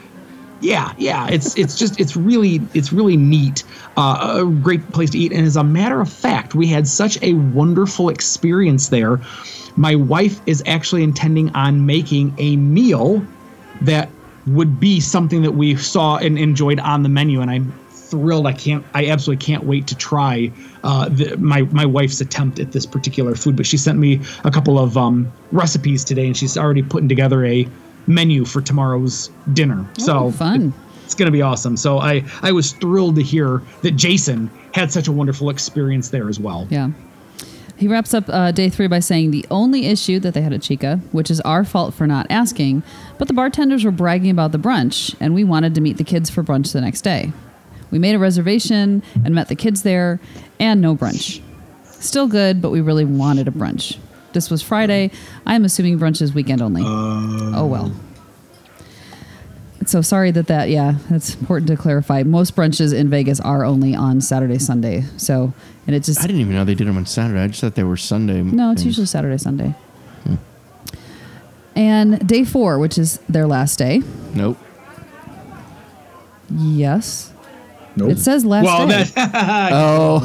Yeah, 0.61 0.93
yeah. 0.97 1.27
It's 1.27 1.57
it's 1.57 1.77
just 1.77 1.99
it's 1.99 2.15
really 2.15 2.61
it's 2.73 2.93
really 2.93 3.17
neat. 3.17 3.63
Uh, 3.97 4.43
a 4.43 4.61
great 4.61 4.87
place 4.91 5.09
to 5.11 5.17
eat. 5.17 5.31
And 5.31 5.45
as 5.45 5.55
a 5.55 5.63
matter 5.63 6.01
of 6.01 6.11
fact, 6.11 6.55
we 6.55 6.67
had 6.67 6.87
such 6.87 7.21
a 7.21 7.33
wonderful 7.33 8.09
experience 8.09 8.89
there. 8.89 9.19
My 9.75 9.95
wife 9.95 10.39
is 10.45 10.63
actually 10.65 11.03
intending 11.03 11.53
on 11.55 11.85
making 11.85 12.33
a 12.37 12.55
meal 12.55 13.25
that 13.81 14.09
would 14.47 14.79
be 14.79 14.99
something 14.99 15.41
that 15.41 15.51
we 15.51 15.75
saw 15.75 16.17
and 16.17 16.37
enjoyed 16.37 16.79
on 16.79 17.03
the 17.03 17.09
menu, 17.09 17.41
and 17.41 17.51
I'm 17.51 17.73
thrilled. 18.19 18.47
I 18.47 18.53
can't. 18.53 18.83
I 18.93 19.07
absolutely 19.07 19.45
can't 19.45 19.63
wait 19.65 19.87
to 19.87 19.95
try 19.95 20.51
uh, 20.83 21.09
the, 21.09 21.35
my 21.37 21.61
my 21.63 21.85
wife's 21.85 22.21
attempt 22.21 22.59
at 22.59 22.71
this 22.71 22.85
particular 22.85 23.35
food. 23.35 23.55
But 23.55 23.65
she 23.65 23.77
sent 23.77 23.99
me 23.99 24.21
a 24.43 24.51
couple 24.51 24.79
of 24.79 24.97
um, 24.97 25.31
recipes 25.51 26.03
today, 26.03 26.25
and 26.27 26.35
she's 26.37 26.57
already 26.57 26.81
putting 26.83 27.09
together 27.09 27.45
a 27.45 27.67
menu 28.07 28.45
for 28.45 28.61
tomorrow's 28.61 29.29
dinner. 29.53 29.85
so 29.97 30.25
Oh, 30.25 30.31
fun. 30.31 30.73
it's 31.03 31.15
going 31.15 31.25
to 31.27 31.31
be 31.31 31.41
awesome. 31.41 31.75
So 31.77 31.99
I 31.99 32.23
I 32.41 32.51
was 32.51 32.71
thrilled 32.73 33.15
to 33.15 33.23
hear 33.23 33.61
that 33.81 33.91
Jason 33.91 34.49
had 34.73 34.91
such 34.91 35.07
a 35.07 35.11
wonderful 35.11 35.49
experience 35.49 36.09
there 36.09 36.29
as 36.29 36.39
well. 36.39 36.67
Yeah. 36.69 36.91
He 37.77 37.89
wraps 37.89 38.13
up 38.13 38.23
uh, 38.29 38.51
day 38.51 38.69
three 38.69 38.87
by 38.87 38.99
saying 39.01 39.31
the 39.31 39.45
only 39.51 39.87
issue 39.87 40.17
that 40.21 40.33
they 40.33 40.41
had 40.41 40.53
at 40.53 40.61
Chica, 40.61 41.01
which 41.11 41.29
is 41.29 41.41
our 41.41 41.65
fault 41.65 41.93
for 41.93 42.07
not 42.07 42.25
asking, 42.29 42.83
but 43.17 43.27
the 43.27 43.33
bartenders 43.33 43.83
were 43.83 43.91
bragging 43.91 44.31
about 44.31 44.53
the 44.53 44.57
brunch, 44.57 45.13
and 45.19 45.35
we 45.35 45.43
wanted 45.43 45.75
to 45.75 45.81
meet 45.81 45.97
the 45.97 46.05
kids 46.05 46.29
for 46.29 46.41
brunch 46.41 46.71
the 46.71 46.79
next 46.79 47.01
day. 47.01 47.33
We 47.91 47.99
made 47.99 48.15
a 48.15 48.19
reservation 48.19 49.03
and 49.23 49.35
met 49.35 49.47
the 49.47 49.55
kids 49.55 49.83
there, 49.83 50.19
and 50.59 50.81
no 50.81 50.95
brunch. 50.95 51.41
Still 51.85 52.27
good, 52.27 52.61
but 52.61 52.69
we 52.71 52.81
really 52.81 53.05
wanted 53.05 53.47
a 53.47 53.51
brunch. 53.51 53.97
This 54.33 54.49
was 54.49 54.61
Friday. 54.61 55.11
I'm 55.45 55.63
assuming 55.63 55.97
brunch 55.97 56.21
is 56.21 56.33
weekend 56.33 56.61
only. 56.61 56.81
Um, 56.81 57.53
oh 57.55 57.65
well. 57.65 57.91
So 59.85 60.01
sorry 60.01 60.31
that 60.31 60.47
that 60.47 60.69
yeah, 60.69 60.95
that's 61.09 61.35
important 61.35 61.67
to 61.67 61.77
clarify. 61.77 62.23
Most 62.23 62.55
brunches 62.55 62.93
in 62.93 63.09
Vegas 63.09 63.39
are 63.39 63.63
only 63.63 63.95
on 63.95 64.19
Saturday, 64.19 64.57
Sunday. 64.57 65.03
So 65.17 65.53
and 65.87 65.95
it 65.95 66.03
just 66.03 66.19
I 66.19 66.27
didn't 66.27 66.41
even 66.41 66.53
know 66.53 66.65
they 66.65 66.75
did 66.75 66.87
them 66.87 66.97
on 66.97 67.05
Saturday. 67.05 67.39
I 67.39 67.47
just 67.47 67.61
thought 67.61 67.75
they 67.75 67.83
were 67.83 67.97
Sunday. 67.97 68.41
no, 68.41 68.71
it's 68.71 68.81
things. 68.81 68.85
usually 68.85 69.05
Saturday, 69.05 69.37
Sunday. 69.37 69.75
Hmm. 70.23 70.35
And 71.75 72.27
day 72.27 72.43
four, 72.43 72.79
which 72.79 72.97
is 72.97 73.19
their 73.29 73.45
last 73.45 73.77
day. 73.77 74.01
Nope. 74.33 74.57
Yes. 76.49 77.31
Nope. 77.97 78.11
It 78.11 78.19
says 78.19 78.43
last 78.45 78.65
well, 78.65 78.87
day. 78.87 79.05
Oh, 79.71 80.21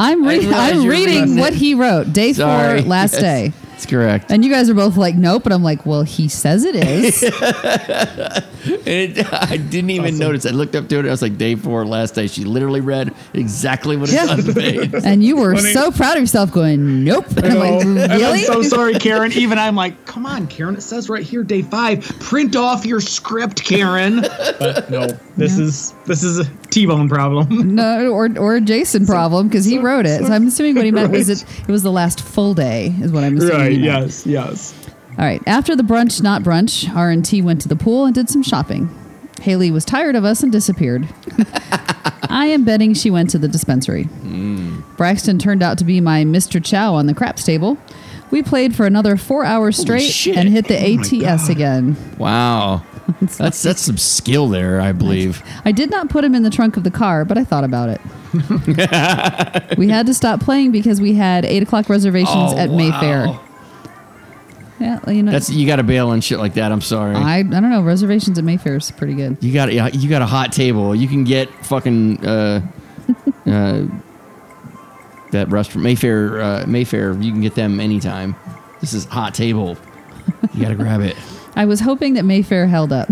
I'm 0.00 0.26
reading. 0.26 0.52
I'm 0.52 0.86
reading 0.86 1.20
reading 1.20 1.36
what 1.36 1.54
he 1.54 1.74
wrote. 1.74 2.12
Day 2.12 2.32
sorry. 2.32 2.80
four, 2.82 2.88
last 2.88 3.12
Yes, 3.14 3.20
day. 3.22 3.52
That's 3.82 3.90
correct. 3.90 4.30
And 4.30 4.44
you 4.44 4.50
guys 4.52 4.70
are 4.70 4.74
both 4.74 4.96
like, 4.96 5.16
nope. 5.16 5.44
And 5.44 5.52
I'm 5.52 5.64
like, 5.64 5.84
well, 5.84 6.04
he 6.04 6.28
says 6.28 6.64
it 6.64 6.76
is. 6.76 7.22
It, 8.64 9.32
I 9.32 9.56
didn't 9.56 9.90
even 9.90 10.18
notice. 10.18 10.46
I 10.46 10.50
looked 10.50 10.76
up 10.76 10.88
to 10.88 10.98
it. 11.00 11.06
I 11.06 11.10
was 11.10 11.20
like, 11.20 11.36
day 11.36 11.56
four, 11.56 11.84
last 11.84 12.14
day. 12.14 12.28
She 12.28 12.44
literally 12.44 12.80
read 12.80 13.12
exactly 13.34 13.96
what 13.96 14.08
it's 14.08 14.12
Yeah. 14.14 14.32
on 14.32 14.40
the 14.40 14.54
page. 14.54 14.92
and 15.04 15.24
you 15.24 15.36
were 15.36 15.56
Funny. 15.56 15.72
so 15.72 15.90
proud 15.90 16.16
of 16.16 16.20
yourself, 16.22 16.52
going, 16.52 17.02
nope. 17.02 17.26
And 17.38 17.46
I'm 17.46 17.58
like, 17.58 17.84
really? 18.10 18.38
I'm 18.40 18.44
so 18.44 18.62
sorry, 18.76 18.94
Karen. 18.94 19.32
Even 19.32 19.58
I'm 19.58 19.74
like, 19.74 20.04
come 20.06 20.26
on, 20.26 20.46
Karen. 20.46 20.76
It 20.76 20.82
says 20.82 21.08
right 21.08 21.24
here, 21.24 21.42
day 21.42 21.62
five. 21.62 22.02
Print 22.20 22.54
off 22.54 22.86
your 22.86 23.00
script, 23.00 23.64
Karen. 23.64 24.20
But 24.20 24.88
no, 24.90 25.08
this 25.36 25.58
is 25.58 25.92
this 26.06 26.22
is 26.22 26.38
a 26.38 26.44
T-bone 26.72 27.08
problem. 27.08 27.74
No, 27.76 28.10
or 28.12 28.28
or 28.38 28.56
a 28.56 28.60
Jason 28.60 29.06
problem 29.06 29.48
because 29.48 29.64
he 29.64 29.78
wrote 29.78 30.06
it. 30.06 30.24
So 30.24 30.32
I'm 30.32 30.48
assuming 30.48 30.74
what 30.74 30.84
he 30.84 30.90
meant 30.90 31.12
was 31.12 31.28
it. 31.28 31.44
It 31.68 31.70
was 31.70 31.82
the 31.82 31.92
last 31.92 32.20
full 32.22 32.54
day, 32.54 32.94
is 33.00 33.12
what 33.12 33.22
I'm 33.24 33.36
assuming. 33.36 33.56
right? 33.56 33.72
he 33.72 33.78
meant. 33.78 34.02
Yes. 34.04 34.26
Yes. 34.26 34.74
All 35.18 35.24
right. 35.24 35.42
After 35.46 35.76
the 35.76 35.82
brunch, 35.82 36.22
not 36.22 36.42
brunch, 36.42 36.88
R 36.94 37.10
and 37.10 37.24
T 37.24 37.42
went 37.42 37.60
to 37.62 37.68
the 37.68 37.76
pool 37.76 38.06
and 38.06 38.14
did 38.14 38.28
some 38.30 38.42
shopping. 38.42 38.88
Haley 39.40 39.70
was 39.70 39.84
tired 39.84 40.16
of 40.16 40.24
us 40.24 40.42
and 40.42 40.50
disappeared. 40.52 41.08
I 42.28 42.46
am 42.46 42.64
betting 42.64 42.94
she 42.94 43.10
went 43.10 43.28
to 43.30 43.38
the 43.38 43.48
dispensary. 43.48 44.04
Braxton 44.96 45.38
turned 45.38 45.62
out 45.62 45.78
to 45.78 45.84
be 45.84 46.00
my 46.00 46.24
Mr. 46.24 46.64
Chow 46.64 46.94
on 46.94 47.06
the 47.06 47.14
craps 47.14 47.44
table. 47.44 47.76
We 48.30 48.42
played 48.42 48.74
for 48.74 48.86
another 48.86 49.16
four 49.18 49.44
hours 49.44 49.76
straight 49.76 50.08
shit. 50.10 50.36
and 50.36 50.48
hit 50.48 50.66
the 50.68 50.78
ATS 50.78 51.48
again. 51.50 51.96
Wow. 52.18 52.82
That's 53.20 53.62
that's 53.62 53.80
some 53.80 53.96
skill 53.98 54.48
there, 54.48 54.80
I 54.80 54.92
believe. 54.92 55.42
I 55.64 55.72
did 55.72 55.90
not 55.90 56.08
put 56.10 56.24
him 56.24 56.34
in 56.34 56.42
the 56.42 56.50
trunk 56.50 56.76
of 56.76 56.84
the 56.84 56.90
car, 56.90 57.24
but 57.24 57.36
I 57.38 57.44
thought 57.44 57.64
about 57.64 57.88
it. 57.88 58.00
we 59.78 59.88
had 59.88 60.06
to 60.06 60.14
stop 60.14 60.40
playing 60.40 60.72
because 60.72 61.00
we 61.00 61.14
had 61.14 61.44
eight 61.44 61.62
o'clock 61.62 61.88
reservations 61.88 62.52
Oh, 62.52 62.56
at 62.58 62.70
Mayfair. 62.70 63.26
wow. 63.28 63.40
Yeah, 64.80 65.10
you 65.10 65.22
know, 65.22 65.30
That's 65.30 65.48
you 65.48 65.64
got 65.66 65.76
to 65.76 65.84
bail 65.84 66.08
on 66.08 66.20
shit 66.22 66.38
like 66.40 66.54
that. 66.54 66.72
I'm 66.72 66.80
sorry. 66.80 67.14
I 67.14 67.38
I 67.38 67.42
don't 67.42 67.70
know. 67.70 67.82
Reservations 67.82 68.36
at 68.38 68.44
Mayfair 68.44 68.76
is 68.76 68.90
pretty 68.90 69.14
good. 69.14 69.36
you 69.40 69.52
got 69.52 69.72
you 69.94 70.08
got 70.08 70.22
a 70.22 70.26
hot 70.26 70.52
table. 70.52 70.94
You 70.94 71.06
can 71.06 71.22
get 71.24 71.48
fucking 71.64 72.26
uh, 72.26 72.62
uh, 73.46 73.82
that 75.30 75.48
restaurant 75.50 75.84
Mayfair 75.84 76.40
uh, 76.40 76.64
Mayfair. 76.66 77.12
You 77.12 77.30
can 77.30 77.40
get 77.40 77.54
them 77.54 77.78
anytime. 77.78 78.34
This 78.80 78.92
is 78.92 79.04
hot 79.04 79.34
table. 79.34 79.76
You 80.52 80.62
got 80.62 80.70
to 80.70 80.74
grab 80.74 81.00
it. 81.00 81.16
I 81.54 81.64
was 81.64 81.80
hoping 81.80 82.14
that 82.14 82.24
Mayfair 82.24 82.66
held 82.66 82.92
up. 82.92 83.08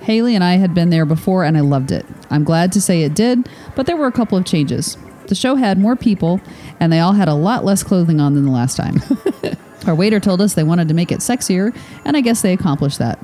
Haley 0.00 0.34
and 0.34 0.44
I 0.44 0.54
had 0.54 0.74
been 0.74 0.90
there 0.90 1.06
before 1.06 1.44
and 1.44 1.56
I 1.56 1.60
loved 1.60 1.90
it. 1.90 2.06
I'm 2.30 2.44
glad 2.44 2.72
to 2.72 2.80
say 2.80 3.02
it 3.02 3.14
did, 3.14 3.48
but 3.74 3.86
there 3.86 3.96
were 3.96 4.06
a 4.06 4.12
couple 4.12 4.38
of 4.38 4.44
changes. 4.44 4.96
The 5.26 5.34
show 5.34 5.56
had 5.56 5.78
more 5.78 5.96
people 5.96 6.40
and 6.78 6.92
they 6.92 7.00
all 7.00 7.12
had 7.12 7.28
a 7.28 7.34
lot 7.34 7.64
less 7.64 7.82
clothing 7.82 8.20
on 8.20 8.34
than 8.34 8.44
the 8.44 8.50
last 8.50 8.76
time. 8.76 9.02
Our 9.86 9.94
waiter 9.94 10.20
told 10.20 10.40
us 10.40 10.54
they 10.54 10.64
wanted 10.64 10.88
to 10.88 10.94
make 10.94 11.12
it 11.12 11.20
sexier, 11.20 11.76
and 12.04 12.16
I 12.16 12.20
guess 12.20 12.42
they 12.42 12.52
accomplished 12.52 12.98
that. 12.98 13.20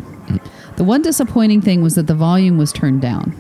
The 0.77 0.85
one 0.85 1.03
disappointing 1.03 1.61
thing 1.61 1.83
was 1.83 1.97
that 1.97 2.07
the 2.07 2.15
volume 2.15 2.57
was 2.57 2.73
turned 2.73 3.03
down. 3.03 3.35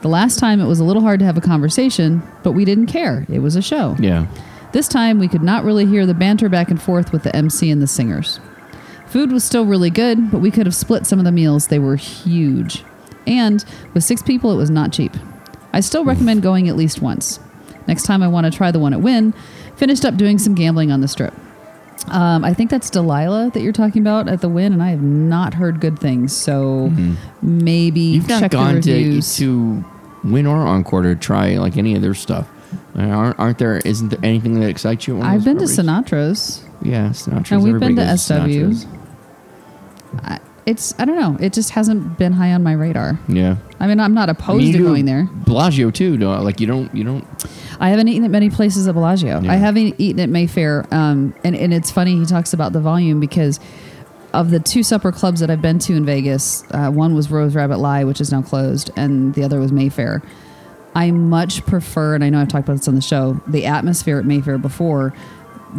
The 0.00 0.08
last 0.08 0.38
time 0.38 0.60
it 0.60 0.66
was 0.66 0.78
a 0.78 0.84
little 0.84 1.02
hard 1.02 1.18
to 1.18 1.26
have 1.26 1.36
a 1.36 1.40
conversation, 1.40 2.22
but 2.44 2.52
we 2.52 2.64
didn't 2.64 2.86
care. 2.86 3.26
It 3.28 3.40
was 3.40 3.56
a 3.56 3.62
show. 3.62 3.96
Yeah. 3.98 4.26
This 4.72 4.86
time 4.86 5.18
we 5.18 5.26
could 5.26 5.42
not 5.42 5.64
really 5.64 5.86
hear 5.86 6.06
the 6.06 6.14
banter 6.14 6.48
back 6.48 6.70
and 6.70 6.80
forth 6.80 7.10
with 7.10 7.24
the 7.24 7.34
MC 7.34 7.68
and 7.70 7.82
the 7.82 7.86
singers. 7.88 8.38
Food 9.10 9.32
was 9.32 9.42
still 9.44 9.64
really 9.64 9.90
good, 9.90 10.30
but 10.30 10.38
we 10.40 10.50
could 10.50 10.66
have 10.66 10.74
split 10.74 11.06
some 11.06 11.18
of 11.18 11.24
the 11.24 11.32
meals. 11.32 11.68
They 11.68 11.78
were 11.78 11.96
huge. 11.96 12.84
and 13.26 13.64
with 13.94 14.04
six 14.04 14.22
people, 14.22 14.52
it 14.52 14.56
was 14.56 14.70
not 14.70 14.92
cheap. 14.92 15.12
I 15.72 15.80
still 15.80 16.04
recommend 16.04 16.42
going 16.42 16.68
at 16.68 16.76
least 16.76 17.00
once. 17.02 17.40
Next 17.86 18.04
time, 18.04 18.22
I 18.22 18.28
want 18.28 18.44
to 18.50 18.50
try 18.56 18.70
the 18.70 18.78
one 18.78 18.92
at 18.92 19.00
Wynn. 19.00 19.32
Finished 19.76 20.04
up 20.04 20.16
doing 20.16 20.38
some 20.38 20.54
gambling 20.54 20.90
on 20.92 21.00
the 21.00 21.08
strip. 21.08 21.32
Um, 22.08 22.44
I 22.44 22.54
think 22.54 22.70
that's 22.70 22.90
Delilah 22.90 23.50
that 23.52 23.60
you're 23.60 23.72
talking 23.72 24.00
about 24.02 24.28
at 24.28 24.40
the 24.40 24.48
Wynn, 24.48 24.72
and 24.72 24.82
I 24.82 24.90
have 24.90 25.02
not 25.02 25.54
heard 25.54 25.80
good 25.80 25.98
things. 25.98 26.34
So 26.34 26.90
maybe 27.42 28.00
Mm-hmm. 28.00 28.14
You've 28.14 28.28
not 28.28 28.40
check 28.40 28.50
gone 28.52 28.74
the 28.80 29.20
to 29.20 29.22
to 29.22 29.84
Wynn 30.24 30.46
or 30.46 30.66
Encore 30.66 31.02
to 31.02 31.14
try 31.16 31.56
like 31.58 31.76
any 31.76 31.94
of 31.94 32.02
their 32.02 32.14
stuff. 32.14 32.48
Uh, 32.96 33.02
Aren't, 33.02 33.38
aren't 33.38 33.58
there? 33.58 33.78
Isn't 33.84 34.08
there 34.08 34.18
anything 34.22 34.60
that 34.60 34.68
excites 34.68 35.06
you? 35.06 35.14
at 35.16 35.18
one 35.20 35.26
of 35.26 35.32
I've 35.34 35.44
been 35.44 35.58
to? 35.58 35.64
Sinatra's. 35.64 36.64
Yeah, 36.82 37.08
Sinatra's. 37.10 37.52
And 37.52 37.62
we've 37.62 37.74
Everybody 37.74 37.94
been 37.94 38.06
to 38.06 38.18
SW. 38.18 38.32
Sinatra's. 38.32 38.86
I, 40.22 40.40
it's 40.66 40.98
I 40.98 41.04
don't 41.06 41.18
know. 41.18 41.36
It 41.40 41.52
just 41.52 41.70
hasn't 41.70 42.18
been 42.18 42.32
high 42.32 42.52
on 42.52 42.62
my 42.62 42.72
radar. 42.72 43.18
Yeah. 43.26 43.56
I 43.80 43.86
mean, 43.86 44.00
I'm 44.00 44.14
not 44.14 44.28
I 44.28 44.32
opposed 44.32 44.64
mean, 44.64 44.72
to 44.74 44.78
going 44.78 45.06
there. 45.06 45.28
Bellagio 45.46 45.90
too. 45.90 46.16
Don't, 46.16 46.44
like 46.44 46.60
you 46.60 46.66
don't. 46.66 46.94
You 46.94 47.04
don't. 47.04 47.26
I 47.80 47.90
haven't 47.90 48.08
eaten 48.08 48.24
at 48.24 48.30
many 48.30 48.50
places 48.50 48.86
at 48.88 48.94
Bellagio. 48.94 49.40
Yeah. 49.40 49.52
I 49.52 49.56
haven't 49.56 49.94
eaten 49.98 50.20
at 50.20 50.28
Mayfair. 50.28 50.86
Um, 50.90 51.34
and, 51.44 51.54
and 51.56 51.72
it's 51.72 51.90
funny, 51.90 52.16
he 52.16 52.26
talks 52.26 52.52
about 52.52 52.72
the 52.72 52.80
volume 52.80 53.20
because 53.20 53.60
of 54.34 54.50
the 54.50 54.60
two 54.60 54.82
supper 54.82 55.12
clubs 55.12 55.40
that 55.40 55.50
I've 55.50 55.62
been 55.62 55.78
to 55.80 55.94
in 55.94 56.04
Vegas, 56.04 56.64
uh, 56.72 56.90
one 56.90 57.14
was 57.14 57.30
Rose 57.30 57.54
Rabbit 57.54 57.78
Lie, 57.78 58.04
which 58.04 58.20
is 58.20 58.30
now 58.30 58.42
closed, 58.42 58.90
and 58.96 59.34
the 59.34 59.42
other 59.42 59.58
was 59.58 59.72
Mayfair. 59.72 60.22
I 60.94 61.10
much 61.12 61.64
prefer, 61.64 62.14
and 62.14 62.24
I 62.24 62.30
know 62.30 62.40
I've 62.40 62.48
talked 62.48 62.68
about 62.68 62.78
this 62.78 62.88
on 62.88 62.94
the 62.94 63.00
show, 63.00 63.40
the 63.46 63.66
atmosphere 63.66 64.18
at 64.18 64.24
Mayfair 64.24 64.58
before 64.58 65.14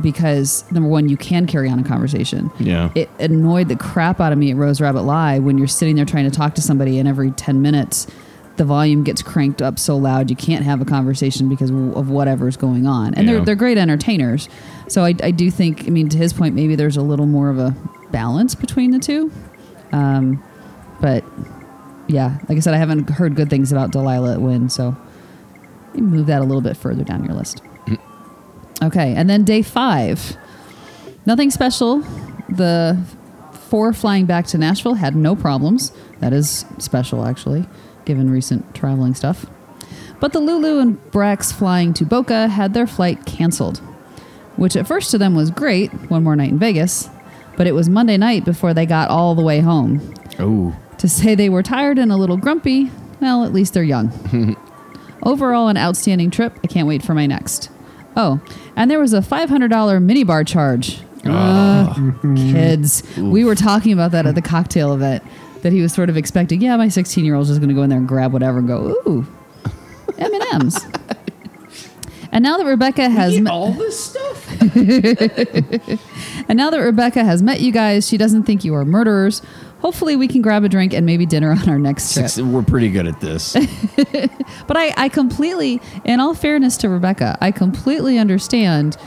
because 0.02 0.70
number 0.72 0.88
one, 0.90 1.10
you 1.10 1.18
can 1.18 1.48
carry 1.48 1.70
on 1.70 1.80
a 1.80 1.84
conversation. 1.84 2.52
Yeah. 2.60 2.92
It 2.96 3.10
annoyed 3.20 3.70
the 3.70 3.76
crap 3.76 4.20
out 4.20 4.32
of 4.32 4.38
me 4.38 4.52
at 4.52 4.58
Rose 4.58 4.80
Rabbit 4.82 5.02
Lie 5.02 5.40
when 5.40 5.58
you're 5.58 5.68
sitting 5.68 5.96
there 5.96 6.06
trying 6.06 6.30
to 6.30 6.36
talk 6.36 6.56
to 6.56 6.62
somebody, 6.62 7.00
and 7.00 7.08
every 7.08 7.32
10 7.32 7.62
minutes, 7.62 8.08
the 8.58 8.66
volume 8.66 9.04
gets 9.04 9.22
cranked 9.22 9.62
up 9.62 9.80
so 9.80 9.96
loud 9.98 10.30
you 10.30 10.36
can't 10.36 10.64
have 10.66 10.82
a 10.82 10.86
conversation 10.86 11.48
because 11.50 11.70
of 11.72 12.10
whatever's 12.10 12.58
going 12.58 12.86
on. 12.86 13.14
And 13.14 13.26
Yeah. 13.28 13.36
they're, 13.36 13.46
they're 13.46 13.56
great 13.56 13.78
entertainers. 13.78 14.50
So 14.88 15.04
I, 15.06 15.16
I 15.24 15.32
do 15.32 15.50
think, 15.50 15.86
I 15.88 15.90
mean, 15.90 16.10
to 16.10 16.18
his 16.18 16.34
point, 16.34 16.56
maybe 16.56 16.76
there's 16.76 16.98
a 16.98 17.02
little 17.02 17.26
more 17.26 17.50
of 17.50 17.58
a 17.58 17.76
balance 18.12 18.56
between 18.56 18.92
the 18.92 19.00
two. 19.00 19.32
Um, 19.92 20.44
but 21.00 21.24
yeah, 22.08 22.38
like 22.50 22.58
I 22.58 22.60
said, 22.60 22.74
I 22.74 22.78
haven't 22.78 23.10
heard 23.10 23.36
good 23.36 23.50
things 23.50 23.72
about 23.72 23.92
Delilah 23.92 24.34
at 24.34 24.42
Wynn, 24.42 24.70
so 24.70 24.96
move 25.96 26.28
that 26.28 26.42
a 26.42 26.46
little 26.46 26.62
bit 26.62 26.76
further 26.78 27.04
down 27.04 27.24
your 27.24 27.34
list. 27.34 27.62
Okay, 28.82 29.14
and 29.16 29.30
then 29.30 29.44
day 29.44 29.62
five. 29.62 30.38
Nothing 31.26 31.52
special. 31.52 32.00
The 32.50 32.98
four 33.70 33.94
flying 33.94 34.26
back 34.26 34.48
to 34.48 34.58
Nashville 34.58 34.96
had 34.96 35.16
no 35.16 35.36
problems. 35.36 35.92
That 36.20 36.34
is 36.34 36.66
special, 36.80 37.26
actually, 37.26 37.66
given 38.06 38.30
recent 38.30 38.74
traveling 38.74 39.14
stuff. 39.14 39.46
But 40.20 40.34
the 40.34 40.40
Lulu 40.40 40.80
and 40.80 41.02
Brax 41.12 41.54
flying 41.54 41.94
to 41.94 42.06
Boca 42.06 42.48
had 42.48 42.74
their 42.74 42.88
flight 42.88 43.26
canceled, 43.26 43.78
which 44.58 44.76
at 44.76 44.88
first 44.88 45.12
to 45.12 45.18
them 45.18 45.36
was 45.36 45.52
great, 45.52 45.92
one 46.10 46.24
more 46.24 46.36
night 46.36 46.50
in 46.50 46.60
Vegas, 46.60 47.10
but 47.56 47.68
it 47.68 47.74
was 47.74 47.90
Monday 47.90 48.18
night 48.18 48.44
before 48.44 48.74
they 48.74 48.86
got 48.86 49.10
all 49.10 49.36
the 49.36 49.42
way 49.42 49.60
home. 49.60 50.14
Oh. 50.40 50.76
To 50.98 51.08
say 51.08 51.36
they 51.36 51.50
were 51.50 51.64
tired 51.64 51.98
and 51.98 52.12
a 52.12 52.18
little 52.18 52.38
grumpy, 52.38 52.92
well, 53.22 53.46
at 53.46 53.54
least 53.54 53.74
they're 53.74 53.84
young. 53.84 54.12
Overall, 55.24 55.68
an 55.68 55.78
outstanding 55.78 56.32
trip. 56.32 56.58
I 56.64 56.68
can't 56.68 56.88
wait 56.88 57.04
for 57.04 57.14
my 57.14 57.26
next. 57.26 57.70
Oh, 58.22 58.42
and 58.76 58.92
there 58.92 59.00
was 59.00 59.14
a 59.14 59.22
$500 59.22 59.70
minibar 59.70 60.46
charge. 60.46 61.00
Uh, 61.24 61.94
kids. 62.36 63.02
We 63.18 63.46
were 63.46 63.56
talking 63.56 63.94
about 63.94 64.12
that 64.12 64.26
at 64.26 64.36
the 64.36 64.42
cocktail 64.42 64.94
event 64.94 65.24
that 65.62 65.72
he 65.72 65.82
was 65.82 65.94
sort 65.94 66.10
of 66.10 66.18
expecting. 66.18 66.62
Yeah, 66.62 66.76
my 66.76 66.90
16 66.90 67.24
year 67.24 67.36
old's 67.36 67.48
just 67.48 67.62
going 67.62 67.70
to 67.70 67.76
go 67.76 67.82
in 67.84 67.90
there 67.90 67.98
and 67.98 68.08
grab 68.10 68.34
whatever 68.34 68.58
and 68.58 68.68
go, 68.68 68.90
ooh, 69.08 69.26
M&M's. 70.18 70.86
and 72.34 72.44
now 72.44 72.58
that 72.58 72.66
Rebecca 72.66 73.10
has 73.10 73.40
met, 73.40 73.54
all 73.54 73.72
this 73.72 73.98
stuff. 73.98 74.62
and 76.50 76.58
now 76.58 76.70
that 76.70 76.82
Rebecca 76.82 77.24
has 77.24 77.42
met 77.42 77.62
you 77.62 77.72
guys, 77.72 78.06
she 78.06 78.18
doesn't 78.18 78.44
think 78.44 78.66
you 78.66 78.76
are 78.76 78.84
murderers. 78.84 79.42
Hopefully, 79.82 80.16
we 80.16 80.28
can 80.28 80.42
grab 80.42 80.64
a 80.64 80.70
drink 80.70 80.94
and 80.94 81.06
maybe 81.06 81.26
dinner 81.26 81.52
on 81.60 81.68
our 81.70 81.80
next 81.80 82.14
trip. 82.14 82.28
Six, 82.30 82.42
we're 82.46 82.62
pretty 82.64 82.90
good 82.90 83.08
at 83.08 83.20
this. 83.20 83.56
But 84.68 84.78
I, 84.78 84.94
I 84.98 85.10
completely, 85.10 85.82
in 86.06 86.20
all 86.20 86.34
fairness 86.34 86.76
to 86.78 86.90
Rebecca, 86.90 87.38
I 87.42 87.52
completely 87.52 88.18
understand, 88.18 88.98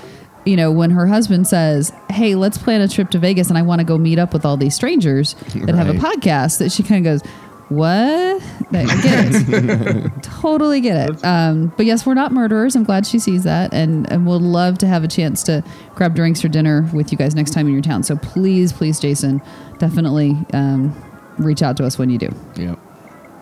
you 0.44 0.56
know, 0.56 0.70
when 0.72 0.90
her 0.90 1.06
husband 1.06 1.46
says, 1.46 1.92
Hey, 2.10 2.34
let's 2.36 2.58
plan 2.58 2.80
a 2.80 2.88
trip 2.88 3.10
to 3.10 3.18
Vegas 3.18 3.48
and 3.48 3.58
I 3.58 3.62
want 3.62 3.80
to 3.80 3.84
go 3.84 3.98
meet 3.98 4.18
up 4.18 4.32
with 4.32 4.44
all 4.44 4.56
these 4.56 4.74
strangers 4.74 5.34
that 5.54 5.74
have 5.74 5.88
a 5.88 5.92
Right. 5.92 6.00
podcast, 6.00 6.58
that 6.58 6.72
she 6.72 6.82
kind 6.82 7.06
of 7.06 7.12
goes, 7.20 7.32
What? 7.72 8.42
I 8.72 8.84
get 9.02 9.28
it. 9.30 10.22
totally 10.22 10.80
get 10.80 11.08
it. 11.10 11.24
Um, 11.24 11.72
but 11.76 11.86
yes, 11.86 12.04
we're 12.04 12.14
not 12.14 12.30
murderers. 12.32 12.76
I'm 12.76 12.84
glad 12.84 13.06
she 13.06 13.18
sees 13.18 13.44
that. 13.44 13.72
And, 13.72 14.10
and 14.12 14.26
we'll 14.26 14.40
love 14.40 14.76
to 14.78 14.86
have 14.86 15.04
a 15.04 15.08
chance 15.08 15.42
to 15.44 15.64
grab 15.94 16.14
drinks 16.14 16.44
or 16.44 16.48
dinner 16.48 16.88
with 16.92 17.12
you 17.12 17.18
guys 17.18 17.34
next 17.34 17.52
time 17.52 17.66
in 17.66 17.72
your 17.72 17.82
town. 17.82 18.02
So 18.02 18.16
please, 18.16 18.72
please, 18.72 19.00
Jason, 19.00 19.40
definitely 19.78 20.36
um, 20.52 20.94
reach 21.38 21.62
out 21.62 21.76
to 21.78 21.86
us 21.86 21.98
when 21.98 22.10
you 22.10 22.18
do. 22.18 22.28
yep. 22.56 22.78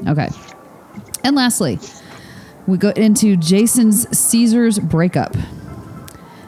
Okay. 0.06 0.28
And 1.24 1.34
lastly, 1.34 1.80
we 2.66 2.78
go 2.78 2.90
into 2.90 3.36
Jason's 3.36 4.08
Caesars 4.16 4.78
breakup. 4.78 5.36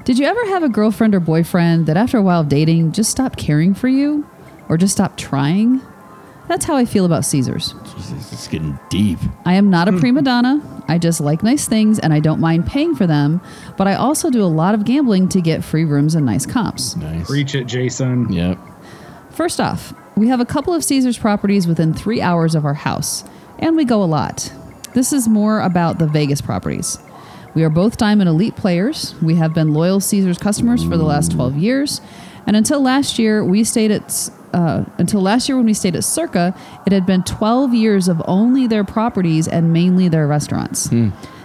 Did 0.04 0.18
you 0.18 0.26
ever 0.26 0.46
have 0.46 0.62
a 0.62 0.68
girlfriend 0.68 1.14
or 1.14 1.20
boyfriend 1.20 1.86
that 1.86 1.96
after 1.96 2.16
a 2.16 2.22
while 2.22 2.42
of 2.42 2.48
dating 2.48 2.92
just 2.92 3.10
stopped 3.10 3.38
caring 3.38 3.74
for 3.74 3.88
you 3.88 4.28
or 4.68 4.76
just 4.76 4.94
stopped 4.94 5.18
trying? 5.18 5.80
That's 6.48 6.64
how 6.64 6.76
I 6.76 6.84
feel 6.84 7.04
about 7.04 7.24
Caesars. 7.24 7.74
Jesus, 7.94 8.32
it's 8.32 8.48
getting 8.48 8.78
deep. 8.88 9.18
I 9.44 9.54
am 9.54 9.70
not 9.70 9.88
a 9.88 9.92
hmm. 9.92 10.00
prima 10.00 10.22
donna. 10.22 10.60
I 10.88 10.98
just 10.98 11.20
like 11.20 11.42
nice 11.42 11.66
things 11.66 11.98
and 11.98 12.12
I 12.12 12.20
don't 12.20 12.40
mind 12.40 12.66
paying 12.66 12.94
for 12.94 13.06
them, 13.06 13.40
but 13.76 13.86
I 13.86 13.94
also 13.94 14.30
do 14.30 14.42
a 14.42 14.46
lot 14.46 14.74
of 14.74 14.84
gambling 14.84 15.28
to 15.30 15.40
get 15.40 15.64
free 15.64 15.84
rooms 15.84 16.14
and 16.14 16.26
nice 16.26 16.44
comps. 16.44 16.96
Nice. 16.96 17.30
Reach 17.30 17.54
it, 17.54 17.66
Jason. 17.66 18.32
Yep. 18.32 18.58
First 19.30 19.60
off, 19.60 19.94
we 20.16 20.28
have 20.28 20.40
a 20.40 20.44
couple 20.44 20.74
of 20.74 20.84
Caesars 20.84 21.16
properties 21.16 21.66
within 21.66 21.94
three 21.94 22.20
hours 22.20 22.54
of 22.54 22.66
our 22.66 22.74
house, 22.74 23.24
and 23.58 23.76
we 23.76 23.84
go 23.84 24.02
a 24.02 24.04
lot. 24.04 24.52
This 24.94 25.12
is 25.12 25.26
more 25.26 25.60
about 25.60 25.98
the 25.98 26.06
Vegas 26.06 26.42
properties. 26.42 26.98
We 27.54 27.64
are 27.64 27.70
both 27.70 27.96
Diamond 27.96 28.28
Elite 28.28 28.56
players. 28.56 29.14
We 29.22 29.36
have 29.36 29.54
been 29.54 29.72
loyal 29.72 30.00
Caesars 30.00 30.38
customers 30.38 30.84
for 30.84 30.96
the 30.96 31.04
last 31.04 31.32
12 31.32 31.56
years, 31.56 32.00
and 32.46 32.56
until 32.56 32.82
last 32.82 33.18
year, 33.18 33.44
we 33.44 33.64
stayed 33.64 33.90
at. 33.90 34.30
Uh, 34.52 34.84
until 34.98 35.20
last 35.22 35.48
year, 35.48 35.56
when 35.56 35.64
we 35.66 35.72
stayed 35.74 35.96
at 35.96 36.04
Circa, 36.04 36.54
it 36.86 36.92
had 36.92 37.06
been 37.06 37.22
12 37.22 37.72
years 37.74 38.08
of 38.08 38.20
only 38.26 38.66
their 38.66 38.84
properties 38.84 39.48
and 39.48 39.72
mainly 39.72 40.08
their 40.08 40.26
restaurants. 40.26 40.90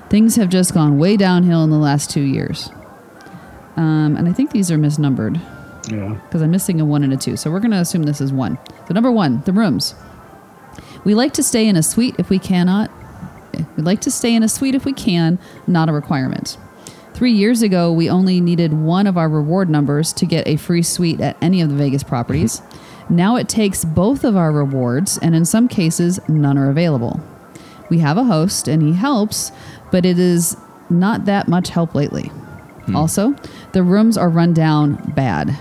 Things 0.09 0.35
have 0.35 0.49
just 0.49 0.73
gone 0.73 0.97
way 0.97 1.17
downhill 1.17 1.63
in 1.63 1.69
the 1.69 1.77
last 1.77 2.09
two 2.09 2.21
years. 2.21 2.69
Um, 3.75 4.15
and 4.17 4.27
I 4.27 4.33
think 4.33 4.51
these 4.51 4.71
are 4.71 4.77
misnumbered 4.77 5.39
Yeah. 5.89 6.15
because 6.25 6.41
I'm 6.41 6.51
missing 6.51 6.81
a 6.81 6.85
one 6.85 7.03
and 7.03 7.13
a 7.13 7.17
two. 7.17 7.37
So 7.37 7.51
we're 7.51 7.59
going 7.59 7.71
to 7.71 7.77
assume 7.77 8.03
this 8.03 8.19
is 8.21 8.33
one. 8.33 8.57
So 8.87 8.93
number 8.93 9.11
one, 9.11 9.41
the 9.45 9.53
rooms. 9.53 9.95
We 11.03 11.13
like 11.13 11.33
to 11.33 11.43
stay 11.43 11.67
in 11.67 11.75
a 11.75 11.83
suite 11.83 12.15
if 12.17 12.29
we 12.29 12.39
cannot. 12.39 12.89
We'd 13.75 13.85
like 13.85 14.01
to 14.01 14.11
stay 14.11 14.33
in 14.35 14.43
a 14.43 14.49
suite 14.49 14.75
if 14.75 14.83
we 14.85 14.93
can, 14.93 15.39
not 15.67 15.89
a 15.89 15.93
requirement. 15.93 16.57
Three 17.13 17.31
years 17.31 17.61
ago, 17.61 17.91
we 17.91 18.09
only 18.09 18.39
needed 18.41 18.73
one 18.73 19.07
of 19.07 19.17
our 19.17 19.27
reward 19.29 19.69
numbers 19.69 20.13
to 20.13 20.25
get 20.25 20.47
a 20.47 20.55
free 20.55 20.83
suite 20.83 21.19
at 21.19 21.35
any 21.41 21.61
of 21.61 21.69
the 21.69 21.75
Vegas 21.75 22.03
properties. 22.03 22.61
now 23.09 23.35
it 23.35 23.47
takes 23.47 23.85
both 23.85 24.23
of 24.23 24.35
our 24.35 24.51
rewards, 24.51 25.17
and 25.17 25.35
in 25.35 25.45
some 25.45 25.67
cases, 25.67 26.19
none 26.27 26.57
are 26.57 26.69
available. 26.69 27.19
We 27.89 27.99
have 27.99 28.17
a 28.17 28.23
host, 28.23 28.67
and 28.67 28.81
he 28.81 28.93
helps, 28.93 29.51
but 29.91 30.05
it 30.05 30.19
is 30.19 30.57
not 30.89 31.25
that 31.25 31.47
much 31.47 31.69
help 31.69 31.95
lately. 31.95 32.23
Hmm. 32.87 32.95
Also, 32.95 33.35
the 33.73 33.83
rooms 33.83 34.17
are 34.17 34.29
run 34.29 34.53
down 34.53 34.95
bad. 35.15 35.57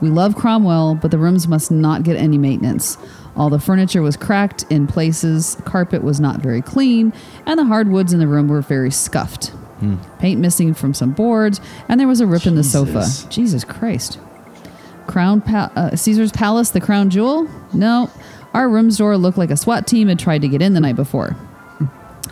We 0.00 0.08
love 0.08 0.36
Cromwell, 0.36 0.96
but 0.96 1.10
the 1.10 1.18
rooms 1.18 1.48
must 1.48 1.70
not 1.70 2.02
get 2.02 2.16
any 2.16 2.38
maintenance. 2.38 2.98
All 3.36 3.50
the 3.50 3.58
furniture 3.58 4.02
was 4.02 4.16
cracked 4.16 4.64
in 4.70 4.86
places, 4.86 5.56
carpet 5.64 6.04
was 6.04 6.20
not 6.20 6.40
very 6.40 6.62
clean, 6.62 7.12
and 7.46 7.58
the 7.58 7.64
hardwoods 7.64 8.12
in 8.12 8.20
the 8.20 8.28
room 8.28 8.48
were 8.48 8.60
very 8.60 8.90
scuffed. 8.90 9.48
Hmm. 9.80 9.96
Paint 10.18 10.40
missing 10.40 10.74
from 10.74 10.94
some 10.94 11.10
boards, 11.10 11.60
and 11.88 11.98
there 11.98 12.06
was 12.06 12.20
a 12.20 12.26
rip 12.26 12.46
in 12.46 12.54
the 12.54 12.62
sofa. 12.62 13.00
Jesus. 13.00 13.24
Jesus 13.24 13.64
Christ. 13.64 14.18
Crown 15.06 15.40
pa- 15.40 15.70
uh, 15.76 15.96
Caesar's 15.96 16.32
Palace, 16.32 16.70
the 16.70 16.80
crown 16.80 17.10
jewel? 17.10 17.48
No. 17.72 18.10
Our 18.52 18.68
room's 18.68 18.98
door 18.98 19.16
looked 19.16 19.38
like 19.38 19.50
a 19.50 19.56
SWAT 19.56 19.86
team 19.86 20.08
had 20.08 20.18
tried 20.18 20.42
to 20.42 20.48
get 20.48 20.62
in 20.62 20.74
the 20.74 20.80
night 20.80 20.96
before. 20.96 21.36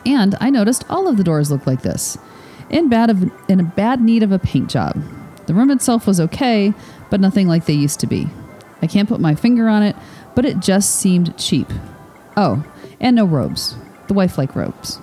And 0.07 0.35
I 0.41 0.51
noticed 0.51 0.85
all 0.91 1.09
of 1.09 1.17
the 1.17 1.25
doors 1.25 1.51
looked 1.51 1.67
like 1.67 1.83
this, 1.83 2.19
in 2.71 2.89
bad 2.89 3.11
of, 3.11 3.23
in 3.49 3.61
a 3.61 3.65
bad 3.65 4.01
need 4.01 4.23
of 4.23 4.33
a 4.33 4.39
paint 4.39 4.71
job. 4.71 5.01
The 5.47 5.55
room 5.55 5.71
itself 5.71 6.07
was 6.07 6.21
okay, 6.21 6.73
but 7.11 7.21
nothing 7.21 7.49
like 7.49 7.67
they 7.67 7.73
used 7.73 8.01
to 8.01 8.07
be. 8.07 8.29
I 8.81 8.87
can't 8.87 9.09
put 9.09 9.21
my 9.21 9.35
finger 9.35 9.69
on 9.69 9.83
it, 9.83 9.95
but 10.35 10.45
it 10.45 10.61
just 10.61 10.97
seemed 10.97 11.37
cheap. 11.39 11.69
Oh, 12.37 12.65
and 13.01 13.17
no 13.17 13.25
robes. 13.25 13.77
The 14.09 14.15
wife 14.15 14.39
like 14.39 14.57
robes. 14.57 14.99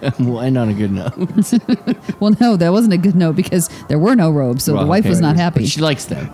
we'll 0.18 0.40
end 0.40 0.56
on 0.58 0.68
a 0.68 0.74
good 0.74 0.90
note. 0.92 1.12
Well, 2.20 2.34
no, 2.40 2.56
that 2.56 2.70
wasn't 2.70 2.92
a 2.92 2.98
good 2.98 3.14
note 3.14 3.34
because 3.36 3.68
there 3.88 3.98
were 3.98 4.14
no 4.14 4.30
robes, 4.30 4.64
so 4.64 4.74
Well, 4.74 4.82
the 4.84 4.88
wife 4.88 5.02
okay, 5.04 5.10
was 5.10 5.20
not 5.20 5.36
but 5.36 5.42
happy. 5.42 5.66
She 5.66 5.80
likes 5.80 6.04
them. 6.06 6.30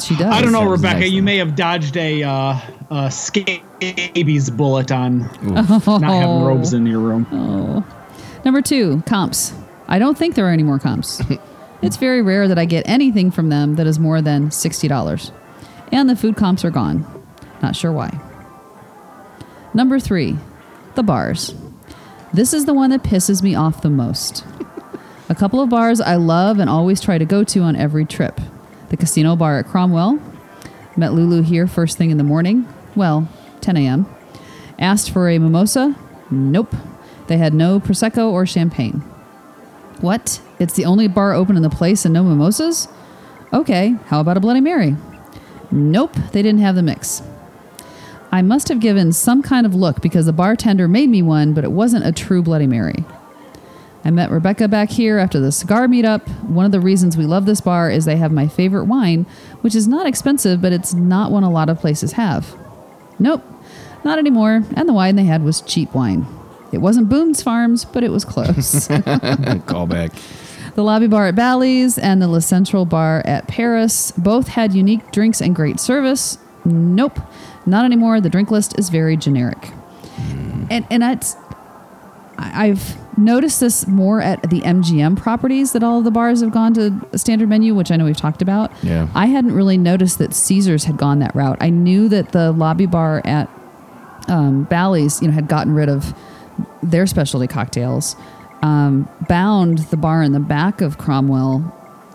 She 0.00 0.16
does. 0.16 0.32
I 0.32 0.42
don't 0.42 0.52
know, 0.52 0.60
Sounds 0.60 0.82
Rebecca. 0.82 1.00
nice, 1.00 1.10
you 1.10 1.20
though. 1.20 1.24
may 1.24 1.36
have 1.38 1.54
dodged 1.56 1.96
a 1.96 2.22
uh, 2.22 2.58
a 2.90 3.10
scabies 3.10 4.50
bullet 4.50 4.90
on 4.92 5.20
not 5.42 6.02
having 6.02 6.42
robes 6.42 6.72
in 6.72 6.86
your 6.86 7.00
room. 7.00 7.84
Number 8.44 8.62
two, 8.62 9.02
comps. 9.06 9.52
I 9.88 9.98
don't 9.98 10.16
think 10.18 10.34
there 10.34 10.46
are 10.46 10.52
any 10.52 10.62
more 10.62 10.78
comps. 10.78 11.20
it's 11.82 11.96
very 11.96 12.22
rare 12.22 12.48
that 12.48 12.58
I 12.58 12.64
get 12.64 12.88
anything 12.88 13.30
from 13.30 13.48
them 13.48 13.76
that 13.76 13.86
is 13.86 13.98
more 13.98 14.20
than 14.20 14.50
$60. 14.50 15.32
And 15.92 16.08
the 16.08 16.16
food 16.16 16.36
comps 16.36 16.64
are 16.64 16.70
gone. 16.70 17.06
Not 17.62 17.74
sure 17.74 17.92
why. 17.92 18.10
Number 19.74 19.98
three, 19.98 20.36
the 20.94 21.02
bars. 21.02 21.54
This 22.32 22.52
is 22.52 22.66
the 22.66 22.74
one 22.74 22.90
that 22.90 23.02
pisses 23.02 23.42
me 23.42 23.54
off 23.54 23.82
the 23.82 23.90
most. 23.90 24.44
A 25.28 25.34
couple 25.34 25.60
of 25.60 25.70
bars 25.70 26.00
I 26.00 26.16
love 26.16 26.58
and 26.58 26.68
always 26.68 27.00
try 27.00 27.18
to 27.18 27.24
go 27.24 27.42
to 27.44 27.60
on 27.60 27.76
every 27.76 28.04
trip. 28.04 28.40
The 28.90 28.96
casino 28.96 29.34
bar 29.36 29.58
at 29.58 29.66
Cromwell. 29.66 30.20
Met 30.96 31.12
Lulu 31.12 31.42
here 31.42 31.66
first 31.66 31.96
thing 31.96 32.10
in 32.10 32.18
the 32.18 32.24
morning. 32.24 32.66
Well, 32.94 33.28
10 33.60 33.76
a.m. 33.76 34.06
Asked 34.78 35.10
for 35.10 35.28
a 35.28 35.38
mimosa. 35.38 35.96
Nope. 36.30 36.74
They 37.28 37.38
had 37.38 37.54
no 37.54 37.80
Prosecco 37.80 38.30
or 38.30 38.46
champagne. 38.46 39.00
What? 40.00 40.40
It's 40.58 40.74
the 40.74 40.84
only 40.84 41.08
bar 41.08 41.34
open 41.34 41.56
in 41.56 41.62
the 41.62 41.70
place 41.70 42.04
and 42.04 42.14
no 42.14 42.22
mimosas? 42.22 42.88
Okay, 43.52 43.96
how 44.06 44.20
about 44.20 44.36
a 44.36 44.40
Bloody 44.40 44.60
Mary? 44.60 44.96
Nope, 45.70 46.14
they 46.32 46.42
didn't 46.42 46.60
have 46.60 46.74
the 46.74 46.82
mix. 46.82 47.22
I 48.30 48.42
must 48.42 48.68
have 48.68 48.80
given 48.80 49.12
some 49.12 49.42
kind 49.42 49.64
of 49.64 49.74
look 49.74 50.02
because 50.02 50.26
the 50.26 50.32
bartender 50.32 50.86
made 50.86 51.08
me 51.08 51.22
one, 51.22 51.54
but 51.54 51.64
it 51.64 51.72
wasn't 51.72 52.06
a 52.06 52.12
true 52.12 52.42
Bloody 52.42 52.66
Mary. 52.66 53.04
I 54.04 54.10
met 54.10 54.30
Rebecca 54.30 54.68
back 54.68 54.90
here 54.90 55.18
after 55.18 55.40
the 55.40 55.50
cigar 55.50 55.86
meetup. 55.86 56.26
One 56.44 56.64
of 56.64 56.72
the 56.72 56.80
reasons 56.80 57.16
we 57.16 57.26
love 57.26 57.46
this 57.46 57.60
bar 57.60 57.90
is 57.90 58.04
they 58.04 58.16
have 58.16 58.32
my 58.32 58.46
favorite 58.46 58.84
wine, 58.84 59.26
which 59.62 59.74
is 59.74 59.88
not 59.88 60.06
expensive, 60.06 60.62
but 60.62 60.72
it's 60.72 60.94
not 60.94 61.30
one 61.32 61.42
a 61.42 61.50
lot 61.50 61.68
of 61.68 61.80
places 61.80 62.12
have. 62.12 62.54
Nope, 63.18 63.44
not 64.04 64.18
anymore. 64.18 64.62
And 64.76 64.88
the 64.88 64.92
wine 64.92 65.16
they 65.16 65.24
had 65.24 65.42
was 65.42 65.60
cheap 65.62 65.94
wine. 65.94 66.26
It 66.70 66.78
wasn't 66.78 67.08
Boone's 67.08 67.42
Farms, 67.42 67.84
but 67.84 68.04
it 68.04 68.10
was 68.10 68.24
close. 68.24 68.88
Callback. 68.88 70.12
The 70.74 70.84
lobby 70.84 71.08
bar 71.08 71.26
at 71.26 71.34
Bally's 71.34 71.98
and 71.98 72.22
the 72.22 72.28
Le 72.28 72.40
Central 72.40 72.84
bar 72.84 73.22
at 73.24 73.48
Paris 73.48 74.12
both 74.12 74.48
had 74.48 74.74
unique 74.74 75.10
drinks 75.10 75.40
and 75.40 75.56
great 75.56 75.80
service. 75.80 76.38
Nope, 76.64 77.18
not 77.66 77.84
anymore. 77.84 78.20
The 78.20 78.30
drink 78.30 78.50
list 78.50 78.78
is 78.78 78.88
very 78.88 79.16
generic. 79.16 79.70
And 80.70 80.86
and 80.90 81.02
it's 81.02 81.36
I- 82.38 82.66
I've 82.68 82.96
noticed 83.18 83.58
this 83.60 83.86
more 83.88 84.20
at 84.20 84.42
the 84.50 84.60
MGM 84.64 85.16
properties 85.16 85.72
that 85.72 85.82
all 85.82 85.98
of 85.98 86.04
the 86.04 86.10
bars 86.10 86.40
have 86.40 86.52
gone 86.52 86.72
to 86.74 86.94
standard 87.18 87.48
menu, 87.48 87.74
which 87.74 87.90
I 87.90 87.96
know 87.96 88.04
we've 88.04 88.16
talked 88.16 88.42
about. 88.42 88.70
Yeah. 88.82 89.08
I 89.14 89.26
hadn't 89.26 89.52
really 89.54 89.76
noticed 89.78 90.18
that 90.18 90.34
Caesars 90.34 90.84
had 90.84 90.96
gone 90.96 91.18
that 91.18 91.34
route. 91.34 91.56
I 91.60 91.70
knew 91.70 92.08
that 92.10 92.30
the 92.32 92.52
lobby 92.52 92.86
bar 92.86 93.22
at 93.24 93.48
um, 94.28 94.64
Bally's, 94.64 95.20
you 95.20 95.28
know, 95.28 95.34
had 95.34 95.48
gotten 95.48 95.74
rid 95.74 95.88
of 95.88 96.14
their 96.82 97.06
specialty 97.06 97.46
cocktails. 97.48 98.14
Um, 98.62 99.08
Bound, 99.28 99.78
the 99.90 99.96
bar 99.96 100.22
in 100.22 100.32
the 100.32 100.38
back 100.40 100.80
of 100.80 100.98
Cromwell, 100.98 101.74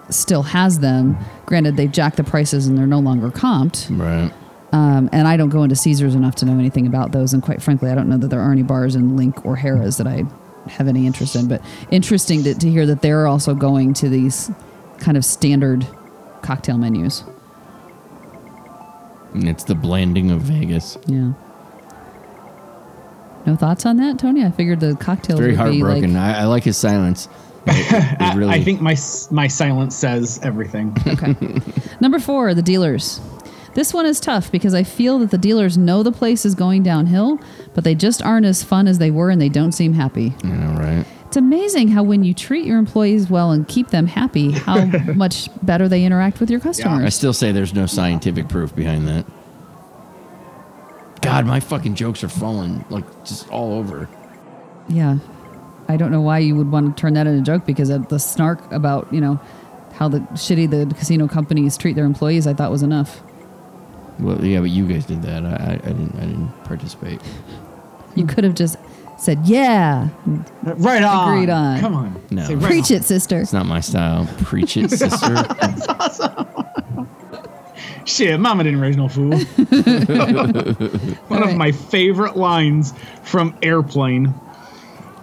still 0.09 0.43
has 0.43 0.79
them. 0.79 1.17
Granted, 1.45 1.75
they've 1.75 1.91
jacked 1.91 2.17
the 2.17 2.23
prices 2.23 2.67
and 2.67 2.77
they're 2.77 2.85
no 2.87 2.99
longer 2.99 3.29
comped. 3.29 3.87
Right. 3.97 4.31
Um, 4.73 5.07
and 5.13 5.27
I 5.27 5.37
don't 5.37 5.49
go 5.49 5.63
into 5.63 5.75
Caesars 5.75 6.15
enough 6.15 6.35
to 6.35 6.45
know 6.45 6.57
anything 6.59 6.87
about 6.87 7.11
those. 7.13 7.31
And 7.33 7.41
quite 7.41 7.61
frankly, 7.61 7.89
I 7.91 7.95
don't 7.95 8.09
know 8.09 8.17
that 8.17 8.27
there 8.29 8.41
are 8.41 8.51
any 8.51 8.63
bars 8.63 8.95
in 8.95 9.11
LINQ 9.15 9.45
or 9.45 9.55
Harrah's 9.55 9.97
that 9.97 10.07
I 10.07 10.23
have 10.67 10.87
any 10.87 11.05
interest 11.07 11.35
in. 11.35 11.47
But 11.47 11.61
interesting 11.91 12.43
to, 12.43 12.55
to 12.55 12.69
hear 12.69 12.85
that 12.87 13.01
they're 13.01 13.27
also 13.27 13.53
going 13.53 13.93
to 13.95 14.09
these 14.09 14.49
kind 14.97 15.15
of 15.15 15.23
standard 15.23 15.87
cocktail 16.41 16.77
menus. 16.77 17.23
It's 19.35 19.63
the 19.63 19.75
blending 19.75 20.31
of 20.31 20.41
Vegas. 20.41 20.97
Yeah. 21.07 21.33
No 23.45 23.55
thoughts 23.55 23.85
on 23.85 23.97
that, 23.97 24.17
Tony? 24.19 24.43
I 24.43 24.51
figured 24.51 24.79
the 24.79 24.95
cocktails 24.95 25.39
Very 25.39 25.55
would 25.57 25.71
be 25.71 25.79
heartbroken. 25.81 26.13
like. 26.13 26.35
I, 26.35 26.41
I 26.41 26.43
like 26.45 26.63
his 26.63 26.77
silence. 26.77 27.27
It- 27.65 27.93
it 27.93 28.21
I, 28.21 28.35
really- 28.35 28.51
I 28.51 28.61
think 28.61 28.81
my 28.81 28.97
my 29.31 29.47
silence 29.47 29.95
says 29.95 30.37
everything. 30.43 30.93
Okay. 31.07 31.33
Number 32.01 32.19
four, 32.19 32.53
the 32.53 32.61
dealers. 32.61 33.21
This 33.73 33.93
one 33.93 34.05
is 34.05 34.19
tough 34.19 34.51
because 34.51 34.73
I 34.73 34.83
feel 34.83 35.19
that 35.19 35.31
the 35.31 35.37
dealers 35.37 35.77
know 35.77 36.03
the 36.03 36.11
place 36.11 36.45
is 36.45 36.53
going 36.53 36.83
downhill, 36.83 37.39
but 37.73 37.83
they 37.83 37.95
just 37.95 38.21
aren't 38.21 38.45
as 38.45 38.63
fun 38.63 38.87
as 38.87 38.99
they 38.99 39.09
were 39.09 39.29
and 39.29 39.41
they 39.41 39.49
don't 39.49 39.71
seem 39.71 39.93
happy. 39.93 40.33
You 40.43 40.49
know, 40.49 40.79
right? 40.79 41.05
It's 41.25 41.37
amazing 41.37 41.87
how 41.87 42.03
when 42.03 42.23
you 42.23 42.35
treat 42.35 42.65
your 42.65 42.77
employees 42.77 43.27
well 43.27 43.51
and 43.51 43.67
keep 43.67 43.89
them 43.89 44.05
happy, 44.05 44.51
how 44.51 44.85
much 45.15 45.49
better 45.63 45.87
they 45.89 46.05
interact 46.05 46.39
with 46.39 46.51
your 46.51 46.59
customers. 46.59 47.03
I 47.03 47.09
still 47.09 47.33
say 47.33 47.51
there's 47.51 47.73
no 47.73 47.87
scientific 47.87 48.47
proof 48.47 48.75
behind 48.75 49.07
that. 49.07 49.25
God, 51.23 51.47
my 51.47 51.59
fucking 51.59 51.95
jokes 51.95 52.23
are 52.23 52.29
falling 52.29 52.85
like 52.89 53.25
just 53.25 53.49
all 53.49 53.73
over. 53.73 54.07
Yeah. 54.87 55.17
I 55.87 55.97
don't 55.97 56.11
know 56.11 56.21
why 56.21 56.39
you 56.39 56.55
would 56.55 56.71
want 56.71 56.95
to 56.95 57.01
turn 57.01 57.13
that 57.13 57.25
into 57.25 57.39
a 57.39 57.43
joke 57.43 57.65
because 57.65 57.89
of 57.89 58.09
the 58.09 58.19
snark 58.19 58.71
about, 58.71 59.11
you 59.11 59.19
know, 59.19 59.39
how 59.93 60.09
the 60.09 60.19
shitty 60.33 60.69
the 60.69 60.93
casino 60.95 61.27
companies 61.27 61.77
treat 61.77 61.95
their 61.95 62.05
employees, 62.05 62.45
I 62.45 62.53
thought 62.53 62.69
was 62.69 62.83
enough. 62.83 63.23
Well, 64.19 64.43
yeah, 64.43 64.59
but 64.59 64.69
you 64.69 64.87
guys 64.87 65.05
did 65.05 65.21
that. 65.23 65.45
I, 65.45 65.49
I, 65.49 65.71
I 65.73 65.77
didn't. 65.77 66.15
I 66.15 66.25
didn't 66.25 66.63
participate. 66.63 67.21
You 68.15 68.23
hmm. 68.23 68.29
could 68.29 68.43
have 68.43 68.55
just 68.55 68.77
said, 69.17 69.39
yeah, 69.45 70.09
right 70.63 71.03
on. 71.03 71.33
Agreed 71.33 71.49
on. 71.49 71.79
Come 71.79 71.95
on. 71.95 72.21
No. 72.29 72.45
Say 72.45 72.55
right 72.55 72.65
preach 72.65 72.91
on. 72.91 72.97
it, 72.97 73.03
sister. 73.03 73.39
It's 73.39 73.53
not 73.53 73.65
my 73.65 73.79
style. 73.79 74.27
Preach 74.43 74.77
it, 74.77 74.89
sister. 74.97 75.33
That's 75.33 75.87
awesome. 75.89 76.47
Shit, 78.05 78.39
Mama 78.39 78.65
didn't 78.65 78.81
raise 78.81 78.97
no 78.97 79.07
fool. 79.07 79.31
One 81.27 81.43
of 81.43 81.55
my 81.55 81.71
favorite 81.71 82.35
lines 82.35 82.93
from 83.23 83.57
Airplane. 83.61 84.33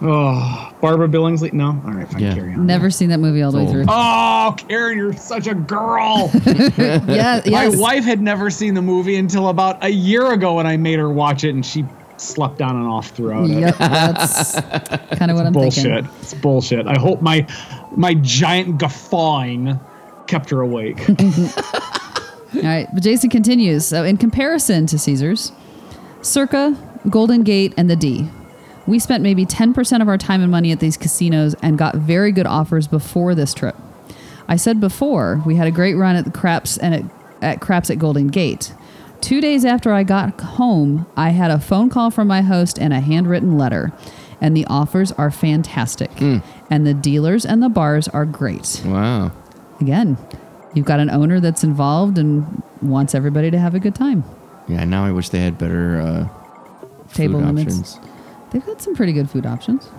Oh, 0.03 0.73
Barbara 0.81 1.07
Billingsley. 1.07 1.53
No, 1.53 1.79
all 1.85 1.93
right, 1.93 2.07
fine. 2.11 2.21
Yeah. 2.23 2.33
Carry 2.33 2.53
on. 2.53 2.65
Never 2.65 2.89
seen 2.89 3.09
that 3.09 3.19
movie 3.19 3.43
all 3.43 3.51
the 3.51 3.59
way 3.59 3.71
through. 3.71 3.85
Oh, 3.87 4.55
Karen, 4.57 4.97
you're 4.97 5.13
such 5.13 5.45
a 5.47 5.53
girl. 5.53 6.31
yeah, 6.45 7.41
My 7.45 7.65
yes. 7.65 7.77
wife 7.77 8.03
had 8.03 8.19
never 8.21 8.49
seen 8.49 8.73
the 8.73 8.81
movie 8.81 9.17
until 9.17 9.49
about 9.49 9.83
a 9.83 9.89
year 9.89 10.31
ago 10.31 10.55
when 10.55 10.65
I 10.65 10.75
made 10.77 10.97
her 10.97 11.09
watch 11.11 11.43
it, 11.43 11.53
and 11.53 11.63
she 11.63 11.85
slept 12.17 12.61
on 12.61 12.75
and 12.75 12.87
off 12.87 13.09
throughout 13.09 13.49
it. 13.49 13.59
Yep, 13.59 13.77
that's 13.77 14.59
kind 15.17 15.29
of 15.29 15.37
what 15.37 15.45
I'm 15.45 15.53
bullshit. 15.53 15.83
thinking. 15.83 16.03
Bullshit. 16.03 16.21
It's 16.23 16.33
bullshit. 16.33 16.87
I 16.87 16.99
hope 16.99 17.21
my 17.21 17.47
my 17.95 18.15
giant 18.15 18.79
guffawing 18.79 19.79
kept 20.27 20.49
her 20.49 20.61
awake. 20.61 20.99
All 21.09 22.61
right, 22.63 22.87
but 22.93 23.01
Jason 23.03 23.29
continues. 23.29 23.85
So, 23.85 24.03
in 24.03 24.17
comparison 24.17 24.85
to 24.87 24.99
Caesars, 24.99 25.51
Circa, 26.21 26.75
Golden 27.09 27.43
Gate, 27.43 27.73
and 27.77 27.89
the 27.89 27.95
D, 27.95 28.27
we 28.87 28.99
spent 28.99 29.23
maybe 29.23 29.45
10% 29.45 30.01
of 30.01 30.07
our 30.07 30.17
time 30.17 30.41
and 30.41 30.51
money 30.51 30.71
at 30.71 30.79
these 30.79 30.97
casinos 30.97 31.55
and 31.61 31.77
got 31.77 31.95
very 31.95 32.31
good 32.31 32.47
offers 32.47 32.87
before 32.87 33.35
this 33.35 33.53
trip. 33.53 33.75
I 34.47 34.55
said 34.55 34.79
before, 34.79 35.41
we 35.45 35.55
had 35.55 35.67
a 35.67 35.71
great 35.71 35.93
run 35.95 36.15
at 36.15 36.25
the 36.25 36.31
Craps 36.31 36.77
and 36.77 36.95
at, 36.95 37.03
at 37.41 37.61
Craps 37.61 37.89
at 37.89 37.99
Golden 37.99 38.27
Gate. 38.27 38.73
Two 39.21 39.39
days 39.39 39.65
after 39.65 39.93
I 39.93 40.03
got 40.03 40.39
home, 40.41 41.05
I 41.15 41.29
had 41.29 41.51
a 41.51 41.59
phone 41.59 41.89
call 41.89 42.09
from 42.09 42.27
my 42.27 42.41
host 42.41 42.79
and 42.79 42.91
a 42.91 42.99
handwritten 42.99 43.57
letter. 43.57 43.93
And 44.41 44.57
the 44.57 44.65
offers 44.65 45.11
are 45.13 45.29
fantastic. 45.29 46.09
And 46.69 46.87
the 46.87 46.95
dealers 46.95 47.45
and 47.45 47.61
the 47.61 47.69
bars 47.69 48.07
are 48.07 48.25
great 48.25 48.81
wow. 48.83 49.31
again, 49.79 50.17
you've 50.73 50.87
got 50.87 50.99
an 50.99 51.11
owner 51.11 51.39
that's 51.39 51.63
involved 51.63 52.17
and 52.17 52.63
wants 52.81 53.13
everybody 53.13 53.51
to 53.51 53.59
have 53.59 53.75
a 53.75 53.79
good 53.79 53.93
time. 53.93 54.23
Yeah. 54.67 54.83
Now 54.85 55.05
I 55.05 55.11
wish 55.11 55.29
they 55.29 55.39
had 55.39 55.57
better 55.59 56.01
uh, 56.01 56.27
Table 57.13 57.39
limits. 57.39 57.93
options. 57.93 58.10
They've 58.51 58.65
got 58.65 58.81
some 58.81 58.95
pretty 58.95 59.13
good 59.13 59.29
food 59.29 59.45
options. 59.45 59.89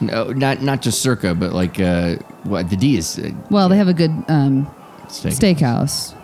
No, 0.00 0.24
not 0.32 0.62
not 0.62 0.82
just 0.82 1.00
Circa, 1.02 1.34
but 1.34 1.52
like 1.52 1.78
uh, 1.80 2.16
what 2.44 2.68
the 2.70 2.76
D 2.76 2.96
is 2.96 3.18
uh, 3.18 3.30
Well, 3.50 3.68
they 3.68 3.76
have 3.76 3.88
a 3.88 3.94
good 3.94 4.10
um, 4.28 4.72
steak. 5.08 5.34
steakhouse, 5.34 6.14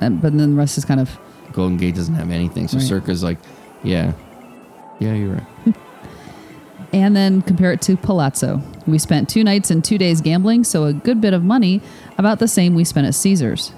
um, 0.00 0.16
but 0.18 0.36
then 0.36 0.52
the 0.52 0.56
rest 0.56 0.78
is 0.78 0.84
kind 0.84 1.00
of 1.00 1.18
Golden 1.52 1.76
Gate 1.76 1.94
doesn't 1.94 2.14
have 2.14 2.30
anything, 2.30 2.68
so 2.68 2.78
Right. 2.78 2.86
Circa's 2.86 3.22
like, 3.22 3.38
yeah, 3.82 4.12
yeah, 4.98 5.12
you're 5.14 5.34
right. 5.34 5.74
and 6.92 7.14
then 7.14 7.42
compare 7.42 7.72
it 7.72 7.82
to 7.82 7.96
Palazzo. 7.96 8.62
We 8.86 8.98
spent 8.98 9.28
two 9.28 9.44
nights 9.44 9.70
and 9.70 9.84
two 9.84 9.98
days 9.98 10.20
gambling, 10.20 10.64
so 10.64 10.84
a 10.84 10.92
good 10.92 11.20
bit 11.20 11.34
of 11.34 11.44
money, 11.44 11.82
about 12.18 12.38
the 12.38 12.48
same 12.48 12.74
we 12.74 12.84
spent 12.84 13.06
at 13.06 13.14
Caesars. 13.14 13.72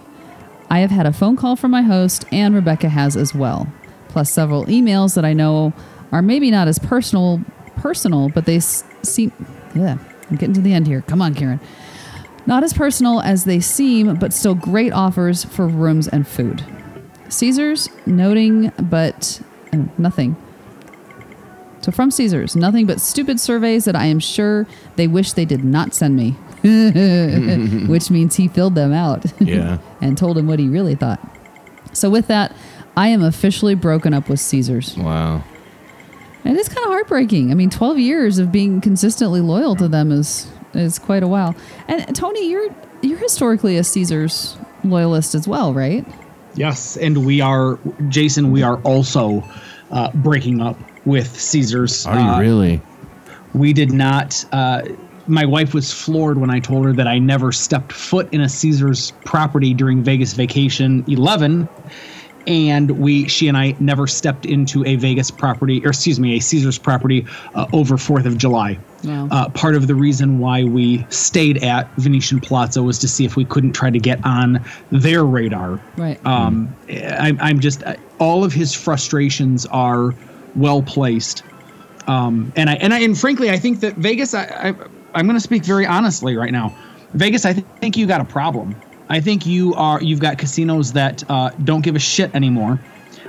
I 0.71 0.79
have 0.81 0.91
had 0.91 1.07
a 1.07 1.13
phone 1.13 1.37
call 1.37 1.57
from 1.57 1.71
my 1.71 1.83
host, 1.83 2.25
and 2.31 2.55
Rebecca 2.55 2.89
has 2.89 3.17
as 3.17 3.35
well, 3.35 3.67
plus 4.09 4.31
several 4.31 4.67
emails 4.67 5.15
that 5.17 5.25
I 5.25 5.33
know 5.33 5.73
are 6.13 6.23
maybe 6.23 6.51
not 6.51 6.69
as 6.69 6.79
personal, 6.79 7.41
personal, 7.77 8.29
but 8.29 8.45
they 8.47 8.57
s- 8.57 8.85
seem. 9.03 9.33
Yeah, 9.75 9.97
I'm 10.31 10.37
getting 10.37 10.55
to 10.55 10.61
the 10.61 10.73
end 10.75 10.87
here. 10.87 11.01
Come 11.03 11.21
on, 11.23 11.35
Karen. 11.35 11.59
Not 12.47 12.63
as 12.65 12.73
personal 12.73 13.21
as 13.21 13.45
they 13.45 13.61
seem, 13.61 14.17
but 14.17 14.33
still 14.33 14.55
great 14.55 14.93
offers 14.93 15.45
for 15.45 15.67
rooms 15.67 16.09
and 16.09 16.27
food. 16.27 16.65
Caesars, 17.29 17.89
noting, 18.05 18.73
but 18.79 19.41
uh, 19.73 19.79
nothing. 19.97 20.37
So 21.81 21.91
from 21.91 22.11
Caesars, 22.11 22.55
nothing 22.55 22.87
but 22.87 23.01
stupid 23.01 23.41
surveys 23.41 23.85
that 23.87 23.97
I 23.97 24.07
am 24.07 24.19
sure 24.21 24.67
they 24.97 25.07
wish 25.09 25.33
they 25.33 25.45
did 25.45 25.65
not 25.65 25.95
send 25.95 26.15
me. 26.17 26.31
Which 27.89 28.11
means 28.11 28.37
he 28.37 28.47
filled 28.49 28.75
them 28.77 28.93
out 28.93 29.25
Yeah. 29.41 29.79
and 30.01 30.17
told 30.17 30.39
him 30.39 30.47
what 30.47 30.59
he 30.61 30.69
really 30.69 30.95
thought. 30.95 31.21
So 31.93 32.09
with 32.11 32.29
that, 32.29 32.55
I 32.97 33.09
am 33.09 33.23
officially 33.23 33.75
broken 33.75 34.15
up 34.15 34.29
with 34.29 34.39
Caesars. 34.41 34.97
Wow. 34.97 35.43
It 36.45 36.57
is 36.57 36.69
kind 36.69 36.85
of 36.85 36.91
heartbreaking. 36.91 37.51
I 37.51 37.55
mean, 37.55 37.71
12 37.71 37.99
years 37.99 38.39
of 38.39 38.51
being 38.51 38.81
consistently 38.81 39.41
loyal 39.41 39.77
to 39.77 39.89
them 39.89 40.11
is 40.13 40.51
is 40.75 40.99
quite 40.99 41.23
a 41.23 41.29
while. 41.29 41.55
And 41.89 42.15
Tony, 42.17 42.49
you're 42.51 42.69
you're 43.03 43.19
historically 43.19 43.77
a 43.77 43.85
Caesars 43.85 44.57
loyalist 44.85 45.35
as 45.35 45.47
well, 45.47 45.73
right? 45.75 46.07
Yes, 46.55 46.97
and 46.97 47.25
we 47.25 47.41
are, 47.41 47.79
Jason. 48.09 48.51
We 48.51 48.63
are 48.63 48.77
also 48.83 49.43
uh, 49.91 50.11
breaking 50.15 50.61
up 50.61 50.79
with 51.07 51.39
Caesars. 51.41 52.07
Are 52.07 52.19
you 52.19 52.27
Uh, 52.27 52.41
really? 52.41 52.81
We 53.55 53.73
did 53.73 53.93
not. 53.93 54.45
Uh, 54.53 54.83
my 55.27 55.45
wife 55.47 55.73
was 55.73 55.93
floored 55.93 56.39
when 56.39 56.51
I 56.51 56.59
told 56.59 56.85
her 56.85 56.93
that 56.95 57.07
I 57.07 57.19
never 57.19 57.53
stepped 57.53 57.93
foot 57.93 58.29
in 58.33 58.41
a 58.41 58.49
Caesars 58.49 59.13
property 59.25 59.73
during 59.73 60.03
Vegas 60.03 60.33
Vacation 60.33 61.05
11, 61.07 61.69
and 62.47 62.91
we, 62.93 63.29
she 63.29 63.49
and 63.49 63.57
I, 63.57 63.77
never 63.79 64.07
stepped 64.07 64.47
into 64.47 64.85
a 64.85 64.97
Vegas 64.97 65.31
property, 65.31 65.85
or 65.85 65.91
excuse 65.91 66.19
me, 66.19 66.37
a 66.37 66.41
Caesars 66.41 66.79
property 66.79 67.27
uh, 67.55 67.67
over 67.73 67.97
Fourth 67.97 68.27
of 68.27 68.39
July. 68.39 68.79
Wow. 69.05 69.29
Uh, 69.31 69.49
part 69.51 69.75
of 69.75 69.87
the 69.87 69.95
reason 69.95 70.39
why 70.39 70.65
we 70.65 71.05
stayed 71.11 71.63
at 71.63 71.91
Venetian 71.97 72.41
Palazzo 72.41 72.83
was 72.83 72.99
to 73.01 73.09
see 73.09 73.25
if 73.25 73.37
we 73.37 73.45
couldn't 73.45 73.73
try 73.73 73.91
to 73.91 73.99
get 73.99 74.25
on 74.25 74.65
their 74.91 75.25
radar. 75.25 75.81
Right. 75.97 76.25
Um, 76.25 76.75
I, 76.89 77.37
I'm 77.41 77.61
just 77.61 77.83
all 78.19 78.45
of 78.45 78.53
his 78.53 78.75
frustrations 78.75 79.67
are 79.67 80.15
well 80.55 80.83
placed, 80.83 81.43
um, 82.07 82.53
and 82.55 82.71
I 82.71 82.75
and 82.75 82.95
I 82.95 83.01
and 83.01 83.19
frankly, 83.19 83.51
I 83.51 83.59
think 83.59 83.81
that 83.81 83.95
Vegas. 83.95 84.35
I, 84.35 84.45
I 84.45 84.75
I'm 85.15 85.27
going 85.27 85.37
to 85.37 85.41
speak 85.41 85.65
very 85.65 85.87
honestly 85.87 86.37
right 86.37 86.53
now. 86.53 86.75
Vegas, 87.15 87.45
I 87.45 87.53
th- 87.53 87.67
think 87.81 87.97
you 87.97 88.07
got 88.07 88.21
a 88.21 88.25
problem. 88.25 88.75
I 89.13 89.21
think 89.21 89.45
you 89.45 89.75
are 89.75 90.03
you've 90.03 90.21
got 90.21 90.39
casinos 90.39 90.95
that 90.95 91.23
uh, 91.31 91.51
don't 91.65 91.83
give 91.83 91.97
a 91.97 91.99
shit 91.99 92.35
anymore. 92.35 92.81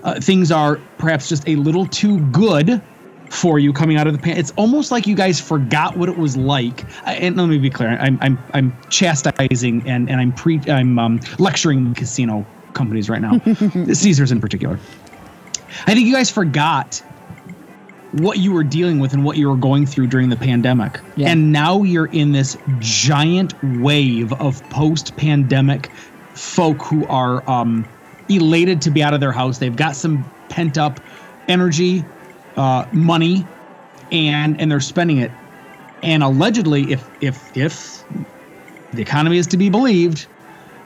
Uh, 0.01 0.17
things 0.17 0.49
are 0.49 0.77
perhaps 0.97 1.27
just 1.27 1.45
a 1.45 1.57
little 1.57 1.85
too 1.85 2.19
good 2.27 2.81
for 3.29 3.59
you 3.59 3.73
coming 3.73 3.97
out 3.97 4.07
of 4.07 4.13
the 4.13 4.19
pan. 4.19 4.37
It's 4.37 4.51
almost 4.51 4.91
like 4.91 5.07
you 5.07 5.15
guys 5.15 5.41
forgot 5.41 5.97
what 5.97 6.07
it 6.07 6.17
was 6.17 6.37
like. 6.37 6.85
And 7.05 7.35
let 7.35 7.47
me 7.47 7.57
be 7.57 7.69
clear: 7.69 7.89
I'm 7.89 8.17
I'm 8.21 8.39
I'm 8.53 8.77
chastising 8.89 9.85
and 9.85 10.09
and 10.09 10.21
I'm 10.21 10.31
pre 10.31 10.61
I'm 10.67 10.97
um, 10.97 11.19
lecturing 11.37 11.93
casino 11.95 12.45
companies 12.73 13.09
right 13.09 13.21
now, 13.21 13.39
Caesars 13.93 14.31
in 14.31 14.39
particular. 14.39 14.79
I 15.85 15.95
think 15.95 16.07
you 16.07 16.13
guys 16.13 16.31
forgot 16.31 17.03
what 18.13 18.37
you 18.39 18.51
were 18.51 18.63
dealing 18.63 18.99
with 18.99 19.13
and 19.13 19.23
what 19.23 19.37
you 19.37 19.49
were 19.49 19.57
going 19.57 19.85
through 19.85 20.07
during 20.07 20.29
the 20.29 20.35
pandemic. 20.35 20.99
Yeah. 21.15 21.29
And 21.29 21.51
now 21.51 21.83
you're 21.83 22.07
in 22.07 22.31
this 22.31 22.57
giant 22.79 23.53
wave 23.81 24.31
of 24.33 24.63
post 24.69 25.15
pandemic 25.17 25.91
folk 26.33 26.81
who 26.83 27.05
are 27.07 27.47
um, 27.49 27.87
elated 28.29 28.81
to 28.83 28.91
be 28.91 29.01
out 29.03 29.13
of 29.13 29.19
their 29.19 29.31
house. 29.31 29.57
They've 29.57 29.75
got 29.75 29.95
some 29.95 30.29
pent 30.49 30.77
up 30.77 30.99
energy, 31.47 32.05
uh, 32.55 32.85
money, 32.91 33.45
and 34.11 34.59
and 34.61 34.71
they're 34.71 34.79
spending 34.79 35.17
it. 35.17 35.31
And 36.03 36.21
allegedly, 36.21 36.91
if 36.91 37.09
if 37.21 37.57
if 37.57 38.03
the 38.93 39.01
economy 39.01 39.37
is 39.37 39.47
to 39.47 39.57
be 39.57 39.69
believed, 39.69 40.27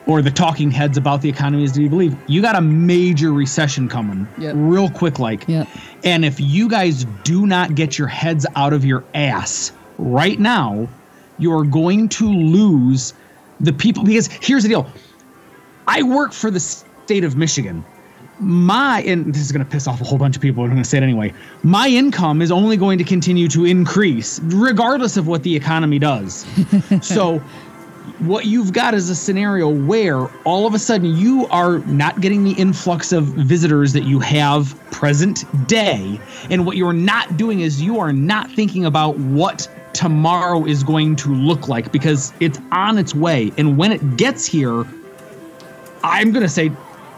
or 0.07 0.21
the 0.21 0.31
talking 0.31 0.71
heads 0.71 0.97
about 0.97 1.21
the 1.21 1.29
economy 1.29 1.63
is 1.63 1.71
do 1.73 1.83
you 1.83 1.89
believe 1.89 2.15
you 2.27 2.41
got 2.41 2.55
a 2.55 2.61
major 2.61 3.33
recession 3.33 3.87
coming 3.89 4.27
Yep. 4.37 4.53
real 4.57 4.89
quick 4.89 5.19
like. 5.19 5.47
Yep. 5.47 5.67
And 6.03 6.23
if 6.25 6.39
you 6.39 6.69
guys 6.69 7.05
do 7.23 7.45
not 7.45 7.75
get 7.75 7.97
your 7.97 8.07
heads 8.07 8.45
out 8.55 8.73
of 8.73 8.85
your 8.85 9.03
ass 9.13 9.71
right 9.97 10.39
now, 10.39 10.87
you're 11.37 11.63
going 11.65 12.09
to 12.09 12.29
lose 12.31 13.13
the 13.59 13.73
people 13.73 14.03
because 14.03 14.27
here's 14.27 14.63
the 14.63 14.69
deal. 14.69 14.89
I 15.87 16.03
work 16.03 16.33
for 16.33 16.51
the 16.51 16.59
state 16.59 17.23
of 17.23 17.35
Michigan. 17.35 17.83
My 18.39 19.01
and 19.01 19.33
this 19.33 19.41
is 19.41 19.51
going 19.51 19.65
to 19.65 19.69
piss 19.71 19.87
off 19.87 19.99
a 19.99 20.03
whole 20.03 20.19
bunch 20.19 20.35
of 20.35 20.41
people, 20.43 20.61
but 20.63 20.65
I'm 20.69 20.75
going 20.75 20.83
to 20.83 20.89
say 20.89 20.97
it 20.97 21.03
anyway. 21.03 21.33
My 21.63 21.87
income 21.87 22.41
is 22.41 22.51
only 22.51 22.77
going 22.77 22.99
to 22.99 23.03
continue 23.03 23.47
to 23.47 23.65
increase 23.65 24.39
regardless 24.43 25.17
of 25.17 25.27
what 25.27 25.41
the 25.41 25.55
economy 25.55 25.97
does. 25.97 26.45
so 27.01 27.41
what 28.19 28.45
you've 28.45 28.73
got 28.73 28.93
is 28.93 29.09
a 29.09 29.15
scenario 29.15 29.69
where 29.69 30.27
all 30.43 30.65
of 30.65 30.73
a 30.73 30.79
sudden 30.79 31.15
you 31.15 31.47
are 31.47 31.79
not 31.79 32.21
getting 32.21 32.43
the 32.43 32.53
influx 32.53 33.11
of 33.11 33.25
visitors 33.25 33.93
that 33.93 34.03
you 34.03 34.19
have 34.19 34.79
present 34.91 35.45
day. 35.67 36.19
And 36.49 36.65
what 36.65 36.77
you're 36.77 36.93
not 36.93 37.37
doing 37.37 37.61
is 37.61 37.81
you 37.81 37.99
are 37.99 38.13
not 38.13 38.51
thinking 38.51 38.85
about 38.85 39.17
what 39.17 39.69
tomorrow 39.93 40.65
is 40.65 40.83
going 40.83 41.15
to 41.17 41.33
look 41.33 41.67
like 41.67 41.91
because 41.91 42.33
it's 42.39 42.59
on 42.71 42.97
its 42.97 43.15
way. 43.15 43.51
And 43.57 43.77
when 43.77 43.91
it 43.91 44.17
gets 44.17 44.45
here, 44.45 44.85
I'm 46.03 46.31
going 46.31 46.43
to 46.43 46.49
say 46.49 46.71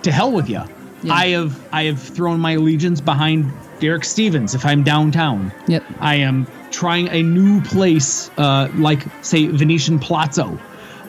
to 0.03 0.11
hell 0.11 0.31
with 0.31 0.49
you. 0.49 0.61
Yeah. 1.03 1.13
I 1.13 1.27
have 1.27 1.67
I 1.71 1.83
have 1.83 2.01
thrown 2.01 2.39
my 2.39 2.53
allegiance 2.53 2.99
behind 2.99 3.51
Derek 3.79 4.03
Stevens 4.03 4.53
if 4.55 4.65
I'm 4.65 4.83
downtown. 4.83 5.53
Yep. 5.67 5.83
I 5.99 6.15
am 6.15 6.47
trying 6.71 7.07
a 7.09 7.23
new 7.23 7.61
place, 7.61 8.29
uh, 8.37 8.69
like 8.75 9.05
say 9.21 9.47
Venetian 9.47 9.99
Palazzo, 9.99 10.59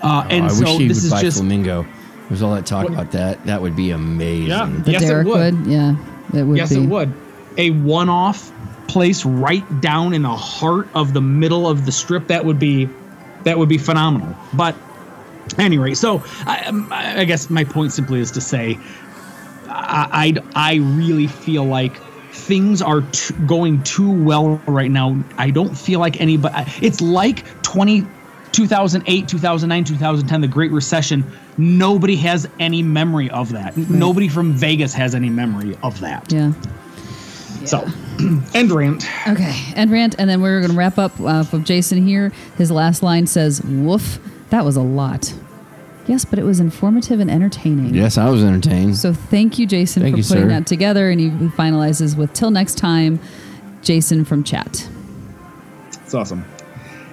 uh, 0.02 0.26
and 0.30 0.44
oh, 0.44 0.46
I 0.46 0.48
so 0.50 0.60
wish 0.64 0.78
he 0.78 0.88
this 0.88 0.98
would 0.98 1.04
is 1.04 1.10
buy 1.10 1.20
just 1.22 1.36
Flamingo. 1.38 1.86
There's 2.28 2.42
all 2.42 2.54
that 2.54 2.66
talk 2.66 2.84
What- 2.84 2.92
about 2.94 3.12
that. 3.12 3.44
That 3.46 3.60
would 3.60 3.74
be 3.76 3.90
amazing. 3.90 4.48
Yeah. 4.48 4.66
The 4.84 4.92
Yes, 4.92 5.02
it 5.02 5.06
Derek 5.06 5.26
would. 5.26 5.66
Yeah, 5.66 5.96
it 6.34 6.42
would 6.44 6.56
yes, 6.58 6.70
be. 6.70 6.82
it 6.82 6.86
would 6.88 7.12
a 7.58 7.70
one-off 7.70 8.52
place 8.86 9.24
right 9.24 9.80
down 9.80 10.14
in 10.14 10.22
the 10.22 10.28
heart 10.36 10.88
of 10.94 11.12
the 11.12 11.20
middle 11.20 11.66
of 11.68 11.86
the 11.86 11.92
strip. 11.92 12.28
That 12.28 12.44
would 12.44 12.58
be 12.58 12.88
that 13.44 13.58
would 13.58 13.68
be 13.68 13.78
phenomenal. 13.78 14.36
But 14.54 14.74
anyway, 15.58 15.94
so 15.94 16.22
I, 16.46 16.62
um, 16.66 16.88
I 16.92 17.24
guess 17.24 17.50
my 17.50 17.64
point 17.64 17.92
simply 17.92 18.20
is 18.20 18.30
to 18.32 18.40
say 18.40 18.78
I 19.68 20.34
I, 20.54 20.72
I 20.72 20.74
really 20.76 21.26
feel 21.26 21.64
like 21.64 21.96
things 22.32 22.80
are 22.82 23.00
t- 23.02 23.34
going 23.46 23.82
too 23.82 24.10
well 24.24 24.60
right 24.66 24.90
now. 24.90 25.16
I 25.36 25.50
don't 25.50 25.76
feel 25.76 25.98
like 26.00 26.20
anybody. 26.20 26.54
It's 26.80 27.00
like 27.00 27.44
20, 27.62 28.06
2008, 28.66 29.26
2009, 29.26 29.84
2010, 29.84 30.40
the 30.42 30.46
Great 30.48 30.70
Recession. 30.70 31.24
Nobody 31.56 32.14
has 32.16 32.46
any 32.58 32.82
memory 32.82 33.30
of 33.30 33.52
that. 33.52 33.74
Nobody 33.76 34.28
from 34.28 34.52
Vegas 34.52 34.92
has 34.92 35.14
any 35.14 35.30
memory 35.30 35.78
of 35.82 35.98
that. 36.00 36.30
Yeah. 36.30 36.52
So, 37.64 37.86
end 38.54 38.70
rant. 38.70 39.06
Okay, 39.26 39.54
end 39.74 39.90
rant, 39.90 40.14
and 40.18 40.28
then 40.28 40.42
we're 40.42 40.60
going 40.60 40.72
to 40.72 40.76
wrap 40.76 40.98
up 40.98 41.18
uh, 41.20 41.42
from 41.42 41.64
Jason 41.64 42.06
here. 42.06 42.32
His 42.58 42.70
last 42.70 43.02
line 43.02 43.26
says, 43.26 43.62
"Woof, 43.62 44.18
that 44.50 44.62
was 44.62 44.76
a 44.76 44.82
lot." 44.82 45.32
Yes, 46.06 46.26
but 46.26 46.38
it 46.38 46.44
was 46.44 46.60
informative 46.60 47.18
and 47.20 47.30
entertaining. 47.30 47.94
Yes, 47.94 48.18
I 48.18 48.28
was 48.28 48.42
entertained. 48.44 48.96
So 48.98 49.14
thank 49.14 49.58
you, 49.58 49.66
Jason, 49.66 50.02
Thank 50.02 50.16
for 50.16 50.18
you, 50.18 50.24
putting 50.24 50.42
sir. 50.44 50.48
that 50.48 50.66
together. 50.66 51.08
And 51.08 51.18
he 51.18 51.30
he 51.30 51.46
finalizes 51.48 52.14
with 52.14 52.34
"Till 52.34 52.50
next 52.50 52.76
time, 52.76 53.20
Jason 53.80 54.26
from 54.26 54.44
chat." 54.44 54.86
It's 56.02 56.14
awesome. 56.14 56.44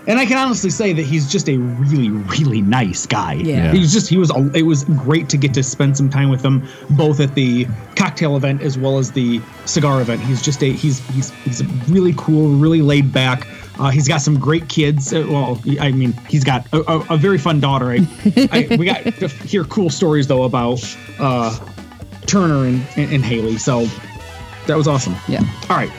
And 0.08 0.20
I 0.20 0.26
can 0.26 0.38
honestly 0.38 0.70
say 0.70 0.94
that 0.94 1.06
he's 1.06 1.30
just 1.30 1.50
a 1.50 1.58
really, 1.58 2.10
really 2.10 2.62
nice 2.62 3.06
guy. 3.06 3.34
Yeah. 3.34 3.74
He 3.74 3.80
was 3.80 3.92
just, 3.92 4.08
he 4.08 4.18
was, 4.18 4.32
it 4.56 4.64
was 4.64 4.86
great 4.86 5.28
to 5.30 5.38
get 5.38 5.54
to 5.56 5.64
spend 5.64 5.98
some 5.98 6.10
time 6.10 6.30
with 6.30 6.44
him, 6.44 6.66
both 6.92 7.20
at 7.20 7.36
the 7.36 7.68
cocktail 7.98 8.38
event 8.38 8.62
as 8.62 8.78
well 8.78 9.00
as 9.00 9.12
the 9.12 9.42
cigar 9.66 10.00
event. 10.00 10.22
He's 10.22 10.42
just 10.42 10.64
a, 10.64 10.72
he's, 10.72 11.06
he's, 11.10 11.32
he's 11.44 11.66
really 11.90 12.14
cool, 12.18 12.56
really 12.56 12.82
laid 12.82 13.12
back. 13.12 13.46
Uh, 13.80 13.90
he's 13.90 14.08
got 14.08 14.22
some 14.22 14.40
great 14.40 14.70
kids. 14.70 15.14
Uh, 15.14 15.28
well, 15.30 15.62
I 15.80 15.92
mean, 15.92 16.14
he's 16.30 16.46
got 16.46 16.66
a, 16.74 16.78
a, 16.90 17.16
a 17.16 17.18
very 17.18 17.38
fun 17.38 17.60
daughter. 17.60 17.92
I, 17.92 18.08
I, 18.52 18.76
we 18.80 18.86
got 18.86 19.04
to 19.04 19.28
hear 19.28 19.66
cool 19.66 19.90
stories 19.90 20.26
though 20.26 20.44
about 20.44 20.82
uh, 21.20 21.54
Turner 22.26 22.66
and, 22.66 22.82
and, 22.96 23.12
and 23.12 23.26
Haley. 23.26 23.58
So 23.58 23.86
that 24.68 24.78
was 24.78 24.88
awesome. 24.88 25.16
Yeah. 25.28 25.44
All 25.70 25.76
right. 25.76 25.92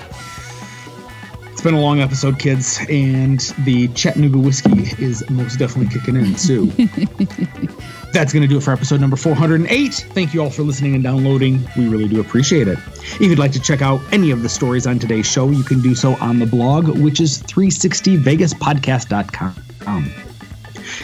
It's 1.59 1.64
been 1.64 1.74
a 1.74 1.80
long 1.80 1.98
episode, 1.98 2.39
kids, 2.39 2.78
and 2.89 3.40
the 3.64 3.89
Chattanooga 3.89 4.39
whiskey 4.39 4.93
is 5.05 5.28
most 5.28 5.59
definitely 5.59 5.93
kicking 5.93 6.14
in 6.14 6.36
too. 6.36 6.66
That's 8.12 8.32
going 8.32 8.43
to 8.43 8.47
do 8.47 8.59
it 8.59 8.62
for 8.62 8.72
episode 8.72 9.01
number 9.01 9.16
408. 9.16 9.93
Thank 9.93 10.32
you 10.32 10.40
all 10.40 10.51
for 10.51 10.62
listening 10.62 10.94
and 10.94 11.02
downloading. 11.02 11.68
We 11.76 11.89
really 11.89 12.06
do 12.06 12.20
appreciate 12.20 12.68
it. 12.68 12.78
If 12.94 13.22
you'd 13.22 13.40
like 13.40 13.51
to 13.51 13.60
check 13.60 13.82
out 13.82 14.01
any 14.12 14.30
of 14.30 14.44
the 14.44 14.48
stories 14.48 14.86
on 14.86 15.01
today's 15.01 15.26
show, 15.26 15.51
you 15.51 15.64
can 15.64 15.82
do 15.82 15.97
so 15.97 16.14
on 16.20 16.39
the 16.39 16.47
blog, 16.47 16.97
which 16.97 17.20
is 17.20 17.43
360vegaspodcast.com. 17.43 20.28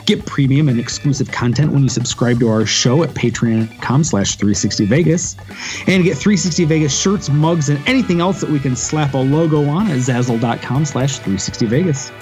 Get 0.06 0.24
premium 0.26 0.68
and 0.68 0.78
exclusive 0.78 1.30
content 1.30 1.72
when 1.72 1.82
you 1.82 1.88
subscribe 1.88 2.40
to 2.40 2.48
our 2.48 2.66
show 2.66 3.02
at 3.02 3.10
patreon.com 3.10 4.04
slash 4.04 4.36
360vegas. 4.36 5.38
And 5.88 6.04
get 6.04 6.16
360 6.16 6.64
Vegas 6.64 6.98
shirts, 6.98 7.28
mugs, 7.28 7.68
and 7.68 7.86
anything 7.88 8.20
else 8.20 8.40
that 8.40 8.50
we 8.50 8.60
can 8.60 8.76
slap 8.76 9.14
a 9.14 9.18
logo 9.18 9.68
on 9.68 9.88
at 9.88 9.98
zazzle.com 9.98 10.84
slash 10.84 11.20
360vegas. 11.20 12.12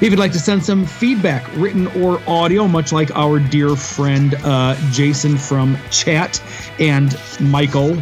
If 0.00 0.02
you'd 0.02 0.18
like 0.18 0.32
to 0.32 0.38
send 0.38 0.64
some 0.64 0.86
feedback, 0.86 1.44
written 1.56 1.86
or 1.88 2.20
audio, 2.28 2.68
much 2.68 2.92
like 2.92 3.10
our 3.16 3.38
dear 3.38 3.74
friend 3.74 4.34
uh, 4.44 4.76
Jason 4.90 5.36
from 5.36 5.76
chat 5.90 6.42
and 6.78 7.18
Michael 7.40 8.00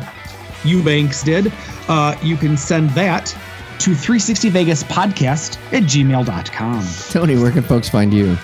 Eubanks 0.65 1.23
did, 1.23 1.53
uh, 1.89 2.17
you 2.23 2.37
can 2.37 2.57
send 2.57 2.91
that 2.91 3.35
to 3.79 3.93
360vegaspodcast 3.93 5.57
at 5.73 5.85
gmail.com. 5.85 6.87
Tony, 7.09 7.37
where 7.37 7.51
can 7.51 7.63
folks 7.63 7.89
find 7.89 8.13
you? 8.13 8.37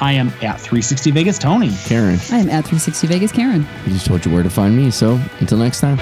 I 0.00 0.12
am 0.12 0.28
at 0.42 0.60
360 0.60 1.10
Vegas 1.10 1.38
Tony. 1.38 1.70
Karen, 1.84 2.18
I 2.30 2.38
am 2.38 2.48
at 2.48 2.64
360 2.64 3.06
Vegas 3.06 3.32
Karen. 3.32 3.66
I 3.84 3.88
just 3.88 4.06
told 4.06 4.24
you 4.24 4.32
where 4.32 4.42
to 4.42 4.50
find 4.50 4.76
me. 4.76 4.90
So 4.90 5.20
until 5.40 5.58
next 5.58 5.80
time. 5.80 5.98